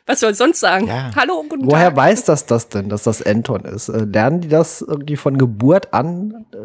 Was 0.06 0.20
soll 0.20 0.34
sonst 0.34 0.60
sagen? 0.60 0.88
Ja. 0.88 1.12
Hallo, 1.16 1.44
guten 1.48 1.66
Woher 1.70 1.90
Tag. 1.90 1.98
weiß 1.98 2.26
das 2.26 2.46
das 2.46 2.70
denn, 2.70 2.90
dass 2.90 3.04
das 3.04 3.22
Anton 3.22 3.66
ist? 3.66 3.90
Äh, 3.90 4.06
lernen 4.06 4.42
die 4.42 4.48
das 4.48 4.82
irgendwie 4.82 5.18
von 5.18 5.38
Geburt 5.38 5.94
an, 5.94 6.46
äh, 6.54 6.58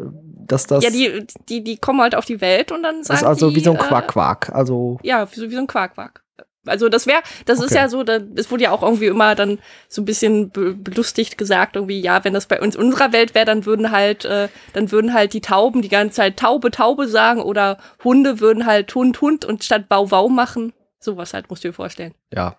dass 0.45 0.67
das. 0.67 0.83
Ja, 0.83 0.89
die, 0.89 1.25
die, 1.49 1.63
die 1.63 1.77
kommen 1.77 2.01
halt 2.01 2.15
auf 2.15 2.25
die 2.25 2.41
Welt 2.41 2.71
und 2.71 2.83
dann 2.83 3.03
sagen 3.03 3.07
Das 3.09 3.21
ist 3.21 3.27
also 3.27 3.49
die, 3.49 3.57
wie 3.57 3.59
so 3.61 3.71
ein 3.71 3.77
äh, 3.77 3.79
Quack-Quack. 3.79 4.51
Also. 4.53 4.99
Ja, 5.03 5.29
wie 5.31 5.39
so, 5.39 5.49
wie 5.49 5.55
so 5.55 5.61
ein 5.61 5.67
Quark-Quark. 5.67 6.23
Also 6.67 6.89
das 6.89 7.07
wäre, 7.07 7.21
das 7.45 7.57
ist 7.57 7.71
Okay. 7.71 7.75
ja 7.75 7.89
so, 7.89 8.03
es 8.35 8.51
wurde 8.51 8.65
ja 8.65 8.71
auch 8.71 8.83
irgendwie 8.83 9.07
immer 9.07 9.33
dann 9.33 9.57
so 9.89 10.03
ein 10.03 10.05
bisschen 10.05 10.51
be 10.51 10.75
belustigt 10.75 11.35
gesagt, 11.39 11.75
irgendwie, 11.75 11.99
ja, 11.99 12.23
wenn 12.23 12.33
das 12.35 12.45
bei 12.45 12.61
uns 12.61 12.75
unserer 12.75 13.11
Welt 13.13 13.33
wäre, 13.33 13.45
dann 13.45 13.65
würden 13.65 13.89
halt, 13.89 14.25
äh, 14.25 14.47
dann 14.73 14.91
würden 14.91 15.11
halt 15.15 15.33
die 15.33 15.41
Tauben 15.41 15.81
die 15.81 15.89
ganze 15.89 16.17
Zeit 16.17 16.37
Taube, 16.37 16.69
Taube 16.69 17.07
sagen 17.07 17.41
oder 17.41 17.79
Hunde 18.03 18.39
würden 18.39 18.67
halt 18.67 18.93
Hund, 18.93 19.19
Hund 19.21 19.43
und 19.43 19.63
statt 19.63 19.89
Bau, 19.89 20.11
Wow 20.11 20.29
machen. 20.29 20.73
Sowas 20.99 21.33
halt, 21.33 21.49
musst 21.49 21.63
du 21.63 21.69
dir 21.69 21.73
vorstellen. 21.73 22.13
Ja. 22.31 22.57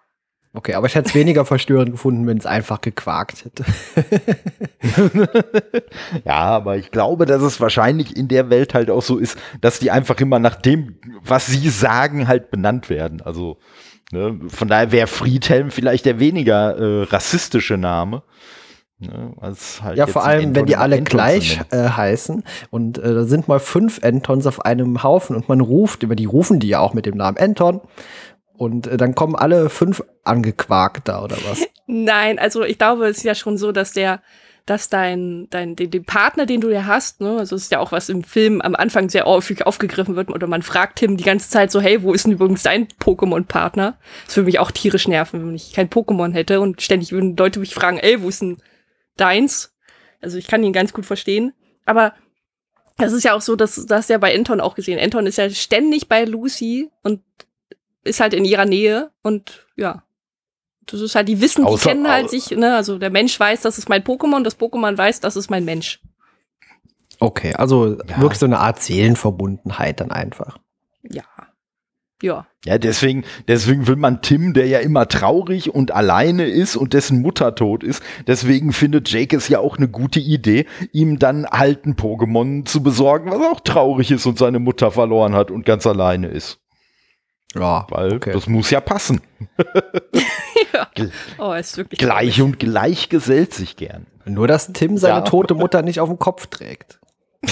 Okay, 0.55 0.75
aber 0.75 0.87
ich 0.87 0.95
hätte 0.95 1.09
es 1.09 1.15
weniger 1.15 1.47
verstörend 1.47 1.93
gefunden, 1.93 2.27
wenn 2.27 2.37
es 2.37 2.45
einfach 2.45 2.81
gequakt 2.81 3.45
hätte. 3.45 3.65
Ja, 6.25 6.41
aber 6.41 6.77
ich 6.77 6.91
glaube, 6.91 7.27
dass 7.27 7.43
es 7.43 7.61
wahrscheinlich 7.61 8.17
in 8.17 8.29
der 8.29 8.51
Welt 8.51 8.75
halt 8.75 8.91
auch 8.91 9.03
so 9.03 9.19
ist, 9.19 9.39
dass 9.61 9.79
die 9.79 9.91
einfach 9.91 10.19
immer 10.21 10.39
nach 10.39 10.57
dem, 10.57 10.97
was 11.23 11.47
sie 11.47 11.69
sagen, 11.69 12.29
halt 12.29 12.51
benannt 12.51 12.91
werden. 12.91 13.21
Also 13.23 13.59
ne, 14.11 14.39
von 14.49 14.69
daher 14.69 14.93
wäre 14.93 15.07
Friedhelm 15.07 15.71
vielleicht 15.71 16.05
der 16.05 16.19
weniger 16.19 16.77
äh, 16.77 17.03
rassistische 17.05 17.77
Name. 17.77 18.23
Ne, 18.99 19.35
halt 19.41 19.97
Ja, 19.97 20.07
vor 20.07 20.25
allem, 20.25 20.55
wenn 20.55 20.67
die 20.67 20.77
alle 20.77 20.97
Anton 20.97 21.11
zu 21.11 21.17
gleich 21.17 21.61
äh, 21.71 21.89
heißen 21.89 22.45
und 22.71 22.99
äh, 22.99 23.15
da 23.15 23.25
sind 23.25 23.49
mal 23.49 23.61
fünf 23.61 24.03
Antons 24.03 24.47
auf 24.47 24.65
einem 24.65 25.03
Haufen 25.03 25.35
und 25.35 25.49
man 25.49 25.61
ruft, 25.61 26.03
über 26.03 26.15
die 26.15 26.27
rufen 26.27 26.61
die 26.61 26.69
ja 26.69 26.81
auch 26.81 26.95
mit 26.95 27.07
dem 27.07 27.17
Namen 27.17 27.37
Anton 27.39 27.81
und 28.63 28.87
äh, 28.87 28.97
dann 28.97 29.15
kommen 29.15 29.35
alle 29.35 29.69
fünf 29.69 30.03
angequakt 30.25 31.09
da 31.09 31.23
oder 31.23 31.37
was? 31.49 31.67
Nein, 31.87 32.39
also 32.39 32.63
ich 32.63 32.79
glaube, 32.79 33.07
es 33.09 33.19
ist 33.19 33.25
ja 33.25 33.35
schon 33.35 33.59
so, 33.59 33.73
dass 33.73 33.93
der, 33.93 34.23
dass 34.67 34.89
dein, 34.89 35.49
dein, 35.51 35.75
den, 35.75 35.91
den 35.91 36.05
Partner, 36.05 36.47
den 36.47 36.61
du 36.61 36.71
ja 36.71 36.87
hast, 36.87 37.21
ne, 37.21 37.39
also 37.39 37.57
es 37.57 37.65
ist 37.65 37.73
ja 37.73 37.81
auch 37.81 37.93
was 37.93 38.09
im 38.09 38.23
Film 38.23 38.61
am 38.61 38.77
Anfang 38.77 39.09
sehr 39.09 39.25
häufig 39.25 39.67
aufgegriffen 39.67 40.15
wird, 40.15 40.31
oder 40.31 40.47
man 40.47 40.63
fragt 40.63 41.01
Tim 41.01 41.17
die 41.17 41.25
ganze 41.25 41.51
Zeit 41.51 41.73
so, 41.73 41.81
hey, 41.81 42.03
wo 42.03 42.13
ist 42.13 42.25
denn 42.25 42.33
übrigens 42.33 42.63
dein 42.63 42.87
Pokémon-Partner? 42.87 43.99
Das 44.27 44.37
würde 44.37 44.47
mich 44.47 44.61
auch 44.61 44.71
tierisch 44.71 45.09
nerven, 45.09 45.47
wenn 45.47 45.55
ich 45.55 45.73
kein 45.73 45.91
Pokémon 45.91 46.33
hätte 46.33 46.61
und 46.61 46.81
ständig 46.81 47.13
würden 47.13 47.37
Leute 47.37 47.59
mich 47.59 47.75
fragen, 47.75 47.99
ey, 47.99 48.23
wo 48.23 48.29
ist 48.29 48.43
denn 48.43 48.59
deins? 49.17 49.75
Also 50.21 50.39
ich 50.39 50.47
kann 50.47 50.63
ihn 50.63 50.73
ganz 50.73 50.93
gut 50.93 51.05
verstehen. 51.05 51.53
Aber 51.85 52.15
das 52.97 53.13
ist 53.13 53.25
ja 53.25 53.35
auch 53.35 53.41
so, 53.41 53.57
dass 53.57 53.87
das 53.87 54.09
ja 54.09 54.19
bei 54.19 54.35
Anton 54.35 54.61
auch 54.61 54.77
gesehen. 54.77 55.01
Anton 55.01 55.27
ist 55.27 55.39
ja 55.39 55.51
ständig 55.51 56.09
bei 56.09 56.25
Lucy 56.25 56.91
und 57.03 57.21
ist 58.05 58.21
halt 58.21 58.35
in 58.35 58.45
ihrer 58.45 58.65
Nähe 58.65 59.11
und 59.23 59.67
ja. 59.77 60.03
Das 60.87 61.01
ist 61.01 61.15
halt, 61.15 61.29
die 61.29 61.41
wissen, 61.41 61.65
die 61.65 61.71
Außer- 61.71 61.89
kennen 61.91 62.09
halt 62.11 62.29
sich, 62.29 62.51
ne? 62.51 62.75
Also 62.75 62.99
der 62.99 63.11
Mensch 63.11 63.39
weiß, 63.39 63.61
das 63.61 63.79
ist 63.79 63.89
mein 63.89 64.03
Pokémon, 64.03 64.43
das 64.43 64.59
Pokémon 64.59 64.99
weiß, 64.99 65.21
das 65.21 65.37
ist 65.37 65.49
mein 65.49 65.65
Mensch. 65.65 66.01
Okay, 67.21 67.55
also 67.55 67.97
Ja. 68.09 68.21
wirklich 68.21 68.39
so 68.41 68.47
eine 68.47 68.59
Art 68.59 68.83
Seelenverbundenheit 68.83 70.01
dann 70.01 70.11
einfach. 70.11 70.59
Ja. 71.09 71.23
Ja. 72.21 72.47
Ja, 72.65 72.79
deswegen, 72.79 73.25
deswegen 73.49 73.87
will 73.89 73.97
man 73.97 74.23
Tim, 74.23 74.55
der 74.55 74.67
ja 74.67 74.79
immer 74.79 75.09
traurig 75.09 75.73
und 75.75 75.91
alleine 75.93 76.47
ist 76.47 76.77
und 76.77 76.93
dessen 76.95 77.21
Mutter 77.21 77.55
tot 77.57 77.83
ist, 77.83 78.01
deswegen 78.29 78.73
findet 78.73 79.09
Jake 79.11 79.37
es 79.37 79.49
ja 79.49 79.59
auch 79.59 79.77
eine 79.77 79.89
gute 79.89 80.21
Idee, 80.21 80.67
ihm 80.93 81.19
dann 81.19 81.47
halt 81.47 81.85
ein 81.85 81.97
Pokémon 81.97 82.65
zu 82.65 82.83
besorgen, 82.83 83.31
was 83.33 83.41
auch 83.41 83.61
traurig 83.61 84.11
ist 84.13 84.27
und 84.27 84.39
seine 84.39 84.61
Mutter 84.61 84.93
verloren 84.93 85.35
hat 85.35 85.51
und 85.51 85.65
ganz 85.67 85.85
alleine 85.87 86.29
ist. 86.29 86.59
Ja, 87.55 87.87
Weil 87.91 88.15
okay. 88.15 88.33
das 88.33 88.47
muss 88.47 88.71
ja 88.71 88.81
passen. 88.81 89.21
ja. 90.73 90.87
Oh, 91.39 91.53
ist 91.53 91.77
wirklich 91.77 91.99
Gleich 91.99 92.41
und 92.41 92.59
gleich 92.59 93.09
gesellt 93.09 93.53
sich 93.55 93.77
gern. 93.77 94.07
Nur, 94.25 94.47
dass 94.47 94.73
Tim 94.73 94.97
seine 94.99 95.17
Ja. 95.17 95.21
tote 95.23 95.55
Mutter 95.55 95.83
nicht 95.83 96.01
auf 96.01 96.09
dem 96.09 96.19
Kopf 96.19 96.47
trägt. 96.47 96.99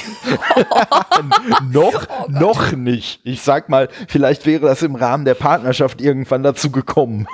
noch, 1.72 2.06
noch 2.28 2.72
nicht. 2.72 3.20
Ich 3.24 3.42
sag 3.42 3.68
mal, 3.68 3.88
vielleicht 4.08 4.46
wäre 4.46 4.66
das 4.66 4.82
im 4.82 4.94
Rahmen 4.94 5.24
der 5.24 5.34
Partnerschaft 5.34 6.00
irgendwann 6.00 6.44
dazu 6.44 6.70
gekommen. 6.70 7.26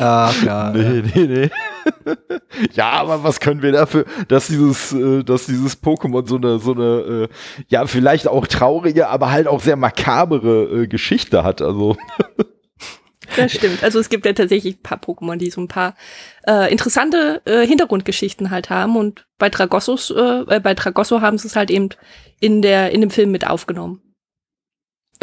Ach 0.00 0.42
ja. 0.42 0.70
Nee, 0.70 1.02
nee, 1.14 1.26
nee. 1.26 1.50
ja, 2.74 2.90
aber 2.90 3.24
was 3.24 3.40
können 3.40 3.62
wir 3.62 3.72
dafür, 3.72 4.04
dass 4.28 4.48
dieses, 4.48 4.92
äh, 4.92 5.22
dass 5.22 5.46
dieses 5.46 5.82
Pokémon 5.82 6.26
so 6.26 6.36
eine, 6.36 6.58
so 6.58 6.72
eine, 6.72 7.28
äh, 7.28 7.28
ja, 7.68 7.86
vielleicht 7.86 8.28
auch 8.28 8.46
traurige, 8.46 9.08
aber 9.08 9.30
halt 9.30 9.46
auch 9.46 9.60
sehr 9.60 9.76
makabere 9.76 10.82
äh, 10.82 10.86
Geschichte 10.86 11.44
hat. 11.44 11.62
Also, 11.62 11.96
Das 13.36 13.52
stimmt. 13.52 13.82
Also 13.82 13.98
es 13.98 14.08
gibt 14.08 14.26
ja 14.26 14.32
tatsächlich 14.32 14.76
ein 14.76 14.82
paar 14.82 14.98
Pokémon, 14.98 15.36
die 15.36 15.50
so 15.50 15.60
ein 15.60 15.68
paar 15.68 15.94
äh, 16.46 16.70
interessante 16.70 17.42
äh, 17.44 17.66
Hintergrundgeschichten 17.66 18.50
halt 18.50 18.70
haben. 18.70 18.96
Und 18.96 19.26
bei 19.38 19.48
Dragossos, 19.48 20.10
äh, 20.10 20.60
bei 20.60 20.74
Dragosso 20.74 21.20
haben 21.20 21.38
sie 21.38 21.48
es 21.48 21.56
halt 21.56 21.70
eben 21.70 21.88
in 22.40 22.62
der 22.62 22.90
in 22.90 23.00
dem 23.00 23.10
Film 23.10 23.30
mit 23.30 23.46
aufgenommen. 23.46 24.00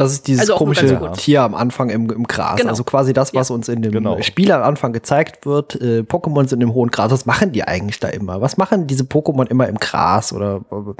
Das 0.03 0.13
ist 0.13 0.27
dieses 0.27 0.41
Also 0.41 0.55
komische. 0.55 1.11
Tier 1.17 1.41
am 1.43 1.55
Anfang 1.55 1.89
im, 1.89 2.09
im 2.09 2.23
Gras. 2.25 2.57
Genau. 2.57 2.69
Also 2.69 2.83
quasi 2.83 3.13
das, 3.13 3.33
was 3.33 3.51
uns 3.51 3.69
in 3.69 3.81
dem 3.81 3.91
Genau. 3.91 4.21
Spiel 4.21 4.51
am 4.51 4.63
Anfang 4.63 4.93
gezeigt 4.93 5.45
wird. 5.45 5.75
Äh, 5.75 5.99
Pokémon 6.01 6.47
sind 6.47 6.61
im 6.61 6.73
hohen 6.73 6.91
Gras. 6.91 7.11
Was 7.11 7.25
machen 7.25 7.51
die 7.51 7.63
eigentlich 7.63 7.99
da 7.99 8.07
immer? 8.09 8.41
Was 8.41 8.57
machen 8.57 8.87
diese 8.87 9.03
Pokémon 9.03 9.47
immer 9.47 9.67
im 9.67 9.77
Gras? 9.77 10.33
Oder 10.33 10.61
äh, 10.71 10.93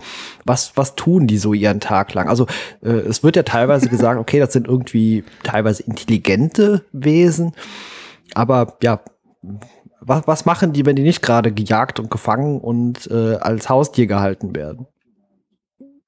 was, 0.45 0.73
was 0.75 0.95
tun 0.95 1.27
die 1.27 1.37
so 1.37 1.53
ihren 1.53 1.79
Tag 1.79 2.13
lang? 2.13 2.27
Also 2.29 2.47
äh, 2.83 2.89
es 2.89 3.23
wird 3.23 3.35
ja 3.35 3.43
teilweise 3.43 3.89
gesagt, 3.89 4.19
okay, 4.19 4.39
das 4.39 4.53
sind 4.53 4.67
irgendwie 4.67 5.23
teilweise 5.43 5.83
intelligente 5.83 6.83
Wesen. 6.91 7.53
Aber 8.33 8.77
ja, 8.81 9.01
was, 10.01 10.27
was 10.27 10.45
machen 10.45 10.73
die, 10.73 10.85
wenn 10.85 10.95
die 10.95 11.03
nicht 11.03 11.21
gerade 11.21 11.51
gejagt 11.51 11.99
und 11.99 12.09
gefangen 12.09 12.59
und 12.59 13.09
äh, 13.11 13.35
als 13.35 13.69
Haustier 13.69 14.07
gehalten 14.07 14.55
werden? 14.55 14.87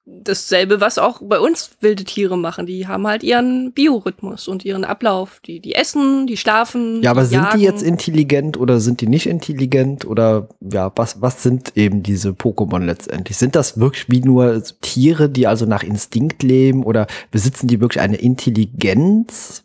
Dasselbe, 0.06 0.82
was 0.82 0.98
auch 0.98 1.22
bei 1.22 1.40
uns 1.40 1.70
wilde 1.80 2.04
Tiere 2.04 2.36
machen. 2.36 2.66
Die 2.66 2.86
haben 2.86 3.06
halt 3.06 3.22
ihren 3.22 3.72
Biorhythmus 3.72 4.48
und 4.48 4.62
ihren 4.62 4.84
Ablauf. 4.84 5.40
Die, 5.46 5.60
die 5.60 5.74
essen, 5.74 6.26
die 6.26 6.36
schlafen. 6.36 7.02
Ja, 7.02 7.12
aber 7.12 7.22
die 7.22 7.28
sind 7.28 7.42
jagen. 7.42 7.58
die 7.58 7.64
jetzt 7.64 7.82
intelligent 7.82 8.58
oder 8.58 8.80
sind 8.80 9.00
die 9.00 9.06
nicht 9.06 9.26
intelligent 9.26 10.04
oder 10.04 10.48
ja, 10.60 10.92
was, 10.94 11.22
was 11.22 11.42
sind 11.42 11.74
eben 11.76 12.02
diese 12.02 12.30
Pokémon 12.30 12.84
letztendlich? 12.84 13.38
Sind 13.38 13.56
das 13.56 13.80
wirklich 13.80 14.10
wie 14.10 14.20
nur 14.20 14.62
Tiere, 14.82 15.30
die 15.30 15.46
also 15.46 15.64
nach 15.64 15.82
Instinkt 15.82 16.42
leben 16.42 16.84
oder 16.84 17.06
besitzen 17.30 17.66
die 17.66 17.80
wirklich 17.80 18.02
eine 18.02 18.16
Intelligenz? 18.16 19.64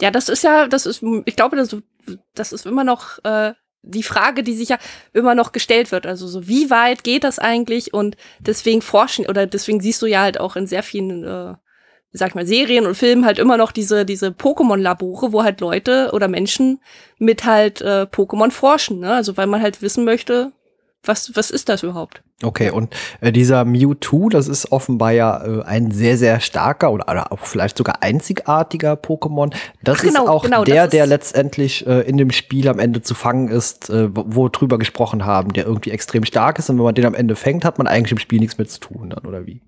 Ja, 0.00 0.10
das 0.10 0.28
ist 0.28 0.42
ja, 0.42 0.66
das 0.66 0.86
ist, 0.86 1.04
ich 1.26 1.36
glaube, 1.36 1.56
das, 1.56 1.76
das 2.34 2.52
ist 2.52 2.66
immer 2.66 2.82
noch 2.82 3.22
äh, 3.22 3.52
die 3.84 4.02
Frage, 4.02 4.42
die 4.42 4.54
sich 4.54 4.70
ja 4.70 4.78
immer 5.12 5.34
noch 5.34 5.52
gestellt 5.52 5.92
wird. 5.92 6.06
Also 6.06 6.26
so, 6.26 6.48
wie 6.48 6.70
weit 6.70 7.04
geht 7.04 7.24
das 7.24 7.38
eigentlich? 7.38 7.94
Und 7.94 8.16
deswegen 8.40 8.82
forschen 8.82 9.26
oder 9.26 9.46
deswegen 9.46 9.80
siehst 9.80 10.02
du 10.02 10.06
ja 10.06 10.22
halt 10.22 10.40
auch 10.40 10.56
in 10.56 10.66
sehr 10.66 10.82
vielen, 10.82 11.22
äh, 11.24 11.54
sag 12.12 12.30
ich 12.30 12.34
mal, 12.34 12.46
Serien 12.46 12.86
und 12.86 12.96
Filmen 12.96 13.24
halt 13.24 13.38
immer 13.38 13.56
noch 13.56 13.72
diese 13.72 14.04
diese 14.04 14.28
Pokémon-Labore, 14.28 15.32
wo 15.32 15.44
halt 15.44 15.60
Leute 15.60 16.10
oder 16.12 16.28
Menschen 16.28 16.80
mit 17.18 17.44
halt 17.44 17.82
äh, 17.82 18.06
Pokémon 18.10 18.50
forschen. 18.50 19.00
Ne? 19.00 19.14
Also 19.14 19.36
weil 19.36 19.46
man 19.46 19.62
halt 19.62 19.82
wissen 19.82 20.04
möchte, 20.04 20.52
was 21.02 21.36
was 21.36 21.50
ist 21.50 21.68
das 21.68 21.82
überhaupt? 21.82 22.23
Okay, 22.42 22.70
und 22.70 22.94
äh, 23.20 23.30
dieser 23.30 23.64
Mewtwo, 23.64 24.28
das 24.28 24.48
ist 24.48 24.72
offenbar 24.72 25.12
ja 25.12 25.44
äh, 25.44 25.62
ein 25.62 25.92
sehr, 25.92 26.18
sehr 26.18 26.40
starker 26.40 26.90
oder, 26.90 27.08
oder 27.08 27.32
auch 27.32 27.38
vielleicht 27.40 27.78
sogar 27.78 28.02
einzigartiger 28.02 28.94
Pokémon. 28.94 29.54
Das 29.82 29.98
Ach, 29.98 30.02
genau, 30.02 30.24
ist 30.24 30.28
auch 30.28 30.42
genau, 30.42 30.64
der, 30.64 30.88
der 30.88 31.06
letztendlich 31.06 31.86
äh, 31.86 32.00
in 32.00 32.16
dem 32.16 32.32
Spiel 32.32 32.68
am 32.68 32.80
Ende 32.80 33.02
zu 33.02 33.14
fangen 33.14 33.48
ist, 33.48 33.88
äh, 33.88 34.14
wo, 34.14 34.24
wo 34.26 34.48
drüber 34.48 34.78
gesprochen 34.78 35.24
haben, 35.24 35.52
der 35.52 35.64
irgendwie 35.64 35.90
extrem 35.90 36.24
stark 36.24 36.58
ist 36.58 36.68
und 36.68 36.76
wenn 36.76 36.84
man 36.84 36.94
den 36.94 37.06
am 37.06 37.14
Ende 37.14 37.36
fängt, 37.36 37.64
hat 37.64 37.78
man 37.78 37.86
eigentlich 37.86 38.12
im 38.12 38.18
Spiel 38.18 38.40
nichts 38.40 38.58
mehr 38.58 38.66
zu 38.66 38.80
tun 38.80 39.10
dann, 39.10 39.24
oder 39.26 39.46
wie? 39.46 39.60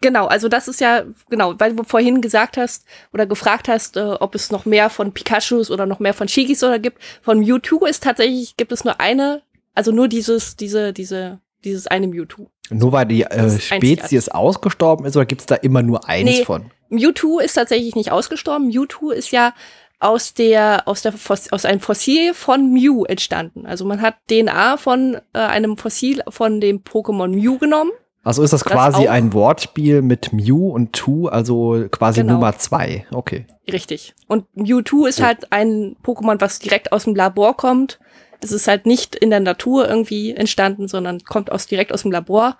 Genau, 0.00 0.26
also 0.26 0.48
das 0.48 0.66
ist 0.66 0.80
ja, 0.80 1.04
genau, 1.30 1.54
weil 1.58 1.76
du 1.76 1.84
vorhin 1.84 2.20
gesagt 2.20 2.56
hast 2.56 2.84
oder 3.12 3.26
gefragt 3.26 3.68
hast, 3.68 3.96
äh, 3.96 4.00
ob 4.00 4.34
es 4.34 4.50
noch 4.50 4.64
mehr 4.64 4.90
von 4.90 5.12
Pikachus 5.12 5.70
oder 5.70 5.86
noch 5.86 6.00
mehr 6.00 6.14
von 6.14 6.26
Shigis 6.26 6.64
oder 6.64 6.80
gibt. 6.80 7.00
Von 7.22 7.38
Mewtwo 7.38 7.86
ist 7.86 8.02
tatsächlich, 8.02 8.56
gibt 8.56 8.72
es 8.72 8.84
nur 8.84 9.00
eine, 9.00 9.42
also 9.74 9.92
nur 9.92 10.08
dieses, 10.08 10.56
diese, 10.56 10.92
diese, 10.92 11.38
dieses 11.64 11.86
eine 11.86 12.06
Mewtwo. 12.08 12.48
Nur 12.70 12.92
weil 12.92 13.06
die 13.06 13.22
Das 13.28 13.56
äh. 13.56 13.60
Spezies 13.60 14.28
ausgestorben 14.28 15.06
ist 15.06 15.16
oder 15.16 15.26
gibt's 15.26 15.46
da 15.46 15.54
immer 15.54 15.82
nur 15.82 16.08
eins 16.08 16.30
Nee. 16.30 16.44
von? 16.44 16.70
Mewtwo 16.90 17.38
ist 17.38 17.54
tatsächlich 17.54 17.94
nicht 17.96 18.12
ausgestorben. 18.12 18.68
Mewtwo 18.68 19.10
ist 19.10 19.30
ja 19.30 19.52
aus 20.00 20.32
der, 20.34 20.86
aus 20.86 21.02
der, 21.02 21.12
aus 21.50 21.64
einem 21.64 21.80
Fossil 21.80 22.32
von 22.34 22.72
Mew 22.72 23.04
entstanden. 23.04 23.66
Also 23.66 23.84
man 23.84 24.00
hat 24.00 24.14
DNA 24.30 24.76
von 24.76 25.16
äh, 25.32 25.38
einem 25.38 25.76
Fossil 25.76 26.22
von 26.28 26.60
dem 26.60 26.80
Pokémon 26.84 27.28
Mew 27.28 27.58
genommen. 27.58 27.90
Also 28.22 28.42
ist 28.42 28.52
das 28.52 28.62
Das 28.62 28.72
quasi 28.72 29.08
auch. 29.08 29.10
ein 29.12 29.32
Wortspiel 29.32 30.02
mit 30.02 30.32
Mew 30.32 30.68
und 30.70 30.92
Two, 30.92 31.28
also 31.28 31.86
quasi 31.90 32.20
Genau. 32.20 32.34
Nummer 32.34 32.56
zwei. 32.58 33.06
Okay. 33.12 33.46
Richtig. 33.70 34.14
Und 34.28 34.44
Mewtwo 34.54 35.06
ist 35.06 35.22
halt 35.22 35.50
ein 35.52 35.96
Pokémon, 36.04 36.40
was 36.40 36.58
direkt 36.58 36.92
aus 36.92 37.04
dem 37.04 37.14
Labor 37.14 37.56
kommt. 37.56 37.98
Es 38.40 38.52
ist 38.52 38.68
halt 38.68 38.86
nicht 38.86 39.14
in 39.14 39.30
der 39.30 39.40
Natur 39.40 39.88
irgendwie 39.88 40.34
entstanden, 40.34 40.88
sondern 40.88 41.20
kommt 41.24 41.50
aus 41.50 41.66
direkt 41.66 41.92
aus 41.92 42.02
dem 42.02 42.12
Labor. 42.12 42.56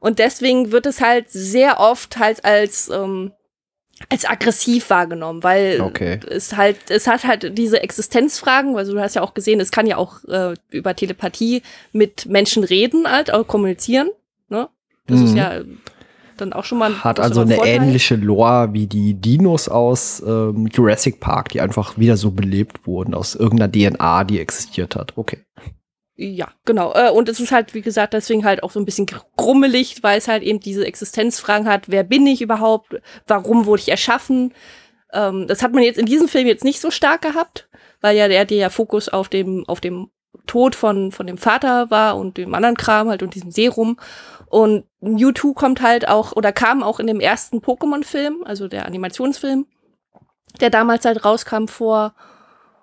Und 0.00 0.18
deswegen 0.18 0.70
wird 0.70 0.86
es 0.86 1.00
halt 1.00 1.30
sehr 1.30 1.80
oft 1.80 2.18
halt 2.18 2.44
als 2.44 2.88
ähm, 2.88 3.32
als 4.08 4.24
aggressiv 4.24 4.90
wahrgenommen, 4.90 5.42
weil 5.42 5.80
okay. 5.80 6.20
es 6.28 6.56
halt, 6.56 6.90
es 6.90 7.06
hat 7.06 7.24
halt 7.24 7.58
diese 7.58 7.82
Existenzfragen, 7.82 8.74
weil 8.74 8.86
du 8.86 9.00
hast 9.00 9.16
ja 9.16 9.22
auch 9.22 9.34
gesehen, 9.34 9.60
es 9.60 9.72
kann 9.72 9.86
ja 9.86 9.96
auch 9.96 10.22
äh, 10.24 10.54
über 10.70 10.94
Telepathie 10.94 11.62
mit 11.92 12.26
Menschen 12.26 12.62
reden, 12.64 13.10
halt, 13.10 13.32
auch 13.32 13.46
kommunizieren. 13.46 14.08
Ne? 14.48 14.68
Das 15.06 15.18
mhm. 15.18 15.26
ist 15.26 15.34
ja 15.34 15.62
dann 16.40 16.52
auch 16.52 16.64
schon 16.64 16.78
mal 16.78 17.02
Hat 17.04 17.20
also 17.20 17.42
eine 17.42 17.56
Vorteil. 17.56 17.76
ähnliche 17.76 18.16
Lore 18.16 18.70
wie 18.72 18.86
die 18.86 19.14
Dinos 19.14 19.68
aus 19.68 20.22
ähm, 20.26 20.68
Jurassic 20.72 21.20
Park, 21.20 21.50
die 21.50 21.60
einfach 21.60 21.98
wieder 21.98 22.16
so 22.16 22.30
belebt 22.30 22.86
wurden 22.86 23.14
aus 23.14 23.34
irgendeiner 23.34 23.70
DNA, 23.70 24.24
die 24.24 24.40
existiert 24.40 24.96
hat. 24.96 25.12
Okay. 25.16 25.38
Ja, 26.20 26.48
genau. 26.64 26.92
Äh, 26.94 27.10
und 27.10 27.28
es 27.28 27.38
ist 27.38 27.52
halt, 27.52 27.74
wie 27.74 27.80
gesagt, 27.80 28.12
deswegen 28.12 28.44
halt 28.44 28.64
auch 28.64 28.72
so 28.72 28.80
ein 28.80 28.84
bisschen 28.84 29.06
grummelig, 29.36 30.02
weil 30.02 30.18
es 30.18 30.26
halt 30.26 30.42
eben 30.42 30.58
diese 30.58 30.84
Existenzfragen 30.84 31.68
hat. 31.68 31.88
Wer 31.88 32.02
bin 32.02 32.26
ich 32.26 32.42
überhaupt? 32.42 33.00
Warum 33.28 33.66
wurde 33.66 33.82
ich 33.82 33.88
erschaffen? 33.88 34.52
Ähm, 35.12 35.46
das 35.46 35.62
hat 35.62 35.72
man 35.72 35.84
jetzt 35.84 35.98
in 35.98 36.06
diesem 36.06 36.26
Film 36.26 36.48
jetzt 36.48 36.64
nicht 36.64 36.80
so 36.80 36.90
stark 36.90 37.22
gehabt, 37.22 37.68
weil 38.00 38.16
ja 38.16 38.26
der, 38.26 38.44
der 38.44 38.68
Fokus 38.70 39.08
auf 39.08 39.28
dem, 39.28 39.64
auf 39.68 39.80
dem 39.80 40.10
Tod 40.46 40.74
von, 40.74 41.12
von 41.12 41.28
dem 41.28 41.38
Vater 41.38 41.88
war 41.90 42.16
und 42.16 42.36
dem 42.36 42.52
anderen 42.52 42.76
Kram 42.76 43.08
halt 43.08 43.22
und 43.22 43.36
diesem 43.36 43.52
Serum. 43.52 43.96
Und 44.50 44.84
Mewtwo 45.00 45.52
kommt 45.52 45.82
halt 45.82 46.08
auch, 46.08 46.32
oder 46.32 46.52
kam 46.52 46.82
auch 46.82 47.00
in 47.00 47.06
dem 47.06 47.20
ersten 47.20 47.58
Pokémon-Film, 47.58 48.44
also 48.44 48.68
der 48.68 48.86
Animationsfilm, 48.86 49.66
der 50.60 50.70
damals 50.70 51.04
halt 51.04 51.24
rauskam 51.24 51.66
vor. 51.66 52.14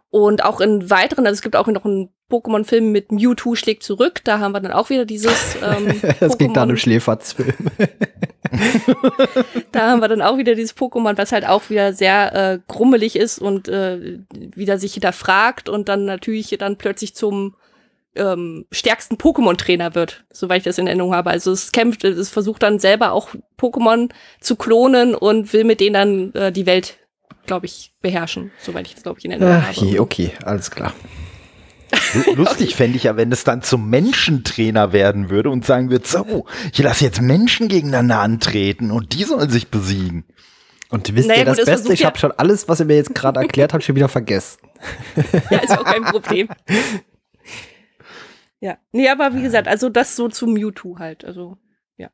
Und 0.10 0.44
auch 0.44 0.62
in 0.62 0.90
weiteren, 0.90 1.26
also 1.26 1.36
es 1.36 1.42
gibt 1.42 1.56
auch 1.56 1.68
noch 1.68 1.84
einen 1.84 2.10
Pokémon-Film 2.30 2.92
mit 2.92 3.12
Mewtwo 3.12 3.56
schlägt 3.56 3.84
zurück. 3.84 4.22
Da 4.24 4.40
haben 4.40 4.54
wir 4.54 4.60
dann 4.60 4.72
auch 4.72 4.90
wieder 4.90 5.06
dieses. 5.06 5.58
Ähm, 5.62 6.02
das 6.20 6.38
ging 6.38 6.54
dann 6.54 6.70
im 6.70 6.78
Schläferz-Film. 6.78 7.54
da 9.72 9.90
haben 9.90 10.02
wir 10.02 10.08
dann 10.08 10.22
auch 10.22 10.38
wieder 10.38 10.56
dieses 10.56 10.76
Pokémon, 10.76 11.18
was 11.18 11.32
halt 11.32 11.46
auch 11.46 11.70
wieder 11.70 11.94
sehr 11.94 12.34
äh, 12.34 12.60
grummelig 12.68 13.16
ist 13.16 13.40
und 13.40 13.68
äh, 13.68 14.20
wieder 14.56 14.78
sich 14.78 14.94
hinterfragt 14.94 15.70
und 15.70 15.90
dann 15.90 16.06
natürlich 16.06 16.56
dann 16.60 16.78
plötzlich 16.78 17.16
zum 17.16 17.56
ähm, 18.16 18.66
stärksten 18.72 19.16
Pokémon-Trainer 19.16 19.96
wird, 19.96 20.26
soweit 20.32 20.60
ich 20.60 20.64
das 20.64 20.78
in 20.78 20.88
Erinnerung 20.88 21.14
habe. 21.14 21.30
Also 21.30 21.52
es 21.52 21.72
kämpft, 21.72 22.04
es 22.04 22.30
versucht 22.30 22.64
dann 22.64 22.80
selber 22.80 23.12
auch 23.12 23.30
Pokémon 23.58 24.10
zu 24.40 24.56
klonen 24.56 25.16
und 25.16 25.54
will 25.54 25.64
mit 25.64 25.80
denen 25.80 25.94
dann 25.94 26.34
äh, 26.34 26.52
die 26.52 26.66
Welt, 26.66 26.98
glaube 27.46 27.66
ich, 27.66 27.94
beherrschen, 28.02 28.52
soweit 28.60 28.88
ich 28.88 28.94
das, 28.96 29.04
glaube 29.04 29.20
ich, 29.20 29.26
in 29.26 29.32
Erinnerung 29.32 29.64
Ach, 29.66 29.76
habe. 29.76 30.02
Okay, 30.02 30.32
alles 30.44 30.72
klar. 30.72 30.94
Lustig 32.36 32.76
fände 32.76 32.98
ich 32.98 33.04
ja, 33.04 33.16
wenn 33.16 33.32
es 33.32 33.44
dann 33.44 33.62
zum 33.62 33.90
Menschentrainer 33.90 34.92
werden 34.94 35.30
würde 35.30 35.50
und 35.50 35.66
sagen 35.66 35.90
würde, 35.90 36.08
so, 36.08 36.46
ich 36.74 36.80
lasse 36.80 37.06
jetzt 37.06 37.22
Menschen 37.22 37.68
gegeneinander 37.68 38.20
antreten 38.20 38.92
und 38.92 39.14
die 39.14 39.24
sollen 39.24 39.50
sich 39.50 39.70
besiegen. 39.70 40.26
Und 40.90 41.16
wisst 41.16 41.28
naja, 41.28 41.42
ihr 41.42 41.46
das 41.46 41.58
gut, 41.58 41.66
Beste? 41.66 41.94
Ich 41.94 42.06
habe 42.06 42.18
schon 42.18 42.32
alles, 42.32 42.68
was 42.68 42.80
ihr 42.80 42.86
mir 42.86 42.96
jetzt 42.96 43.14
gerade 43.14 43.40
erklärt 43.42 43.74
habt, 43.74 43.84
schon 43.84 43.96
wieder 43.96 44.10
vergessen. 44.10 44.60
ja, 45.50 45.60
ist 45.60 45.78
auch 45.78 45.84
kein 45.84 46.04
Problem. 46.04 46.48
ja. 48.66 48.78
Nee, 48.92 49.10
aber 49.10 49.36
wie 49.36 49.44
gesagt, 49.44 49.68
also 49.68 49.90
das 49.90 50.16
so 50.16 50.28
zu 50.28 50.48
Mewtwo 50.48 50.98
halt. 50.98 51.24
Also, 51.24 51.58
ja. 51.98 52.10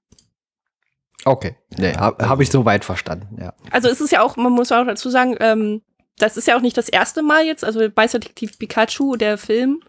Okay. 1.24 1.56
Nee, 1.78 1.94
habe 1.94 2.28
hab 2.28 2.42
ich 2.42 2.52
soweit 2.52 2.84
verstanden, 2.84 3.38
ja. 3.40 3.54
Also 3.72 3.88
es 3.88 4.02
ist 4.02 4.12
ja 4.12 4.22
auch, 4.22 4.36
man 4.36 4.52
muss 4.52 4.74
auch 4.74 4.86
dazu 4.86 5.10
sagen, 5.10 5.38
ähm, 5.40 5.82
das 6.18 6.36
ist 6.36 6.48
ja 6.48 6.58
auch 6.58 6.62
nicht 6.62 6.78
das 6.78 6.90
erste 6.90 7.24
Mal 7.24 7.46
jetzt, 7.46 7.64
also 7.64 7.88
Meisterdetektiv 7.96 8.60
Pikachu, 8.60 9.16
der 9.16 9.38
Film, 9.38 9.82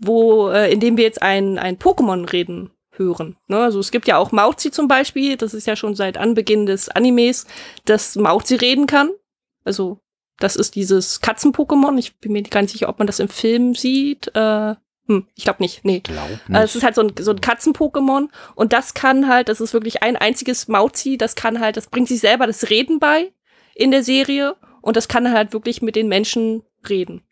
wo, 0.00 0.48
äh, 0.48 0.72
in 0.72 0.80
dem 0.80 0.96
wir 0.96 1.04
jetzt 1.04 1.22
ein, 1.22 1.60
ein 1.60 1.78
Pokémon 1.78 2.30
reden 2.32 2.72
hören. 2.90 3.36
Ne? 3.46 3.58
Also 3.58 3.78
es 3.78 3.92
gibt 3.92 4.08
ja 4.08 4.16
auch 4.16 4.32
Mauzi 4.32 4.72
zum 4.72 4.88
Beispiel, 4.88 5.36
das 5.36 5.54
ist 5.54 5.68
ja 5.68 5.76
schon 5.76 5.94
seit 5.94 6.18
Anbeginn 6.18 6.66
des 6.66 6.88
Animes, 6.88 7.46
dass 7.84 8.16
Mauzi 8.16 8.56
reden 8.56 8.88
kann. 8.88 9.10
Also 9.64 10.00
das 10.40 10.56
ist 10.56 10.74
dieses 10.74 11.20
Katzen-Pokémon. 11.20 11.96
Ich 11.98 12.18
bin 12.18 12.32
mir 12.32 12.42
gar 12.42 12.62
nicht 12.62 12.72
sicher, 12.72 12.88
ob 12.88 12.98
man 12.98 13.06
das 13.06 13.20
im 13.20 13.28
Film 13.28 13.76
sieht. 13.76 14.34
Äh, 14.34 14.74
hm, 15.06 15.26
ich 15.34 15.44
glaube 15.44 15.62
nicht. 15.62 15.84
Nee. 15.84 16.00
Glaub 16.00 16.28
nicht. 16.28 16.40
Also 16.50 16.64
es 16.64 16.76
ist 16.76 16.82
halt 16.82 16.94
so 16.94 17.02
ein, 17.02 17.12
so 17.18 17.30
ein 17.32 17.40
Katzen-Pokémon 17.40 18.28
und 18.54 18.72
das 18.72 18.94
kann 18.94 19.28
halt, 19.28 19.48
das 19.48 19.60
ist 19.60 19.74
wirklich 19.74 20.02
ein 20.02 20.16
einziges 20.16 20.68
Mauzi, 20.68 21.18
das 21.18 21.34
kann 21.34 21.60
halt, 21.60 21.76
das 21.76 21.88
bringt 21.88 22.08
sich 22.08 22.20
selber 22.20 22.46
das 22.46 22.70
Reden 22.70 22.98
bei 22.98 23.32
in 23.74 23.90
der 23.90 24.02
Serie 24.02 24.56
und 24.80 24.96
das 24.96 25.08
kann 25.08 25.30
halt 25.32 25.52
wirklich 25.52 25.82
mit 25.82 25.96
den 25.96 26.08
Menschen 26.08 26.62
reden. 26.88 27.22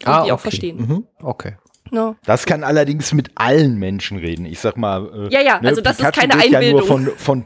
Und 0.00 0.08
ah, 0.08 0.16
die 0.18 0.22
okay. 0.24 0.32
auch 0.32 0.40
verstehen. 0.40 0.76
Mhm. 0.78 1.06
Okay. 1.22 1.56
No. 1.90 2.16
Das 2.24 2.46
kann 2.46 2.64
allerdings 2.64 3.12
mit 3.12 3.30
allen 3.36 3.78
Menschen 3.78 4.18
reden. 4.18 4.44
Ich 4.44 4.58
sag 4.58 4.76
mal. 4.76 5.28
Äh, 5.28 5.32
ja, 5.32 5.40
ja, 5.40 5.60
ne, 5.60 5.68
also 5.68 5.80
das 5.80 5.98
Pikachu 5.98 6.10
ist 6.10 6.20
keine 6.20 6.34
Einbildung. 6.34 6.62
Ja 6.62 6.70
nur 6.72 6.82
von, 6.86 7.06
von, 7.16 7.44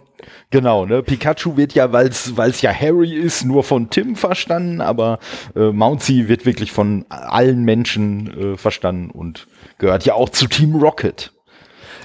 genau, 0.51 0.87
ne? 0.87 1.03
Pikachu 1.03 1.57
wird 1.57 1.75
ja, 1.75 1.93
weil 1.93 2.09
es 2.09 2.61
ja 2.61 2.73
Harry 2.73 3.14
ist, 3.14 3.45
nur 3.45 3.64
von 3.64 3.91
Tim 3.91 4.16
verstanden, 4.16 4.81
aber 4.81 5.18
äh, 5.55 5.71
Mouncy 5.71 6.29
wird 6.29 6.47
wirklich 6.47 6.73
von 6.73 7.05
allen 7.09 7.64
Menschen 7.64 8.55
äh, 8.55 8.57
verstanden 8.57 9.11
und 9.11 9.47
gehört 9.79 10.05
ja 10.05 10.14
auch 10.14 10.29
zu 10.29 10.47
Team 10.47 10.77
Rocket. 10.77 11.33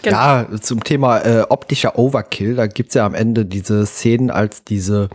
Genau. 0.01 0.18
Ja, 0.18 0.47
zum 0.61 0.84
Thema 0.84 1.20
äh, 1.20 1.45
optischer 1.49 1.97
Overkill, 1.97 2.55
da 2.55 2.68
gibt's 2.68 2.93
ja 2.93 3.05
am 3.05 3.16
Ende 3.16 3.45
diese 3.45 3.86
Szenen, 3.86 4.30
als 4.30 4.63
diese 4.63 5.09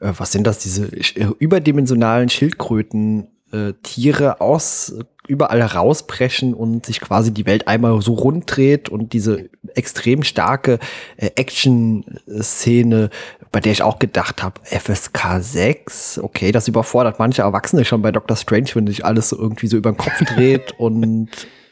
äh, 0.00 0.12
was 0.16 0.32
sind 0.32 0.46
das, 0.46 0.58
diese 0.58 0.86
äh, 0.86 1.28
überdimensionalen 1.38 2.28
Schildkröten 2.28 3.28
äh, 3.52 3.72
Tiere 3.82 4.40
aus 4.40 4.94
überall 5.28 5.62
rauspreschen 5.62 6.54
und 6.54 6.86
sich 6.86 7.00
quasi 7.00 7.32
die 7.32 7.46
Welt 7.46 7.68
einmal 7.68 8.00
so 8.02 8.14
rund 8.14 8.44
dreht 8.46 8.88
und 8.88 9.12
diese 9.12 9.50
extrem 9.74 10.22
starke 10.22 10.78
äh, 11.16 11.30
Action-Szene, 11.36 13.10
bei 13.52 13.60
der 13.60 13.72
ich 13.72 13.82
auch 13.82 13.98
gedacht 13.98 14.42
habe, 14.42 14.60
FSK 14.64 15.40
6, 15.40 16.18
okay, 16.22 16.50
das 16.50 16.66
überfordert 16.68 17.18
manche 17.18 17.42
Erwachsene 17.42 17.84
schon 17.84 18.02
bei 18.02 18.10
Doctor 18.10 18.36
Strange, 18.36 18.70
wenn 18.74 18.86
sich 18.86 19.04
alles 19.04 19.28
so 19.28 19.38
irgendwie 19.38 19.66
so 19.66 19.76
über 19.76 19.92
den 19.92 19.98
Kopf 19.98 20.24
dreht 20.24 20.72
und 20.78 21.28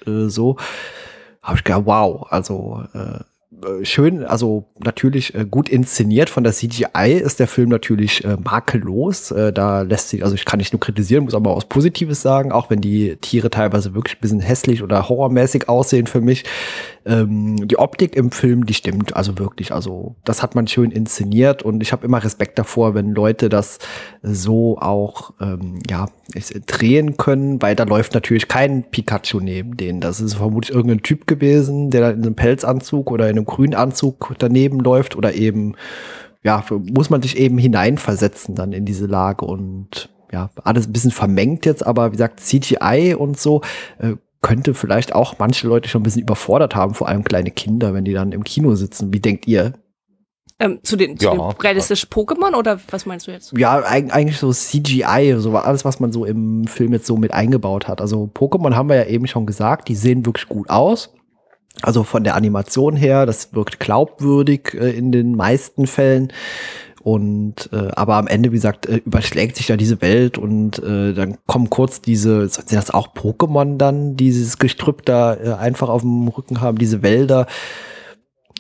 äh, 0.07 0.29
so. 0.29 0.57
Habe 1.43 1.59
ich 1.59 1.65
gedacht, 1.65 1.83
wow, 1.85 2.27
also 2.31 2.83
äh, 2.93 3.21
schön, 3.83 4.25
also 4.25 4.67
natürlich 4.79 5.35
äh, 5.35 5.45
gut 5.45 5.69
inszeniert. 5.69 6.31
Von 6.31 6.45
der 6.45 6.53
CGI 6.53 7.13
ist 7.13 7.41
der 7.41 7.49
Film 7.49 7.69
natürlich 7.71 8.25
äh, 8.25 8.37
makellos. 8.43 9.31
Äh, 9.31 9.53
da 9.53 9.83
lässt 9.83 10.11
sich, 10.11 10.23
also 10.23 10.35
ich 10.35 10.45
kann 10.45 10.59
nicht 10.59 10.73
nur 10.73 10.81
kritisieren, 10.81 11.25
muss 11.25 11.35
aber 11.35 11.51
auch 11.51 11.57
was 11.57 11.65
Positives 11.65 12.23
sagen, 12.23 12.53
auch 12.53 12.71
wenn 12.71 12.81
die 12.81 13.17
Tiere 13.17 13.51
teilweise 13.51 13.95
wirklich 13.95 14.17
ein 14.17 14.21
bisschen 14.21 14.41
hässlich 14.41 14.83
oder 14.83 15.09
horrormäßig 15.09 15.69
aussehen 15.69 16.07
für 16.07 16.21
mich. 16.21 16.45
Ähm, 17.07 17.69
die 17.69 17.79
Optik 17.79 18.17
im 18.17 18.33
Film, 18.33 18.67
die 18.67 18.75
stimmt 18.75 19.15
also 19.15 19.39
wirklich. 19.39 19.73
Also 19.73 20.17
das 20.25 20.43
hat 20.43 20.57
man 20.57 20.67
schön 20.67 20.91
inszeniert 20.91 21.63
und 21.63 21.81
ich 21.81 21.93
habe 21.93 22.05
immer 22.05 22.23
Respekt 22.23 22.59
davor, 22.59 22.95
wenn 22.95 23.13
Leute 23.13 23.49
das 23.49 23.79
so 24.23 24.79
auch 24.79 25.33
ähm, 25.41 25.79
ja 25.89 26.07
drehen 26.67 27.17
können, 27.17 27.63
weil 27.63 27.77
da 27.77 27.85
läuft 27.85 28.15
natürlich 28.15 28.49
kein 28.49 28.83
Pikachu 28.91 29.39
neben 29.39 29.77
denen. 29.77 30.01
Das 30.01 30.21
ist 30.21 30.35
vermutlich 30.35 30.75
irgendein 30.75 31.03
Typ 31.03 31.29
gewesen, 31.29 31.91
der 31.91 32.01
da 32.01 32.11
in 32.11 32.23
einem 32.23 32.35
Pelzanzug 32.35 33.13
oder 33.13 33.31
in 33.31 33.37
einem 33.37 33.47
grünen 33.47 33.75
Anzug 33.75 34.35
daneben 34.39 34.81
läuft 34.81 35.15
oder 35.15 35.35
eben 35.35 35.77
ja 36.43 36.65
muss 36.71 37.09
man 37.09 37.23
sich 37.23 37.37
eben 37.37 37.59
hineinversetzen 37.59 38.57
dann 38.57 38.73
in 38.73 38.85
diese 38.85 39.07
Lage 39.07 39.45
und 39.45 40.11
ja, 40.33 40.51
alles 40.65 40.89
ein 40.89 40.93
bisschen 40.93 41.13
vermengt 41.13 41.67
jetzt, 41.67 41.87
aber 41.87 42.09
wie 42.09 42.17
gesagt, 42.17 42.41
CGI 42.41 43.15
und 43.17 43.39
so 43.39 43.63
äh, 43.99 44.17
könnte 44.47 44.75
vielleicht 44.75 45.13
auch 45.13 45.41
manche 45.41 45.67
Leute 45.67 45.89
schon 45.89 46.03
ein 46.03 46.05
bisschen 46.05 46.23
überfordert 46.23 46.77
haben, 46.77 46.95
vor 46.95 47.09
allem 47.09 47.25
kleine 47.25 47.51
Kinder, 47.51 47.95
wenn 47.95 48.05
die 48.05 48.13
dann 48.13 48.31
im 48.31 48.45
Kino 48.45 48.77
sitzen. 48.77 49.13
Wie 49.13 49.19
denkt 49.19 49.49
ihr? 49.49 49.73
Ähm, 50.61 50.79
zu 50.85 50.95
den, 50.95 51.19
zu 51.19 51.27
ja, 51.27 51.33
den 51.33 51.41
realistischen 51.41 52.09
Pokémon 52.11 52.55
oder 52.57 52.79
was 52.93 53.07
meinst 53.07 53.27
du 53.27 53.33
jetzt? 53.33 53.53
Ja, 53.59 53.83
eigentlich 53.83 54.39
so 54.39 54.53
CGI, 54.53 55.35
so 55.39 55.57
alles, 55.57 55.85
was 55.85 55.99
man 55.99 56.13
so 56.13 56.25
im 56.25 56.69
Film 56.69 56.93
jetzt 56.93 57.07
so 57.07 57.17
mit 57.17 57.33
eingebaut 57.33 57.89
hat. 57.89 58.01
Also 58.01 58.31
Pokémon 58.33 58.77
haben 58.77 58.89
wir 58.89 58.95
ja 58.95 59.07
eben 59.07 59.27
schon 59.27 59.47
gesagt, 59.47 59.89
die 59.89 59.97
sehen 59.97 60.25
wirklich 60.25 60.49
gut 60.49 60.71
aus. 60.71 61.13
Also 61.83 62.05
von 62.05 62.23
der 62.23 62.37
Animation 62.37 62.95
her, 62.95 63.27
das 63.27 63.53
wirkt 63.53 63.81
glaubwürdig 63.81 64.75
äh, 64.75 64.97
in 64.97 65.11
den 65.11 65.35
meisten 65.35 65.89
Fällen. 65.89 66.33
Und 67.07 67.71
äh, 67.73 67.93
aber 67.95 68.17
am 68.17 68.27
Ende, 68.27 68.51
wie 68.51 68.57
gesagt, 68.57 68.87
äh, 68.87 68.97
überschlägt 68.97 69.55
sich 69.55 69.69
da 69.69 69.77
diese 69.77 70.03
Welt 70.03 70.39
und 70.39 70.81
äh, 70.81 71.15
dann 71.15 71.39
kommen 71.47 71.71
kurz 71.71 72.01
diese, 72.01 72.49
sind 72.49 72.73
das 72.73 72.91
auch 72.91 73.15
Pokémon 73.15 73.77
dann, 73.77 74.17
dieses 74.17 74.59
Gestrüpp 74.59 75.07
da 75.07 75.35
äh, 75.35 75.53
einfach 75.53 75.89
auf 75.89 76.03
dem 76.03 76.27
Rücken 76.27 76.61
haben, 76.61 76.79
diese 76.79 77.05
Wälder. 77.05 77.47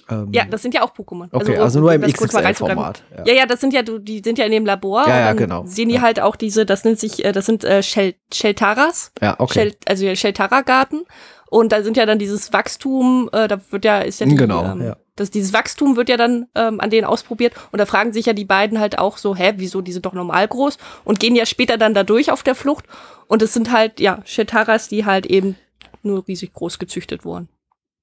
Ähm, 0.08 0.28
ja, 0.30 0.44
das 0.48 0.62
sind 0.62 0.74
ja 0.74 0.82
auch 0.84 0.94
Pokémon. 0.94 1.26
Okay, 1.32 1.54
also, 1.54 1.62
also 1.62 1.80
nur 1.80 1.92
im 1.92 2.02
XXL-Format. 2.02 3.02
Ja. 3.16 3.24
ja. 3.26 3.34
ja, 3.34 3.46
das 3.46 3.60
sind 3.60 3.72
ja, 3.72 3.82
die 3.82 4.22
sind 4.22 4.38
ja 4.38 4.44
in 4.44 4.52
dem 4.52 4.64
Labor. 4.64 5.08
Ja, 5.08 5.18
ja, 5.18 5.32
genau. 5.32 5.64
Sehen 5.66 5.88
die 5.88 5.96
ja. 5.96 6.02
halt 6.02 6.20
auch 6.20 6.36
diese, 6.36 6.64
das 6.64 6.84
nennt 6.84 7.00
sich, 7.00 7.24
äh, 7.24 7.32
das 7.32 7.46
sind 7.46 7.64
äh, 7.64 7.82
Shel 7.82 8.14
Sheltaras. 8.32 9.10
Ja, 9.20 9.34
okay. 9.40 9.54
Shel 9.54 9.74
also 9.86 10.14
Sheltara-Garten. 10.14 11.04
Und 11.48 11.72
da 11.72 11.82
sind 11.82 11.96
ja 11.96 12.06
dann 12.06 12.18
dieses 12.18 12.52
Wachstum, 12.52 13.30
äh, 13.32 13.48
da 13.48 13.60
wird 13.70 13.84
ja, 13.84 14.00
ist 14.00 14.20
ja 14.20 14.26
die, 14.26 14.34
genau, 14.34 14.64
ähm, 14.64 14.82
ja 14.82 14.96
dass 15.16 15.30
dieses 15.30 15.52
Wachstum 15.52 15.96
wird 15.96 16.08
ja 16.08 16.16
dann 16.16 16.46
ähm, 16.54 16.78
an 16.78 16.90
denen 16.90 17.06
ausprobiert 17.06 17.54
und 17.72 17.78
da 17.78 17.86
fragen 17.86 18.12
sich 18.12 18.26
ja 18.26 18.34
die 18.34 18.44
beiden 18.44 18.78
halt 18.78 18.98
auch 18.98 19.16
so, 19.16 19.34
hä, 19.34 19.54
wieso 19.56 19.80
die 19.80 19.92
sind 19.92 20.06
doch 20.06 20.12
normal 20.12 20.46
groß 20.46 20.78
und 21.04 21.18
gehen 21.18 21.34
ja 21.34 21.46
später 21.46 21.78
dann 21.78 21.94
dadurch 21.94 22.30
auf 22.30 22.42
der 22.42 22.54
Flucht 22.54 22.84
und 23.26 23.42
es 23.42 23.54
sind 23.54 23.72
halt 23.72 23.98
ja 23.98 24.20
Shetaras, 24.24 24.88
die 24.88 25.06
halt 25.06 25.26
eben 25.26 25.56
nur 26.02 26.28
riesig 26.28 26.52
groß 26.52 26.78
gezüchtet 26.78 27.24
wurden. 27.24 27.48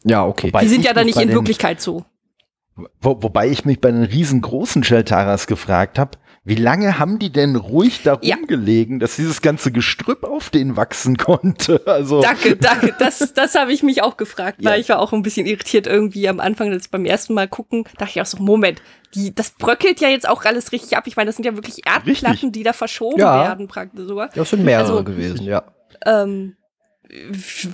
Ja, 0.03 0.25
okay. 0.25 0.47
Wobei 0.47 0.61
die 0.61 0.67
sind 0.67 0.83
ja 0.83 0.93
dann 0.93 1.05
nicht 1.05 1.21
in 1.21 1.31
Wirklichkeit 1.31 1.79
so. 1.79 2.03
Wo, 2.99 3.21
wobei 3.21 3.47
ich 3.47 3.65
mich 3.65 3.79
bei 3.79 3.91
den 3.91 4.03
riesengroßen 4.03 4.83
Sheltaras 4.83 5.45
gefragt 5.45 5.99
habe, 5.99 6.17
Wie 6.45 6.55
lange 6.55 6.99
haben 6.99 7.19
die 7.19 7.31
denn 7.31 7.55
ruhig 7.55 8.03
da 8.03 8.15
rumgelegen, 8.15 8.95
ja. 8.95 8.99
dass 8.99 9.15
dieses 9.15 9.41
ganze 9.41 9.71
Gestrüpp 9.71 10.25
auf 10.25 10.49
denen 10.49 10.75
wachsen 10.75 11.17
konnte? 11.17 11.81
Also 11.93 12.21
danke, 12.21 12.55
danke. 12.55 12.95
Das, 12.97 13.33
das 13.33 13.55
habe 13.55 13.71
ich 13.71 13.83
mich 13.83 14.01
auch 14.01 14.17
gefragt, 14.17 14.63
weil 14.63 14.73
ja. 14.73 14.79
ich 14.79 14.89
war 14.89 14.99
auch 14.99 15.13
ein 15.13 15.21
bisschen 15.21 15.45
irritiert 15.45 15.85
irgendwie 15.85 16.27
am 16.27 16.39
Anfang, 16.39 16.71
das 16.71 16.87
beim 16.87 17.05
ersten 17.05 17.33
Mal 17.33 17.47
gucken, 17.47 17.83
dachte 17.97 18.13
ich 18.15 18.21
auch 18.21 18.25
so, 18.25 18.41
Moment, 18.41 18.81
die, 19.13 19.33
das 19.33 19.51
bröckelt 19.51 20.01
ja 20.01 20.09
jetzt 20.09 20.27
auch 20.27 20.43
alles 20.45 20.71
richtig 20.71 20.97
ab. 20.97 21.05
Ich 21.05 21.15
meine, 21.15 21.27
das 21.27 21.35
sind 21.35 21.45
ja 21.45 21.55
wirklich 21.55 21.85
Erdplatten, 21.85 22.31
richtig. 22.31 22.51
die 22.53 22.63
da 22.63 22.73
verschoben 22.73 23.19
ja. 23.19 23.43
werden, 23.43 23.67
praktisch 23.67 24.07
sogar. 24.07 24.29
Ja, 24.35 24.43
schon 24.43 24.63
mehrere 24.63 24.91
also, 24.91 25.03
gewesen, 25.03 25.43
ja. 25.43 25.63
Ähm, 26.05 26.55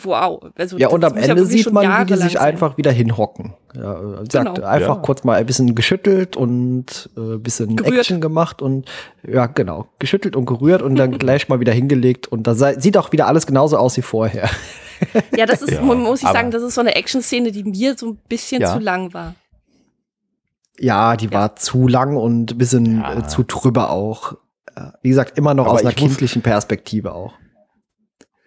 wow. 0.03 0.41
Also, 0.55 0.77
ja, 0.77 0.89
und 0.89 1.03
am 1.03 1.15
Ende 1.15 1.45
sieht 1.45 1.71
man, 1.71 2.01
wie 2.01 2.05
die 2.05 2.19
sich 2.19 2.33
sein. 2.33 2.41
einfach 2.41 2.77
wieder 2.77 2.91
hinhocken. 2.91 3.53
Ja, 3.75 3.99
sagt, 4.29 4.55
genau. 4.55 4.67
einfach 4.67 4.95
ja. 4.95 5.01
kurz 5.01 5.23
mal 5.23 5.35
ein 5.35 5.45
bisschen 5.45 5.75
geschüttelt 5.75 6.35
und 6.35 7.09
äh, 7.15 7.19
ein 7.19 7.43
bisschen 7.43 7.75
gerührt. 7.75 7.99
Action 7.99 8.21
gemacht 8.21 8.61
und 8.61 8.89
ja, 9.27 9.45
genau, 9.45 9.87
geschüttelt 9.99 10.35
und 10.35 10.45
gerührt 10.45 10.81
und 10.81 10.95
dann 10.95 11.11
gleich 11.19 11.49
mal 11.49 11.59
wieder 11.59 11.73
hingelegt 11.73 12.27
und 12.27 12.47
da 12.47 12.55
sieht 12.55 12.97
auch 12.97 13.11
wieder 13.11 13.27
alles 13.27 13.45
genauso 13.45 13.77
aus 13.77 13.97
wie 13.97 14.01
vorher. 14.01 14.49
Ja, 15.33 15.45
das 15.45 15.61
ist, 15.61 15.71
ja, 15.71 15.81
muss 15.81 16.21
ich 16.21 16.27
sagen, 16.27 16.51
das 16.51 16.61
ist 16.61 16.75
so 16.75 16.81
eine 16.81 16.93
Action-Szene, 16.93 17.53
die 17.53 17.63
mir 17.63 17.95
so 17.97 18.07
ein 18.07 18.17
bisschen 18.27 18.61
ja. 18.61 18.73
zu 18.73 18.79
lang 18.79 19.13
war. 19.13 19.33
Ja, 20.77 21.15
die 21.15 21.31
war 21.31 21.55
zu 21.55 21.87
lang 21.87 22.17
und 22.17 22.51
ein 22.51 22.57
bisschen 22.57 23.01
äh, 23.05 23.25
zu 23.25 23.43
drüber 23.43 23.91
auch. 23.91 24.33
Wie 25.01 25.07
gesagt, 25.07 25.37
immer 25.37 25.53
noch 25.53 25.67
aber 25.67 25.75
aus 25.75 25.81
einer 25.81 25.93
kindlichen 25.93 26.41
Perspektive 26.41 27.13
auch. 27.13 27.33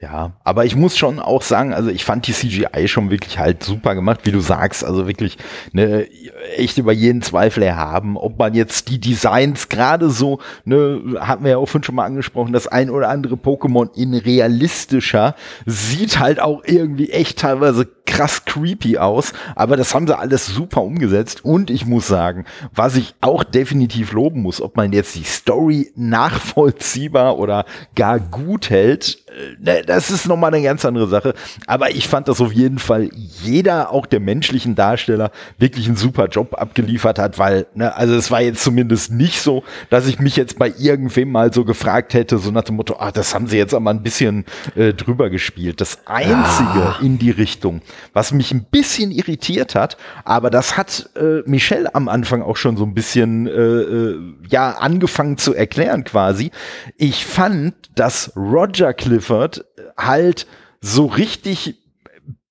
Ja, 0.03 0.32
aber 0.42 0.64
ich 0.64 0.74
muss 0.74 0.98
schon 0.98 1.20
auch 1.20 1.42
sagen, 1.42 1.72
also 1.72 1.88
ich 1.88 2.05
fand 2.05 2.26
die 2.26 2.32
CGI 2.32 2.88
schon 2.88 3.12
wirklich 3.12 3.38
halt 3.38 3.62
super 3.62 3.94
gemacht, 3.94 4.22
wie 4.24 4.32
du 4.32 4.40
sagst, 4.40 4.84
also 4.84 5.07
wirklich 5.07 5.38
ne, 5.70 6.09
echt 6.57 6.76
über 6.76 6.92
jeden 6.92 7.22
Zweifel 7.22 7.62
erhaben, 7.62 8.16
ob 8.16 8.36
man 8.36 8.53
jetzt 8.53 8.88
die 8.88 8.98
Designs 8.98 9.68
gerade 9.68 10.11
so, 10.11 10.40
ne, 10.64 11.00
hatten 11.20 11.44
wir 11.44 11.53
ja 11.53 11.59
auch 11.59 11.68
schon 11.68 11.94
mal 11.94 12.05
angesprochen, 12.05 12.53
das 12.53 12.66
ein 12.66 12.90
oder 12.90 13.11
andere 13.11 13.36
Pokémon 13.36 13.94
in 13.94 14.14
realistischer 14.14 15.36
sieht 15.66 16.18
halt 16.18 16.40
auch 16.40 16.64
irgendwie 16.64 17.11
echt 17.11 17.38
teilweise 17.38 17.86
krass 18.05 18.44
creepy 18.44 18.98
aus, 18.98 19.32
aber 19.55 19.76
das 19.76 19.94
haben 19.94 20.09
sie 20.09 20.18
alles 20.18 20.46
super 20.46 20.82
umgesetzt 20.82 21.44
und 21.44 21.70
ich 21.70 21.86
muss 21.86 22.09
sagen, 22.09 22.44
was 22.74 22.96
ich 22.96 23.14
auch 23.20 23.44
definitiv 23.44 24.11
loben 24.11 24.42
muss, 24.42 24.61
ob 24.61 24.76
man 24.76 24.92
jetzt 24.92 25.14
die 25.14 25.22
Story 25.22 25.92
nachvollziehbar 25.94 27.38
oder 27.38 27.64
gar 27.94 28.18
gut 28.18 28.68
hält, 28.68 29.22
das 29.59 30.11
ist 30.11 30.26
nochmal 30.26 30.53
eine 30.53 30.62
ganz 30.62 30.85
andere 30.85 31.09
Sache. 31.09 31.35
Aber 31.66 31.91
ich 31.91 32.09
fand, 32.09 32.28
dass 32.28 32.41
auf 32.41 32.53
jeden 32.53 32.78
Fall 32.78 33.09
jeder, 33.43 33.91
auch 33.93 34.07
der 34.07 34.20
menschlichen 34.20 34.74
Darsteller, 34.74 35.30
wirklich 35.59 35.87
einen 35.87 35.97
super 35.97 36.28
Job 36.28 36.55
abgeliefert 36.55 37.18
hat, 37.18 37.39
weil, 37.39 37.66
ne, 37.74 37.95
also 37.97 38.14
es 38.14 38.30
war 38.30 38.43
jetzt 38.43 38.62
zumindest 38.62 39.12
nicht 39.12 39.41
so, 39.41 39.64
dass 39.91 40.07
ich 40.07 40.18
mich 40.18 40.37
jetzt 40.37 40.59
bei 40.59 40.72
irgendwem 40.78 41.30
mal 41.30 41.53
so 41.53 41.64
gefragt 41.64 42.14
hätte, 42.14 42.39
so 42.39 42.51
nach 42.51 42.64
dem 42.64 42.76
Motto, 42.76 42.97
ah, 42.99 43.12
das 43.12 43.35
haben 43.35 43.47
sie 43.47 43.57
jetzt 43.57 43.74
aber 43.74 43.91
ein 43.91 44.03
bisschen 44.03 44.45
äh, 44.74 44.93
drüber 44.93 45.30
gespielt. 45.30 45.80
Das 45.80 45.99
Einzige 46.07 46.83
ah. 46.83 46.99
in 47.01 47.18
die 47.18 47.30
Richtung, 47.30 47.83
was 48.12 48.33
mich 48.33 48.53
ein 48.53 48.64
bisschen 48.64 49.11
irritiert 49.11 49.74
hat, 49.74 49.97
aber 50.24 50.51
das 50.51 50.76
hat 50.76 51.11
äh, 51.16 51.49
Michelle 51.49 51.95
am 51.95 52.09
Anfang 52.09 52.43
auch 52.43 52.57
schon 52.57 52.76
so 52.76 52.85
ein 52.85 52.95
bisschen, 52.95 53.47
äh, 53.47 53.51
äh, 53.51 54.18
ja, 54.49 54.72
angefangen 54.72 55.39
zu 55.39 55.55
erklären 55.55 56.05
quasi. 56.05 56.51
Ich 56.97 57.24
fand, 57.24 57.74
dass 57.95 58.33
Roger 58.37 58.95
Clifford 59.23 59.64
halt 59.97 60.47
so 60.81 61.07
richtig 61.07 61.77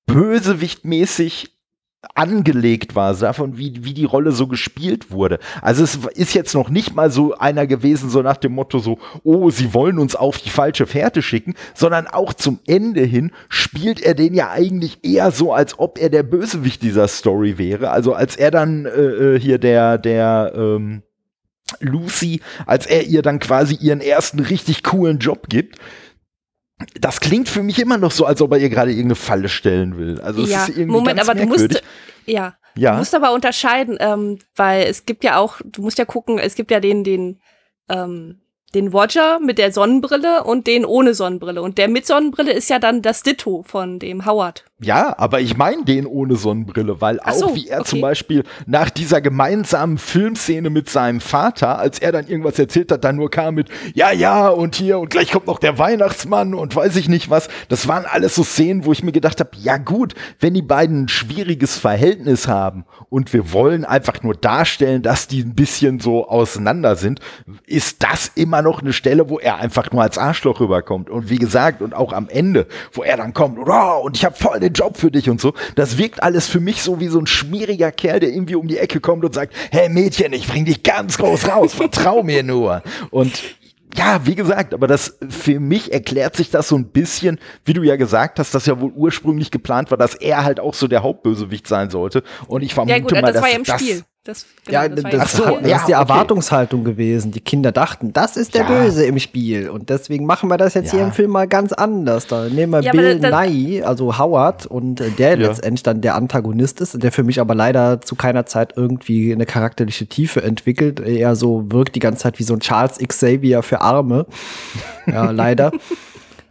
bösewichtmäßig 0.06 1.50
angelegt 2.16 2.96
war, 2.96 3.14
davon, 3.14 3.58
wie, 3.58 3.84
wie 3.84 3.94
die 3.94 4.06
Rolle 4.06 4.32
so 4.32 4.48
gespielt 4.48 5.12
wurde. 5.12 5.38
Also 5.62 5.84
es 5.84 6.00
ist 6.16 6.34
jetzt 6.34 6.56
noch 6.56 6.70
nicht 6.70 6.96
mal 6.96 7.12
so 7.12 7.36
einer 7.36 7.68
gewesen, 7.68 8.10
so 8.10 8.24
nach 8.24 8.38
dem 8.38 8.54
Motto 8.54 8.80
so, 8.80 8.98
oh, 9.24 9.52
sie 9.52 9.74
wollen 9.74 10.00
uns 10.00 10.16
auf 10.16 10.40
die 10.40 10.50
falsche 10.50 10.88
Fährte 10.88 11.22
schicken, 11.22 11.54
sondern 11.76 12.08
auch 12.08 12.34
zum 12.34 12.60
Ende 12.66 13.04
hin 13.04 13.32
spielt 13.50 14.02
er 14.02 14.16
den 14.16 14.34
ja 14.34 14.50
eigentlich 14.50 15.00
eher 15.04 15.32
so, 15.32 15.54
als 15.54 15.78
ob 15.78 16.00
er 16.00 16.10
der 16.10 16.24
Bösewicht 16.24 16.82
dieser 16.82 17.08
Story 17.08 17.60
wäre. 17.60 17.92
Also 17.92 18.14
als 18.14 18.36
er 18.36 18.50
dann 18.50 18.86
äh, 18.86 19.40
hier 19.40 19.60
der, 19.60 20.00
der, 20.00 20.54
ähm, 20.56 21.04
Lucy, 21.80 22.42
als 22.66 22.86
er 22.86 23.06
ihr 23.06 23.22
dann 23.22 23.40
quasi 23.40 23.76
ihren 23.76 24.02
ersten 24.02 24.40
richtig 24.40 24.84
coolen 24.84 25.20
Job 25.20 25.48
gibt, 25.50 25.78
das 27.00 27.20
klingt 27.20 27.50
für 27.50 27.64
mich 27.64 27.80
immer 27.80 27.98
noch 27.98 28.12
so, 28.12 28.26
als 28.26 28.42
ob 28.42 28.52
er 28.54 28.60
ihr 28.60 28.70
gerade 28.70 28.92
irgendeine 28.92 29.16
Falle 29.16 29.50
stellen 29.50 29.98
will. 29.98 30.20
Also 30.22 30.42
ja, 30.44 30.68
Moment, 30.86 31.20
aber 31.20 31.36
merkwürdig. 31.36 31.68
du 31.68 31.74
musst 31.74 31.84
ja, 32.26 32.56
ja. 32.76 32.92
Du 32.92 32.98
musst 33.00 33.16
aber 33.16 33.34
unterscheiden, 33.34 33.98
ähm, 34.00 34.40
weil 34.56 34.84
es 34.84 35.06
gibt 35.06 35.24
ja 35.24 35.38
auch, 35.38 35.60
du 35.66 35.82
musst 35.82 35.98
ja 35.98 36.06
gucken, 36.06 36.40
es 36.40 36.56
gibt 36.56 36.72
ja 36.72 36.80
den, 36.80 37.04
den, 37.04 37.42
ähm, 37.90 38.42
den 38.74 38.88
Roger 38.88 39.40
mit 39.40 39.58
der 39.58 39.72
Sonnenbrille 39.72 40.44
und 40.44 40.68
den 40.68 40.86
ohne 40.86 41.14
Sonnenbrille. 41.14 41.62
Und 41.62 41.78
der 41.78 41.88
mit 41.88 42.06
Sonnenbrille 42.06 42.54
ist 42.54 42.70
ja 42.70 42.80
dann 42.80 43.02
das 43.02 43.24
Ditto 43.24 43.64
von 43.68 44.00
dem 44.00 44.26
Howard. 44.26 44.66
Ja, 44.84 45.14
aber 45.20 45.42
ich 45.42 45.58
meine 45.58 45.84
den 45.84 46.08
ohne 46.08 46.36
Sonnenbrille, 46.36 47.02
weil 47.02 47.20
auch 47.20 47.34
so, 47.34 47.56
wie 47.56 47.68
er 47.68 47.82
okay. 47.82 47.90
zum 47.90 48.02
Beispiel 48.02 48.44
nach 48.66 48.90
dieser 48.90 49.22
gemeinsamen 49.22 50.00
Filmszene 50.00 50.72
mit 50.72 50.90
seinem 50.90 51.22
Vater, 51.22 51.78
als 51.78 52.00
er 52.00 52.12
dann 52.12 52.28
irgendwas 52.28 52.58
erzählt 52.58 52.92
hat, 52.92 53.04
dann 53.04 53.18
nur 53.18 53.30
kam 53.30 53.56
mit, 53.56 53.70
ja, 53.94 54.12
ja, 54.12 54.48
und 54.50 54.76
hier, 54.76 54.98
und 54.98 55.12
gleich 55.12 55.32
kommt 55.32 55.46
noch 55.46 55.60
der 55.60 55.78
Weihnachtsmann 55.78 56.56
und 56.56 56.76
weiß 56.76 56.96
ich 56.96 57.10
nicht 57.10 57.30
was. 57.30 57.48
Das 57.70 57.88
waren 57.88 58.06
alles 58.06 58.34
so 58.34 58.44
Szenen, 58.44 58.84
wo 58.84 58.92
ich 58.92 59.04
mir 59.04 59.12
gedacht 59.12 59.40
habe, 59.40 59.52
ja 59.62 59.78
gut, 59.78 60.16
wenn 60.40 60.56
die 60.56 60.64
beiden 60.64 61.04
ein 61.04 61.08
schwieriges 61.10 61.78
Verhältnis 61.78 62.48
haben 62.48 62.86
und 63.10 63.34
wir 63.34 63.54
wollen 63.54 63.86
einfach 63.86 64.24
nur 64.24 64.34
darstellen, 64.34 65.04
dass 65.04 65.28
die 65.28 65.42
ein 65.42 65.54
bisschen 65.54 66.00
so 66.00 66.28
auseinander 66.28 66.96
sind, 66.96 67.20
ist 67.68 68.02
das 68.02 68.32
immer 68.34 68.61
noch 68.62 68.82
eine 68.82 68.94
Stelle, 68.94 69.30
wo 69.30 69.38
er 69.40 69.58
einfach 69.58 69.92
nur 69.92 70.02
als 70.02 70.18
Arschloch 70.18 70.60
rüberkommt. 70.60 71.10
Und 71.10 71.30
wie 71.30 71.38
gesagt, 71.38 71.82
und 71.82 71.94
auch 71.94 72.14
am 72.14 72.30
Ende, 72.30 72.68
wo 72.94 73.04
er 73.04 73.18
dann 73.18 73.34
kommt, 73.34 73.60
und 73.60 74.18
ich 74.18 74.26
habe 74.26 74.36
voll 74.36 74.60
den 74.60 74.72
den 74.72 74.74
Job 74.74 74.98
für 74.98 75.12
dich 75.12 75.30
und 75.30 75.40
so. 75.40 75.54
Das 75.76 75.98
wirkt 75.98 76.24
alles 76.24 76.48
für 76.48 76.60
mich 76.60 76.82
so 76.82 77.00
wie 77.00 77.08
so 77.08 77.20
ein 77.20 77.28
schmieriger 77.28 77.92
Kerl, 77.92 78.20
der 78.20 78.30
irgendwie 78.30 78.56
um 78.56 78.68
die 78.68 78.78
Ecke 78.78 79.00
kommt 79.00 79.24
und 79.26 79.34
sagt, 79.34 79.54
hey 79.72 79.90
Mädchen, 79.90 80.34
ich 80.34 80.48
bring 80.48 80.66
dich 80.66 80.84
ganz 80.84 81.18
groß 81.18 81.48
raus, 81.50 81.74
vertrau 81.74 82.24
mir 82.24 82.44
nur. 82.44 82.82
Und 83.10 83.42
ja, 83.96 84.26
wie 84.26 84.36
gesagt, 84.36 84.74
aber 84.74 84.88
das 84.88 85.18
für 85.30 85.60
mich 85.60 85.92
erklärt 85.92 86.38
sich 86.38 86.50
das 86.50 86.70
so 86.70 86.78
ein 86.78 86.86
bisschen, 86.86 87.40
wie 87.66 87.74
du 87.74 87.84
ja 87.84 87.98
gesagt 87.98 88.40
hast, 88.40 88.56
dass 88.56 88.66
ja 88.66 88.80
wohl 88.80 88.92
ursprünglich 88.96 89.52
geplant 89.52 89.92
war, 89.92 89.98
dass 89.98 90.16
er 90.16 90.46
halt 90.46 90.62
auch 90.62 90.74
so 90.74 90.88
der 90.88 91.04
Hauptbösewicht 91.04 91.68
sein 91.68 91.90
sollte. 91.90 92.24
Und 92.48 92.62
ich 92.62 92.74
vermute 92.74 92.96
ja, 92.96 93.00
gut, 93.00 93.12
mal, 93.12 93.22
das 93.22 93.34
dass 93.34 93.42
war 93.42 93.50
ja 93.50 93.58
im 93.58 93.64
das, 93.64 93.82
Spiel. 93.82 94.04
Das, 94.24 94.46
genau, 94.68 94.84
ja, 94.84 94.88
das, 94.88 95.04
das, 95.04 95.32
so, 95.32 95.44
das 95.46 95.68
ja, 95.68 95.78
ist 95.78 95.88
die 95.88 95.96
okay. 95.96 96.02
Erwartungshaltung 96.04 96.84
gewesen. 96.84 97.32
Die 97.32 97.40
Kinder 97.40 97.72
dachten, 97.72 98.14
das 98.14 98.38
ist 98.38 98.54
der 98.54 98.62
ja. 98.62 98.68
Böse 98.68 99.04
im 99.04 99.18
Spiel. 99.18 99.68
Und 99.68 99.90
deswegen 99.90 100.28
machen 100.28 100.48
wir 100.48 100.58
das 100.58 100.76
jetzt 100.76 100.94
ja. 100.94 101.00
hier 101.00 101.08
im 101.08 101.12
Film 101.12 101.32
mal 101.32 101.48
ganz 101.48 101.74
anders. 101.74 102.28
Da 102.28 102.48
nehmen 102.48 102.72
wir 102.72 102.92
Bill 102.92 103.18
Nye, 103.20 103.84
also 103.84 104.20
Howard, 104.20 104.68
und 104.68 105.02
äh, 105.02 105.10
der 105.10 105.38
letztendlich 105.38 105.82
dann 105.82 106.02
der 106.02 106.14
Antagonist 106.14 106.82
ist, 106.82 107.02
der 107.02 107.12
für 107.12 107.24
mich 107.24 107.42
aber 107.42 107.56
leider 107.56 108.00
zu 108.02 108.14
keiner 108.14 108.46
Zeit 108.46 108.74
irgendwie 108.76 109.34
eine 109.34 109.48
charakterliche 109.48 110.06
Tiefe 110.06 110.44
entwickelt. 110.44 111.00
Er 111.00 111.36
so 111.36 111.72
wirkt 111.72 111.96
die 111.96 112.00
ganze 112.00 112.22
Zeit 112.22 112.38
wie 112.38 112.44
so 112.44 112.54
ein 112.54 112.60
Charles 112.60 113.00
Xavier 113.00 113.64
für 113.64 113.82
Arme. 113.82 114.28
Ja, 115.08 115.32
leider. 115.32 115.72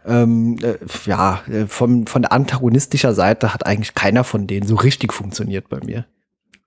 ähm, 0.05 0.57
äh, 0.61 0.75
ja, 1.05 1.39
äh, 1.49 1.67
von, 1.67 2.05
von 2.05 2.23
der 2.23 2.33
antagonistischer 2.33 3.13
Seite 3.13 3.53
hat 3.53 3.65
eigentlich 3.65 3.93
keiner 3.93 4.25
von 4.25 4.45
denen 4.45 4.67
so 4.67 4.75
richtig 4.75 5.13
funktioniert 5.13 5.69
bei 5.69 5.79
mir. 5.85 6.03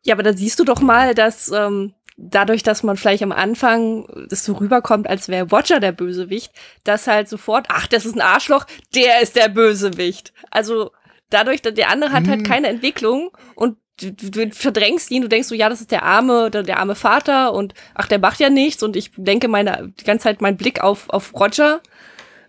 Ja, 0.05 0.15
aber 0.15 0.23
da 0.23 0.33
siehst 0.33 0.59
du 0.59 0.65
doch 0.65 0.81
mal, 0.81 1.15
dass 1.15 1.51
ähm, 1.51 1.95
dadurch, 2.17 2.63
dass 2.63 2.83
man 2.83 2.97
vielleicht 2.97 3.23
am 3.23 3.33
Anfang 3.33 4.07
das 4.29 4.45
so 4.45 4.53
rüberkommt, 4.53 5.09
als 5.09 5.29
wäre 5.29 5.49
Roger 5.49 5.81
der 5.81 5.93
Bösewicht, 5.93 6.53
dass 6.85 7.07
halt 7.07 7.29
sofort, 7.29 7.67
ach, 7.69 7.87
das 7.87 8.07
ist 8.07 8.15
ein 8.15 8.21
Arschloch, 8.21 8.67
der 8.95 9.21
ist 9.21 9.37
der 9.37 9.49
Bösewicht. 9.49 10.33
Also 10.51 10.93
dadurch, 11.31 11.63
dass 11.63 11.75
der 11.75 11.91
andere 11.91 12.13
hat 12.13 12.29
halt 12.29 12.41
mhm. 12.41 12.45
keine 12.45 12.69
Entwicklung 12.69 13.31
und 13.55 13.79
du, 14.01 14.13
du 14.13 14.51
verdrängst 14.53 15.11
ihn, 15.11 15.23
du 15.23 15.29
denkst 15.29 15.49
so, 15.49 15.55
ja, 15.55 15.69
das 15.69 15.81
ist 15.81 15.91
der 15.91 16.03
arme, 16.05 16.51
der, 16.51 16.63
der 16.63 16.79
arme 16.79 16.95
Vater 16.95 17.53
und 17.53 17.75
ach, 17.95 18.07
der 18.07 18.19
macht 18.19 18.41
ja 18.41 18.51
nichts 18.51 18.83
und 18.83 18.97
ich 18.97 19.11
denke 19.17 19.49
meine 19.49 19.93
die 19.99 20.05
ganze 20.05 20.25
Zeit 20.25 20.41
meinen 20.41 20.57
Blick 20.57 20.83
auf 20.83 21.09
auf 21.11 21.33
Roger, 21.35 21.81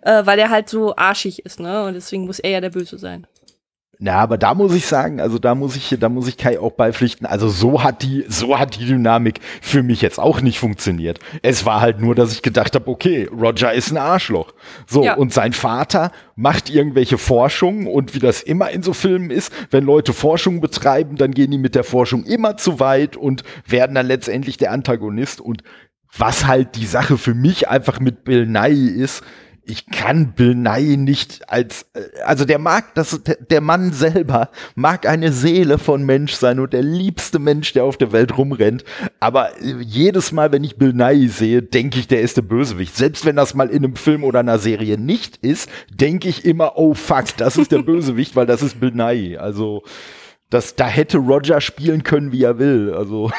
äh, 0.02 0.26
weil 0.26 0.40
er 0.40 0.50
halt 0.50 0.70
so 0.70 0.96
arschig 0.96 1.46
ist, 1.46 1.60
ne? 1.60 1.86
Und 1.86 1.94
deswegen 1.94 2.26
muss 2.26 2.40
er 2.40 2.52
ja 2.52 2.62
der 2.62 2.70
Böse 2.70 2.98
sein. 2.98 3.28
Na, 3.98 4.16
aber 4.16 4.38
da 4.38 4.54
muss 4.54 4.74
ich 4.74 4.86
sagen, 4.86 5.22
also 5.22 5.40
da 5.40 5.56
muss 5.56 5.76
ich, 5.76 5.96
da 6.00 6.10
muss 6.10 6.28
ich 6.28 6.38
Kai 6.38 6.60
auch 6.60 6.74
beipflichten. 6.74 7.26
Also 7.26 7.48
so 7.48 7.84
hat 7.84 8.04
die, 8.04 8.26
so 8.28 8.60
hat 8.60 8.78
die 8.78 8.86
Dynamik 8.86 9.40
für 9.62 9.84
mich 9.84 10.02
jetzt 10.02 10.20
auch 10.20 10.42
nicht 10.42 10.60
funktioniert. 10.60 11.20
Es 11.42 11.66
war 11.66 11.80
halt 11.80 12.02
nur, 12.02 12.14
dass 12.14 12.34
ich 12.34 12.42
gedacht 12.42 12.76
habe, 12.76 12.90
okay, 12.90 13.30
Roger 13.32 13.74
ist 13.74 13.92
ein 13.92 13.98
Arschloch. 13.98 14.54
So, 14.86 15.04
ja. 15.04 15.16
und 15.16 15.34
sein 15.34 15.54
Vater 15.54 16.12
macht 16.36 16.70
irgendwelche 16.70 17.18
Forschungen 17.18 17.88
und 17.88 18.14
wie 18.14 18.20
das 18.20 18.42
immer 18.42 18.70
in 18.72 18.84
so 18.84 18.94
Filmen 18.94 19.30
ist, 19.30 19.54
wenn 19.72 19.86
Leute 19.86 20.12
Forschung 20.12 20.60
betreiben, 20.60 21.16
dann 21.16 21.32
gehen 21.32 21.52
die 21.52 21.58
mit 21.58 21.76
der 21.76 21.86
Forschung 21.86 22.26
immer 22.26 22.58
zu 22.58 22.80
weit 22.80 23.16
und 23.16 23.44
werden 23.66 23.96
dann 23.96 24.08
letztendlich 24.08 24.58
der 24.58 24.72
Antagonist. 24.72 25.40
Und 25.40 25.64
was 26.18 26.46
halt 26.46 26.76
die 26.76 26.86
Sache 26.86 27.18
für 27.18 27.34
mich 27.34 27.70
einfach 27.70 28.00
mit 28.00 28.26
Bill 28.26 28.46
Nye 28.46 28.90
ist, 28.90 29.24
ich 29.68 29.88
kann 29.88 30.34
Bill 30.34 30.56
Nye 30.56 30.98
nicht 30.98 31.50
als, 31.50 31.86
äh, 31.94 32.02
also 32.24 32.46
der 32.46 32.60
mag, 32.60 32.94
das, 32.96 33.22
der 33.50 33.62
Mann 33.62 33.92
selber 33.94 34.50
mag 34.76 35.08
eine 35.08 35.32
Seele 35.32 35.78
von 35.78 36.04
Mensch 36.04 36.34
sein 36.34 36.60
und 36.60 36.74
der 36.74 36.84
liebste 36.84 37.40
Mensch, 37.40 37.74
der 37.74 37.84
auf 37.84 37.98
der 37.98 38.12
Welt 38.12 38.38
rumrennt. 38.38 38.84
Aber 39.20 39.60
äh, 39.62 39.76
jedes 39.82 40.32
Mal, 40.32 40.52
wenn 40.52 40.64
ich 40.64 40.78
Bill 40.78 40.94
Nye 40.94 41.30
sehe, 41.30 41.62
denke 41.62 42.00
ich, 42.00 42.08
der 42.08 42.22
ist 42.22 42.38
der 42.38 42.44
Bösewicht. 42.44 42.96
Selbst 42.96 43.26
wenn 43.26 43.36
das 43.36 43.54
mal 43.54 43.70
in 43.70 43.84
einem 43.84 43.96
Film 43.96 44.24
oder 44.24 44.40
einer 44.40 44.60
Serie 44.60 44.98
nicht 44.98 45.38
ist, 45.38 45.70
denke 45.92 46.30
ich 46.30 46.46
immer, 46.46 46.78
oh 46.78 46.94
fuck, 46.94 47.26
das 47.38 47.58
ist 47.58 47.72
der 47.72 47.82
Bösewicht, 47.84 48.36
weil 48.36 48.46
das 48.46 48.62
ist 48.62 48.80
Bill 48.80 48.92
Nye. 48.92 49.40
Also, 49.40 49.84
das, 50.56 50.76
da 50.76 50.88
hätte 50.88 51.18
Roger 51.18 51.60
spielen 51.60 52.04
können, 52.04 52.32
wie 52.32 52.44
er 52.44 52.58
will. 52.58 52.94
Also. 52.96 53.30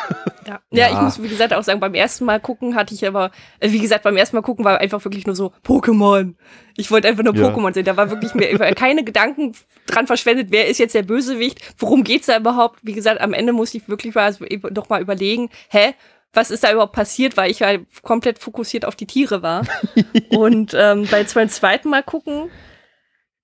Ja. 0.47 0.61
ja. 0.71 0.89
ich 0.93 1.01
muss, 1.01 1.23
wie 1.23 1.29
gesagt, 1.29 1.55
auch 1.55 1.63
sagen, 1.63 1.81
beim 1.81 1.95
ersten 1.95 2.25
Mal 2.25 2.41
gucken 2.41 2.75
hatte 2.75 2.95
ich 2.95 3.07
aber, 3.07 3.31
äh, 3.59 3.73
wie 3.73 3.79
gesagt, 3.79 4.05
beim 4.05 4.17
ersten 4.17 4.37
Mal 4.37 4.43
gucken 4.43 4.65
war 4.65 4.79
einfach 4.79 5.03
wirklich 5.05 5.27
nur 5.27 5.35
so 5.35 5.53
Pokémon. 5.67 6.35
Ich 6.77 6.91
wollte 6.91 7.09
einfach 7.09 7.25
nur 7.25 7.35
ja. 7.35 7.49
Pokémon 7.49 7.73
sehen. 7.73 7.87
Da 7.87 7.97
war 7.97 8.11
wirklich 8.11 8.35
mir 8.35 8.57
keine 8.75 9.03
Gedanken 9.03 9.55
dran 9.87 10.07
verschwendet, 10.07 10.49
wer 10.51 10.69
ist 10.69 10.79
jetzt 10.79 10.95
der 10.95 11.03
Bösewicht, 11.03 11.61
worum 11.79 12.05
geht's 12.05 12.27
da 12.27 12.37
überhaupt? 12.37 12.81
Wie 12.83 12.93
gesagt, 12.93 13.21
am 13.21 13.33
Ende 13.33 13.53
musste 13.53 13.79
ich 13.79 13.89
wirklich 13.89 14.15
mal, 14.15 14.25
also 14.25 14.45
noch 14.71 14.89
mal 14.89 15.01
überlegen, 15.01 15.49
hä, 15.71 15.95
was 16.35 16.51
ist 16.51 16.65
da 16.65 16.73
überhaupt 16.73 16.93
passiert, 16.93 17.37
weil 17.37 17.51
ich 17.51 17.63
halt 17.63 17.87
komplett 18.03 18.39
fokussiert 18.39 18.85
auf 18.85 18.95
die 18.95 19.07
Tiere 19.07 19.43
war. 19.43 19.65
Und 20.31 20.75
ähm, 20.79 21.09
bei 21.11 21.25
beim 21.25 21.49
zweiten 21.49 21.89
Mal 21.89 22.03
gucken 22.03 22.51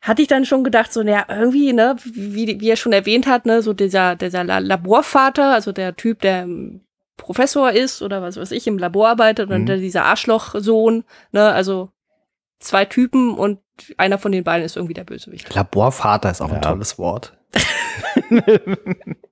hatte 0.03 0.21
ich 0.21 0.29
dann 0.29 0.45
schon 0.45 0.65
gedacht, 0.65 0.93
so, 0.93 1.03
naja, 1.03 1.25
irgendwie, 1.29 1.73
ne, 1.73 1.97
wie, 2.05 2.61
wie 2.61 2.69
er 2.69 2.77
schon 2.77 2.93
erwähnt 2.93 3.27
hat, 3.27 3.47
ne, 3.47 3.63
so 3.63 3.73
dieser, 3.73 4.17
dieser 4.17 4.45
Laborvater, 4.45 5.55
also 5.55 5.71
der 5.73 5.95
Typ, 5.97 6.21
der 6.21 6.47
Professor 7.17 7.71
ist 7.71 8.03
oder 8.03 8.21
was 8.21 8.37
weiß 8.37 8.51
ich, 8.51 8.67
im 8.67 8.79
Labor 8.79 9.09
arbeitet 9.09 9.49
mhm. 9.49 9.55
und 9.55 9.67
dieser 9.67 10.05
Arschlochsohn, 10.05 11.05
ne, 11.31 11.53
also 11.53 11.91
zwei 12.59 12.85
Typen 12.85 13.35
und 13.35 13.61
einer 13.97 14.19
von 14.19 14.33
den 14.33 14.45
beiden 14.45 14.67
ist 14.67 14.77
irgendwie 14.77 14.95
der 14.95 15.05
Bösewicht. 15.05 15.55
Laborvater 15.55 16.31
ist 16.31 16.41
auch 16.41 16.49
ja. 16.49 16.57
ein 16.57 16.63
tolles 16.63 16.99
Wort. 16.99 17.37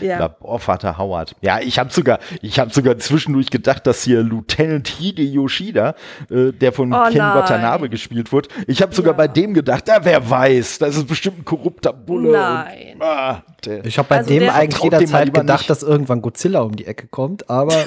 Ja. 0.00 0.18
Laborvater 0.18 0.98
Howard. 0.98 1.34
Ja, 1.40 1.60
ich 1.60 1.78
habe 1.78 1.92
sogar, 1.92 2.18
ich 2.40 2.58
habe 2.58 2.72
sogar 2.72 2.98
zwischendurch 2.98 3.50
gedacht, 3.50 3.86
dass 3.86 4.02
hier 4.02 4.22
Lieutenant 4.22 4.88
Hide 4.88 5.22
Yoshida, 5.22 5.94
äh, 6.30 6.52
der 6.52 6.72
von 6.72 6.92
oh, 6.92 7.04
Ken 7.04 7.18
nein. 7.18 7.38
Watanabe 7.38 7.88
gespielt 7.88 8.32
wird, 8.32 8.48
ich 8.66 8.82
habe 8.82 8.94
sogar 8.94 9.12
ja. 9.12 9.16
bei 9.16 9.28
dem 9.28 9.54
gedacht, 9.54 9.88
ja, 9.88 10.04
wer 10.04 10.28
weiß, 10.28 10.78
das 10.78 10.96
ist 10.96 11.06
bestimmt 11.06 11.40
ein 11.40 11.44
korrupter 11.44 11.92
Bulle. 11.92 12.32
Nein. 12.32 12.94
Und, 12.94 13.02
ah, 13.02 13.42
ich 13.84 13.98
habe 13.98 14.08
bei 14.08 14.18
also 14.18 14.30
dem 14.30 14.48
eigentlich 14.48 14.82
jederzeit 14.82 15.32
gedacht, 15.32 15.60
nicht. 15.60 15.70
dass 15.70 15.82
irgendwann 15.82 16.22
Godzilla 16.22 16.60
um 16.60 16.74
die 16.74 16.86
Ecke 16.86 17.06
kommt, 17.06 17.48
aber. 17.48 17.86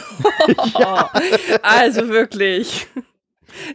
ja. 0.80 1.09
Also 1.61 2.09
wirklich. 2.09 2.88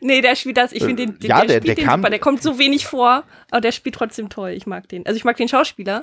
Nee, 0.01 0.20
der 0.20 0.36
spielt 0.36 0.57
das, 0.57 0.72
ich 0.72 0.84
finde 0.84 1.07
den, 1.07 1.18
ja, 1.22 1.38
der, 1.38 1.47
der, 1.47 1.61
der, 1.61 1.74
den 1.74 1.84
kam, 1.84 2.01
super. 2.01 2.11
der 2.11 2.18
kommt 2.18 2.43
so 2.43 2.59
wenig 2.59 2.86
vor, 2.86 3.24
aber 3.51 3.61
der 3.61 3.72
spielt 3.72 3.95
trotzdem 3.95 4.28
toll. 4.28 4.51
Ich 4.51 4.66
mag 4.66 4.88
den. 4.88 5.07
Also 5.07 5.16
ich 5.16 5.24
mag 5.24 5.36
den 5.36 5.49
Schauspieler. 5.49 6.03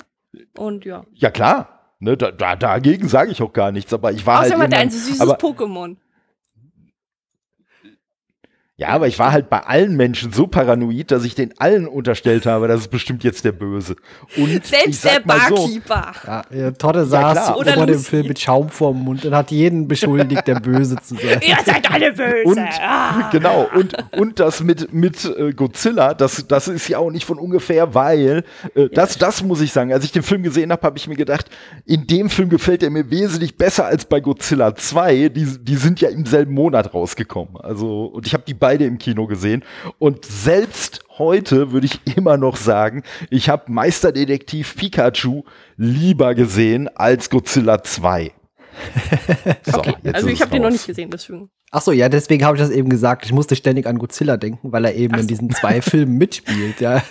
Und 0.56 0.84
ja. 0.84 1.04
Ja, 1.14 1.30
klar. 1.30 1.77
Ne, 2.00 2.16
da, 2.16 2.30
da, 2.30 2.54
dagegen 2.54 3.08
sage 3.08 3.32
ich 3.32 3.42
auch 3.42 3.52
gar 3.52 3.72
nichts, 3.72 3.92
aber 3.92 4.12
ich 4.12 4.24
war 4.24 4.40
Außerdem 4.40 4.60
halt. 4.60 4.72
Außerdem 4.72 4.78
hat 4.78 4.78
er 4.78 4.78
ein 4.78 4.90
süßes 4.90 5.20
Pokémon. 5.34 5.96
Ja, 8.80 8.90
aber 8.90 9.08
ich 9.08 9.18
war 9.18 9.32
halt 9.32 9.50
bei 9.50 9.58
allen 9.58 9.96
Menschen 9.96 10.32
so 10.32 10.46
paranoid, 10.46 11.10
dass 11.10 11.24
ich 11.24 11.34
den 11.34 11.52
allen 11.58 11.88
unterstellt 11.88 12.46
habe, 12.46 12.68
das 12.68 12.82
ist 12.82 12.92
bestimmt 12.92 13.24
jetzt 13.24 13.44
der 13.44 13.50
Böse. 13.50 13.96
Und 14.36 14.64
Selbst 14.64 15.04
der 15.04 15.18
Barkeeper. 15.18 16.12
So, 16.22 16.30
ja, 16.30 16.44
ja, 16.52 16.70
Totte 16.70 17.04
saß 17.04 17.34
ja, 17.34 17.54
vor 17.54 17.86
dem 17.86 17.98
Film 17.98 18.28
mit 18.28 18.38
Schaum 18.38 18.68
vorm 18.68 19.02
Mund 19.02 19.24
und 19.24 19.34
hat 19.34 19.50
jeden 19.50 19.88
beschuldigt, 19.88 20.46
der 20.46 20.60
Böse 20.60 20.94
zu 21.02 21.16
sein. 21.16 21.40
Ihr 21.48 21.56
seid 21.66 21.90
alle 21.90 22.12
böse. 22.12 22.44
Und, 22.44 22.60
ah. 22.80 23.28
Genau, 23.32 23.68
und, 23.74 23.96
und 24.16 24.38
das 24.38 24.62
mit, 24.62 24.92
mit 24.94 25.24
äh, 25.24 25.52
Godzilla, 25.54 26.14
das, 26.14 26.46
das 26.46 26.68
ist 26.68 26.86
ja 26.86 26.98
auch 26.98 27.10
nicht 27.10 27.24
von 27.24 27.40
ungefähr, 27.40 27.96
weil 27.96 28.44
äh, 28.76 28.88
das, 28.90 29.18
das 29.18 29.42
muss 29.42 29.60
ich 29.60 29.72
sagen, 29.72 29.92
als 29.92 30.04
ich 30.04 30.12
den 30.12 30.22
Film 30.22 30.44
gesehen 30.44 30.70
habe, 30.70 30.86
habe 30.86 30.96
ich 30.98 31.08
mir 31.08 31.16
gedacht, 31.16 31.46
in 31.84 32.06
dem 32.06 32.30
Film 32.30 32.48
gefällt 32.48 32.84
er 32.84 32.90
mir 32.90 33.10
wesentlich 33.10 33.56
besser 33.56 33.86
als 33.86 34.04
bei 34.04 34.20
Godzilla 34.20 34.76
2. 34.76 35.30
Die, 35.30 35.58
die 35.64 35.76
sind 35.76 36.00
ja 36.00 36.10
im 36.10 36.26
selben 36.26 36.54
Monat 36.54 36.94
rausgekommen. 36.94 37.56
Also, 37.56 38.04
und 38.04 38.24
ich 38.24 38.34
habe 38.34 38.44
die 38.46 38.54
beiden 38.54 38.67
beide 38.68 38.84
im 38.84 38.98
Kino 38.98 39.26
gesehen. 39.26 39.64
Und 39.98 40.26
selbst 40.26 41.00
heute 41.16 41.72
würde 41.72 41.86
ich 41.86 42.00
immer 42.18 42.36
noch 42.36 42.56
sagen, 42.56 43.02
ich 43.30 43.48
habe 43.48 43.72
Meisterdetektiv 43.72 44.76
Pikachu 44.76 45.44
lieber 45.78 46.34
gesehen 46.34 46.86
als 46.94 47.30
Godzilla 47.30 47.82
2. 47.82 48.30
so, 49.64 49.78
okay, 49.78 49.94
also 50.12 50.28
ich 50.28 50.42
habe 50.42 50.50
den 50.50 50.60
noch 50.60 50.70
nicht 50.70 50.86
gesehen, 50.86 51.08
deswegen. 51.10 51.48
Ach 51.70 51.80
so, 51.80 51.92
ja, 51.92 52.10
deswegen 52.10 52.44
habe 52.44 52.58
ich 52.58 52.62
das 52.62 52.70
eben 52.70 52.90
gesagt. 52.90 53.24
Ich 53.24 53.32
musste 53.32 53.56
ständig 53.56 53.86
an 53.86 53.98
Godzilla 53.98 54.36
denken, 54.36 54.70
weil 54.70 54.84
er 54.84 54.94
eben 54.94 55.14
Ach 55.14 55.20
in 55.20 55.26
diesen 55.26 55.50
zwei 55.50 55.80
Filmen 55.82 56.18
mitspielt, 56.18 56.78
ja. 56.82 57.02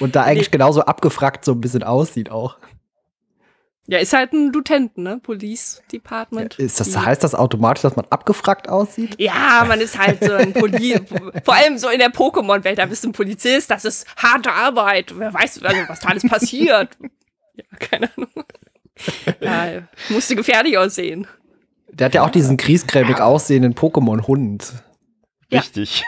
Und 0.00 0.14
da 0.14 0.24
eigentlich 0.24 0.48
nee. 0.48 0.58
genauso 0.58 0.82
abgefragt 0.82 1.46
so 1.46 1.52
ein 1.52 1.62
bisschen 1.62 1.84
aussieht 1.84 2.30
auch. 2.30 2.58
Ja, 3.86 3.98
ist 3.98 4.14
halt 4.14 4.32
ein 4.32 4.50
Lieutenant, 4.50 4.96
ne? 4.96 5.20
Police 5.22 5.82
Department. 5.92 6.56
Ja, 6.58 6.64
ist 6.64 6.80
das, 6.80 6.96
heißt 6.96 7.22
das 7.22 7.34
automatisch, 7.34 7.82
dass 7.82 7.96
man 7.96 8.06
abgefragt 8.08 8.68
aussieht? 8.68 9.16
Ja, 9.20 9.64
man 9.68 9.78
ist 9.80 9.98
halt 9.98 10.24
so 10.24 10.32
ein 10.32 10.54
Poli 10.54 10.98
Vor 11.44 11.54
allem 11.54 11.76
so 11.76 11.90
in 11.90 11.98
der 11.98 12.10
Pokémon-Welt, 12.10 12.78
da 12.78 12.86
bist 12.86 13.04
du 13.04 13.10
ein 13.10 13.12
Polizist, 13.12 13.70
das 13.70 13.84
ist 13.84 14.06
harte 14.16 14.50
Arbeit. 14.50 15.12
Wer 15.18 15.34
weiß, 15.34 15.62
also, 15.62 15.80
was 15.86 16.00
da 16.00 16.08
alles 16.08 16.26
passiert. 16.26 16.96
ja, 17.54 17.64
keine 17.78 18.10
Ahnung. 18.16 18.44
Ja, 19.40 19.82
musste 20.08 20.34
gefährlich 20.34 20.78
aussehen. 20.78 21.26
Der 21.90 22.06
hat 22.06 22.14
ja 22.14 22.22
auch 22.22 22.30
diesen 22.30 22.56
griesgrämig 22.56 23.20
aussehenden 23.20 23.74
Pokémon-Hund. 23.74 24.72
Richtig. 25.52 26.04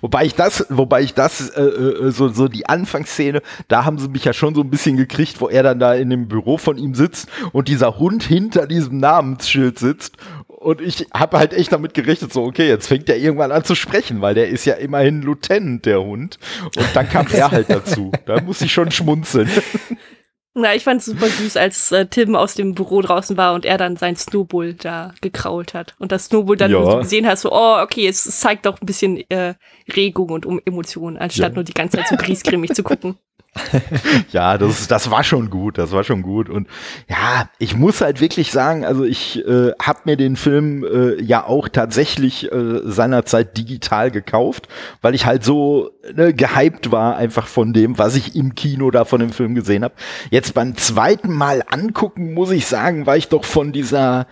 Wobei 0.00 0.24
ich 0.24 0.34
das, 0.34 0.66
wobei 0.68 1.02
ich 1.02 1.14
das, 1.14 1.50
äh, 1.50 1.62
äh, 1.62 2.10
so, 2.10 2.28
so 2.28 2.48
die 2.48 2.66
Anfangsszene, 2.66 3.42
da 3.68 3.84
haben 3.84 3.98
sie 3.98 4.08
mich 4.08 4.24
ja 4.24 4.32
schon 4.32 4.54
so 4.54 4.60
ein 4.60 4.70
bisschen 4.70 4.96
gekriegt, 4.96 5.40
wo 5.40 5.48
er 5.48 5.62
dann 5.62 5.80
da 5.80 5.94
in 5.94 6.10
dem 6.10 6.28
Büro 6.28 6.58
von 6.58 6.78
ihm 6.78 6.94
sitzt 6.94 7.28
und 7.52 7.68
dieser 7.68 7.98
Hund 7.98 8.22
hinter 8.22 8.66
diesem 8.66 8.98
Namensschild 8.98 9.78
sitzt. 9.78 10.16
Und 10.46 10.80
ich 10.80 11.08
habe 11.12 11.38
halt 11.38 11.52
echt 11.52 11.72
damit 11.72 11.92
gerechnet, 11.92 12.32
so, 12.32 12.42
okay, 12.44 12.68
jetzt 12.68 12.86
fängt 12.86 13.08
er 13.10 13.18
irgendwann 13.18 13.52
an 13.52 13.64
zu 13.64 13.74
sprechen, 13.74 14.22
weil 14.22 14.34
der 14.34 14.48
ist 14.48 14.64
ja 14.64 14.74
immerhin 14.74 15.20
Lieutenant, 15.20 15.84
der 15.84 16.02
Hund. 16.02 16.38
Und 16.64 16.88
dann 16.94 17.08
kam 17.08 17.26
er 17.32 17.50
halt 17.50 17.68
dazu. 17.68 18.12
Da 18.24 18.40
muss 18.40 18.62
ich 18.62 18.72
schon 18.72 18.90
schmunzeln. 18.90 19.50
Na, 20.56 20.72
ich 20.72 20.84
fand 20.84 21.00
es 21.00 21.06
super 21.06 21.26
süß, 21.26 21.56
als 21.56 21.90
äh, 21.90 22.06
Tim 22.06 22.36
aus 22.36 22.54
dem 22.54 22.74
Büro 22.74 23.02
draußen 23.02 23.36
war 23.36 23.54
und 23.54 23.64
er 23.64 23.76
dann 23.76 23.96
sein 23.96 24.14
Snowball 24.14 24.74
da 24.74 25.12
gekrault 25.20 25.74
hat. 25.74 25.96
Und 25.98 26.12
das 26.12 26.26
Snowball 26.26 26.56
dann 26.56 26.70
ja. 26.70 27.00
gesehen 27.00 27.26
hast, 27.26 27.40
so, 27.40 27.52
oh, 27.52 27.80
okay, 27.82 28.06
es 28.06 28.22
zeigt 28.38 28.64
doch 28.66 28.80
ein 28.80 28.86
bisschen 28.86 29.28
äh, 29.30 29.54
Regung 29.96 30.30
und 30.30 30.46
um 30.46 30.60
Emotionen, 30.64 31.16
anstatt 31.16 31.52
ja. 31.52 31.54
nur 31.56 31.64
die 31.64 31.74
ganze 31.74 31.96
Zeit 31.96 32.06
so 32.06 32.16
griesgrämig 32.16 32.72
zu 32.72 32.84
gucken. 32.84 33.18
ja, 34.32 34.58
das, 34.58 34.88
das 34.88 35.10
war 35.10 35.22
schon 35.22 35.50
gut, 35.50 35.78
das 35.78 35.92
war 35.92 36.04
schon 36.04 36.22
gut. 36.22 36.48
Und 36.48 36.68
ja, 37.08 37.48
ich 37.58 37.76
muss 37.76 38.00
halt 38.00 38.20
wirklich 38.20 38.50
sagen, 38.50 38.84
also 38.84 39.04
ich 39.04 39.44
äh, 39.46 39.72
habe 39.80 40.00
mir 40.04 40.16
den 40.16 40.36
Film 40.36 40.84
äh, 40.84 41.22
ja 41.22 41.46
auch 41.46 41.68
tatsächlich 41.68 42.50
äh, 42.50 42.80
seinerzeit 42.84 43.56
digital 43.56 44.10
gekauft, 44.10 44.68
weil 45.02 45.14
ich 45.14 45.26
halt 45.26 45.44
so 45.44 45.90
ne, 46.14 46.34
gehypt 46.34 46.90
war 46.90 47.16
einfach 47.16 47.46
von 47.46 47.72
dem, 47.72 47.98
was 47.98 48.16
ich 48.16 48.34
im 48.34 48.54
Kino 48.54 48.90
da 48.90 49.04
von 49.04 49.20
dem 49.20 49.30
Film 49.30 49.54
gesehen 49.54 49.84
habe. 49.84 49.94
Jetzt 50.30 50.54
beim 50.54 50.76
zweiten 50.76 51.32
Mal 51.32 51.62
angucken, 51.68 52.34
muss 52.34 52.50
ich 52.50 52.66
sagen, 52.66 53.06
war 53.06 53.16
ich 53.16 53.28
doch 53.28 53.44
von 53.44 53.72
dieser 53.72 54.26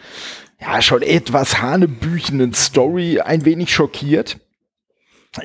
ja 0.60 0.80
schon 0.80 1.02
etwas 1.02 1.60
hanebüchenden 1.60 2.54
Story 2.54 3.20
ein 3.20 3.44
wenig 3.44 3.72
schockiert 3.72 4.38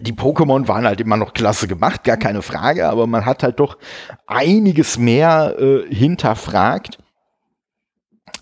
die 0.02 0.14
Pokémon 0.14 0.68
waren 0.68 0.86
halt 0.86 1.00
immer 1.00 1.18
noch 1.18 1.34
klasse 1.34 1.68
gemacht, 1.68 2.04
gar 2.04 2.18
keine 2.18 2.42
Frage, 2.42 2.90
aber 2.90 3.08
man 3.08 3.26
hat 3.26 3.44
halt 3.44 3.60
doch 3.60 3.78
einiges 4.26 4.98
mehr 4.98 5.56
äh, 5.60 5.94
hinterfragt. 5.94 6.98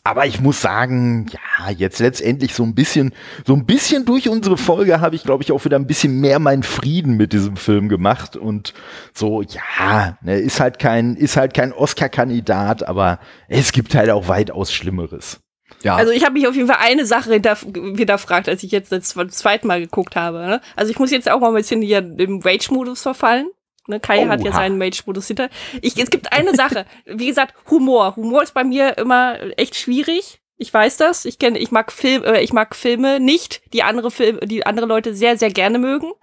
Aber 0.03 0.27
ich 0.27 0.39
muss 0.39 0.61
sagen, 0.61 1.25
ja, 1.31 1.71
jetzt 1.71 1.99
letztendlich 1.99 2.53
so 2.53 2.61
ein 2.61 2.75
bisschen, 2.75 3.11
so 3.43 3.55
ein 3.55 3.65
bisschen 3.65 4.05
durch 4.05 4.29
unsere 4.29 4.55
Folge 4.55 5.01
habe 5.01 5.15
ich, 5.15 5.23
glaube 5.23 5.43
ich, 5.43 5.51
auch 5.51 5.65
wieder 5.65 5.77
ein 5.77 5.87
bisschen 5.87 6.21
mehr 6.21 6.37
meinen 6.37 6.61
Frieden 6.61 7.17
mit 7.17 7.33
diesem 7.33 7.57
Film 7.57 7.89
gemacht 7.89 8.35
und 8.35 8.75
so, 9.13 9.41
ja, 9.41 10.15
ne, 10.21 10.37
ist 10.37 10.59
halt 10.59 10.77
kein, 10.77 11.15
ist 11.15 11.37
halt 11.37 11.55
kein 11.55 11.73
Oscar-Kandidat, 11.73 12.87
aber 12.87 13.19
es 13.47 13.71
gibt 13.71 13.95
halt 13.95 14.11
auch 14.11 14.27
weitaus 14.27 14.71
Schlimmeres. 14.71 15.39
Ja. 15.86 15.97
Also 15.97 16.11
ich 16.11 16.23
habe 16.23 16.33
mich 16.33 16.47
auf 16.47 16.55
jeden 16.55 16.67
Fall 16.67 16.79
eine 16.81 17.05
Sache 17.05 17.31
hinterfragt, 17.31 18.49
als 18.49 18.63
ich 18.63 18.71
jetzt 18.71 18.91
das 18.91 19.09
zweite 19.13 19.67
Mal 19.67 19.81
geguckt 19.81 20.15
habe. 20.15 20.39
Ne? 20.39 20.61
Also 20.75 20.91
ich 20.91 20.97
muss 20.97 21.11
jetzt 21.11 21.29
auch 21.29 21.39
mal 21.39 21.49
ein 21.49 21.53
bisschen 21.53 21.79
hier 21.83 21.99
im 21.99 22.39
Rage-Modus 22.39 23.03
verfallen. 23.03 23.51
Ne, 23.86 23.99
Kai 23.99 24.23
Oha. 24.23 24.29
hat 24.29 24.43
ja 24.43 24.51
seinen 24.51 24.81
Rage-Modus 24.81 25.27
hinter. 25.27 25.47
Ich, 25.83 25.95
es 26.01 26.09
gibt 26.09 26.33
eine 26.33 26.55
Sache. 26.55 26.88
Wie 27.05 27.27
gesagt, 27.27 27.53
Humor. 27.69 28.15
Humor 28.15 28.41
ist 28.41 28.55
bei 28.55 28.63
mir 28.63 28.97
immer 28.97 29.38
echt 29.59 29.75
schwierig. 29.75 30.41
Ich 30.57 30.73
weiß 30.73 30.97
das. 30.97 31.23
Ich 31.23 31.38
kenne, 31.38 31.59
ich 31.59 31.69
mag 31.69 31.91
Film, 31.91 32.23
äh, 32.23 32.41
ich 32.41 32.51
mag 32.51 32.75
Filme 32.75 33.19
nicht, 33.19 33.61
die 33.71 33.83
andere 33.83 34.09
Filme, 34.09 34.39
die 34.39 34.65
andere 34.65 34.88
Leute 34.88 35.13
sehr, 35.13 35.38
sehr 35.38 35.51
gerne 35.51 35.77
mögen. 35.77 36.13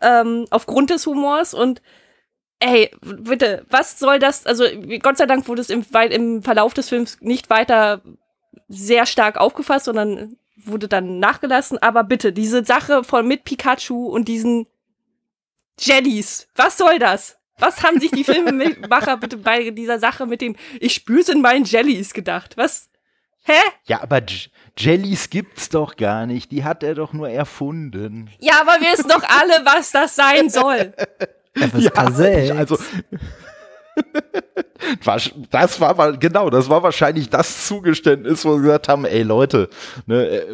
Ähm, 0.00 0.46
aufgrund 0.48 0.88
des 0.88 1.04
Humors 1.04 1.52
und 1.52 1.82
ey, 2.60 2.90
bitte, 3.02 3.66
was 3.68 3.98
soll 3.98 4.18
das? 4.18 4.46
Also 4.46 4.64
Gott 5.02 5.18
sei 5.18 5.26
Dank 5.26 5.48
wurde 5.48 5.60
es 5.60 5.68
im, 5.68 5.84
im 6.08 6.42
Verlauf 6.42 6.72
des 6.72 6.88
Films 6.88 7.18
nicht 7.20 7.50
weiter 7.50 8.00
sehr 8.74 9.06
stark 9.06 9.36
aufgefasst, 9.36 9.86
sondern 9.86 10.36
wurde 10.56 10.88
dann 10.88 11.18
nachgelassen, 11.18 11.78
aber 11.78 12.04
bitte, 12.04 12.32
diese 12.32 12.64
Sache 12.64 13.04
von 13.04 13.26
mit 13.26 13.44
Pikachu 13.44 14.06
und 14.06 14.28
diesen 14.28 14.66
Jellies, 15.78 16.48
was 16.54 16.78
soll 16.78 16.98
das? 16.98 17.36
Was 17.58 17.82
haben 17.82 18.00
sich 18.00 18.10
die 18.10 18.24
Filmemacher 18.24 19.16
bitte 19.16 19.36
bei 19.36 19.70
dieser 19.70 19.98
Sache 19.98 20.26
mit 20.26 20.40
dem 20.40 20.56
Ich 20.80 20.94
spür's 20.94 21.28
in 21.28 21.40
meinen 21.40 21.64
Jellies 21.64 22.12
gedacht? 22.12 22.56
Was? 22.56 22.88
Hä? 23.44 23.60
Ja, 23.84 24.02
aber 24.02 24.18
J 24.18 24.50
Jellies 24.76 25.30
gibt's 25.30 25.68
doch 25.68 25.96
gar 25.96 26.26
nicht. 26.26 26.50
Die 26.50 26.64
hat 26.64 26.82
er 26.82 26.96
doch 26.96 27.12
nur 27.12 27.28
erfunden. 27.28 28.28
Ja, 28.40 28.60
aber 28.60 28.80
wir 28.80 28.92
wissen 28.92 29.08
doch 29.08 29.22
alle, 29.22 29.64
was 29.64 29.92
das 29.92 30.16
sein 30.16 30.50
soll. 30.50 30.92
Ja, 31.56 32.10
6. 32.10 32.50
Also, 32.50 32.78
das 35.50 35.80
war 35.80 36.16
genau, 36.16 36.50
das 36.50 36.68
war 36.68 36.82
wahrscheinlich 36.82 37.30
das 37.30 37.66
Zugeständnis, 37.66 38.44
wo 38.44 38.56
sie 38.56 38.62
gesagt 38.62 38.88
haben, 38.88 39.04
ey 39.04 39.22
Leute, 39.22 39.68
ne, 40.06 40.26
äh, 40.26 40.46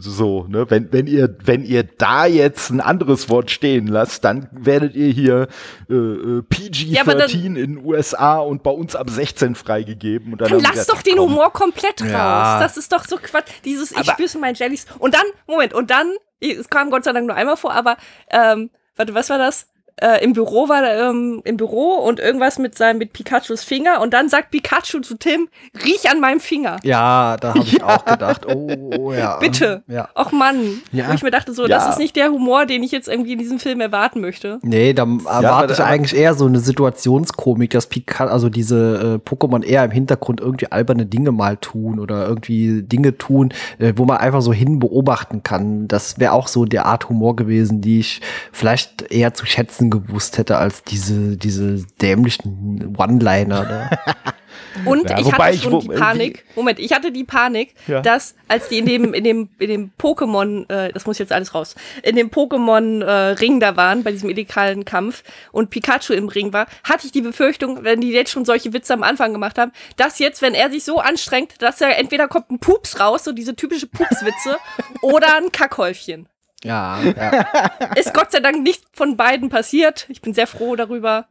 so, 0.00 0.46
ne, 0.48 0.70
wenn, 0.70 0.92
wenn 0.92 1.06
ihr, 1.06 1.36
wenn 1.44 1.64
ihr 1.64 1.84
da 1.84 2.26
jetzt 2.26 2.70
ein 2.70 2.80
anderes 2.80 3.28
Wort 3.30 3.50
stehen 3.50 3.86
lasst, 3.86 4.24
dann 4.24 4.48
werdet 4.52 4.94
ihr 4.94 5.08
hier 5.08 5.48
äh, 5.88 5.94
äh 5.94 6.42
PG-13 6.42 7.36
ja, 7.36 7.46
in 7.46 7.54
den 7.54 7.84
USA 7.84 8.38
und 8.38 8.62
bei 8.62 8.70
uns 8.70 8.96
ab 8.96 9.10
16 9.10 9.54
freigegeben. 9.54 10.32
Und 10.32 10.40
dann, 10.40 10.50
dann 10.50 10.60
lass 10.60 10.72
gesagt, 10.72 10.90
doch 10.90 11.02
den 11.02 11.18
Humor 11.18 11.52
komplett 11.52 12.02
raus. 12.02 12.10
Ja. 12.10 12.60
Das 12.60 12.76
ist 12.76 12.92
doch 12.92 13.04
so 13.04 13.16
Quatsch. 13.16 13.46
Dieses 13.64 13.92
Ich 13.92 14.10
spür's 14.10 14.34
in 14.34 14.40
meinen 14.40 14.54
Jellys. 14.54 14.86
Und 14.98 15.14
dann, 15.14 15.24
Moment, 15.46 15.74
und 15.74 15.90
dann, 15.90 16.12
es 16.40 16.68
kam 16.68 16.90
Gott 16.90 17.04
sei 17.04 17.12
Dank 17.12 17.26
nur 17.26 17.36
einmal 17.36 17.56
vor, 17.56 17.72
aber 17.72 17.96
ähm, 18.30 18.70
warte, 18.96 19.14
was 19.14 19.30
war 19.30 19.38
das? 19.38 19.66
Äh, 20.00 20.22
im 20.22 20.32
Büro 20.32 20.68
war, 20.68 20.84
ähm, 20.84 21.40
im 21.44 21.56
Büro 21.56 21.94
und 21.94 22.20
irgendwas 22.20 22.58
mit 22.58 22.76
seinem, 22.76 22.98
mit 22.98 23.12
Pikachus 23.12 23.64
Finger 23.64 24.00
und 24.00 24.14
dann 24.14 24.28
sagt 24.28 24.50
Pikachu 24.50 25.00
zu 25.00 25.16
Tim, 25.16 25.48
riech 25.84 26.10
an 26.10 26.20
meinem 26.20 26.40
Finger. 26.40 26.76
Ja, 26.82 27.36
da 27.36 27.50
habe 27.50 27.60
ich 27.60 27.72
ja. 27.72 27.86
auch 27.96 28.04
gedacht, 28.04 28.46
oh, 28.46 28.68
oh 28.98 29.12
ja. 29.12 29.38
Bitte. 29.38 29.82
Ja. 29.86 30.08
Och 30.14 30.32
Mann. 30.32 30.82
Ja. 30.92 31.08
Wo 31.08 31.14
ich 31.14 31.22
mir 31.22 31.30
dachte 31.30 31.52
so, 31.52 31.62
ja. 31.62 31.68
das 31.68 31.88
ist 31.90 31.98
nicht 31.98 32.16
der 32.16 32.30
Humor, 32.30 32.66
den 32.66 32.82
ich 32.82 32.92
jetzt 32.92 33.08
irgendwie 33.08 33.32
in 33.32 33.38
diesem 33.38 33.58
Film 33.58 33.80
erwarten 33.80 34.20
möchte. 34.20 34.58
Nee, 34.62 34.92
da 34.92 35.02
erwarte 35.02 35.72
ich 35.72 35.80
eigentlich 35.80 36.18
eher 36.18 36.34
so 36.34 36.46
eine 36.46 36.60
Situationskomik, 36.60 37.70
dass 37.70 37.86
Pikachu, 37.86 38.30
also 38.30 38.48
diese 38.48 39.20
äh, 39.24 39.28
Pokémon 39.28 39.64
eher 39.64 39.84
im 39.84 39.90
Hintergrund 39.90 40.40
irgendwie 40.40 40.70
alberne 40.70 41.06
Dinge 41.06 41.32
mal 41.32 41.56
tun 41.56 41.98
oder 41.98 42.26
irgendwie 42.26 42.82
Dinge 42.82 43.18
tun, 43.18 43.52
äh, 43.78 43.92
wo 43.96 44.04
man 44.04 44.18
einfach 44.18 44.42
so 44.42 44.52
hin 44.52 44.78
beobachten 44.78 45.42
kann. 45.42 45.88
Das 45.88 46.18
wäre 46.18 46.32
auch 46.32 46.48
so 46.48 46.64
der 46.64 46.86
Art 46.86 47.08
Humor 47.08 47.36
gewesen, 47.36 47.80
die 47.80 48.00
ich 48.00 48.20
vielleicht 48.52 49.10
eher 49.10 49.34
zu 49.34 49.46
schätzen 49.46 49.87
gewusst 49.90 50.38
hätte 50.38 50.58
als 50.58 50.82
diese, 50.82 51.36
diese 51.36 51.84
dämlichen 52.00 52.94
One-Liner. 52.96 53.64
Ne? 53.64 53.90
Und 54.84 55.10
ja, 55.10 55.18
ich 55.18 55.32
hatte 55.32 55.58
schon 55.58 55.78
ich, 55.78 55.88
die 55.88 55.96
Panik, 55.96 56.44
Moment, 56.54 56.78
ich 56.78 56.92
hatte 56.92 57.10
die 57.10 57.24
Panik, 57.24 57.74
ja. 57.86 58.00
dass 58.00 58.34
als 58.46 58.68
die 58.68 58.78
in 58.78 58.86
dem, 58.86 59.14
in 59.14 59.24
dem, 59.24 59.48
in 59.58 59.68
dem 59.68 59.90
Pokémon, 59.98 60.68
äh, 60.70 60.92
das 60.92 61.06
muss 61.06 61.18
jetzt 61.18 61.32
alles 61.32 61.54
raus, 61.54 61.74
in 62.02 62.16
dem 62.16 62.30
Pokémon-Ring 62.30 63.56
äh, 63.56 63.60
da 63.60 63.76
waren, 63.76 64.04
bei 64.04 64.12
diesem 64.12 64.30
illegalen 64.30 64.84
Kampf 64.84 65.24
und 65.52 65.70
Pikachu 65.70 66.12
im 66.12 66.28
Ring 66.28 66.52
war, 66.52 66.66
hatte 66.84 67.06
ich 67.06 67.12
die 67.12 67.20
Befürchtung, 67.20 67.84
wenn 67.84 68.00
die 68.00 68.10
jetzt 68.10 68.30
schon 68.30 68.44
solche 68.44 68.72
Witze 68.72 68.94
am 68.94 69.02
Anfang 69.02 69.32
gemacht 69.32 69.58
haben, 69.58 69.72
dass 69.96 70.18
jetzt, 70.18 70.42
wenn 70.42 70.54
er 70.54 70.70
sich 70.70 70.84
so 70.84 70.98
anstrengt, 70.98 71.60
dass 71.60 71.80
er 71.80 71.98
entweder 71.98 72.28
kommt 72.28 72.50
ein 72.50 72.58
Pups 72.58 73.00
raus, 73.00 73.24
so 73.24 73.32
diese 73.32 73.56
typische 73.56 73.86
Pupswitze, 73.86 74.56
oder 75.02 75.36
ein 75.36 75.52
Kackhäufchen. 75.52 76.28
Ja, 76.64 77.00
ja. 77.00 77.90
Ist 77.96 78.14
Gott 78.14 78.32
sei 78.32 78.40
Dank 78.40 78.62
nicht 78.62 78.84
von 78.92 79.16
beiden 79.16 79.48
passiert. 79.48 80.06
Ich 80.08 80.20
bin 80.20 80.34
sehr 80.34 80.46
froh 80.46 80.76
darüber. 80.76 81.26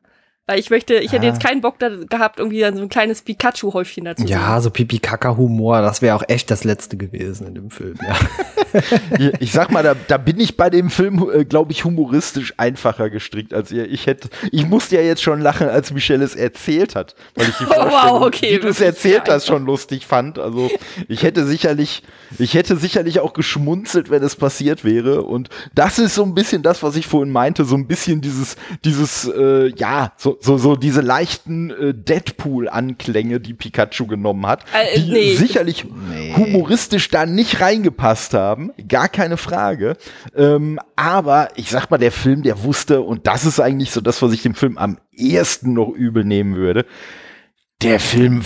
Weil 0.48 0.60
ich 0.60 0.70
möchte, 0.70 0.96
ich 0.96 1.12
hätte 1.12 1.26
jetzt 1.26 1.44
keinen 1.44 1.60
Bock 1.60 1.78
da 1.78 1.90
gehabt, 1.90 2.40
irgendwie 2.40 2.62
dann 2.62 2.78
so 2.78 2.82
ein 2.82 2.88
kleines 2.88 3.22
Pikachu-Häufchen 3.22 4.06
dazu. 4.06 4.24
Ja, 4.26 4.62
so 4.62 4.70
Pipi-Kaka-Humor, 4.70 5.82
das 5.82 6.02
wäre 6.02 6.16
auch 6.16 6.24
echt 6.26 6.50
das 6.50 6.64
Letzte 6.64 6.96
gewesen 6.96 7.48
in 7.48 7.56
dem 7.56 7.70
Film, 7.70 7.96
ja. 8.02 8.16
ich 9.40 9.52
sag 9.52 9.72
mal, 9.72 9.84
da, 9.84 9.94
da 10.08 10.18
bin 10.18 10.40
ich 10.40 10.56
bei 10.56 10.70
dem 10.70 10.90
Film, 10.90 11.30
äh, 11.34 11.44
glaube 11.44 11.74
ich, 11.74 11.84
humoristisch 11.84 12.54
einfacher 12.56 13.10
gestrickt 13.10 13.54
als 13.54 13.74
ihr. 13.74 13.92
Ich 13.92 14.08
hätte, 14.08 14.30
ich 14.54 14.66
musste 14.66 14.96
ja 14.96 15.02
jetzt 15.02 15.22
schon 15.22 15.42
lachen, 15.42 15.68
als 15.68 15.92
Michelle 15.92 16.24
es 16.24 16.36
erzählt 16.36 16.96
hat, 16.96 17.16
weil 17.36 17.50
ich 17.50 17.56
die 17.58 17.66
oh, 17.70 17.76
wow, 17.76 18.22
okay, 18.22 18.56
wie 18.56 18.60
du 18.60 18.70
es 18.70 18.80
erzählt 18.80 19.24
hast, 19.28 19.48
schon 19.48 19.66
lustig 19.66 20.06
fand. 20.06 20.40
Also 20.40 20.72
ich 21.10 21.24
hätte 21.24 21.46
sicherlich, 21.46 22.04
ich 22.40 22.54
hätte 22.54 22.78
sicherlich 22.78 23.20
auch 23.20 23.34
geschmunzelt, 23.34 24.10
wenn 24.10 24.24
es 24.24 24.38
passiert 24.38 24.86
wäre. 24.86 25.24
Und 25.24 25.50
das 25.76 26.00
ist 26.00 26.16
so 26.16 26.24
ein 26.24 26.34
bisschen 26.34 26.64
das, 26.64 26.84
was 26.84 26.96
ich 26.96 27.06
vorhin 27.06 27.34
meinte, 27.34 27.66
so 27.66 27.76
ein 27.76 27.88
bisschen 27.88 28.22
dieses, 28.22 28.56
dieses, 28.86 29.28
äh, 29.28 29.74
ja, 29.76 30.14
so, 30.18 30.37
so, 30.40 30.58
so 30.58 30.76
diese 30.76 31.02
leichten 31.02 31.72
äh, 31.72 31.94
Deadpool-Anklänge, 31.94 33.40
die 33.40 33.54
Pikachu 33.54 34.08
genommen 34.08 34.46
hat, 34.46 34.66
äh, 34.74 35.00
die 35.00 35.12
nee. 35.12 35.36
sicherlich 35.36 35.86
nee. 35.86 36.34
humoristisch 36.36 37.10
da 37.10 37.26
nicht 37.26 37.62
reingepasst 37.62 38.34
haben, 38.34 38.72
gar 38.88 39.10
keine 39.10 39.38
Frage. 39.38 39.98
Ähm, 40.36 40.80
aber 40.96 41.50
ich 41.56 41.70
sag 41.70 41.90
mal, 41.90 41.98
der 41.98 42.12
Film, 42.12 42.44
der 42.44 42.64
wusste, 42.64 43.02
und 43.02 43.28
das 43.28 43.46
ist 43.46 43.60
eigentlich 43.60 43.92
so 43.92 44.02
das, 44.02 44.22
was 44.22 44.34
ich 44.34 44.42
dem 44.42 44.56
Film 44.56 44.78
am 44.78 44.98
ehesten 45.12 45.74
noch 45.74 45.90
übel 45.90 46.24
nehmen 46.24 46.56
würde, 46.56 46.86
der 47.84 48.00
Film 48.00 48.42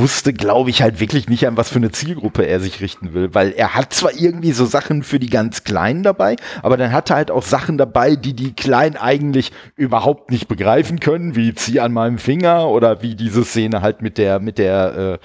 wusste, 0.00 0.34
glaube 0.34 0.68
ich, 0.68 0.82
halt 0.82 1.00
wirklich 1.00 1.30
nicht 1.30 1.46
an 1.46 1.56
was 1.56 1.70
für 1.70 1.76
eine 1.76 1.92
Zielgruppe 1.92 2.46
er 2.46 2.60
sich 2.60 2.82
richten 2.82 3.14
will, 3.14 3.34
weil 3.34 3.52
er 3.52 3.74
hat 3.74 3.94
zwar 3.94 4.12
irgendwie 4.12 4.52
so 4.52 4.66
Sachen 4.66 5.02
für 5.02 5.18
die 5.18 5.30
ganz 5.30 5.64
Kleinen 5.64 6.02
dabei, 6.02 6.36
aber 6.62 6.76
dann 6.76 6.92
hat 6.92 7.08
er 7.08 7.16
halt 7.16 7.30
auch 7.30 7.42
Sachen 7.42 7.78
dabei, 7.78 8.16
die 8.16 8.34
die 8.34 8.52
Kleinen 8.52 8.96
eigentlich 8.96 9.50
überhaupt 9.76 10.30
nicht 10.30 10.46
begreifen 10.46 11.00
können, 11.00 11.36
wie 11.36 11.54
zieh 11.54 11.80
an 11.80 11.92
meinem 11.92 12.18
Finger 12.18 12.68
oder 12.68 13.00
wie 13.00 13.14
diese 13.14 13.46
Szene 13.46 13.80
halt 13.80 14.02
mit 14.02 14.18
der 14.18 14.40
mit 14.40 14.58
der 14.58 15.18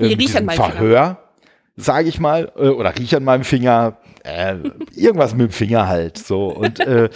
äh, 0.00 0.04
äh 0.04 0.16
mit 0.16 0.52
Verhör, 0.52 1.18
sage 1.76 2.08
ich 2.08 2.18
mal, 2.18 2.50
äh, 2.56 2.68
oder 2.68 2.98
riech 2.98 3.14
an 3.14 3.22
meinem 3.22 3.44
Finger, 3.44 3.98
äh, 4.24 4.56
irgendwas 4.96 5.32
mit 5.32 5.50
dem 5.50 5.52
Finger 5.52 5.86
halt 5.86 6.18
so. 6.18 6.48
Und 6.48 6.80
äh, 6.80 7.08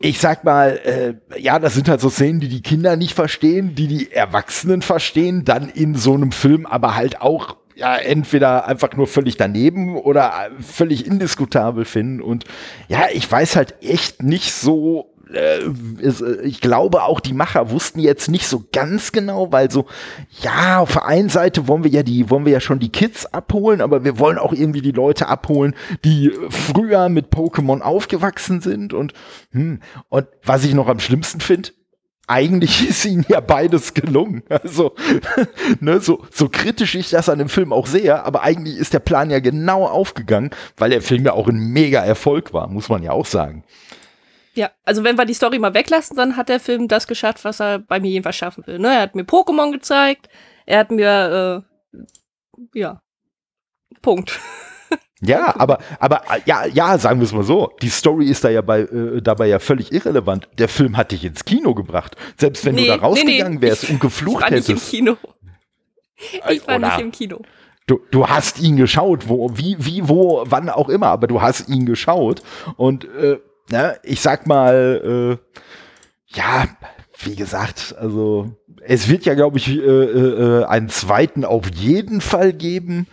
ich 0.00 0.20
sag 0.20 0.44
mal, 0.44 0.78
äh, 0.84 1.40
ja, 1.40 1.58
das 1.58 1.74
sind 1.74 1.88
halt 1.88 2.00
so 2.00 2.08
Szenen, 2.08 2.40
die 2.40 2.48
die 2.48 2.62
Kinder 2.62 2.96
nicht 2.96 3.14
verstehen, 3.14 3.74
die 3.74 3.88
die 3.88 4.12
Erwachsenen 4.12 4.82
verstehen, 4.82 5.44
dann 5.44 5.68
in 5.68 5.94
so 5.96 6.14
einem 6.14 6.30
Film 6.30 6.66
aber 6.66 6.94
halt 6.94 7.20
auch 7.20 7.56
ja 7.74 7.96
entweder 7.96 8.66
einfach 8.66 8.94
nur 8.94 9.06
völlig 9.06 9.36
daneben 9.36 9.96
oder 9.96 10.50
völlig 10.60 11.06
indiskutabel 11.06 11.84
finden. 11.84 12.20
Und 12.20 12.44
ja, 12.88 13.06
ich 13.12 13.30
weiß 13.30 13.56
halt 13.56 13.82
echt 13.82 14.22
nicht 14.22 14.52
so 14.52 15.14
äh, 15.16 15.17
äh, 15.17 15.17
ich 16.42 16.60
glaube 16.60 17.02
auch 17.02 17.20
die 17.20 17.34
Macher 17.34 17.70
wussten 17.70 18.00
jetzt 18.00 18.28
nicht 18.28 18.46
so 18.46 18.64
ganz 18.72 19.12
genau, 19.12 19.52
weil 19.52 19.70
so, 19.70 19.86
ja, 20.40 20.78
auf 20.78 20.92
der 20.92 21.06
einen 21.06 21.28
Seite 21.28 21.68
wollen 21.68 21.84
wir 21.84 21.90
ja 21.90 22.02
die, 22.02 22.30
wollen 22.30 22.44
wir 22.44 22.52
ja 22.52 22.60
schon 22.60 22.78
die 22.78 22.92
Kids 22.92 23.26
abholen, 23.26 23.80
aber 23.80 24.04
wir 24.04 24.18
wollen 24.18 24.38
auch 24.38 24.52
irgendwie 24.52 24.80
die 24.80 24.92
Leute 24.92 25.28
abholen, 25.28 25.74
die 26.04 26.32
früher 26.48 27.08
mit 27.08 27.30
Pokémon 27.30 27.80
aufgewachsen 27.80 28.60
sind 28.60 28.94
und, 28.94 29.12
hm, 29.52 29.80
und 30.08 30.26
was 30.42 30.64
ich 30.64 30.74
noch 30.74 30.88
am 30.88 31.00
schlimmsten 31.00 31.40
finde, 31.40 31.70
eigentlich 32.28 32.88
ist 32.88 33.04
ihnen 33.04 33.26
ja 33.28 33.40
beides 33.40 33.94
gelungen. 33.94 34.44
Also, 34.48 34.94
ne, 35.80 36.00
so, 36.00 36.24
so 36.30 36.48
kritisch 36.48 36.94
ich 36.94 37.10
das 37.10 37.28
an 37.28 37.38
dem 37.38 37.48
Film 37.48 37.72
auch 37.72 37.86
sehe, 37.86 38.24
aber 38.24 38.42
eigentlich 38.42 38.76
ist 38.76 38.94
der 38.94 39.00
Plan 39.00 39.30
ja 39.30 39.40
genau 39.40 39.86
aufgegangen, 39.86 40.50
weil 40.76 40.90
der 40.90 41.02
Film 41.02 41.24
ja 41.24 41.32
auch 41.32 41.48
ein 41.48 41.58
mega 41.58 42.04
Erfolg 42.04 42.52
war, 42.52 42.68
muss 42.68 42.88
man 42.88 43.02
ja 43.02 43.10
auch 43.10 43.26
sagen. 43.26 43.64
Ja, 44.58 44.72
also 44.82 45.04
wenn 45.04 45.16
wir 45.16 45.24
die 45.24 45.34
Story 45.34 45.60
mal 45.60 45.72
weglassen, 45.72 46.16
dann 46.16 46.36
hat 46.36 46.48
der 46.48 46.58
Film 46.58 46.88
das 46.88 47.06
geschafft, 47.06 47.44
was 47.44 47.60
er 47.60 47.78
bei 47.78 48.00
mir 48.00 48.10
jedenfalls 48.10 48.34
schaffen 48.34 48.66
will. 48.66 48.80
Ne? 48.80 48.88
Er 48.88 49.02
hat 49.02 49.14
mir 49.14 49.22
Pokémon 49.22 49.70
gezeigt, 49.70 50.28
er 50.66 50.80
hat 50.80 50.90
mir, 50.90 51.64
äh, 51.94 51.98
ja, 52.74 53.00
Punkt. 54.02 54.36
Ja, 55.20 55.54
aber, 55.58 55.78
aber 55.98 56.22
ja, 56.46 56.64
ja, 56.66 56.96
sagen 56.96 57.18
wir 57.18 57.24
es 57.24 57.32
mal 57.32 57.42
so. 57.42 57.72
Die 57.82 57.88
Story 57.88 58.26
ist 58.26 58.44
da 58.44 58.50
ja 58.50 58.62
bei, 58.62 58.80
äh, 58.80 59.20
dabei 59.20 59.48
ja 59.48 59.58
völlig 59.58 59.92
irrelevant. 59.92 60.48
Der 60.58 60.68
Film 60.68 60.96
hat 60.96 61.10
dich 61.10 61.24
ins 61.24 61.44
Kino 61.44 61.74
gebracht. 61.74 62.16
Selbst 62.36 62.64
wenn 62.64 62.76
nee, 62.76 62.82
du 62.82 62.88
da 62.88 62.96
rausgegangen 62.96 63.54
nee, 63.54 63.58
nee. 63.58 63.66
wärst 63.66 63.84
ich, 63.84 63.90
und 63.90 64.00
geflucht 64.00 64.36
ich 64.36 64.42
war 64.42 64.50
hättest. 64.50 64.68
Nicht 64.68 64.92
im 64.92 64.98
Kino. 64.98 65.16
Ich 66.50 66.66
war 66.66 66.76
Oder 66.76 66.86
nicht 66.86 67.00
im 67.00 67.12
Kino. 67.12 67.40
Du, 67.88 68.00
du 68.10 68.28
hast 68.28 68.60
ihn 68.60 68.76
geschaut, 68.76 69.28
wo, 69.28 69.50
wie, 69.56 69.76
wie, 69.78 70.08
wo, 70.08 70.44
wann 70.46 70.68
auch 70.68 70.88
immer, 70.88 71.08
aber 71.08 71.26
du 71.26 71.42
hast 71.42 71.68
ihn 71.68 71.84
geschaut. 71.84 72.42
Und 72.76 73.04
äh, 73.04 73.38
ne, 73.70 73.98
ich 74.02 74.20
sag 74.20 74.46
mal, 74.46 75.38
äh, 75.38 75.56
ja, 76.36 76.66
wie 77.20 77.36
gesagt, 77.36 77.94
also 77.98 78.52
es 78.84 79.08
wird 79.08 79.24
ja, 79.24 79.34
glaube 79.34 79.58
ich, 79.58 79.68
äh, 79.68 79.80
äh, 79.80 80.64
einen 80.64 80.88
zweiten 80.88 81.44
auf 81.44 81.68
jeden 81.74 82.20
Fall 82.20 82.52
geben. 82.52 83.06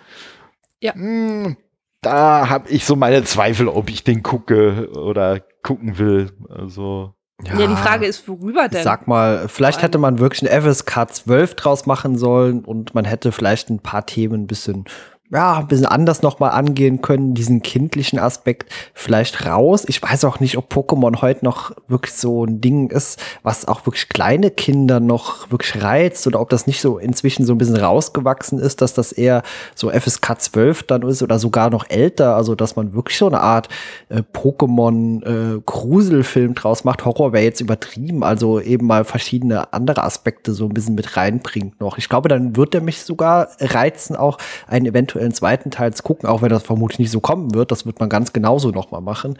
Ja. 0.79 0.93
Hm, 0.93 1.57
da 2.01 2.49
habe 2.49 2.69
ich 2.69 2.85
so 2.85 2.95
meine 2.95 3.23
Zweifel, 3.23 3.67
ob 3.67 3.89
ich 3.89 4.03
den 4.03 4.21
gucke 4.21 4.89
oder 4.91 5.41
gucken 5.63 5.97
will. 5.97 6.31
Also. 6.49 7.13
Ja, 7.43 7.59
ja, 7.59 7.67
die 7.67 7.75
Frage 7.75 8.05
ist, 8.05 8.27
worüber 8.29 8.69
denn? 8.69 8.83
Sag 8.83 9.07
mal, 9.07 9.47
vielleicht 9.49 9.81
hätte 9.81 9.97
man 9.97 10.19
wirklich 10.19 10.49
ein 10.49 10.61
FSK 10.61 11.11
12 11.11 11.55
draus 11.55 11.85
machen 11.85 12.17
sollen 12.17 12.63
und 12.63 12.95
man 12.95 13.03
hätte 13.03 13.31
vielleicht 13.31 13.69
ein 13.69 13.79
paar 13.79 14.05
Themen 14.05 14.43
ein 14.43 14.47
bisschen 14.47 14.85
ja, 15.31 15.57
ein 15.57 15.67
bisschen 15.67 15.87
anders 15.87 16.21
nochmal 16.21 16.51
angehen 16.51 17.01
können, 17.01 17.33
diesen 17.33 17.63
kindlichen 17.63 18.19
Aspekt 18.19 18.71
vielleicht 18.93 19.43
raus. 19.47 19.83
Ich 19.87 20.01
weiß 20.01 20.23
auch 20.25 20.39
nicht, 20.39 20.55
ob 20.55 20.71
Pokémon 20.71 21.21
heute 21.21 21.43
noch 21.43 21.71
wirklich 21.87 22.13
so 22.13 22.45
ein 22.45 22.61
Ding 22.61 22.91
ist, 22.91 23.19
was 23.41 23.67
auch 23.67 23.87
wirklich 23.87 24.07
kleine 24.07 24.51
Kinder 24.51 24.99
noch 24.99 25.49
wirklich 25.49 25.81
reizt 25.81 26.27
oder 26.27 26.39
ob 26.39 26.51
das 26.51 26.67
nicht 26.67 26.79
so 26.79 26.99
inzwischen 26.99 27.43
so 27.43 27.55
ein 27.55 27.57
bisschen 27.57 27.75
rausgewachsen 27.75 28.59
ist, 28.59 28.83
dass 28.83 28.93
das 28.93 29.11
eher 29.11 29.41
so 29.73 29.89
FSK 29.89 30.39
12 30.39 30.83
dann 30.83 31.01
ist 31.01 31.23
oder 31.23 31.39
sogar 31.39 31.71
noch 31.71 31.89
älter, 31.89 32.35
also 32.35 32.53
dass 32.53 32.75
man 32.75 32.93
wirklich 32.93 33.17
so 33.17 33.25
eine 33.25 33.41
Art 33.41 33.67
äh, 34.09 34.21
Pokémon 34.31 35.23
äh, 35.25 36.53
draus 36.53 36.83
macht. 36.83 37.03
Horror 37.03 37.33
wäre 37.33 37.43
jetzt 37.43 37.61
übertrieben, 37.61 38.23
also 38.23 38.59
eben 38.59 38.85
mal 38.85 39.03
verschiedene 39.03 39.73
andere 39.73 40.03
Aspekte 40.03 40.53
so 40.53 40.65
ein 40.65 40.73
bisschen 40.75 40.93
mit 40.93 41.17
reinbringt 41.17 41.79
noch. 41.81 41.97
Ich 41.97 42.09
glaube, 42.09 42.29
dann 42.29 42.55
wird 42.55 42.75
er 42.75 42.81
mich 42.81 43.01
sogar 43.01 43.47
reizen, 43.59 44.15
auch 44.15 44.37
ein 44.67 44.85
eventuell 44.85 45.14
eventuellen 45.15 45.33
zweiten 45.33 45.71
Teils 45.71 46.03
gucken, 46.03 46.27
auch 46.29 46.41
wenn 46.41 46.49
das 46.49 46.63
vermutlich 46.63 46.99
nicht 46.99 47.11
so 47.11 47.19
kommen 47.19 47.53
wird. 47.53 47.71
Das 47.71 47.85
wird 47.85 47.99
man 47.99 48.09
ganz 48.09 48.33
genauso 48.33 48.71
nochmal 48.71 49.01
machen. 49.01 49.37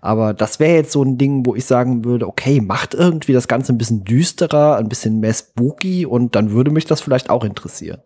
Aber 0.00 0.34
das 0.34 0.60
wäre 0.60 0.74
jetzt 0.74 0.92
so 0.92 1.02
ein 1.02 1.18
Ding, 1.18 1.44
wo 1.46 1.54
ich 1.54 1.64
sagen 1.66 2.04
würde, 2.04 2.26
okay, 2.26 2.60
macht 2.60 2.94
irgendwie 2.94 3.32
das 3.32 3.48
Ganze 3.48 3.72
ein 3.72 3.78
bisschen 3.78 4.04
düsterer, 4.04 4.76
ein 4.76 4.88
bisschen 4.88 5.20
mehr 5.20 5.34
spooky 5.34 6.06
und 6.06 6.34
dann 6.34 6.52
würde 6.52 6.70
mich 6.70 6.84
das 6.86 7.00
vielleicht 7.00 7.30
auch 7.30 7.44
interessieren. 7.44 8.02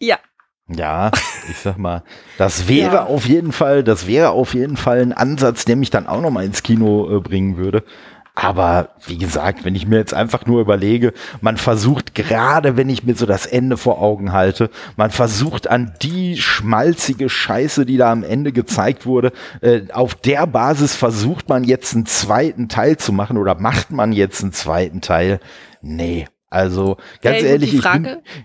Ja, 0.00 0.18
ja, 0.70 1.10
ich 1.48 1.56
sag 1.56 1.78
mal, 1.78 2.02
das 2.36 2.68
wäre 2.68 2.96
ja. 2.96 3.04
auf 3.06 3.26
jeden 3.26 3.52
Fall, 3.52 3.82
das 3.82 4.06
wäre 4.06 4.30
auf 4.30 4.52
jeden 4.52 4.76
Fall 4.76 5.00
ein 5.00 5.12
Ansatz, 5.14 5.64
der 5.64 5.76
mich 5.76 5.88
dann 5.90 6.06
auch 6.06 6.20
noch 6.20 6.30
mal 6.30 6.44
ins 6.44 6.62
Kino 6.62 7.16
äh, 7.16 7.20
bringen 7.20 7.56
würde. 7.56 7.84
Aber 8.40 8.90
wie 9.04 9.18
gesagt, 9.18 9.64
wenn 9.64 9.74
ich 9.74 9.88
mir 9.88 9.96
jetzt 9.96 10.14
einfach 10.14 10.46
nur 10.46 10.60
überlege, 10.60 11.12
man 11.40 11.56
versucht 11.56 12.14
gerade, 12.14 12.76
wenn 12.76 12.88
ich 12.88 13.02
mir 13.02 13.16
so 13.16 13.26
das 13.26 13.46
Ende 13.46 13.76
vor 13.76 14.00
Augen 14.00 14.32
halte, 14.32 14.70
man 14.96 15.10
versucht 15.10 15.66
an 15.66 15.94
die 16.02 16.36
schmalzige 16.36 17.28
Scheiße, 17.30 17.84
die 17.84 17.96
da 17.96 18.12
am 18.12 18.22
Ende 18.22 18.52
gezeigt 18.52 19.06
wurde, 19.06 19.32
äh, 19.60 19.80
auf 19.92 20.14
der 20.14 20.46
Basis 20.46 20.94
versucht 20.94 21.48
man 21.48 21.64
jetzt 21.64 21.96
einen 21.96 22.06
zweiten 22.06 22.68
Teil 22.68 22.96
zu 22.96 23.12
machen 23.12 23.38
oder 23.38 23.56
macht 23.56 23.90
man 23.90 24.12
jetzt 24.12 24.40
einen 24.40 24.52
zweiten 24.52 25.00
Teil? 25.00 25.40
Nee, 25.82 26.28
also 26.48 26.96
ganz 27.22 27.42
ja, 27.42 27.48
ehrlich, 27.48 27.80
Frage, 27.80 28.08
ich 28.08 28.34
bin, 28.34 28.44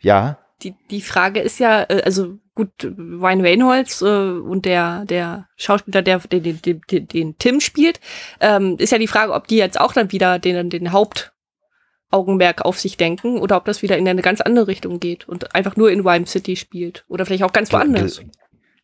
ja. 0.00 0.36
Die, 0.62 0.74
die 0.90 1.00
Frage 1.00 1.40
ist 1.40 1.58
ja, 1.58 1.82
äh, 1.88 2.02
also 2.04 2.38
gut, 2.54 2.70
Ryan 2.84 3.40
Reynolds 3.40 4.02
äh, 4.02 4.06
und 4.06 4.64
der, 4.64 5.04
der 5.06 5.48
Schauspieler, 5.56 6.02
der 6.02 6.18
den, 6.18 6.60
den, 6.60 6.80
den, 6.90 7.08
den 7.08 7.38
Tim 7.38 7.60
spielt, 7.60 8.00
ähm, 8.40 8.76
ist 8.78 8.92
ja 8.92 8.98
die 8.98 9.06
Frage, 9.06 9.32
ob 9.32 9.48
die 9.48 9.56
jetzt 9.56 9.80
auch 9.80 9.92
dann 9.92 10.12
wieder 10.12 10.38
den, 10.38 10.68
den 10.68 10.92
Hauptaugenmerk 10.92 12.62
auf 12.62 12.78
sich 12.78 12.96
denken 12.96 13.38
oder 13.38 13.56
ob 13.56 13.64
das 13.64 13.82
wieder 13.82 13.96
in 13.96 14.08
eine 14.08 14.22
ganz 14.22 14.40
andere 14.40 14.68
Richtung 14.68 15.00
geht 15.00 15.28
und 15.28 15.54
einfach 15.54 15.76
nur 15.76 15.90
in 15.90 16.00
Rhyme 16.00 16.26
City 16.26 16.56
spielt 16.56 17.04
oder 17.08 17.24
vielleicht 17.24 17.44
auch 17.44 17.52
ganz 17.52 17.72
woanders. 17.72 18.20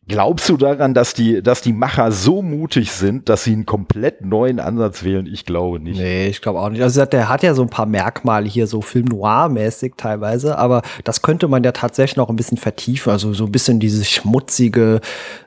Glaubst 0.09 0.47
du 0.47 0.55
daran, 0.55 0.93
dass 0.93 1.13
die, 1.13 1.43
dass 1.43 1.61
die 1.61 1.73
Macher 1.73 2.13
so 2.13 2.41
mutig 2.41 2.93
sind, 2.93 3.27
dass 3.27 3.43
sie 3.43 3.51
einen 3.51 3.65
komplett 3.65 4.25
neuen 4.25 4.61
Ansatz 4.61 5.03
wählen? 5.03 5.25
Ich 5.25 5.45
glaube 5.45 5.81
nicht. 5.81 5.99
Nee, 5.99 6.27
ich 6.27 6.41
glaube 6.41 6.59
auch 6.59 6.69
nicht. 6.69 6.81
Also 6.81 7.03
der 7.03 7.27
hat 7.27 7.43
ja 7.43 7.53
so 7.53 7.61
ein 7.61 7.69
paar 7.69 7.85
Merkmale 7.85 8.47
hier, 8.47 8.67
so 8.67 8.81
Film 8.81 9.07
Noir-mäßig 9.07 9.95
teilweise, 9.97 10.57
aber 10.57 10.81
das 11.03 11.21
könnte 11.21 11.49
man 11.49 11.61
ja 11.63 11.73
tatsächlich 11.73 12.15
noch 12.15 12.29
ein 12.29 12.37
bisschen 12.37 12.57
vertiefen. 12.57 13.11
Also 13.11 13.33
so 13.33 13.45
ein 13.45 13.51
bisschen 13.51 13.81
dieses 13.81 14.09
schmutzige 14.09 15.01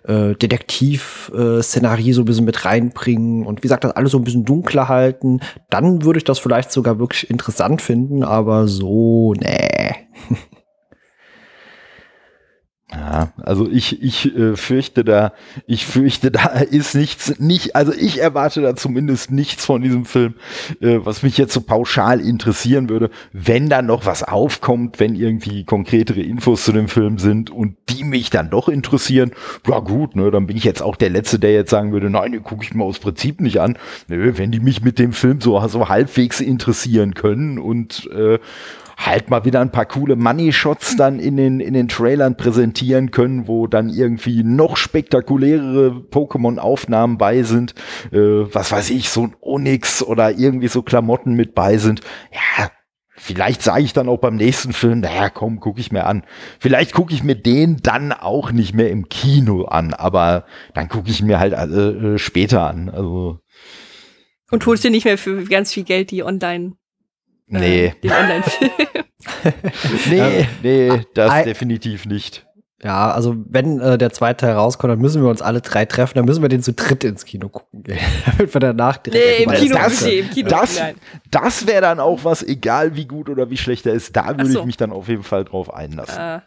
äh, 0.05 0.35
Detektiv-Szenario 0.35 2.15
so 2.15 2.21
ein 2.21 2.27
bisschen 2.27 2.45
mit 2.45 2.65
reinbringen 2.67 3.47
und 3.47 3.61
wie 3.61 3.63
gesagt, 3.63 3.85
das 3.85 3.93
alles 3.93 4.13
so 4.13 4.19
ein 4.19 4.25
bisschen 4.25 4.45
dunkler 4.45 4.89
halten. 4.89 5.41
Dann 5.71 6.05
würde 6.05 6.19
ich 6.19 6.25
das 6.25 6.39
vielleicht 6.39 6.71
sogar 6.71 6.99
wirklich 6.99 7.31
interessant 7.31 7.81
finden, 7.81 8.25
aber 8.25 8.69
so, 8.69 9.33
nee. 9.39 9.95
Ja, 12.93 13.33
also 13.41 13.71
ich, 13.71 14.03
ich 14.03 14.37
äh, 14.37 14.57
fürchte 14.57 15.05
da, 15.05 15.33
ich 15.67 15.87
fürchte, 15.87 16.33
da 16.33 16.49
ist 16.71 16.97
nichts, 16.97 17.39
nicht, 17.39 17.77
also 17.77 17.93
ich 17.93 18.21
erwarte 18.21 18.63
da 18.63 18.75
zumindest 18.75 19.31
nichts 19.31 19.65
von 19.65 19.81
diesem 19.81 20.05
Film, 20.05 20.35
äh, 20.81 20.99
was 21.05 21.23
mich 21.23 21.39
jetzt 21.39 21.55
so 21.55 21.61
pauschal 21.61 22.21
interessieren 22.21 22.89
würde. 22.89 23.11
Wenn 23.33 23.69
da 23.69 23.81
noch 23.83 24.07
was 24.07 24.25
aufkommt, 24.25 24.99
wenn 24.99 25.15
irgendwie 25.15 25.65
konkretere 25.65 26.21
Infos 26.21 26.65
zu 26.65 26.73
dem 26.73 26.89
Film 26.89 27.19
sind 27.19 27.51
und 27.51 27.77
die 27.89 28.03
mich 28.03 28.31
dann 28.31 28.51
doch 28.51 28.69
interessieren, 28.69 29.33
ja 29.69 29.79
gut, 29.79 30.17
ne, 30.17 30.33
dann 30.33 30.49
bin 30.49 30.57
ich 30.57 30.65
jetzt 30.65 30.83
auch 30.83 30.97
der 30.97 31.11
Letzte, 31.11 31.39
der 31.39 31.53
jetzt 31.53 31.71
sagen 31.71 31.93
würde, 31.93 32.11
nein, 32.11 32.33
den 32.33 32.43
gucke 32.43 32.65
ich 32.65 32.75
mir 32.75 32.85
aus 32.85 32.99
Prinzip 32.99 33.41
nicht 33.41 33.61
an. 33.61 33.79
Nö, 34.09 34.33
wenn 34.37 34.51
die 34.51 34.61
mich 34.61 34.83
mit 34.83 34.99
dem 34.99 35.13
Film 35.13 35.41
so, 35.41 35.65
so 35.69 35.89
halbwegs 35.89 36.41
interessieren 36.41 37.15
können 37.15 37.61
und 37.61 38.11
äh, 38.13 38.41
halt 39.07 39.31
mal 39.31 39.45
wieder 39.45 39.61
ein 39.61 39.73
paar 39.73 39.87
coole 39.87 40.17
Money-Shots 40.17 40.97
dann 40.97 41.19
in 41.19 41.37
den, 41.37 41.61
in 41.61 41.75
den 41.75 41.89
Trailern 41.89 42.37
präsentieren 42.37 43.11
können, 43.11 43.49
wo 43.49 43.67
dann 43.67 43.89
irgendwie 43.89 44.43
noch 44.43 44.77
spektakulärere 44.77 46.05
Pokémon-Aufnahmen 46.11 47.19
bei 47.19 47.43
sind. 47.43 47.75
Äh, 48.13 48.19
was 48.19 48.73
weiß 48.73 48.91
ich, 48.91 49.11
so 49.11 49.25
ein 49.25 49.37
Onyx 49.41 50.03
oder 50.03 50.33
irgendwie 50.39 50.69
so 50.69 50.83
Klamotten 50.83 51.35
mit 51.35 51.55
bei 51.55 51.79
sind. 51.79 52.01
Ja, 52.33 52.71
Vielleicht 53.23 53.61
sage 53.61 53.83
ich 53.83 53.93
dann 53.93 54.09
auch 54.09 54.17
beim 54.17 54.37
nächsten 54.37 54.73
Film, 54.73 55.01
naja, 55.01 55.29
komm, 55.29 55.61
gucke 55.61 55.79
ich 55.79 55.93
mir 55.93 56.07
an. 56.07 56.25
Vielleicht 56.59 56.95
gucke 56.95 57.13
ich 57.13 57.23
mir 57.23 57.35
den 57.35 57.77
dann 57.83 58.15
auch 58.15 58.51
nicht 58.51 58.75
mehr 58.75 58.91
im 58.91 59.11
Kino 59.11 59.65
an, 59.65 59.93
aber 59.93 60.47
dann 60.73 60.89
gucke 60.89 61.11
ich 61.11 61.23
mir 61.23 61.39
halt 61.39 61.53
äh, 61.53 62.17
später 62.17 62.67
an. 62.67 62.89
Also 62.89 63.39
und 64.51 64.65
holst 64.65 64.85
dir 64.85 64.91
nicht 64.91 65.05
mehr 65.05 65.19
für 65.19 65.45
ganz 65.45 65.75
viel 65.75 65.85
Geld 65.85 66.11
die 66.11 66.25
online 66.25 66.73
Nee. 67.51 67.87
Äh, 67.87 67.93
den 68.03 68.13
Online-Film. 68.13 68.71
nee, 70.11 70.49
nee, 70.63 71.03
das 71.15 71.41
I 71.41 71.45
definitiv 71.45 72.07
nicht. 72.07 72.47
Ja, 72.83 73.11
also 73.11 73.37
wenn 73.47 73.79
äh, 73.81 73.99
der 73.99 74.11
zweite 74.11 74.47
Teil 74.47 74.55
rauskommt, 74.55 74.91
dann 74.91 75.01
müssen 75.01 75.23
wir 75.23 75.29
uns 75.29 75.43
alle 75.43 75.61
drei 75.61 75.85
treffen, 75.85 76.15
dann 76.15 76.25
müssen 76.25 76.41
wir 76.41 76.49
den 76.49 76.63
zu 76.63 76.73
dritt 76.73 77.05
ins 77.05 77.27
Kino 77.27 77.51
gucken 77.51 77.83
gehen. 77.83 77.99
Damit 78.27 78.55
wir 78.55 78.61
danach 78.61 78.97
direkt 78.97 79.23
nee, 79.23 79.45
im 79.45 79.51
Kino, 79.51 79.77
das, 79.77 80.03
nee, 80.03 80.21
im 80.21 80.31
Kino. 80.31 80.49
Das, 80.49 80.81
das 81.31 81.67
wäre 81.67 81.83
dann 81.83 82.01
auch 82.01 82.25
was, 82.25 82.43
egal 82.43 82.97
wie 82.97 83.05
gut 83.05 83.29
oder 83.29 83.51
wie 83.51 83.59
schlecht 83.59 83.85
er 83.85 83.93
ist, 83.93 84.17
da 84.17 84.29
würde 84.29 84.47
so. 84.47 84.61
ich 84.61 84.65
mich 84.65 84.77
dann 84.79 84.93
auf 84.93 85.09
jeden 85.09 85.25
Fall 85.25 85.45
drauf 85.45 85.73
einlassen. 85.73 86.19
Äh, 86.19 86.41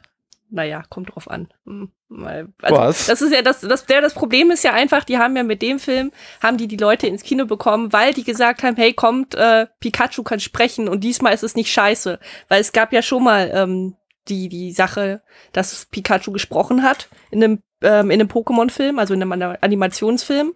naja, 0.54 0.84
kommt 0.88 1.14
drauf 1.14 1.30
an. 1.30 1.49
Hm, 1.66 1.91
also, 2.22 2.47
Was? 2.60 3.08
Das 3.08 3.22
ist 3.22 3.34
ja 3.34 3.41
das, 3.41 3.62
das, 3.62 3.86
der, 3.88 4.01
das 4.01 4.14
Problem 4.14 4.51
ist 4.51 4.64
ja 4.64 4.72
einfach, 4.72 5.04
die 5.04 5.18
haben 5.18 5.36
ja 5.36 5.41
mit 5.41 5.62
dem 5.64 5.80
Film, 5.80 6.12
haben 6.41 6.58
die 6.58 6.68
die 6.68 6.78
Leute 6.78 7.08
ins 7.08 7.24
Kino 7.24 7.45
bekommen, 7.45 7.91
weil 7.91 8.14
die 8.14 8.24
gesagt 8.24 8.62
haben, 8.62 8.76
hey, 8.76 8.93
kommt, 8.93 9.34
äh, 9.34 9.66
Pikachu 9.80 10.22
kann 10.22 10.39
sprechen 10.39 10.88
und 10.88 11.04
diesmal 11.04 11.34
ist 11.34 11.43
es 11.43 11.56
nicht 11.56 11.72
scheiße. 11.72 12.20
Weil 12.49 12.62
es 12.62 12.72
gab 12.72 12.93
ja 12.93 13.01
schon 13.01 13.24
mal 13.24 13.51
ähm, 13.54 13.95
die, 14.28 14.47
die 14.47 14.72
Sache, 14.72 15.24
dass 15.54 15.88
Pikachu 15.88 16.32
gesprochen 16.32 16.84
hat 16.84 17.10
in 17.32 17.43
einem, 17.43 17.64
ähm, 17.82 18.12
in 18.12 18.22
einem 18.22 18.30
Pokémon-Film, 18.30 18.99
also 18.99 19.16
in 19.16 19.24
einem 19.24 19.58
Animationsfilm. 19.60 20.54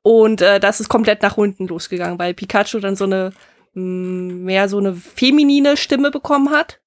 Und 0.00 0.40
äh, 0.40 0.58
das 0.58 0.80
ist 0.80 0.88
komplett 0.88 1.22
nach 1.22 1.36
unten 1.36 1.66
losgegangen, 1.66 2.18
weil 2.18 2.32
Pikachu 2.32 2.78
dann 2.80 2.96
so 2.96 3.04
eine 3.04 3.32
mh, 3.74 3.82
mm, 3.82 4.44
mehr 4.44 4.68
so 4.70 4.78
eine 4.78 4.94
feminine 4.94 5.76
Stimme 5.76 6.10
bekommen 6.10 6.50
hat 6.50 6.80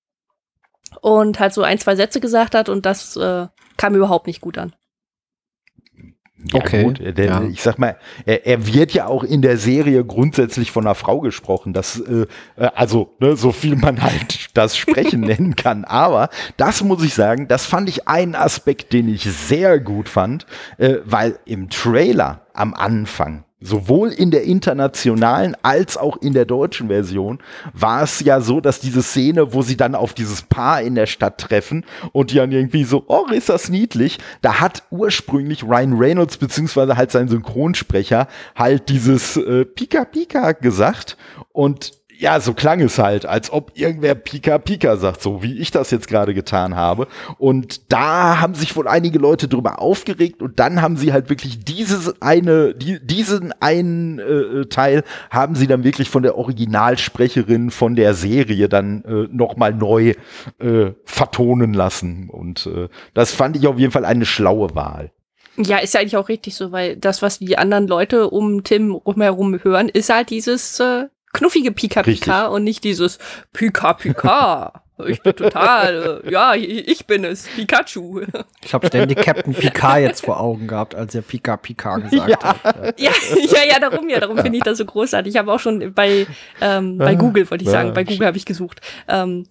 und 1.01 1.39
halt 1.39 1.53
so 1.53 1.63
ein, 1.63 1.79
zwei 1.79 1.95
Sätze 1.95 2.19
gesagt 2.19 2.55
hat 2.55 2.69
und 2.69 2.85
das 2.85 3.15
äh, 3.15 3.47
kam 3.77 3.95
überhaupt 3.95 4.27
nicht 4.27 4.41
gut 4.41 4.57
an. 4.57 4.73
Ja, 6.39 6.59
okay. 6.59 6.83
Gut, 6.83 6.99
der, 6.99 7.25
ja. 7.25 7.43
ich 7.43 7.63
sag 7.63 7.79
mal, 7.79 7.97
er, 8.25 8.45
er, 8.45 8.67
wird 8.67 8.93
ja 8.93 9.07
auch 9.07 9.23
in 9.23 9.41
der 9.41 9.57
Serie 9.57 10.05
grundsätzlich 10.05 10.69
von 10.69 10.85
einer 10.85 10.93
Frau 10.93 11.19
gesprochen. 11.19 11.73
Das, 11.73 11.99
äh, 11.99 12.27
äh 12.57 12.69
also, 12.75 13.15
ne, 13.19 13.35
so 13.35 13.51
viel 13.51 13.75
man 13.75 14.03
halt 14.03 14.49
das 14.53 14.77
Sprechen 14.77 15.21
nennen 15.21 15.55
kann. 15.55 15.83
Aber 15.83 16.29
das 16.55 16.83
muss 16.83 17.03
ich 17.03 17.15
sagen, 17.15 17.47
das 17.47 17.65
fand 17.65 17.89
ich 17.89 18.07
einen 18.07 18.35
Aspekt, 18.35 18.93
den 18.93 19.09
ich 19.09 19.23
sehr 19.23 19.79
gut 19.79 20.09
fand, 20.09 20.45
äh, 20.77 20.97
weil 21.05 21.39
im 21.45 21.69
Trailer 21.69 22.45
am 22.53 22.75
Anfang 22.75 23.43
sowohl 23.59 24.09
in 24.09 24.29
der 24.29 24.43
internationalen 24.43 25.55
als 25.63 25.97
auch 25.97 26.17
in 26.17 26.33
der 26.33 26.45
deutschen 26.45 26.89
Version 26.89 27.39
war 27.73 28.03
es 28.03 28.19
ja 28.19 28.39
so, 28.39 28.61
dass 28.61 28.79
diese 28.79 29.01
Szene, 29.01 29.53
wo 29.53 29.63
sie 29.63 29.77
dann 29.77 29.95
auf 29.95 30.13
dieses 30.13 30.43
Paar 30.43 30.81
in 30.81 30.95
der 30.95 31.07
Stadt 31.07 31.39
treffen 31.39 31.83
und 32.11 32.31
die 32.31 32.35
dann 32.35 32.51
irgendwie 32.51 32.83
so, 32.83 33.03
oh, 33.07 33.25
ist 33.31 33.49
das 33.49 33.69
niedlich, 33.69 34.19
da 34.41 34.59
hat 34.59 34.83
ursprünglich 34.91 35.63
Ryan 35.63 35.93
Reynolds 35.93 36.37
beziehungsweise 36.37 36.97
halt 36.97 37.11
sein 37.11 37.29
Synchronsprecher 37.29 38.27
halt 38.55 38.89
dieses 38.89 39.37
äh, 39.37 39.65
Pika 39.65 40.05
Pika 40.05 40.51
gesagt 40.51 41.17
und 41.51 41.93
ja, 42.19 42.39
so 42.39 42.53
klang 42.53 42.81
es 42.81 42.97
halt, 42.97 43.25
als 43.25 43.51
ob 43.51 43.71
irgendwer 43.75 44.15
Pika 44.15 44.57
Pika 44.57 44.97
sagt, 44.97 45.21
so 45.21 45.43
wie 45.43 45.57
ich 45.59 45.71
das 45.71 45.91
jetzt 45.91 46.07
gerade 46.07 46.33
getan 46.33 46.75
habe. 46.75 47.07
Und 47.37 47.91
da 47.91 48.39
haben 48.39 48.55
sich 48.55 48.75
wohl 48.75 48.87
einige 48.87 49.19
Leute 49.19 49.47
drüber 49.47 49.81
aufgeregt 49.81 50.41
und 50.41 50.59
dann 50.59 50.81
haben 50.81 50.97
sie 50.97 51.13
halt 51.13 51.29
wirklich 51.29 51.63
dieses 51.63 52.21
eine, 52.21 52.73
die, 52.73 52.99
diesen 53.05 53.53
einen 53.59 54.19
äh, 54.19 54.65
Teil 54.65 55.03
haben 55.29 55.55
sie 55.55 55.67
dann 55.67 55.83
wirklich 55.83 56.09
von 56.09 56.23
der 56.23 56.37
Originalsprecherin 56.37 57.69
von 57.71 57.95
der 57.95 58.13
Serie 58.13 58.67
dann 58.67 59.03
äh, 59.03 59.27
nochmal 59.31 59.73
neu 59.73 60.13
äh, 60.59 60.91
vertonen 61.05 61.73
lassen. 61.73 62.29
Und 62.29 62.65
äh, 62.67 62.89
das 63.13 63.31
fand 63.31 63.57
ich 63.57 63.67
auf 63.67 63.77
jeden 63.77 63.91
Fall 63.91 64.05
eine 64.05 64.25
schlaue 64.25 64.73
Wahl. 64.73 65.11
Ja, 65.57 65.77
ist 65.77 65.95
ja 65.95 66.01
eigentlich 66.01 66.17
auch 66.17 66.29
richtig 66.29 66.55
so, 66.55 66.71
weil 66.71 66.97
das, 66.97 67.21
was 67.21 67.39
die 67.39 67.57
anderen 67.57 67.87
Leute 67.87 68.29
um 68.29 68.63
Tim 68.63 68.91
rumherum 68.91 69.59
hören, 69.63 69.89
ist 69.89 70.09
halt 70.13 70.29
dieses 70.29 70.79
äh, 70.79 71.05
knuffige 71.37 71.71
Pika 71.71 72.03
Pika 72.03 72.41
Richtig. 72.41 72.55
und 72.55 72.63
nicht 72.63 72.83
dieses 72.83 73.19
Pika 73.53 73.93
Pika. 73.93 74.83
Ich 75.05 75.21
bin 75.21 75.35
total, 75.35 76.21
äh, 76.25 76.31
ja, 76.31 76.55
ich 76.55 77.05
bin 77.05 77.23
es, 77.23 77.47
Pikachu. 77.47 78.21
Ich 78.63 78.73
habe 78.73 78.87
ständig 78.87 79.21
Captain 79.21 79.53
Pika 79.53 79.99
jetzt 79.99 80.25
vor 80.25 80.39
Augen 80.39 80.67
gehabt, 80.67 80.95
als 80.95 81.13
er 81.13 81.21
Pika 81.21 81.55
Pika 81.55 81.97
gesagt 81.99 82.29
ja. 82.29 82.63
hat. 82.63 82.99
Ja, 82.99 83.11
ja, 83.35 83.63
ja, 83.69 83.79
darum 83.79 84.09
ja, 84.09 84.19
darum 84.19 84.39
finde 84.39 84.57
ich 84.57 84.63
das 84.63 84.79
so 84.79 84.85
großartig. 84.85 85.35
Ich 85.35 85.37
habe 85.37 85.53
auch 85.53 85.59
schon 85.59 85.93
bei, 85.93 86.25
ähm, 86.61 86.97
bei 86.97 87.13
Google, 87.13 87.49
wollte 87.51 87.63
ich 87.63 87.69
sagen, 87.69 87.93
bei 87.93 88.03
Google 88.03 88.25
habe 88.25 88.37
ich 88.37 88.45
gesucht. 88.45 88.81
Ähm, 89.07 89.45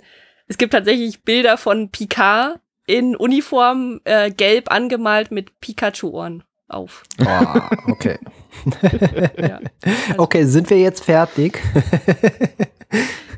es 0.49 0.59
gibt 0.59 0.73
tatsächlich 0.73 1.23
Bilder 1.23 1.57
von 1.57 1.91
Pika 1.91 2.57
in 2.87 3.15
Uniform, 3.15 4.01
äh, 4.05 4.33
gelb 4.33 4.73
angemalt 4.73 5.31
mit 5.31 5.61
Pikachu-Ohren 5.61 6.43
auf. 6.69 7.05
Oh, 7.25 7.91
okay. 7.91 8.19
Ja, 9.39 9.61
also. 9.83 10.19
Okay, 10.19 10.45
sind 10.45 10.71
wir 10.71 10.79
jetzt 10.79 11.05
fertig? 11.05 11.61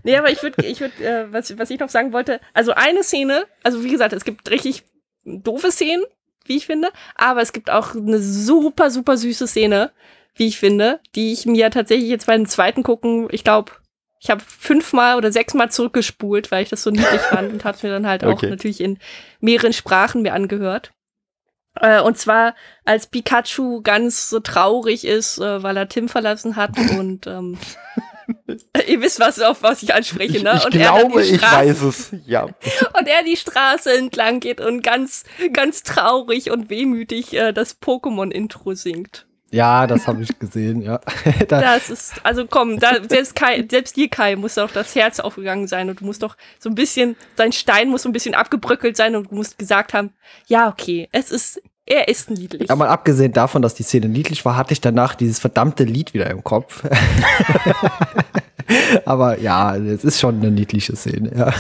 Nee, 0.04 0.16
aber 0.16 0.30
ich 0.30 0.42
würde, 0.42 0.64
ich 0.64 0.80
würde, 0.80 1.04
äh, 1.04 1.32
was, 1.32 1.58
was 1.58 1.70
ich 1.70 1.80
noch 1.80 1.88
sagen 1.88 2.12
wollte, 2.12 2.40
also 2.54 2.72
eine 2.72 3.02
Szene, 3.02 3.44
also 3.62 3.84
wie 3.84 3.90
gesagt, 3.90 4.12
es 4.12 4.24
gibt 4.24 4.50
richtig 4.50 4.84
doofe 5.24 5.70
Szenen, 5.70 6.04
wie 6.46 6.56
ich 6.56 6.66
finde, 6.66 6.88
aber 7.14 7.42
es 7.42 7.52
gibt 7.52 7.68
auch 7.68 7.94
eine 7.94 8.18
super, 8.18 8.90
super 8.90 9.16
süße 9.18 9.46
Szene, 9.46 9.92
wie 10.34 10.46
ich 10.46 10.58
finde, 10.58 11.00
die 11.14 11.32
ich 11.32 11.46
mir 11.46 11.70
tatsächlich 11.70 12.08
jetzt 12.08 12.26
beim 12.26 12.46
zweiten 12.46 12.84
gucken, 12.84 13.28
ich 13.32 13.44
glaube, 13.44 13.72
ich 14.20 14.30
habe 14.30 14.42
fünfmal 14.44 15.16
oder 15.16 15.30
sechsmal 15.30 15.70
zurückgespult, 15.70 16.50
weil 16.50 16.62
ich 16.62 16.70
das 16.70 16.82
so 16.82 16.90
niedlich 16.90 17.20
fand 17.20 17.52
und 17.52 17.64
habe 17.64 17.76
es 17.76 17.82
mir 17.82 17.90
dann 17.90 18.06
halt 18.06 18.24
auch 18.24 18.32
okay. 18.32 18.50
natürlich 18.50 18.80
in 18.80 18.98
mehreren 19.40 19.72
Sprachen 19.72 20.22
mir 20.22 20.32
angehört. 20.32 20.92
Äh, 21.80 22.00
und 22.00 22.18
zwar 22.18 22.54
als 22.84 23.06
Pikachu 23.06 23.82
ganz 23.82 24.30
so 24.30 24.40
traurig 24.40 25.04
ist, 25.04 25.38
äh, 25.38 25.62
weil 25.62 25.76
er 25.76 25.88
Tim 25.88 26.08
verlassen 26.08 26.56
hat 26.56 26.78
und 26.98 27.26
ähm, 27.26 27.58
Ihr 28.86 29.00
wisst, 29.00 29.20
was, 29.20 29.40
auf 29.40 29.62
was 29.62 29.82
ich 29.82 29.94
anspreche, 29.94 30.42
ne? 30.42 30.54
Ich, 30.56 30.64
ich 30.64 30.70
glaube, 30.70 31.22
ich 31.22 31.40
weiß 31.40 31.82
es, 31.82 32.10
ja. 32.26 32.44
Und 32.98 33.06
er 33.06 33.22
die 33.24 33.36
Straße 33.36 33.92
entlang 33.96 34.40
geht 34.40 34.60
und 34.60 34.82
ganz, 34.82 35.24
ganz 35.52 35.82
traurig 35.82 36.50
und 36.50 36.70
wehmütig 36.70 37.34
äh, 37.34 37.52
das 37.52 37.80
Pokémon-Intro 37.80 38.74
singt. 38.74 39.26
Ja, 39.50 39.86
das 39.86 40.06
habe 40.06 40.22
ich 40.22 40.38
gesehen, 40.38 40.82
ja. 40.82 41.00
da 41.48 41.60
das 41.60 41.88
ist, 41.88 42.14
also 42.22 42.46
komm, 42.46 42.78
da, 42.78 42.96
selbst, 43.08 43.34
Kai, 43.34 43.66
selbst 43.70 43.96
dir, 43.96 44.10
Kai, 44.10 44.36
muss 44.36 44.56
doch 44.56 44.70
das 44.70 44.94
Herz 44.94 45.20
aufgegangen 45.20 45.66
sein 45.66 45.88
und 45.88 46.02
du 46.02 46.04
musst 46.04 46.22
doch 46.22 46.36
so 46.58 46.68
ein 46.68 46.74
bisschen, 46.74 47.16
dein 47.36 47.52
Stein 47.52 47.88
muss 47.88 48.02
so 48.02 48.10
ein 48.10 48.12
bisschen 48.12 48.34
abgebröckelt 48.34 48.94
sein 48.94 49.16
und 49.16 49.30
du 49.30 49.36
musst 49.36 49.58
gesagt 49.58 49.94
haben, 49.94 50.12
ja, 50.48 50.68
okay, 50.68 51.08
es 51.12 51.30
ist 51.30 51.62
er 51.88 52.08
ist 52.08 52.30
niedlich. 52.30 52.68
Mal 52.68 52.88
abgesehen 52.88 53.32
davon, 53.32 53.62
dass 53.62 53.74
die 53.74 53.82
Szene 53.82 54.08
niedlich 54.08 54.44
war, 54.44 54.56
hatte 54.56 54.72
ich 54.72 54.80
danach 54.80 55.14
dieses 55.14 55.38
verdammte 55.38 55.84
Lied 55.84 56.14
wieder 56.14 56.30
im 56.30 56.44
Kopf. 56.44 56.84
Aber 59.06 59.40
ja, 59.40 59.76
es 59.76 60.04
ist 60.04 60.20
schon 60.20 60.36
eine 60.36 60.50
niedliche 60.50 60.94
Szene, 60.94 61.32
ja. 61.34 61.54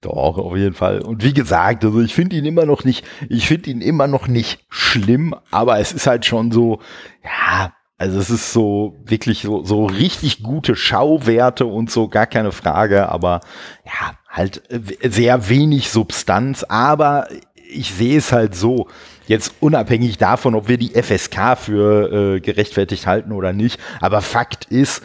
Doch, 0.00 0.38
auf 0.38 0.56
jeden 0.56 0.74
Fall. 0.74 1.00
Und 1.00 1.24
wie 1.24 1.34
gesagt, 1.34 1.84
also 1.84 2.00
ich 2.00 2.14
finde 2.14 2.36
ihn 2.36 2.44
immer 2.44 2.66
noch 2.66 2.84
nicht, 2.84 3.04
ich 3.28 3.48
finde 3.48 3.70
ihn 3.70 3.80
immer 3.80 4.06
noch 4.06 4.28
nicht 4.28 4.64
schlimm, 4.68 5.34
aber 5.50 5.78
es 5.78 5.92
ist 5.92 6.06
halt 6.06 6.24
schon 6.24 6.52
so, 6.52 6.80
ja, 7.24 7.72
also 7.96 8.20
es 8.20 8.30
ist 8.30 8.52
so 8.52 8.96
wirklich 9.04 9.42
so, 9.42 9.64
so 9.64 9.86
richtig 9.86 10.44
gute 10.44 10.76
Schauwerte 10.76 11.66
und 11.66 11.90
so, 11.90 12.08
gar 12.08 12.26
keine 12.26 12.52
Frage, 12.52 13.08
aber 13.08 13.40
ja, 13.84 14.16
halt 14.28 14.62
sehr 15.02 15.48
wenig 15.48 15.90
Substanz, 15.90 16.62
aber 16.62 17.26
ich 17.68 17.94
sehe 17.94 18.18
es 18.18 18.32
halt 18.32 18.54
so, 18.54 18.88
jetzt 19.26 19.54
unabhängig 19.60 20.18
davon, 20.18 20.54
ob 20.54 20.68
wir 20.68 20.78
die 20.78 21.00
FSK 21.00 21.56
für 21.58 22.36
äh, 22.36 22.40
gerechtfertigt 22.40 23.06
halten 23.06 23.32
oder 23.32 23.52
nicht, 23.52 23.78
aber 24.00 24.22
Fakt 24.22 24.64
ist, 24.66 25.02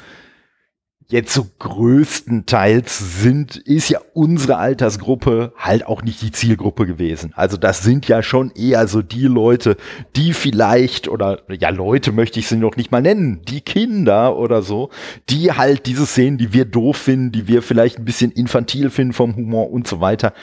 jetzt 1.07 1.33
so 1.33 1.47
größtenteils 1.59 3.21
sind, 3.21 3.57
ist 3.57 3.89
ja 3.89 3.99
unsere 4.13 4.57
Altersgruppe 4.57 5.53
halt 5.57 5.85
auch 5.85 6.01
nicht 6.01 6.21
die 6.21 6.31
Zielgruppe 6.31 6.85
gewesen. 6.85 7.33
Also 7.35 7.57
das 7.57 7.83
sind 7.83 8.07
ja 8.07 8.23
schon 8.23 8.51
eher 8.51 8.87
so 8.87 9.01
die 9.01 9.27
Leute, 9.27 9.77
die 10.15 10.33
vielleicht, 10.33 11.07
oder 11.07 11.41
ja, 11.49 11.69
Leute 11.69 12.11
möchte 12.11 12.39
ich 12.39 12.47
sie 12.47 12.57
noch 12.57 12.75
nicht 12.75 12.91
mal 12.91 13.01
nennen, 13.01 13.41
die 13.47 13.61
Kinder 13.61 14.37
oder 14.37 14.61
so, 14.61 14.89
die 15.29 15.51
halt 15.51 15.85
diese 15.85 16.05
Szenen, 16.05 16.37
die 16.37 16.53
wir 16.53 16.65
doof 16.65 16.97
finden, 16.97 17.31
die 17.31 17.47
wir 17.47 17.61
vielleicht 17.61 17.99
ein 17.99 18.05
bisschen 18.05 18.31
infantil 18.31 18.89
finden 18.89 19.13
vom 19.13 19.35
Humor 19.35 19.71
und 19.71 19.87
so 19.87 19.99
weiter, 19.99 20.33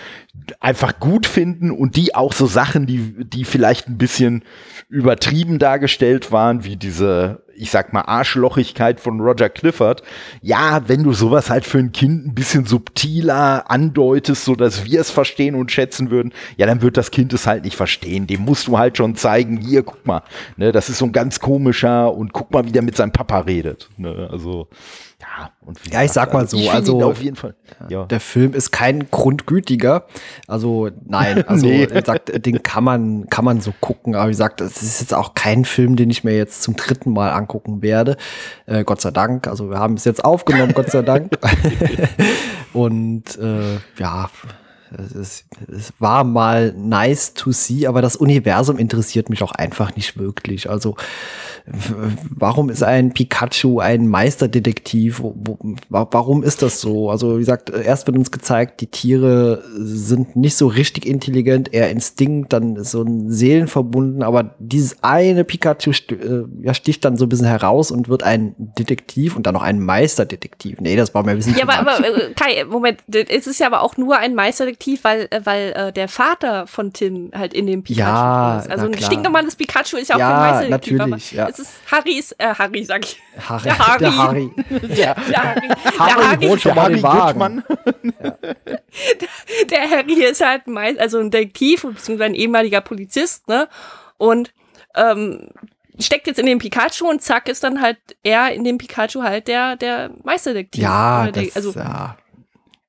einfach 0.61 1.01
gut 1.01 1.27
finden 1.27 1.71
und 1.71 1.97
die 1.97 2.15
auch 2.15 2.33
so 2.33 2.47
Sachen, 2.47 2.87
die, 2.87 3.15
die 3.25 3.45
vielleicht 3.45 3.89
ein 3.89 3.99
bisschen 3.99 4.45
übertrieben 4.89 5.59
dargestellt 5.59 6.33
waren, 6.33 6.65
wie 6.65 6.77
diese 6.77 7.43
ich 7.61 7.71
sag 7.71 7.93
mal, 7.93 8.03
Arschlochigkeit 8.03 9.01
von 9.01 9.21
Roger 9.21 9.49
Clifford. 9.49 10.03
Ja, 10.41 10.89
wenn 10.89 11.03
du 11.03 11.13
sowas 11.13 11.51
halt 11.51 11.65
für 11.65 11.79
ein 11.79 11.93
Kind 11.93 12.27
ein 12.27 12.35
bisschen 12.35 12.65
subtiler 12.65 13.71
andeutest, 13.71 14.45
so 14.45 14.55
dass 14.55 14.85
wir 14.85 15.01
es 15.01 15.11
verstehen 15.11 15.55
und 15.55 15.71
schätzen 15.71 16.11
würden, 16.11 16.33
ja, 16.57 16.67
dann 16.67 16.83
wird 16.83 16.97
das 16.97 17.11
Kind 17.11 17.33
es 17.33 17.47
halt 17.47 17.65
nicht 17.65 17.77
verstehen. 17.77 18.27
Dem 18.27 18.43
musst 18.43 18.67
du 18.67 18.79
halt 18.79 18.97
schon 18.97 19.15
zeigen, 19.15 19.59
hier, 19.59 19.83
guck 19.83 20.07
mal, 20.07 20.23
ne, 20.57 20.73
das 20.73 20.89
ist 20.89 20.99
so 20.99 21.05
ein 21.05 21.13
ganz 21.13 21.41
komischer 21.41 22.13
und 22.15 22.33
guck 22.33 22.51
mal, 22.51 22.65
wie 22.65 22.73
der 22.73 22.83
mit 22.83 22.97
seinem 22.97 23.13
Papa 23.13 23.41
redet. 23.41 23.89
Ne, 23.97 24.29
also, 24.31 24.69
ja, 25.21 25.51
und 25.61 25.79
ja, 25.93 26.03
ich 26.03 26.13
sag 26.13 26.33
mal 26.33 26.49
so, 26.49 26.57
ich 26.57 26.73
also 26.73 27.03
auf 27.03 27.23
jeden 27.23 27.37
Fall. 27.37 27.55
Ja. 27.89 28.05
Der 28.07 28.21
Film 28.21 28.55
ist 28.55 28.71
kein 28.71 29.11
grundgütiger. 29.11 30.07
Also 30.47 30.89
nein, 31.05 31.45
also 31.47 31.67
nee. 31.67 31.87
sagt, 32.05 32.47
den 32.47 32.63
kann 32.63 32.85
man 32.85 33.29
kann 33.29 33.45
man 33.45 33.61
so 33.61 33.75
gucken. 33.81 34.15
Aber 34.15 34.29
wie 34.29 34.33
gesagt, 34.33 34.63
das 34.63 34.83
ist 34.83 35.01
jetzt 35.01 35.13
auch 35.13 35.35
kein 35.35 35.67
Film, 35.67 35.97
den 35.97 36.09
ich 36.09 36.25
mir 36.25 36.37
jetzt 36.37 36.63
zum 36.63 36.75
dritten 36.75 37.13
Mal 37.13 37.31
angucken 37.33 37.83
werde. 37.83 38.17
Äh, 38.65 38.85
Gott 38.85 39.03
sei 39.03 39.11
Dank. 39.11 39.47
Also 39.47 39.69
wir 39.69 39.79
haben 39.79 39.95
es 39.95 40.05
jetzt 40.05 40.25
aufgenommen, 40.25 40.73
Gott 40.73 40.91
sei 40.91 41.03
Dank. 41.03 41.33
und 42.73 43.37
äh, 43.39 43.79
ja, 43.99 44.31
es, 44.99 45.45
es, 45.69 45.93
war 45.99 46.25
mal 46.25 46.73
nice 46.77 47.35
to 47.35 47.53
see, 47.53 47.87
aber 47.87 48.03
das 48.03 48.17
Universum 48.17 48.79
interessiert 48.79 49.31
mich 49.31 49.43
auch 49.43 49.53
einfach 49.53 49.95
nicht 49.97 50.19
wirklich. 50.19 50.69
Also 50.69 50.97
warum 52.31 52.71
ist 52.71 52.83
ein 52.83 53.13
Pikachu 53.13 53.81
ein 53.81 54.09
Meisterdetektiv? 54.09 55.23
Warum 55.89 56.43
ist 56.43 56.63
das 56.63 56.81
so? 56.81 57.11
Also 57.11 57.37
wie 57.37 57.41
gesagt, 57.41 57.71
erst 57.71 58.07
wird 58.07 58.17
uns 58.17 58.31
gezeigt, 58.31 58.81
die 58.81 58.87
Tiere 58.87 59.63
sind 59.77 60.37
nicht 60.37 60.57
so 60.57 60.67
richtig 60.67 61.07
intelligent, 61.07 61.73
eher 61.73 61.91
Instinkt, 61.91 62.53
dann 62.53 62.83
so 62.83 63.03
ein 63.03 63.31
Seelenverbunden, 63.31 64.23
aber 64.23 64.55
dieses 64.59 65.03
eine 65.03 65.45
Pikachu 65.45 65.91
äh, 65.91 66.75
sticht 66.75 67.05
dann 67.05 67.17
so 67.17 67.27
ein 67.27 67.29
bisschen 67.29 67.47
heraus 67.47 67.91
und 67.91 68.09
wird 68.09 68.23
ein 68.23 68.55
Detektiv 68.59 69.37
und 69.37 69.47
dann 69.47 69.55
noch 69.55 69.63
ein 69.63 69.81
Meisterdetektiv. 69.81 70.81
Nee, 70.81 70.97
das 70.97 71.15
war 71.15 71.25
mir 71.25 71.33
ein 71.33 71.37
bisschen 71.37 71.57
Ja, 71.57 71.65
aber, 71.69 71.79
aber 71.79 72.05
äh, 72.05 72.33
Kai, 72.35 72.65
Moment, 72.65 73.01
es 73.07 73.47
ist 73.47 73.61
ja 73.61 73.67
aber 73.67 73.83
auch 73.83 73.97
nur 73.97 74.17
ein 74.17 74.35
Meisterdetektiv, 74.35 74.80
weil, 75.03 75.29
äh, 75.31 75.41
weil 75.45 75.73
äh, 75.73 75.93
der 75.93 76.09
Vater 76.09 76.67
von 76.67 76.93
Tim 76.93 77.31
halt 77.35 77.55
in 77.55 77.67
dem 77.67 77.83
Pikachu 77.83 78.01
ja, 78.01 78.59
ist. 78.59 78.71
Also 78.71 78.87
ein 78.87 78.99
stinknormales 78.99 79.57
Pikachu 79.57 79.97
ist 79.97 80.09
ja 80.09 80.17
auch 80.17 80.21
ja, 80.21 80.31
kein 80.31 80.41
Meisterdetektiv. 80.41 80.99
Natürlich, 80.99 81.33
ja 81.33 81.49
es 81.49 81.59
ist 81.59 81.73
Harrys, 81.91 82.33
äh, 82.39 82.55
Harry, 82.55 82.85
sag 82.85 83.05
ich. 83.05 83.21
Harry. 83.49 83.63
Der 83.65 83.79
Harry. 83.79 84.01
Der 84.01 84.17
Harry. 84.17 84.51
Der, 84.71 85.15
der 85.15 85.45
Harry. 85.45 85.69
Harry, 85.99 86.23
Harry 86.23 86.47
holt 86.47 86.61
schon 86.61 86.75
mal 86.75 86.93
den 86.93 87.03
Wagen. 87.03 87.65
ja. 88.23 88.31
der, 88.41 89.29
der 89.71 89.91
Harry 89.91 90.25
ist 90.25 90.45
halt 90.45 90.67
meist, 90.67 90.99
also 90.99 91.19
ein 91.19 91.31
Detektiv, 91.31 91.83
beziehungsweise 91.83 92.25
ein 92.25 92.35
ehemaliger 92.35 92.81
Polizist, 92.81 93.49
ne? 93.49 93.69
Und 94.19 94.53
ähm, 94.95 95.49
steckt 95.99 96.27
jetzt 96.27 96.39
in 96.39 96.47
den 96.47 96.59
Pikachu 96.59 97.09
und 97.09 97.23
zack 97.23 97.49
ist 97.49 97.65
dann 97.65 97.81
halt 97.81 97.99
er 98.23 98.53
in 98.53 98.65
dem 98.65 98.79
Pikachu 98.79 99.23
halt 99.23 99.49
der, 99.49 99.77
der 99.77 100.11
Meisterdetektiv. 100.23 100.83
Ja, 100.83 101.31
der, 101.31 101.45
das, 101.45 101.57
also, 101.57 101.73
ja. 101.73 102.17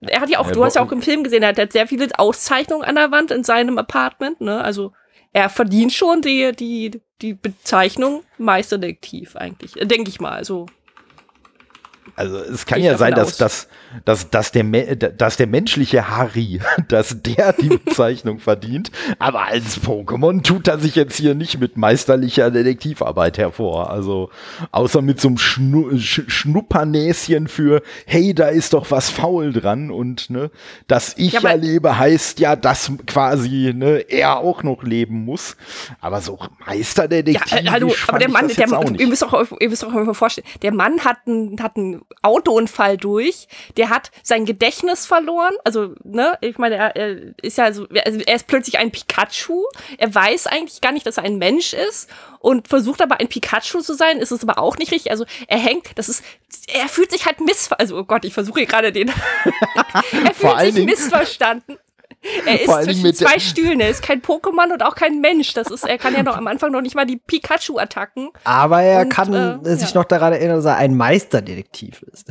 Er 0.02 0.22
hat 0.22 0.30
ja 0.30 0.40
auch, 0.40 0.48
ja, 0.48 0.54
du 0.54 0.66
hast 0.66 0.76
ja 0.76 0.82
auch 0.82 0.92
im 0.92 1.02
Film 1.02 1.24
gesehen, 1.24 1.44
er 1.44 1.56
hat 1.56 1.72
sehr 1.72 1.88
viele 1.88 2.08
Auszeichnungen 2.18 2.84
an 2.84 2.96
der 2.96 3.12
Wand 3.12 3.32
in 3.32 3.44
seinem 3.44 3.78
Apartment, 3.78 4.42
ne? 4.42 4.64
Also 4.64 4.94
er 5.32 5.50
verdient 5.50 5.94
schon 5.94 6.22
die, 6.22 6.52
die, 6.54 7.02
die 7.22 7.34
Bezeichnung 7.34 8.24
Meisterdetektiv 8.38 9.36
eigentlich, 9.36 9.74
denke 9.74 10.10
ich 10.10 10.20
mal. 10.20 10.34
Also 10.34 10.66
also 12.16 12.38
es 12.40 12.66
kann 12.66 12.82
ja 12.82 12.98
sein, 12.98 13.14
dass, 13.14 13.38
dass, 13.38 13.68
dass, 14.06 14.30
dass, 14.30 14.52
der, 14.52 14.64
dass 14.96 15.38
der 15.38 15.48
menschliche 15.48 16.10
Harry, 16.10 16.60
dass 16.88 17.22
der 17.22 17.54
die 17.54 17.70
Bezeichnung 17.78 18.40
verdient, 18.40 18.92
aber 19.20 19.46
als 19.46 19.82
Pokémon 19.82 20.44
tut 20.44 20.68
er 20.68 20.80
sich 20.80 20.96
jetzt 20.96 21.18
hier 21.18 21.36
nicht 21.36 21.60
mit 21.60 21.78
meisterlicher 21.78 22.52
Detektivarbeit 22.52 23.38
hervor. 23.38 23.90
Also 23.90 24.30
außer 24.72 25.02
mit 25.02 25.20
so 25.20 25.30
einem 25.30 25.38
Schnu 25.38 25.98
Schnuppernäschen 25.98 27.48
für, 27.48 27.82
hey, 28.06 28.34
da 28.34 28.48
ist 28.48 28.74
doch 28.74 28.92
was 28.92 29.10
faul 29.10 29.54
dran 29.54 29.92
und 29.92 30.30
ne, 30.30 30.52
dass 30.88 31.16
ich 31.18 31.34
ja, 31.34 31.42
erlebe, 31.42 31.98
heißt 31.98 32.40
ja, 32.40 32.56
dass 32.56 32.92
quasi 33.08 33.74
ne, 33.76 34.06
er 34.10 34.38
auch 34.38 34.64
noch 34.64 34.84
leben 34.84 35.26
muss. 35.26 35.58
Aber 36.00 36.22
so 36.22 36.40
Meisterdetektiv. 36.66 37.52
Ja, 37.52 37.58
äh, 37.58 37.70
hallo, 37.70 37.94
aber 38.08 38.20
der 38.20 38.30
Mann, 38.30 38.48
der, 38.48 38.68
ihr 39.00 39.08
müsst, 39.08 39.24
auch, 39.24 39.52
ihr 39.60 39.70
müsst 39.70 39.84
auch 39.84 39.92
mal 39.92 40.14
vorstellen, 40.14 40.48
der 40.62 40.74
Mann 40.74 41.04
hat 41.04 41.18
einen, 41.26 41.62
hat 41.62 41.76
einen 41.76 42.02
Autounfall 42.22 42.98
durch. 42.98 43.48
Der 43.78 43.81
hat 43.90 44.12
sein 44.24 44.46
Gedächtnis 44.46 45.06
verloren. 45.06 45.54
Also, 45.64 45.96
ne, 46.04 46.38
ich 46.42 46.58
meine, 46.58 46.76
er, 46.76 46.96
er 46.96 47.18
ist 47.42 47.58
ja 47.58 47.72
so, 47.74 47.88
also 48.06 48.20
er 48.20 48.36
ist 48.36 48.48
plötzlich 48.48 48.78
ein 48.78 48.92
Pikachu. 48.92 49.64
Er 49.98 50.14
weiß 50.14 50.48
eigentlich 50.48 50.82
gar 50.82 50.92
nicht, 50.92 51.06
dass 51.06 51.18
er 51.18 51.24
ein 51.24 51.38
Mensch 51.38 51.74
ist 51.74 52.10
und 52.40 52.68
versucht 52.68 53.02
aber 53.02 53.20
ein 53.20 53.28
Pikachu 53.28 53.82
zu 53.82 53.94
sein, 53.94 54.20
ist 54.20 54.32
es 54.32 54.44
aber 54.44 54.58
auch 54.58 54.78
nicht 54.78 54.92
richtig. 54.92 55.12
Also 55.12 55.26
er 55.48 55.60
hängt, 55.60 55.98
das 55.98 56.10
ist, 56.10 56.24
er 56.68 56.88
fühlt 56.88 57.12
sich 57.12 57.26
halt 57.26 57.40
missverstanden. 57.40 57.82
Also, 57.82 57.98
oh 57.98 58.04
Gott, 58.04 58.26
ich 58.26 58.34
versuche 58.34 58.66
gerade 58.66 58.92
den. 58.92 59.10
er 60.26 60.34
fühlt 60.34 60.74
sich 60.74 60.86
missverstanden. 60.86 61.78
Er 62.46 62.62
ist 62.62 62.84
zwischen 62.84 63.14
zwei 63.16 63.40
Stühlen. 63.40 63.80
Er 63.80 63.90
ist 63.90 64.04
kein 64.04 64.22
Pokémon 64.22 64.72
und 64.72 64.84
auch 64.84 64.94
kein 64.94 65.22
Mensch. 65.22 65.54
Das 65.54 65.72
ist, 65.72 65.88
er 65.88 65.98
kann 65.98 66.14
ja 66.14 66.22
noch 66.22 66.38
am 66.38 66.46
Anfang 66.46 66.72
noch 66.72 66.82
nicht 66.82 66.96
mal 66.96 67.06
die 67.06 67.18
Pikachu-Attacken. 67.18 68.30
Aber 68.44 68.82
er 68.82 69.02
und, 69.02 69.10
kann 69.10 69.34
äh, 69.34 69.76
sich 69.76 69.92
ja. 69.92 70.00
noch 70.00 70.06
daran 70.06 70.34
erinnern, 70.34 70.58
dass 70.58 70.66
er 70.66 70.78
ein 70.78 70.96
Meisterdetektiv 70.96 72.04
ist. 72.04 72.28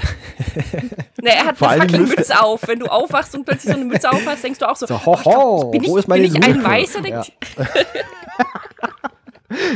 Na, 1.21 1.31
er 1.31 1.47
hat 1.47 1.59
Vor 1.59 1.71
eine 1.71 1.89
fucking 1.89 2.09
Mütze 2.09 2.41
auf. 2.41 2.61
Wenn 2.69 2.79
du 2.79 2.87
aufwachst 2.87 3.35
und 3.35 3.45
plötzlich 3.45 3.73
so 3.73 3.81
eine 3.81 3.85
Mütze 3.85 4.11
aufhast, 4.11 4.45
denkst 4.45 4.61
du 4.61 4.69
auch 4.69 4.77
so, 4.77 4.87
so 4.87 5.05
ho, 5.05 5.25
ho, 5.25 5.71
bin 5.71 5.83
ich, 5.83 5.91
wo 5.91 5.97
ist 5.97 6.07
meine 6.07 6.29
bin 6.29 6.37
ich 6.37 6.49
ein 6.49 6.63
Meisterdetektiv? 6.63 7.35
Ja. 7.59 7.67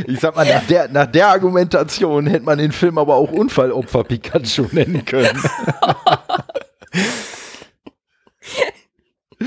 Ich 0.07 0.21
sag 0.21 0.33
mal, 0.37 0.47
nach 0.47 0.65
der, 0.67 0.87
nach 0.87 1.05
der 1.05 1.27
Argumentation 1.27 2.27
hätte 2.27 2.45
man 2.45 2.57
den 2.57 2.71
Film 2.71 2.97
aber 2.97 3.15
auch 3.15 3.29
Unfallopfer 3.29 4.05
Pikachu 4.05 4.67
nennen 4.71 5.03
können. 5.03 5.37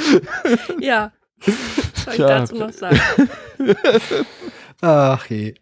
ja. 0.81 1.13
Was 1.45 2.05
soll 2.05 2.15
ich 2.15 2.21
ja. 2.21 2.27
dazu 2.27 2.55
noch 2.57 2.73
sagen? 2.73 3.01
Ach 4.81 5.27
je. 5.27 5.55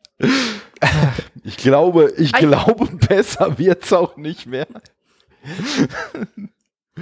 Ich 1.44 1.56
glaube, 1.56 2.12
ich 2.16 2.34
Ein 2.34 2.48
glaube, 2.48 2.86
besser 3.08 3.58
wird's 3.58 3.92
auch 3.92 4.16
nicht 4.16 4.46
mehr. 4.46 4.66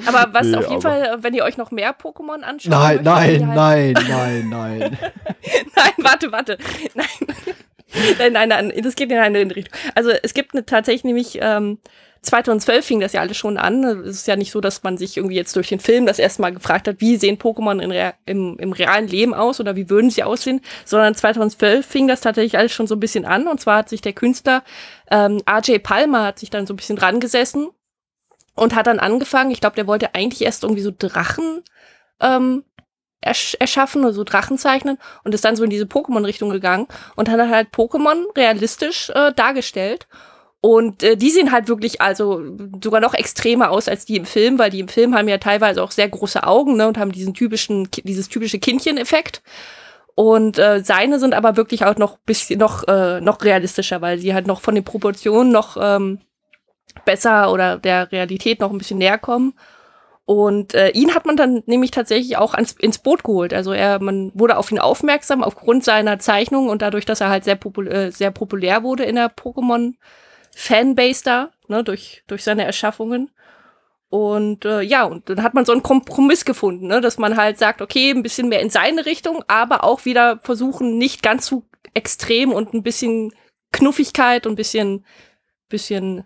Aber 0.07 0.33
was 0.33 0.47
nee, 0.47 0.57
auf 0.57 0.69
jeden 0.69 0.83
Fall, 0.83 1.19
wenn 1.23 1.35
ihr 1.35 1.45
euch 1.45 1.57
noch 1.57 1.71
mehr 1.71 1.97
Pokémon 1.97 2.41
anschaut. 2.41 2.71
Nein, 2.71 3.01
nein, 3.03 3.47
halt 3.47 3.57
nein, 3.57 3.93
nein, 4.09 4.49
nein. 4.49 4.99
nein, 5.77 5.93
warte, 5.99 6.33
warte. 6.33 6.59
Nein. 6.95 7.07
nein, 8.19 8.33
nein, 8.33 8.49
nein, 8.49 8.73
das 8.83 8.97
geht 8.97 9.11
in 9.11 9.19
eine 9.19 9.39
Richtung. 9.55 9.79
Also 9.95 10.11
es 10.11 10.35
gibt 10.35 10.55
eine, 10.55 10.67
tatsächlich 10.67 11.05
nämlich 11.05 11.39
ähm, 11.41 11.79
2012 12.25 12.85
fing 12.85 13.01
das 13.01 13.13
ja 13.13 13.21
alles 13.21 13.37
schon 13.37 13.59
an. 13.59 13.85
Es 13.85 14.17
ist 14.17 14.27
ja 14.27 14.37
nicht 14.37 14.51
so, 14.51 14.61
dass 14.61 14.83
man 14.83 14.97
sich 14.97 15.17
irgendwie 15.17 15.37
jetzt 15.37 15.55
durch 15.57 15.69
den 15.69 15.81
Film 15.81 16.07
das 16.07 16.19
erste 16.19 16.43
Mal 16.43 16.53
gefragt 16.53 16.89
hat, 16.89 17.01
wie 17.01 17.17
sehen 17.17 17.39
Pokémon 17.39 17.81
im, 18.27 18.59
im 18.59 18.73
realen 18.73 19.07
Leben 19.09 19.35
aus 19.35 19.61
oder 19.61 19.77
wie 19.77 19.91
würden 19.91 20.11
sie 20.11 20.23
aussehen, 20.23 20.61
sondern 20.85 21.15
2012 21.15 21.87
fing 21.87 22.09
das 22.09 22.21
tatsächlich 22.21 22.59
alles 22.59 22.73
schon 22.73 22.87
so 22.87 22.97
ein 22.97 23.01
bisschen 23.01 23.25
an. 23.25 23.47
Und 23.47 23.61
zwar 23.61 23.79
hat 23.79 23.89
sich 23.89 24.01
der 24.01 24.13
Künstler 24.13 24.65
ähm, 25.11 25.43
RJ 25.49 25.79
Palmer 25.79 26.25
hat 26.25 26.39
sich 26.39 26.51
dann 26.51 26.67
so 26.67 26.75
ein 26.75 26.77
bisschen 26.77 26.97
dran 26.97 27.21
gesessen 27.21 27.69
und 28.55 28.75
hat 28.75 28.87
dann 28.87 28.99
angefangen, 28.99 29.51
ich 29.51 29.61
glaube, 29.61 29.77
der 29.77 29.87
wollte 29.87 30.15
eigentlich 30.15 30.43
erst 30.43 30.63
irgendwie 30.63 30.83
so 30.83 30.93
Drachen 30.97 31.63
ähm, 32.21 32.65
ersch 33.21 33.57
erschaffen 33.59 34.03
oder 34.03 34.13
so 34.13 34.25
Drachen 34.25 34.59
zeichnen 34.59 34.99
und 35.25 35.35
ist 35.35 35.45
dann 35.45 35.57
so 35.57 35.65
in 35.65 35.71
diese 35.71 35.87
Pokémon-Richtung 35.87 36.51
gegangen 36.51 36.87
und 37.17 37.29
hat 37.29 37.41
halt 37.41 37.69
Pokémon 37.75 38.25
realistisch 38.37 39.11
äh, 39.11 39.33
dargestellt. 39.33 40.07
Und 40.65 41.03
äh, 41.03 41.15
die 41.19 41.29
sehen 41.29 41.53
halt 41.53 41.69
wirklich 41.69 42.01
also 42.01 42.41
sogar 42.83 43.03
noch 43.03 43.13
extremer 43.13 43.71
aus 43.71 43.87
als 43.87 44.07
die 44.07 44.17
im 44.17 44.25
Film, 44.25 44.59
weil 44.59 44.71
die 44.71 44.81
im 44.81 44.89
Film 44.89 45.15
haben 45.15 45.29
ja 45.29 45.37
teilweise 45.37 45.83
auch 45.83 45.91
sehr 45.91 46.09
große 46.09 46.43
Augen 46.43 46.79
ne, 46.79 46.89
und 46.89 46.97
haben 46.97 47.13
diesen 47.13 47.35
typischen, 47.35 47.91
dieses 47.91 48.31
typische 48.31 48.59
Kindchen-Effekt. 48.59 49.43
Und 50.15 50.59
äh, 50.59 50.83
seine 50.83 51.19
sind 51.19 51.35
aber 51.35 51.59
wirklich 51.59 51.85
auch 51.85 51.97
noch 51.99 52.17
bisschen 52.17 52.61
noch 52.61 52.89
äh, 52.89 53.21
noch 53.21 53.45
realistischer, 53.45 54.01
weil 54.01 54.19
sie 54.19 54.33
halt 54.33 54.47
noch 54.47 54.63
von 54.63 54.75
den 54.75 54.85
Proportionen 54.85 55.53
noch 55.53 55.77
ähm, 55.79 56.21
besser 57.05 57.53
oder 57.53 57.77
der 57.77 58.11
Realität 58.11 58.61
noch 58.61 58.71
ein 58.71 58.79
bisschen 58.79 58.97
näher 58.97 59.19
kommen. 59.19 59.53
Und 60.25 60.73
äh, 60.73 60.89
ihn 60.93 61.15
hat 61.15 61.27
man 61.27 61.37
dann 61.37 61.63
nämlich 61.67 61.91
tatsächlich 61.91 62.39
auch 62.39 62.55
ans, 62.55 62.73
ins 62.73 62.97
Boot 63.01 63.23
geholt. 63.23 63.53
Also 63.53 63.75
er, 63.75 64.03
man 64.03 64.33
wurde 64.33 64.57
auf 64.57 64.73
ihn 64.73 64.79
aufmerksam 64.79 65.45
aufgrund 65.45 65.85
seiner 65.85 66.19
Zeichnung 66.21 66.71
und 66.71 66.81
dadurch, 66.81 67.05
dass 67.05 67.21
er 67.21 67.29
halt 67.29 67.45
sehr, 67.45 67.57
popul 67.57 67.87
äh, 67.87 68.11
sehr 68.11 68.31
populär 68.31 68.83
wurde 68.83 69.05
in 69.05 69.17
der 69.17 69.31
Pokémon 69.31 69.93
Fanbase 70.57 71.25
da, 71.25 71.51
ne, 71.69 71.85
durch, 71.85 72.23
durch 72.27 72.45
seine 72.45 72.65
Erschaffungen. 72.65 73.31
Und 74.09 74.65
äh, 74.65 74.81
ja, 74.83 75.05
und 75.05 75.29
dann 75.29 75.43
hat 75.43 75.55
man 75.55 75.65
so 75.65 75.73
einen 75.73 75.83
Kompromiss 75.83 76.45
gefunden, 76.45 76.87
ne, 76.87 77.01
dass 77.01 77.19
man 77.19 77.37
halt 77.37 77.59
sagt, 77.59 77.83
okay, 77.83 78.11
ein 78.11 78.23
bisschen 78.23 78.49
mehr 78.49 78.61
in 78.61 78.71
seine 78.71 79.07
Richtung, 79.07 79.43
aber 79.49 79.83
auch 79.83 80.05
wieder 80.05 80.39
versuchen, 80.43 80.99
nicht 80.99 81.23
ganz 81.23 81.47
zu 81.47 81.67
extrem 81.95 82.53
und 82.53 82.75
ein 82.75 82.83
bisschen 82.83 83.33
Knuffigkeit 83.73 84.47
und 84.47 84.53
ein 84.53 84.57
bisschen, 84.57 85.05
bisschen, 85.69 86.25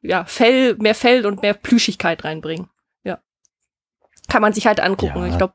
ja, 0.00 0.24
Fell, 0.24 0.74
mehr 0.76 0.96
Fell 0.96 1.24
und 1.26 1.42
mehr 1.42 1.54
Plüschigkeit 1.54 2.24
reinbringen. 2.24 2.68
Ja. 3.04 3.20
Kann 4.28 4.42
man 4.42 4.52
sich 4.52 4.66
halt 4.66 4.80
angucken. 4.80 5.20
Ja. 5.20 5.26
Ich 5.28 5.38
glaube, 5.38 5.54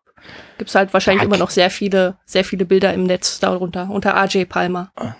gibt's 0.58 0.76
halt 0.76 0.94
wahrscheinlich 0.94 1.24
Fuck. 1.24 1.34
immer 1.34 1.44
noch 1.44 1.50
sehr 1.50 1.70
viele, 1.70 2.18
sehr 2.26 2.46
viele 2.46 2.66
Bilder 2.66 2.94
im 2.94 3.04
Netz 3.04 3.40
darunter, 3.40 3.90
unter 3.90 4.16
RJ 4.16 4.46
Palmer. 4.46 4.92
Ah. 4.96 5.16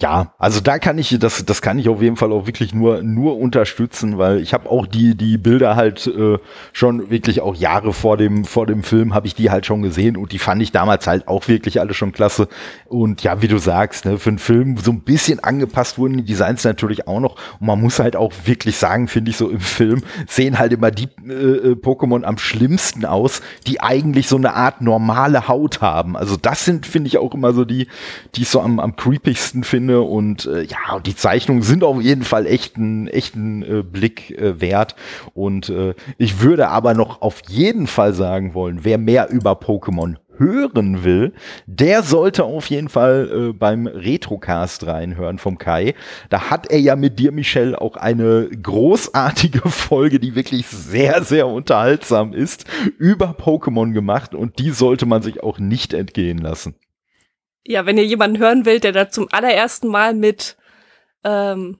Ja, 0.00 0.32
also 0.38 0.60
da 0.60 0.78
kann 0.78 0.96
ich, 0.96 1.18
das, 1.18 1.44
das 1.44 1.60
kann 1.60 1.78
ich 1.78 1.90
auf 1.90 2.00
jeden 2.00 2.16
Fall 2.16 2.32
auch 2.32 2.46
wirklich 2.46 2.72
nur, 2.72 3.02
nur 3.02 3.36
unterstützen, 3.36 4.16
weil 4.16 4.40
ich 4.40 4.54
habe 4.54 4.70
auch 4.70 4.86
die, 4.86 5.14
die 5.14 5.36
Bilder 5.36 5.76
halt 5.76 6.06
äh, 6.06 6.38
schon 6.72 7.10
wirklich 7.10 7.42
auch 7.42 7.54
Jahre 7.54 7.92
vor 7.92 8.16
dem, 8.16 8.46
vor 8.46 8.66
dem 8.66 8.84
Film 8.84 9.12
habe 9.12 9.26
ich 9.26 9.34
die 9.34 9.50
halt 9.50 9.66
schon 9.66 9.82
gesehen 9.82 10.16
und 10.16 10.32
die 10.32 10.38
fand 10.38 10.62
ich 10.62 10.72
damals 10.72 11.06
halt 11.06 11.28
auch 11.28 11.46
wirklich 11.46 11.78
alle 11.78 11.92
schon 11.92 12.12
klasse. 12.12 12.48
Und 12.88 13.22
ja, 13.22 13.42
wie 13.42 13.48
du 13.48 13.58
sagst, 13.58 14.06
ne, 14.06 14.16
für 14.16 14.30
einen 14.30 14.38
Film 14.38 14.78
so 14.78 14.92
ein 14.92 15.02
bisschen 15.02 15.40
angepasst 15.40 15.98
wurden 15.98 16.16
die 16.16 16.24
Designs 16.24 16.64
natürlich 16.64 17.06
auch 17.06 17.20
noch. 17.20 17.36
Und 17.60 17.66
man 17.66 17.78
muss 17.78 17.98
halt 17.98 18.16
auch 18.16 18.32
wirklich 18.46 18.78
sagen, 18.78 19.08
finde 19.08 19.30
ich 19.30 19.36
so 19.36 19.50
im 19.50 19.60
Film, 19.60 20.02
sehen 20.26 20.58
halt 20.58 20.72
immer 20.72 20.90
die 20.90 21.08
äh, 21.28 21.32
äh, 21.32 21.72
Pokémon 21.74 22.22
am 22.22 22.38
schlimmsten 22.38 23.04
aus, 23.04 23.42
die 23.66 23.82
eigentlich 23.82 24.26
so 24.26 24.36
eine 24.36 24.54
Art 24.54 24.80
normale 24.80 25.48
Haut 25.48 25.82
haben. 25.82 26.16
Also 26.16 26.38
das 26.38 26.64
sind, 26.64 26.86
finde 26.86 27.08
ich, 27.08 27.18
auch 27.18 27.34
immer 27.34 27.52
so 27.52 27.66
die, 27.66 27.88
die 28.34 28.42
ich 28.42 28.48
so 28.48 28.62
am, 28.62 28.80
am 28.80 28.96
creepigsten 28.96 29.64
finde. 29.64 29.81
Und 29.90 30.46
äh, 30.46 30.62
ja, 30.62 31.00
die 31.04 31.16
Zeichnungen 31.16 31.62
sind 31.62 31.84
auf 31.84 32.00
jeden 32.00 32.24
Fall 32.24 32.46
echten, 32.46 33.08
echten 33.08 33.62
äh, 33.62 33.82
Blick 33.82 34.30
äh, 34.30 34.60
wert. 34.60 34.94
Und 35.34 35.68
äh, 35.68 35.94
ich 36.18 36.40
würde 36.40 36.68
aber 36.68 36.94
noch 36.94 37.22
auf 37.22 37.42
jeden 37.48 37.86
Fall 37.86 38.12
sagen 38.12 38.54
wollen, 38.54 38.80
wer 38.82 38.98
mehr 38.98 39.30
über 39.30 39.52
Pokémon 39.52 40.16
hören 40.38 41.04
will, 41.04 41.32
der 41.66 42.02
sollte 42.02 42.44
auf 42.44 42.66
jeden 42.70 42.88
Fall 42.88 43.30
äh, 43.50 43.52
beim 43.52 43.86
Retrocast 43.86 44.86
reinhören 44.86 45.38
vom 45.38 45.58
Kai. 45.58 45.94
Da 46.30 46.50
hat 46.50 46.70
er 46.70 46.78
ja 46.78 46.96
mit 46.96 47.18
dir, 47.18 47.32
Michelle, 47.32 47.80
auch 47.80 47.96
eine 47.96 48.48
großartige 48.50 49.60
Folge, 49.68 50.18
die 50.18 50.34
wirklich 50.34 50.66
sehr, 50.66 51.22
sehr 51.22 51.46
unterhaltsam 51.46 52.32
ist, 52.32 52.64
über 52.98 53.36
Pokémon 53.38 53.92
gemacht 53.92 54.34
und 54.34 54.58
die 54.58 54.70
sollte 54.70 55.06
man 55.06 55.22
sich 55.22 55.42
auch 55.42 55.58
nicht 55.58 55.94
entgehen 55.94 56.38
lassen. 56.38 56.74
Ja, 57.64 57.86
wenn 57.86 57.98
ihr 57.98 58.06
jemanden 58.06 58.38
hören 58.38 58.66
wollt, 58.66 58.84
der 58.84 58.92
da 58.92 59.08
zum 59.08 59.28
allerersten 59.30 59.88
Mal 59.88 60.14
mit, 60.14 60.56
ähm, 61.24 61.78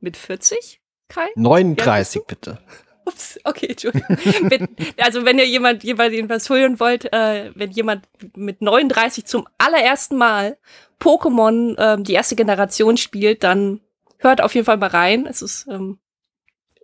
mit 0.00 0.16
40, 0.16 0.80
Kai? 1.08 1.28
39, 1.36 2.22
bitte. 2.26 2.58
Ups, 3.04 3.38
okay, 3.44 3.68
Entschuldigung. 3.68 4.16
wenn, 4.50 4.68
also 4.98 5.24
wenn 5.24 5.38
ihr 5.38 5.46
jemand, 5.46 5.82
jemand 5.82 6.28
was 6.28 6.50
hören 6.50 6.78
wollt, 6.78 7.10
äh, 7.12 7.52
wenn 7.54 7.70
jemand 7.70 8.06
mit 8.36 8.60
39 8.60 9.24
zum 9.24 9.48
allerersten 9.56 10.16
Mal 10.16 10.58
Pokémon 11.00 11.74
ähm, 11.78 12.04
die 12.04 12.12
erste 12.12 12.36
Generation 12.36 12.96
spielt, 12.98 13.44
dann 13.44 13.80
hört 14.18 14.42
auf 14.42 14.54
jeden 14.54 14.66
Fall 14.66 14.76
mal 14.76 14.90
rein. 14.90 15.26
Es 15.26 15.40
ist 15.40 15.66
ähm, 15.68 15.98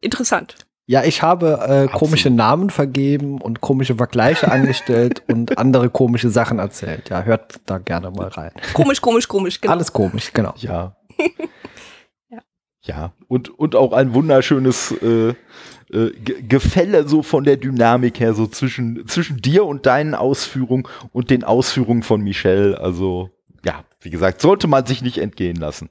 interessant. 0.01 0.57
Ja, 0.87 1.03
ich 1.03 1.23
habe 1.23 1.89
äh, 1.91 1.97
komische 1.97 2.29
Namen 2.29 2.69
vergeben 2.69 3.41
und 3.41 3.63
komische 3.63 3.95
Vergleiche 3.95 4.51
angestellt 4.51 5.23
und 5.29 5.57
andere 5.57 5.89
komische 5.89 6.29
Sachen 6.29 6.59
erzählt. 6.59 7.09
Ja, 7.09 7.23
hört 7.23 7.61
da 7.65 7.79
gerne 7.79 8.11
mal 8.11 8.29
rein. 8.29 8.51
Komisch, 8.75 9.01
komisch, 9.01 9.27
komisch, 9.27 9.61
genau. 9.61 9.73
Alles 9.73 9.93
komisch, 9.93 10.33
genau. 10.33 10.53
Ja. 10.59 10.97
ja. 12.29 12.39
ja. 12.83 13.13
Und, 13.29 13.59
und 13.59 13.77
auch 13.77 13.95
ein 13.95 14.13
wunderschönes 14.13 14.93
äh, 15.01 15.35
äh, 15.91 16.11
Gefälle 16.21 17.09
so 17.09 17.23
von 17.23 17.45
der 17.45 17.57
Dynamik 17.57 18.21
her, 18.21 18.35
so 18.35 18.47
zwischen, 18.47 19.07
zwischen 19.07 19.39
dir 19.39 19.65
und 19.65 19.87
deinen 19.87 20.15
Ausführungen 20.15 20.87
und 21.13 21.31
den 21.31 21.45
Ausführungen 21.45 22.03
von 22.03 22.21
Michelle. 22.21 22.79
Also, 22.79 23.31
ja, 23.65 23.85
wie 24.01 24.11
gesagt, 24.11 24.43
sollte 24.43 24.67
man 24.67 24.85
sich 24.85 25.01
nicht 25.01 25.17
entgehen 25.17 25.57
lassen. 25.57 25.89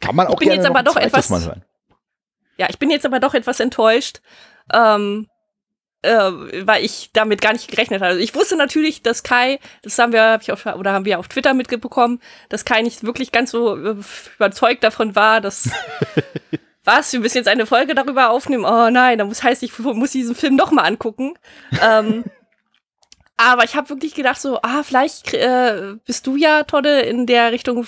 Kann 0.00 0.14
man 0.14 0.26
auch 0.26 0.34
ich 0.34 0.38
bin 0.40 0.48
gerne 0.48 0.62
jetzt 0.62 0.70
aber 0.70 0.82
doch 0.82 0.96
etwas, 0.96 1.30
Mal 1.30 1.42
hören. 1.42 1.64
Ja, 2.60 2.66
ich 2.68 2.78
bin 2.78 2.90
jetzt 2.90 3.06
aber 3.06 3.20
doch 3.20 3.32
etwas 3.32 3.58
enttäuscht, 3.58 4.20
ähm, 4.70 5.28
äh, 6.02 6.10
weil 6.10 6.84
ich 6.84 7.08
damit 7.14 7.40
gar 7.40 7.54
nicht 7.54 7.70
gerechnet 7.70 8.02
hatte. 8.02 8.10
Also 8.10 8.20
ich 8.20 8.34
wusste 8.34 8.54
natürlich, 8.54 9.00
dass 9.00 9.22
Kai, 9.22 9.58
das 9.80 9.98
haben 9.98 10.12
wir, 10.12 10.22
hab 10.24 10.42
ich 10.42 10.52
auf, 10.52 10.66
oder 10.66 10.92
haben 10.92 11.06
wir 11.06 11.18
auf 11.18 11.28
Twitter 11.28 11.54
mitbekommen, 11.54 12.20
dass 12.50 12.66
Kai 12.66 12.82
nicht 12.82 13.02
wirklich 13.02 13.32
ganz 13.32 13.52
so 13.52 13.78
äh, 13.78 13.96
überzeugt 14.36 14.84
davon 14.84 15.16
war, 15.16 15.40
dass 15.40 15.70
was, 16.84 17.10
wir 17.14 17.20
müssen 17.20 17.38
jetzt 17.38 17.48
eine 17.48 17.64
Folge 17.64 17.94
darüber 17.94 18.28
aufnehmen. 18.28 18.66
Oh 18.66 18.90
nein, 18.90 19.16
da 19.16 19.24
muss 19.24 19.42
heißt, 19.42 19.62
ich 19.62 19.78
muss 19.78 20.10
diesen 20.10 20.34
Film 20.34 20.54
noch 20.54 20.70
mal 20.70 20.84
angucken. 20.84 21.38
ähm, 21.80 22.24
aber 23.38 23.64
ich 23.64 23.74
habe 23.74 23.88
wirklich 23.88 24.14
gedacht 24.14 24.38
so, 24.38 24.60
ah, 24.60 24.82
vielleicht 24.82 25.32
äh, 25.32 25.94
bist 26.04 26.26
du 26.26 26.36
ja 26.36 26.64
Todde 26.64 27.00
in 27.00 27.24
der 27.24 27.52
Richtung 27.52 27.86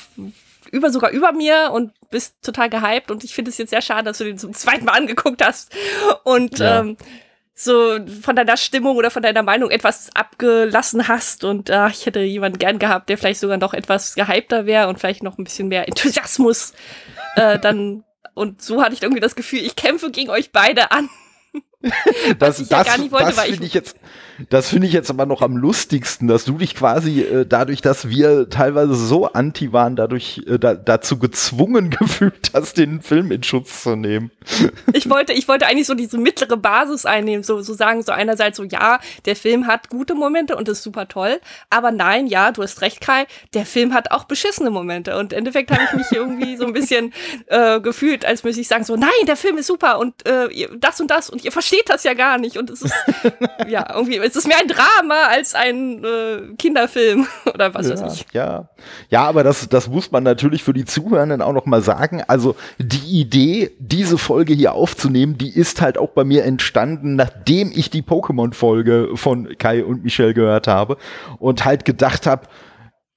über 0.70 0.90
sogar 0.90 1.10
über 1.10 1.32
mir 1.32 1.70
und 1.72 1.93
bist 2.10 2.43
total 2.43 2.70
gehypt 2.70 3.10
und 3.10 3.24
ich 3.24 3.34
finde 3.34 3.51
es 3.51 3.59
jetzt 3.59 3.70
sehr 3.70 3.82
schade, 3.82 4.05
dass 4.05 4.18
du 4.18 4.24
den 4.24 4.39
zum 4.39 4.52
zweiten 4.52 4.84
Mal 4.84 4.93
angeguckt 4.93 5.44
hast 5.44 5.74
und 6.24 6.59
ja. 6.59 6.80
ähm, 6.80 6.97
so 7.55 7.98
von 8.22 8.34
deiner 8.34 8.56
Stimmung 8.56 8.97
oder 8.97 9.10
von 9.10 9.22
deiner 9.22 9.43
Meinung 9.43 9.70
etwas 9.70 10.14
abgelassen 10.14 11.09
hast 11.09 11.44
und 11.44 11.70
äh, 11.70 11.89
ich 11.89 12.06
hätte 12.06 12.20
jemanden 12.20 12.59
gern 12.59 12.78
gehabt, 12.78 13.09
der 13.09 13.18
vielleicht 13.18 13.40
sogar 13.40 13.59
noch 13.59 13.74
etwas 13.74 14.14
gehypter 14.14 14.66
wäre 14.66 14.89
und 14.89 14.98
vielleicht 14.98 15.22
noch 15.22 15.39
ein 15.39 15.44
bisschen 15.44 15.68
mehr 15.68 15.86
Enthusiasmus 15.89 16.72
äh, 17.36 17.59
dann 17.59 18.05
und 18.34 18.62
so 18.62 18.82
hatte 18.82 18.94
ich 18.94 19.02
irgendwie 19.02 19.20
das 19.20 19.36
Gefühl, 19.36 19.60
ich 19.60 19.76
kämpfe 19.76 20.10
gegen 20.10 20.30
euch 20.30 20.52
beide 20.52 20.90
an. 20.90 21.09
das, 22.39 22.69
das, 22.69 22.87
ja 22.87 22.97
das 23.09 23.41
finde 23.41 23.67
ich 23.67 23.75
jetzt, 23.75 23.97
das 24.49 24.69
finde 24.69 24.87
ich 24.87 24.93
jetzt 24.93 25.11
aber 25.11 25.27
noch 25.27 25.43
am 25.43 25.57
lustigsten, 25.57 26.29
dass 26.29 26.45
du 26.45 26.59
dich 26.59 26.75
quasi 26.75 27.21
äh, 27.23 27.47
dadurch, 27.47 27.81
dass 27.81 28.09
wir 28.09 28.49
teilweise 28.49 28.95
so 28.95 29.27
anti 29.27 29.73
waren, 29.73 29.97
dadurch 29.97 30.43
äh, 30.47 30.59
da, 30.59 30.75
dazu 30.75 31.19
gezwungen 31.19 31.91
gefühlt 31.99 32.51
hast, 32.55 32.79
den 32.79 33.03
Film 33.03 33.31
in 33.33 33.43
Schutz 33.43 33.83
zu 33.83 33.97
nehmen. 33.97 34.31
Ich 34.95 35.09
wollte, 35.09 35.33
ich 35.33 35.49
wollte 35.49 35.67
eigentlich 35.67 35.87
so 35.87 35.95
diese 35.95 36.19
mittlere 36.19 36.57
Basis 36.57 37.07
einnehmen, 37.07 37.43
so, 37.43 37.61
so 37.63 37.73
sagen, 37.73 38.03
so 38.03 38.13
einerseits 38.13 38.59
so, 38.59 38.65
ja, 38.65 39.01
der 39.25 39.37
Film 39.37 39.67
hat 39.67 39.89
gute 39.89 40.15
Momente 40.15 40.55
und 40.57 40.69
ist 40.69 40.83
super 40.83 41.09
toll, 41.09 41.41
aber 41.71 41.91
nein, 41.91 42.27
ja, 42.27 42.53
du 42.53 42.63
hast 42.63 42.83
recht, 42.83 43.01
Kai, 43.01 43.27
der 43.55 43.65
Film 43.65 43.95
hat 43.95 44.11
auch 44.11 44.25
beschissene 44.25 44.71
Momente 44.71 45.17
und 45.19 45.33
im 45.33 45.39
Endeffekt 45.39 45.71
habe 45.71 45.83
ich 45.85 45.93
mich 45.95 46.13
irgendwie 46.13 46.57
so 46.57 46.67
ein 46.67 46.73
bisschen 46.73 47.13
äh, 47.47 47.81
gefühlt, 47.81 48.25
als 48.25 48.45
müsste 48.45 48.61
ich 48.61 48.69
sagen, 48.69 48.85
so, 48.85 48.97
nein, 48.97 49.11
der 49.27 49.37
Film 49.37 49.57
ist 49.57 49.67
super 49.67 49.99
und 49.99 50.27
äh, 50.27 50.69
das 50.79 51.01
und 51.01 51.11
das 51.11 51.31
und 51.31 51.45
ihr 51.45 51.53
versteht 51.53 51.72
das 51.86 52.05
ja 52.05 52.15
gar 52.15 52.39
nicht 52.39 52.57
und 52.57 52.70
es 52.70 52.82
ist, 52.82 52.94
ja, 53.69 53.94
irgendwie, 53.94 54.19
es 54.19 54.36
ist 54.36 54.47
mehr 54.47 54.59
ein 54.59 54.69
Drama 54.69 55.27
als 55.28 55.55
ein 55.55 56.05
äh, 56.05 56.55
Kinderfilm 56.59 57.27
oder 57.55 57.74
was 57.74 57.89
ja, 57.89 58.01
weiß 58.01 58.15
ich. 58.15 58.27
Ja, 58.32 58.69
ja, 59.09 59.23
aber 59.24 59.44
das, 59.44 59.69
das 59.69 59.89
muss 59.89 60.11
man 60.11 60.23
natürlich 60.23 60.62
für 60.62 60.73
die 60.73 60.85
Zuhörenden 60.85 61.43
auch 61.43 61.53
noch 61.53 61.66
mal 61.66 61.82
sagen. 61.82 62.23
Also 62.27 62.57
die 62.78 63.20
Idee, 63.20 63.70
diese 63.78 64.19
Folge 64.19 64.55
hier 64.55 64.74
aufzunehmen, 64.74 65.39
die 65.39 65.51
ist 65.51 65.81
halt 65.81 65.99
auch 65.99 66.11
bei 66.11 66.24
mir 66.24 66.44
entstanden, 66.44 67.16
nachdem 67.16 67.73
ich 67.74 67.90
die 67.90 68.03
Pokémon-Folge 68.03 69.11
von 69.15 69.57
Kai 69.59 69.85
und 69.85 70.05
Michelle 70.05 70.35
gehört 70.35 70.69
habe 70.69 70.97
und 71.39 71.65
halt 71.65 71.85
gedacht 71.85 72.27
habe, 72.27 72.47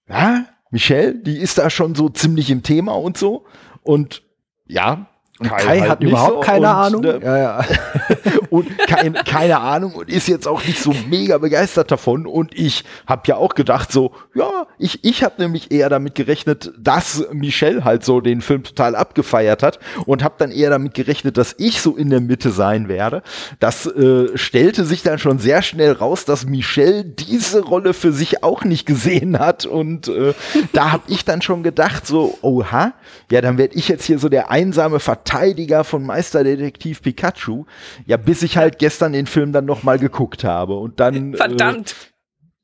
ja, 0.08 0.46
Michelle, 0.72 1.16
die 1.16 1.38
ist 1.38 1.58
da 1.58 1.70
schon 1.70 1.96
so 1.96 2.10
ziemlich 2.10 2.50
im 2.50 2.64
Thema 2.64 2.94
und 2.94 3.18
so. 3.18 3.46
Und 3.84 4.24
ja, 4.66 5.08
und 5.38 5.50
Kai, 5.50 5.58
Kai 5.58 5.80
halt 5.82 5.90
hat 5.92 6.04
überhaupt 6.04 6.34
so 6.36 6.40
keine 6.40 6.70
Ahnung. 6.70 7.02
Ne, 7.02 7.20
ja, 7.22 7.38
ja. 7.38 7.66
und 8.50 8.78
kein, 8.88 9.16
keine 9.16 9.60
Ahnung 9.60 9.94
und 9.96 10.10
ist 10.10 10.30
jetzt 10.30 10.48
auch 10.48 10.66
nicht 10.66 10.80
so 10.80 10.94
mega 11.10 11.38
begeistert 11.40 11.92
davon. 11.92 12.26
Und 12.26 12.58
ich 12.58 12.86
habe 13.06 13.24
ja 13.26 13.36
auch 13.36 13.54
gedacht, 13.54 13.92
so, 13.92 14.14
ja, 14.34 14.66
ich, 14.78 15.04
ich 15.04 15.26
habe 15.26 15.36
nämlich 15.40 15.72
eher 15.72 15.90
damit 15.90 16.16
gerechnet, 16.16 16.72
dass 16.80 17.28
Michelle 17.34 17.84
halt 17.84 18.06
so 18.06 18.22
den 18.22 18.40
Film 18.40 18.64
total 18.64 18.96
abgefeiert 18.96 19.62
hat 19.62 19.80
und 20.06 20.24
habe 20.24 20.36
dann 20.38 20.52
eher 20.52 20.70
damit 20.70 20.94
gerechnet, 20.94 21.38
dass 21.38 21.54
ich 21.58 21.82
so 21.82 21.98
in 21.98 22.10
der 22.10 22.22
Mitte 22.22 22.52
sein 22.52 22.88
werde. 22.88 23.22
Das 23.60 23.88
äh, 23.88 24.38
stellte 24.38 24.86
sich 24.86 25.04
dann 25.04 25.20
schon 25.20 25.40
sehr 25.40 25.62
schnell 25.64 25.92
raus, 25.92 26.24
dass 26.24 26.46
Michelle 26.46 27.04
diese 27.04 27.60
Rolle 27.60 27.94
für 27.94 28.14
sich 28.14 28.42
auch 28.42 28.64
nicht 28.64 28.86
gesehen 28.86 29.38
hat. 29.38 29.66
Und 29.66 30.08
äh, 30.08 30.34
da 30.72 30.94
habe 30.94 31.04
ich 31.08 31.26
dann 31.26 31.42
schon 31.42 31.62
gedacht, 31.62 32.08
so, 32.08 32.38
oha, 32.42 32.94
ja, 33.30 33.42
dann 33.42 33.58
werde 33.58 33.76
ich 33.76 33.90
jetzt 33.90 34.06
hier 34.06 34.18
so 34.18 34.30
der 34.30 34.50
einsame 34.50 35.02
Verteidiger 35.02 35.25
Verteidiger 35.26 35.84
von 35.84 36.04
Meisterdetektiv 36.04 37.02
Pikachu. 37.02 37.66
Ja, 38.06 38.18
bis 38.18 38.44
ich 38.44 38.58
halt 38.58 38.78
gestern 38.78 39.14
den 39.14 39.26
Film 39.26 39.52
dann 39.52 39.66
noch 39.66 39.84
mal 39.84 39.98
geguckt 39.98 40.44
habe 40.44 40.76
und 40.76 41.00
dann. 41.00 41.34
Äh, 41.34 41.38
Verdammt! 41.38 41.96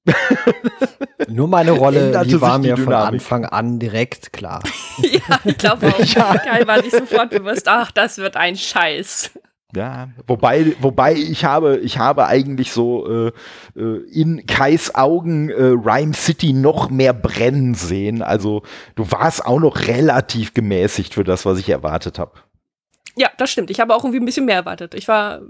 Äh, 0.05 0.13
Nur 1.27 1.47
meine 1.47 1.71
Rolle, 1.71 2.23
die 2.25 2.39
war 2.41 2.59
mir 2.59 2.77
von 2.77 2.93
Anfang 2.93 3.45
an 3.45 3.79
direkt 3.79 4.33
klar. 4.33 4.61
ja, 4.99 5.39
ich 5.43 5.57
glaube 5.57 5.87
auch. 5.87 5.99
Ja. 5.99 6.37
Kai 6.37 6.65
war 6.65 6.81
sich 6.81 6.91
sofort 6.91 7.31
bewusst, 7.31 7.67
ach, 7.67 7.91
das 7.91 8.17
wird 8.17 8.35
ein 8.35 8.55
Scheiß. 8.55 9.31
Ja, 9.75 10.09
wobei, 10.27 10.75
wobei 10.81 11.13
ich 11.13 11.45
habe, 11.45 11.77
ich 11.77 11.97
habe 11.97 12.27
eigentlich 12.27 12.73
so 12.73 13.07
äh, 13.07 13.31
äh, 13.79 14.03
in 14.11 14.45
Kais 14.45 14.93
Augen 14.95 15.49
äh, 15.49 15.63
Rhyme 15.63 16.13
City 16.13 16.51
noch 16.51 16.89
mehr 16.89 17.13
brennen 17.13 17.73
sehen. 17.73 18.21
Also 18.21 18.63
du 18.95 19.09
warst 19.11 19.45
auch 19.45 19.59
noch 19.59 19.87
relativ 19.87 20.53
gemäßigt 20.53 21.13
für 21.13 21.23
das, 21.23 21.45
was 21.45 21.57
ich 21.57 21.69
erwartet 21.69 22.19
habe. 22.19 22.33
Ja, 23.15 23.29
das 23.37 23.51
stimmt. 23.51 23.69
Ich 23.69 23.79
habe 23.79 23.93
auch 23.93 24.03
irgendwie 24.03 24.19
ein 24.19 24.25
bisschen 24.25 24.45
mehr 24.45 24.55
erwartet. 24.55 24.93
Ich 24.93 25.07
war. 25.07 25.41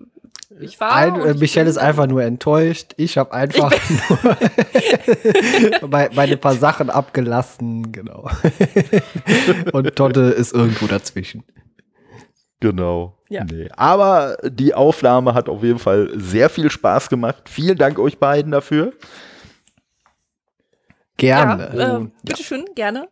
Ich 0.59 0.79
war. 0.79 0.93
Ein, 0.93 1.21
äh, 1.21 1.33
Michelle 1.35 1.69
ist 1.69 1.77
einfach 1.77 2.07
nur 2.07 2.23
enttäuscht. 2.23 2.93
Ich 2.97 3.17
habe 3.17 3.33
einfach 3.33 3.71
ich 3.71 3.81
nur 5.81 5.93
ein 6.19 6.39
paar 6.39 6.55
Sachen 6.55 6.89
abgelassen, 6.89 7.91
genau. 7.91 8.29
Und 9.73 9.95
Totte 9.95 10.21
ist 10.21 10.53
irgendwo 10.53 10.87
dazwischen. 10.87 11.43
Genau. 12.59 13.17
Ja. 13.29 13.43
Nee. 13.43 13.69
Aber 13.75 14.37
die 14.43 14.73
Aufnahme 14.73 15.33
hat 15.33 15.49
auf 15.49 15.63
jeden 15.63 15.79
Fall 15.79 16.11
sehr 16.15 16.49
viel 16.49 16.69
Spaß 16.69 17.09
gemacht. 17.09 17.49
Vielen 17.49 17.77
Dank 17.77 17.97
euch 17.97 18.19
beiden 18.19 18.51
dafür. 18.51 18.93
Gerne. 21.17 21.71
Ja, 21.75 21.97
äh, 21.97 22.07
bitteschön, 22.23 22.65
ja. 22.67 22.73
gerne. 22.73 23.07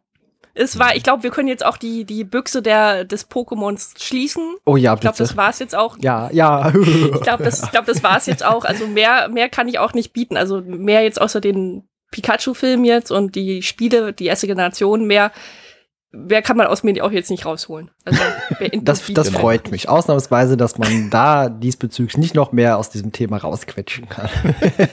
Es 0.53 0.79
war, 0.79 0.95
ich 0.95 1.03
glaube, 1.03 1.23
wir 1.23 1.31
können 1.31 1.47
jetzt 1.47 1.65
auch 1.65 1.77
die, 1.77 2.05
die 2.05 2.23
Büchse 2.23 2.61
der, 2.61 3.05
des 3.05 3.29
Pokémons 3.29 4.01
schließen. 4.01 4.55
Oh 4.65 4.75
ja, 4.75 4.95
bitte. 4.95 5.07
Ich 5.07 5.15
glaube, 5.15 5.29
das 5.29 5.37
war 5.37 5.49
es 5.49 5.59
jetzt 5.59 5.75
auch. 5.75 5.97
Ja, 5.99 6.29
ja. 6.31 6.69
ich 6.75 7.21
glaube, 7.21 7.43
das, 7.43 7.63
ich 7.63 7.71
glaub, 7.71 7.85
das 7.85 8.03
war 8.03 8.17
es 8.17 8.25
jetzt 8.25 8.43
auch. 8.43 8.65
Also 8.65 8.87
mehr, 8.87 9.29
mehr 9.29 9.49
kann 9.49 9.67
ich 9.67 9.79
auch 9.79 9.93
nicht 9.93 10.13
bieten. 10.13 10.37
Also 10.37 10.61
mehr 10.61 11.03
jetzt 11.03 11.21
außer 11.21 11.39
den 11.39 11.87
Pikachu-Film 12.11 12.83
jetzt 12.83 13.11
und 13.11 13.35
die 13.35 13.61
Spiele, 13.61 14.13
die 14.13 14.25
erste 14.25 14.47
Generation, 14.47 15.05
mehr 15.05 15.31
wer 16.11 16.41
kann 16.41 16.57
man 16.57 16.67
aus 16.67 16.83
mir 16.83 17.03
auch 17.03 17.11
jetzt 17.11 17.29
nicht 17.29 17.45
rausholen. 17.45 17.91
Also, 18.05 18.21
das 18.81 19.05
das 19.13 19.29
freut 19.29 19.71
mich. 19.71 19.89
Ausnahmsweise, 19.89 20.57
dass 20.57 20.77
man 20.77 21.09
da 21.09 21.49
diesbezüglich 21.49 22.17
nicht 22.17 22.35
noch 22.35 22.51
mehr 22.51 22.77
aus 22.77 22.89
diesem 22.89 23.11
Thema 23.11 23.37
rausquetschen 23.37 24.09
kann. 24.09 24.29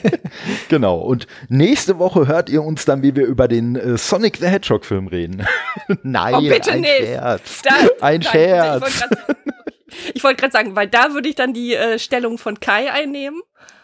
genau. 0.69 0.99
Und 0.99 1.27
nächste 1.49 1.99
Woche 1.99 2.27
hört 2.27 2.49
ihr 2.49 2.63
uns 2.63 2.85
dann, 2.85 3.01
wie 3.01 3.15
wir 3.15 3.25
über 3.25 3.47
den 3.47 3.75
äh, 3.75 3.97
Sonic 3.97 4.37
the 4.37 4.47
Hedgehog 4.47 4.85
Film 4.85 5.07
reden. 5.07 5.45
Nein, 6.03 6.35
oh, 6.35 6.41
bitte 6.41 6.71
ein 6.71 6.81
nicht. 6.81 6.97
Scherz. 6.97 7.61
Da, 7.63 7.71
ein 8.01 8.19
nein, 8.19 8.23
Scherz. 8.23 9.03
Ich 10.13 10.23
wollte 10.23 10.39
gerade 10.39 10.51
sagen, 10.51 10.75
weil 10.75 10.87
da 10.87 11.13
würde 11.13 11.29
ich 11.29 11.35
dann 11.35 11.53
die 11.53 11.73
äh, 11.73 11.97
Stellung 11.97 12.37
von 12.37 12.59
Kai 12.59 12.91
einnehmen. 12.91 13.41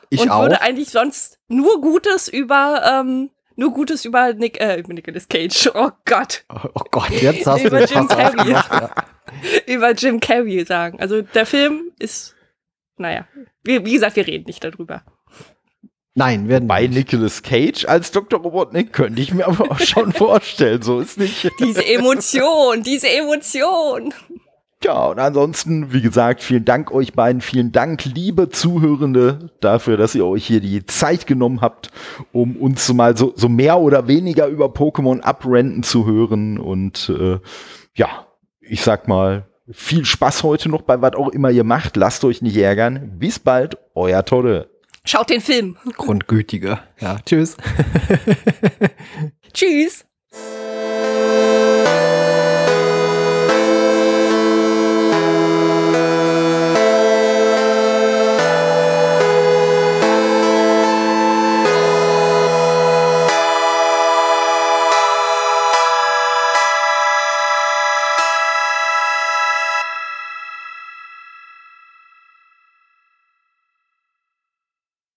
Ich 0.10 0.22
und 0.22 0.30
auch. 0.30 0.43
würde 0.43 0.61
eigentlich 0.61 0.91
sonst 0.91 1.39
nur 1.47 1.81
Gutes 1.81 2.27
über 2.27 3.01
ähm, 3.01 3.31
nur 3.55 3.71
Gutes 3.73 4.05
über 4.05 4.34
Nick, 4.34 4.59
äh, 4.59 4.80
über 4.80 4.93
Nicolas 4.93 5.27
Cage. 5.27 5.69
Oh 5.73 5.89
Gott. 6.05 6.43
Oh, 6.49 6.69
oh 6.73 6.84
Gott, 6.91 7.09
jetzt 7.09 7.45
hast 7.45 7.63
über 7.63 7.85
du 7.85 7.93
Jim 7.93 8.07
Carrey. 8.07 8.51
Ja. 8.51 8.89
über 9.67 9.91
Jim 9.93 10.19
Carrey 10.19 10.65
sagen. 10.65 10.99
Also 10.99 11.21
der 11.21 11.45
Film 11.45 11.91
ist, 11.99 12.35
naja, 12.97 13.27
wie, 13.63 13.84
wie 13.85 13.93
gesagt, 13.93 14.15
wir 14.15 14.27
reden 14.27 14.45
nicht 14.45 14.63
darüber. 14.63 15.03
Nein, 16.15 16.47
werden 16.47 16.67
Bei 16.67 16.85
Nicolas 16.85 17.41
Cage 17.41 17.85
als 17.85 18.11
Dr. 18.11 18.39
Robotnik 18.39 18.93
könnte 18.93 19.19
ich 19.19 19.34
mir 19.34 19.47
aber 19.47 19.71
auch 19.71 19.80
schon 19.80 20.11
vorstellen, 20.13 20.81
so 20.84 20.99
ist 20.99 21.17
nicht. 21.17 21.49
Diese 21.59 21.84
Emotion, 21.84 22.84
diese 22.84 23.09
Emotion. 23.09 24.13
Ja, 24.84 25.05
und 25.05 25.19
ansonsten, 25.19 25.93
wie 25.93 26.01
gesagt, 26.01 26.43
vielen 26.43 26.65
Dank 26.65 26.91
euch 26.91 27.14
beiden, 27.14 27.41
vielen 27.41 27.72
Dank, 27.72 28.03
liebe 28.03 28.49
Zuhörende, 28.49 29.49
dafür, 29.61 29.95
dass 29.95 30.14
ihr 30.14 30.26
euch 30.26 30.45
hier 30.45 30.60
die 30.60 30.85
Zeit 30.85 31.26
genommen 31.26 31.61
habt, 31.61 31.89
um 32.34 32.57
uns 32.57 32.91
mal 32.91 33.15
so, 33.15 33.31
so 33.35 33.47
mehr 33.47 33.80
oder 33.80 34.10
weniger 34.10 34.47
über 34.47 34.65
Pokémon 34.65 35.22
abrenten 35.22 35.84
zu 35.84 36.05
hören. 36.05 36.60
Und 36.60 37.10
äh, 37.18 37.39
ja, 37.95 38.27
ich 38.60 38.81
sag 38.81 39.07
mal, 39.07 39.47
viel 39.72 40.03
Spaß 40.03 40.43
heute 40.43 40.68
noch 40.68 40.81
bei 40.81 41.01
was 41.01 41.14
auch 41.14 41.30
immer 41.30 41.49
ihr 41.49 41.64
macht. 41.64 41.95
Lasst 41.95 42.26
euch 42.26 42.41
nicht 42.41 42.57
ärgern. 42.57 43.18
Bis 43.18 43.39
bald, 43.39 43.77
euer 43.95 44.26
Todde. 44.26 44.69
Schaut 45.05 45.30
den 45.30 45.41
Film. 45.41 45.77
Grundgütiger. 45.95 46.84
Ja, 46.99 47.18
tschüss. 47.26 47.55
tschüss. 49.53 50.05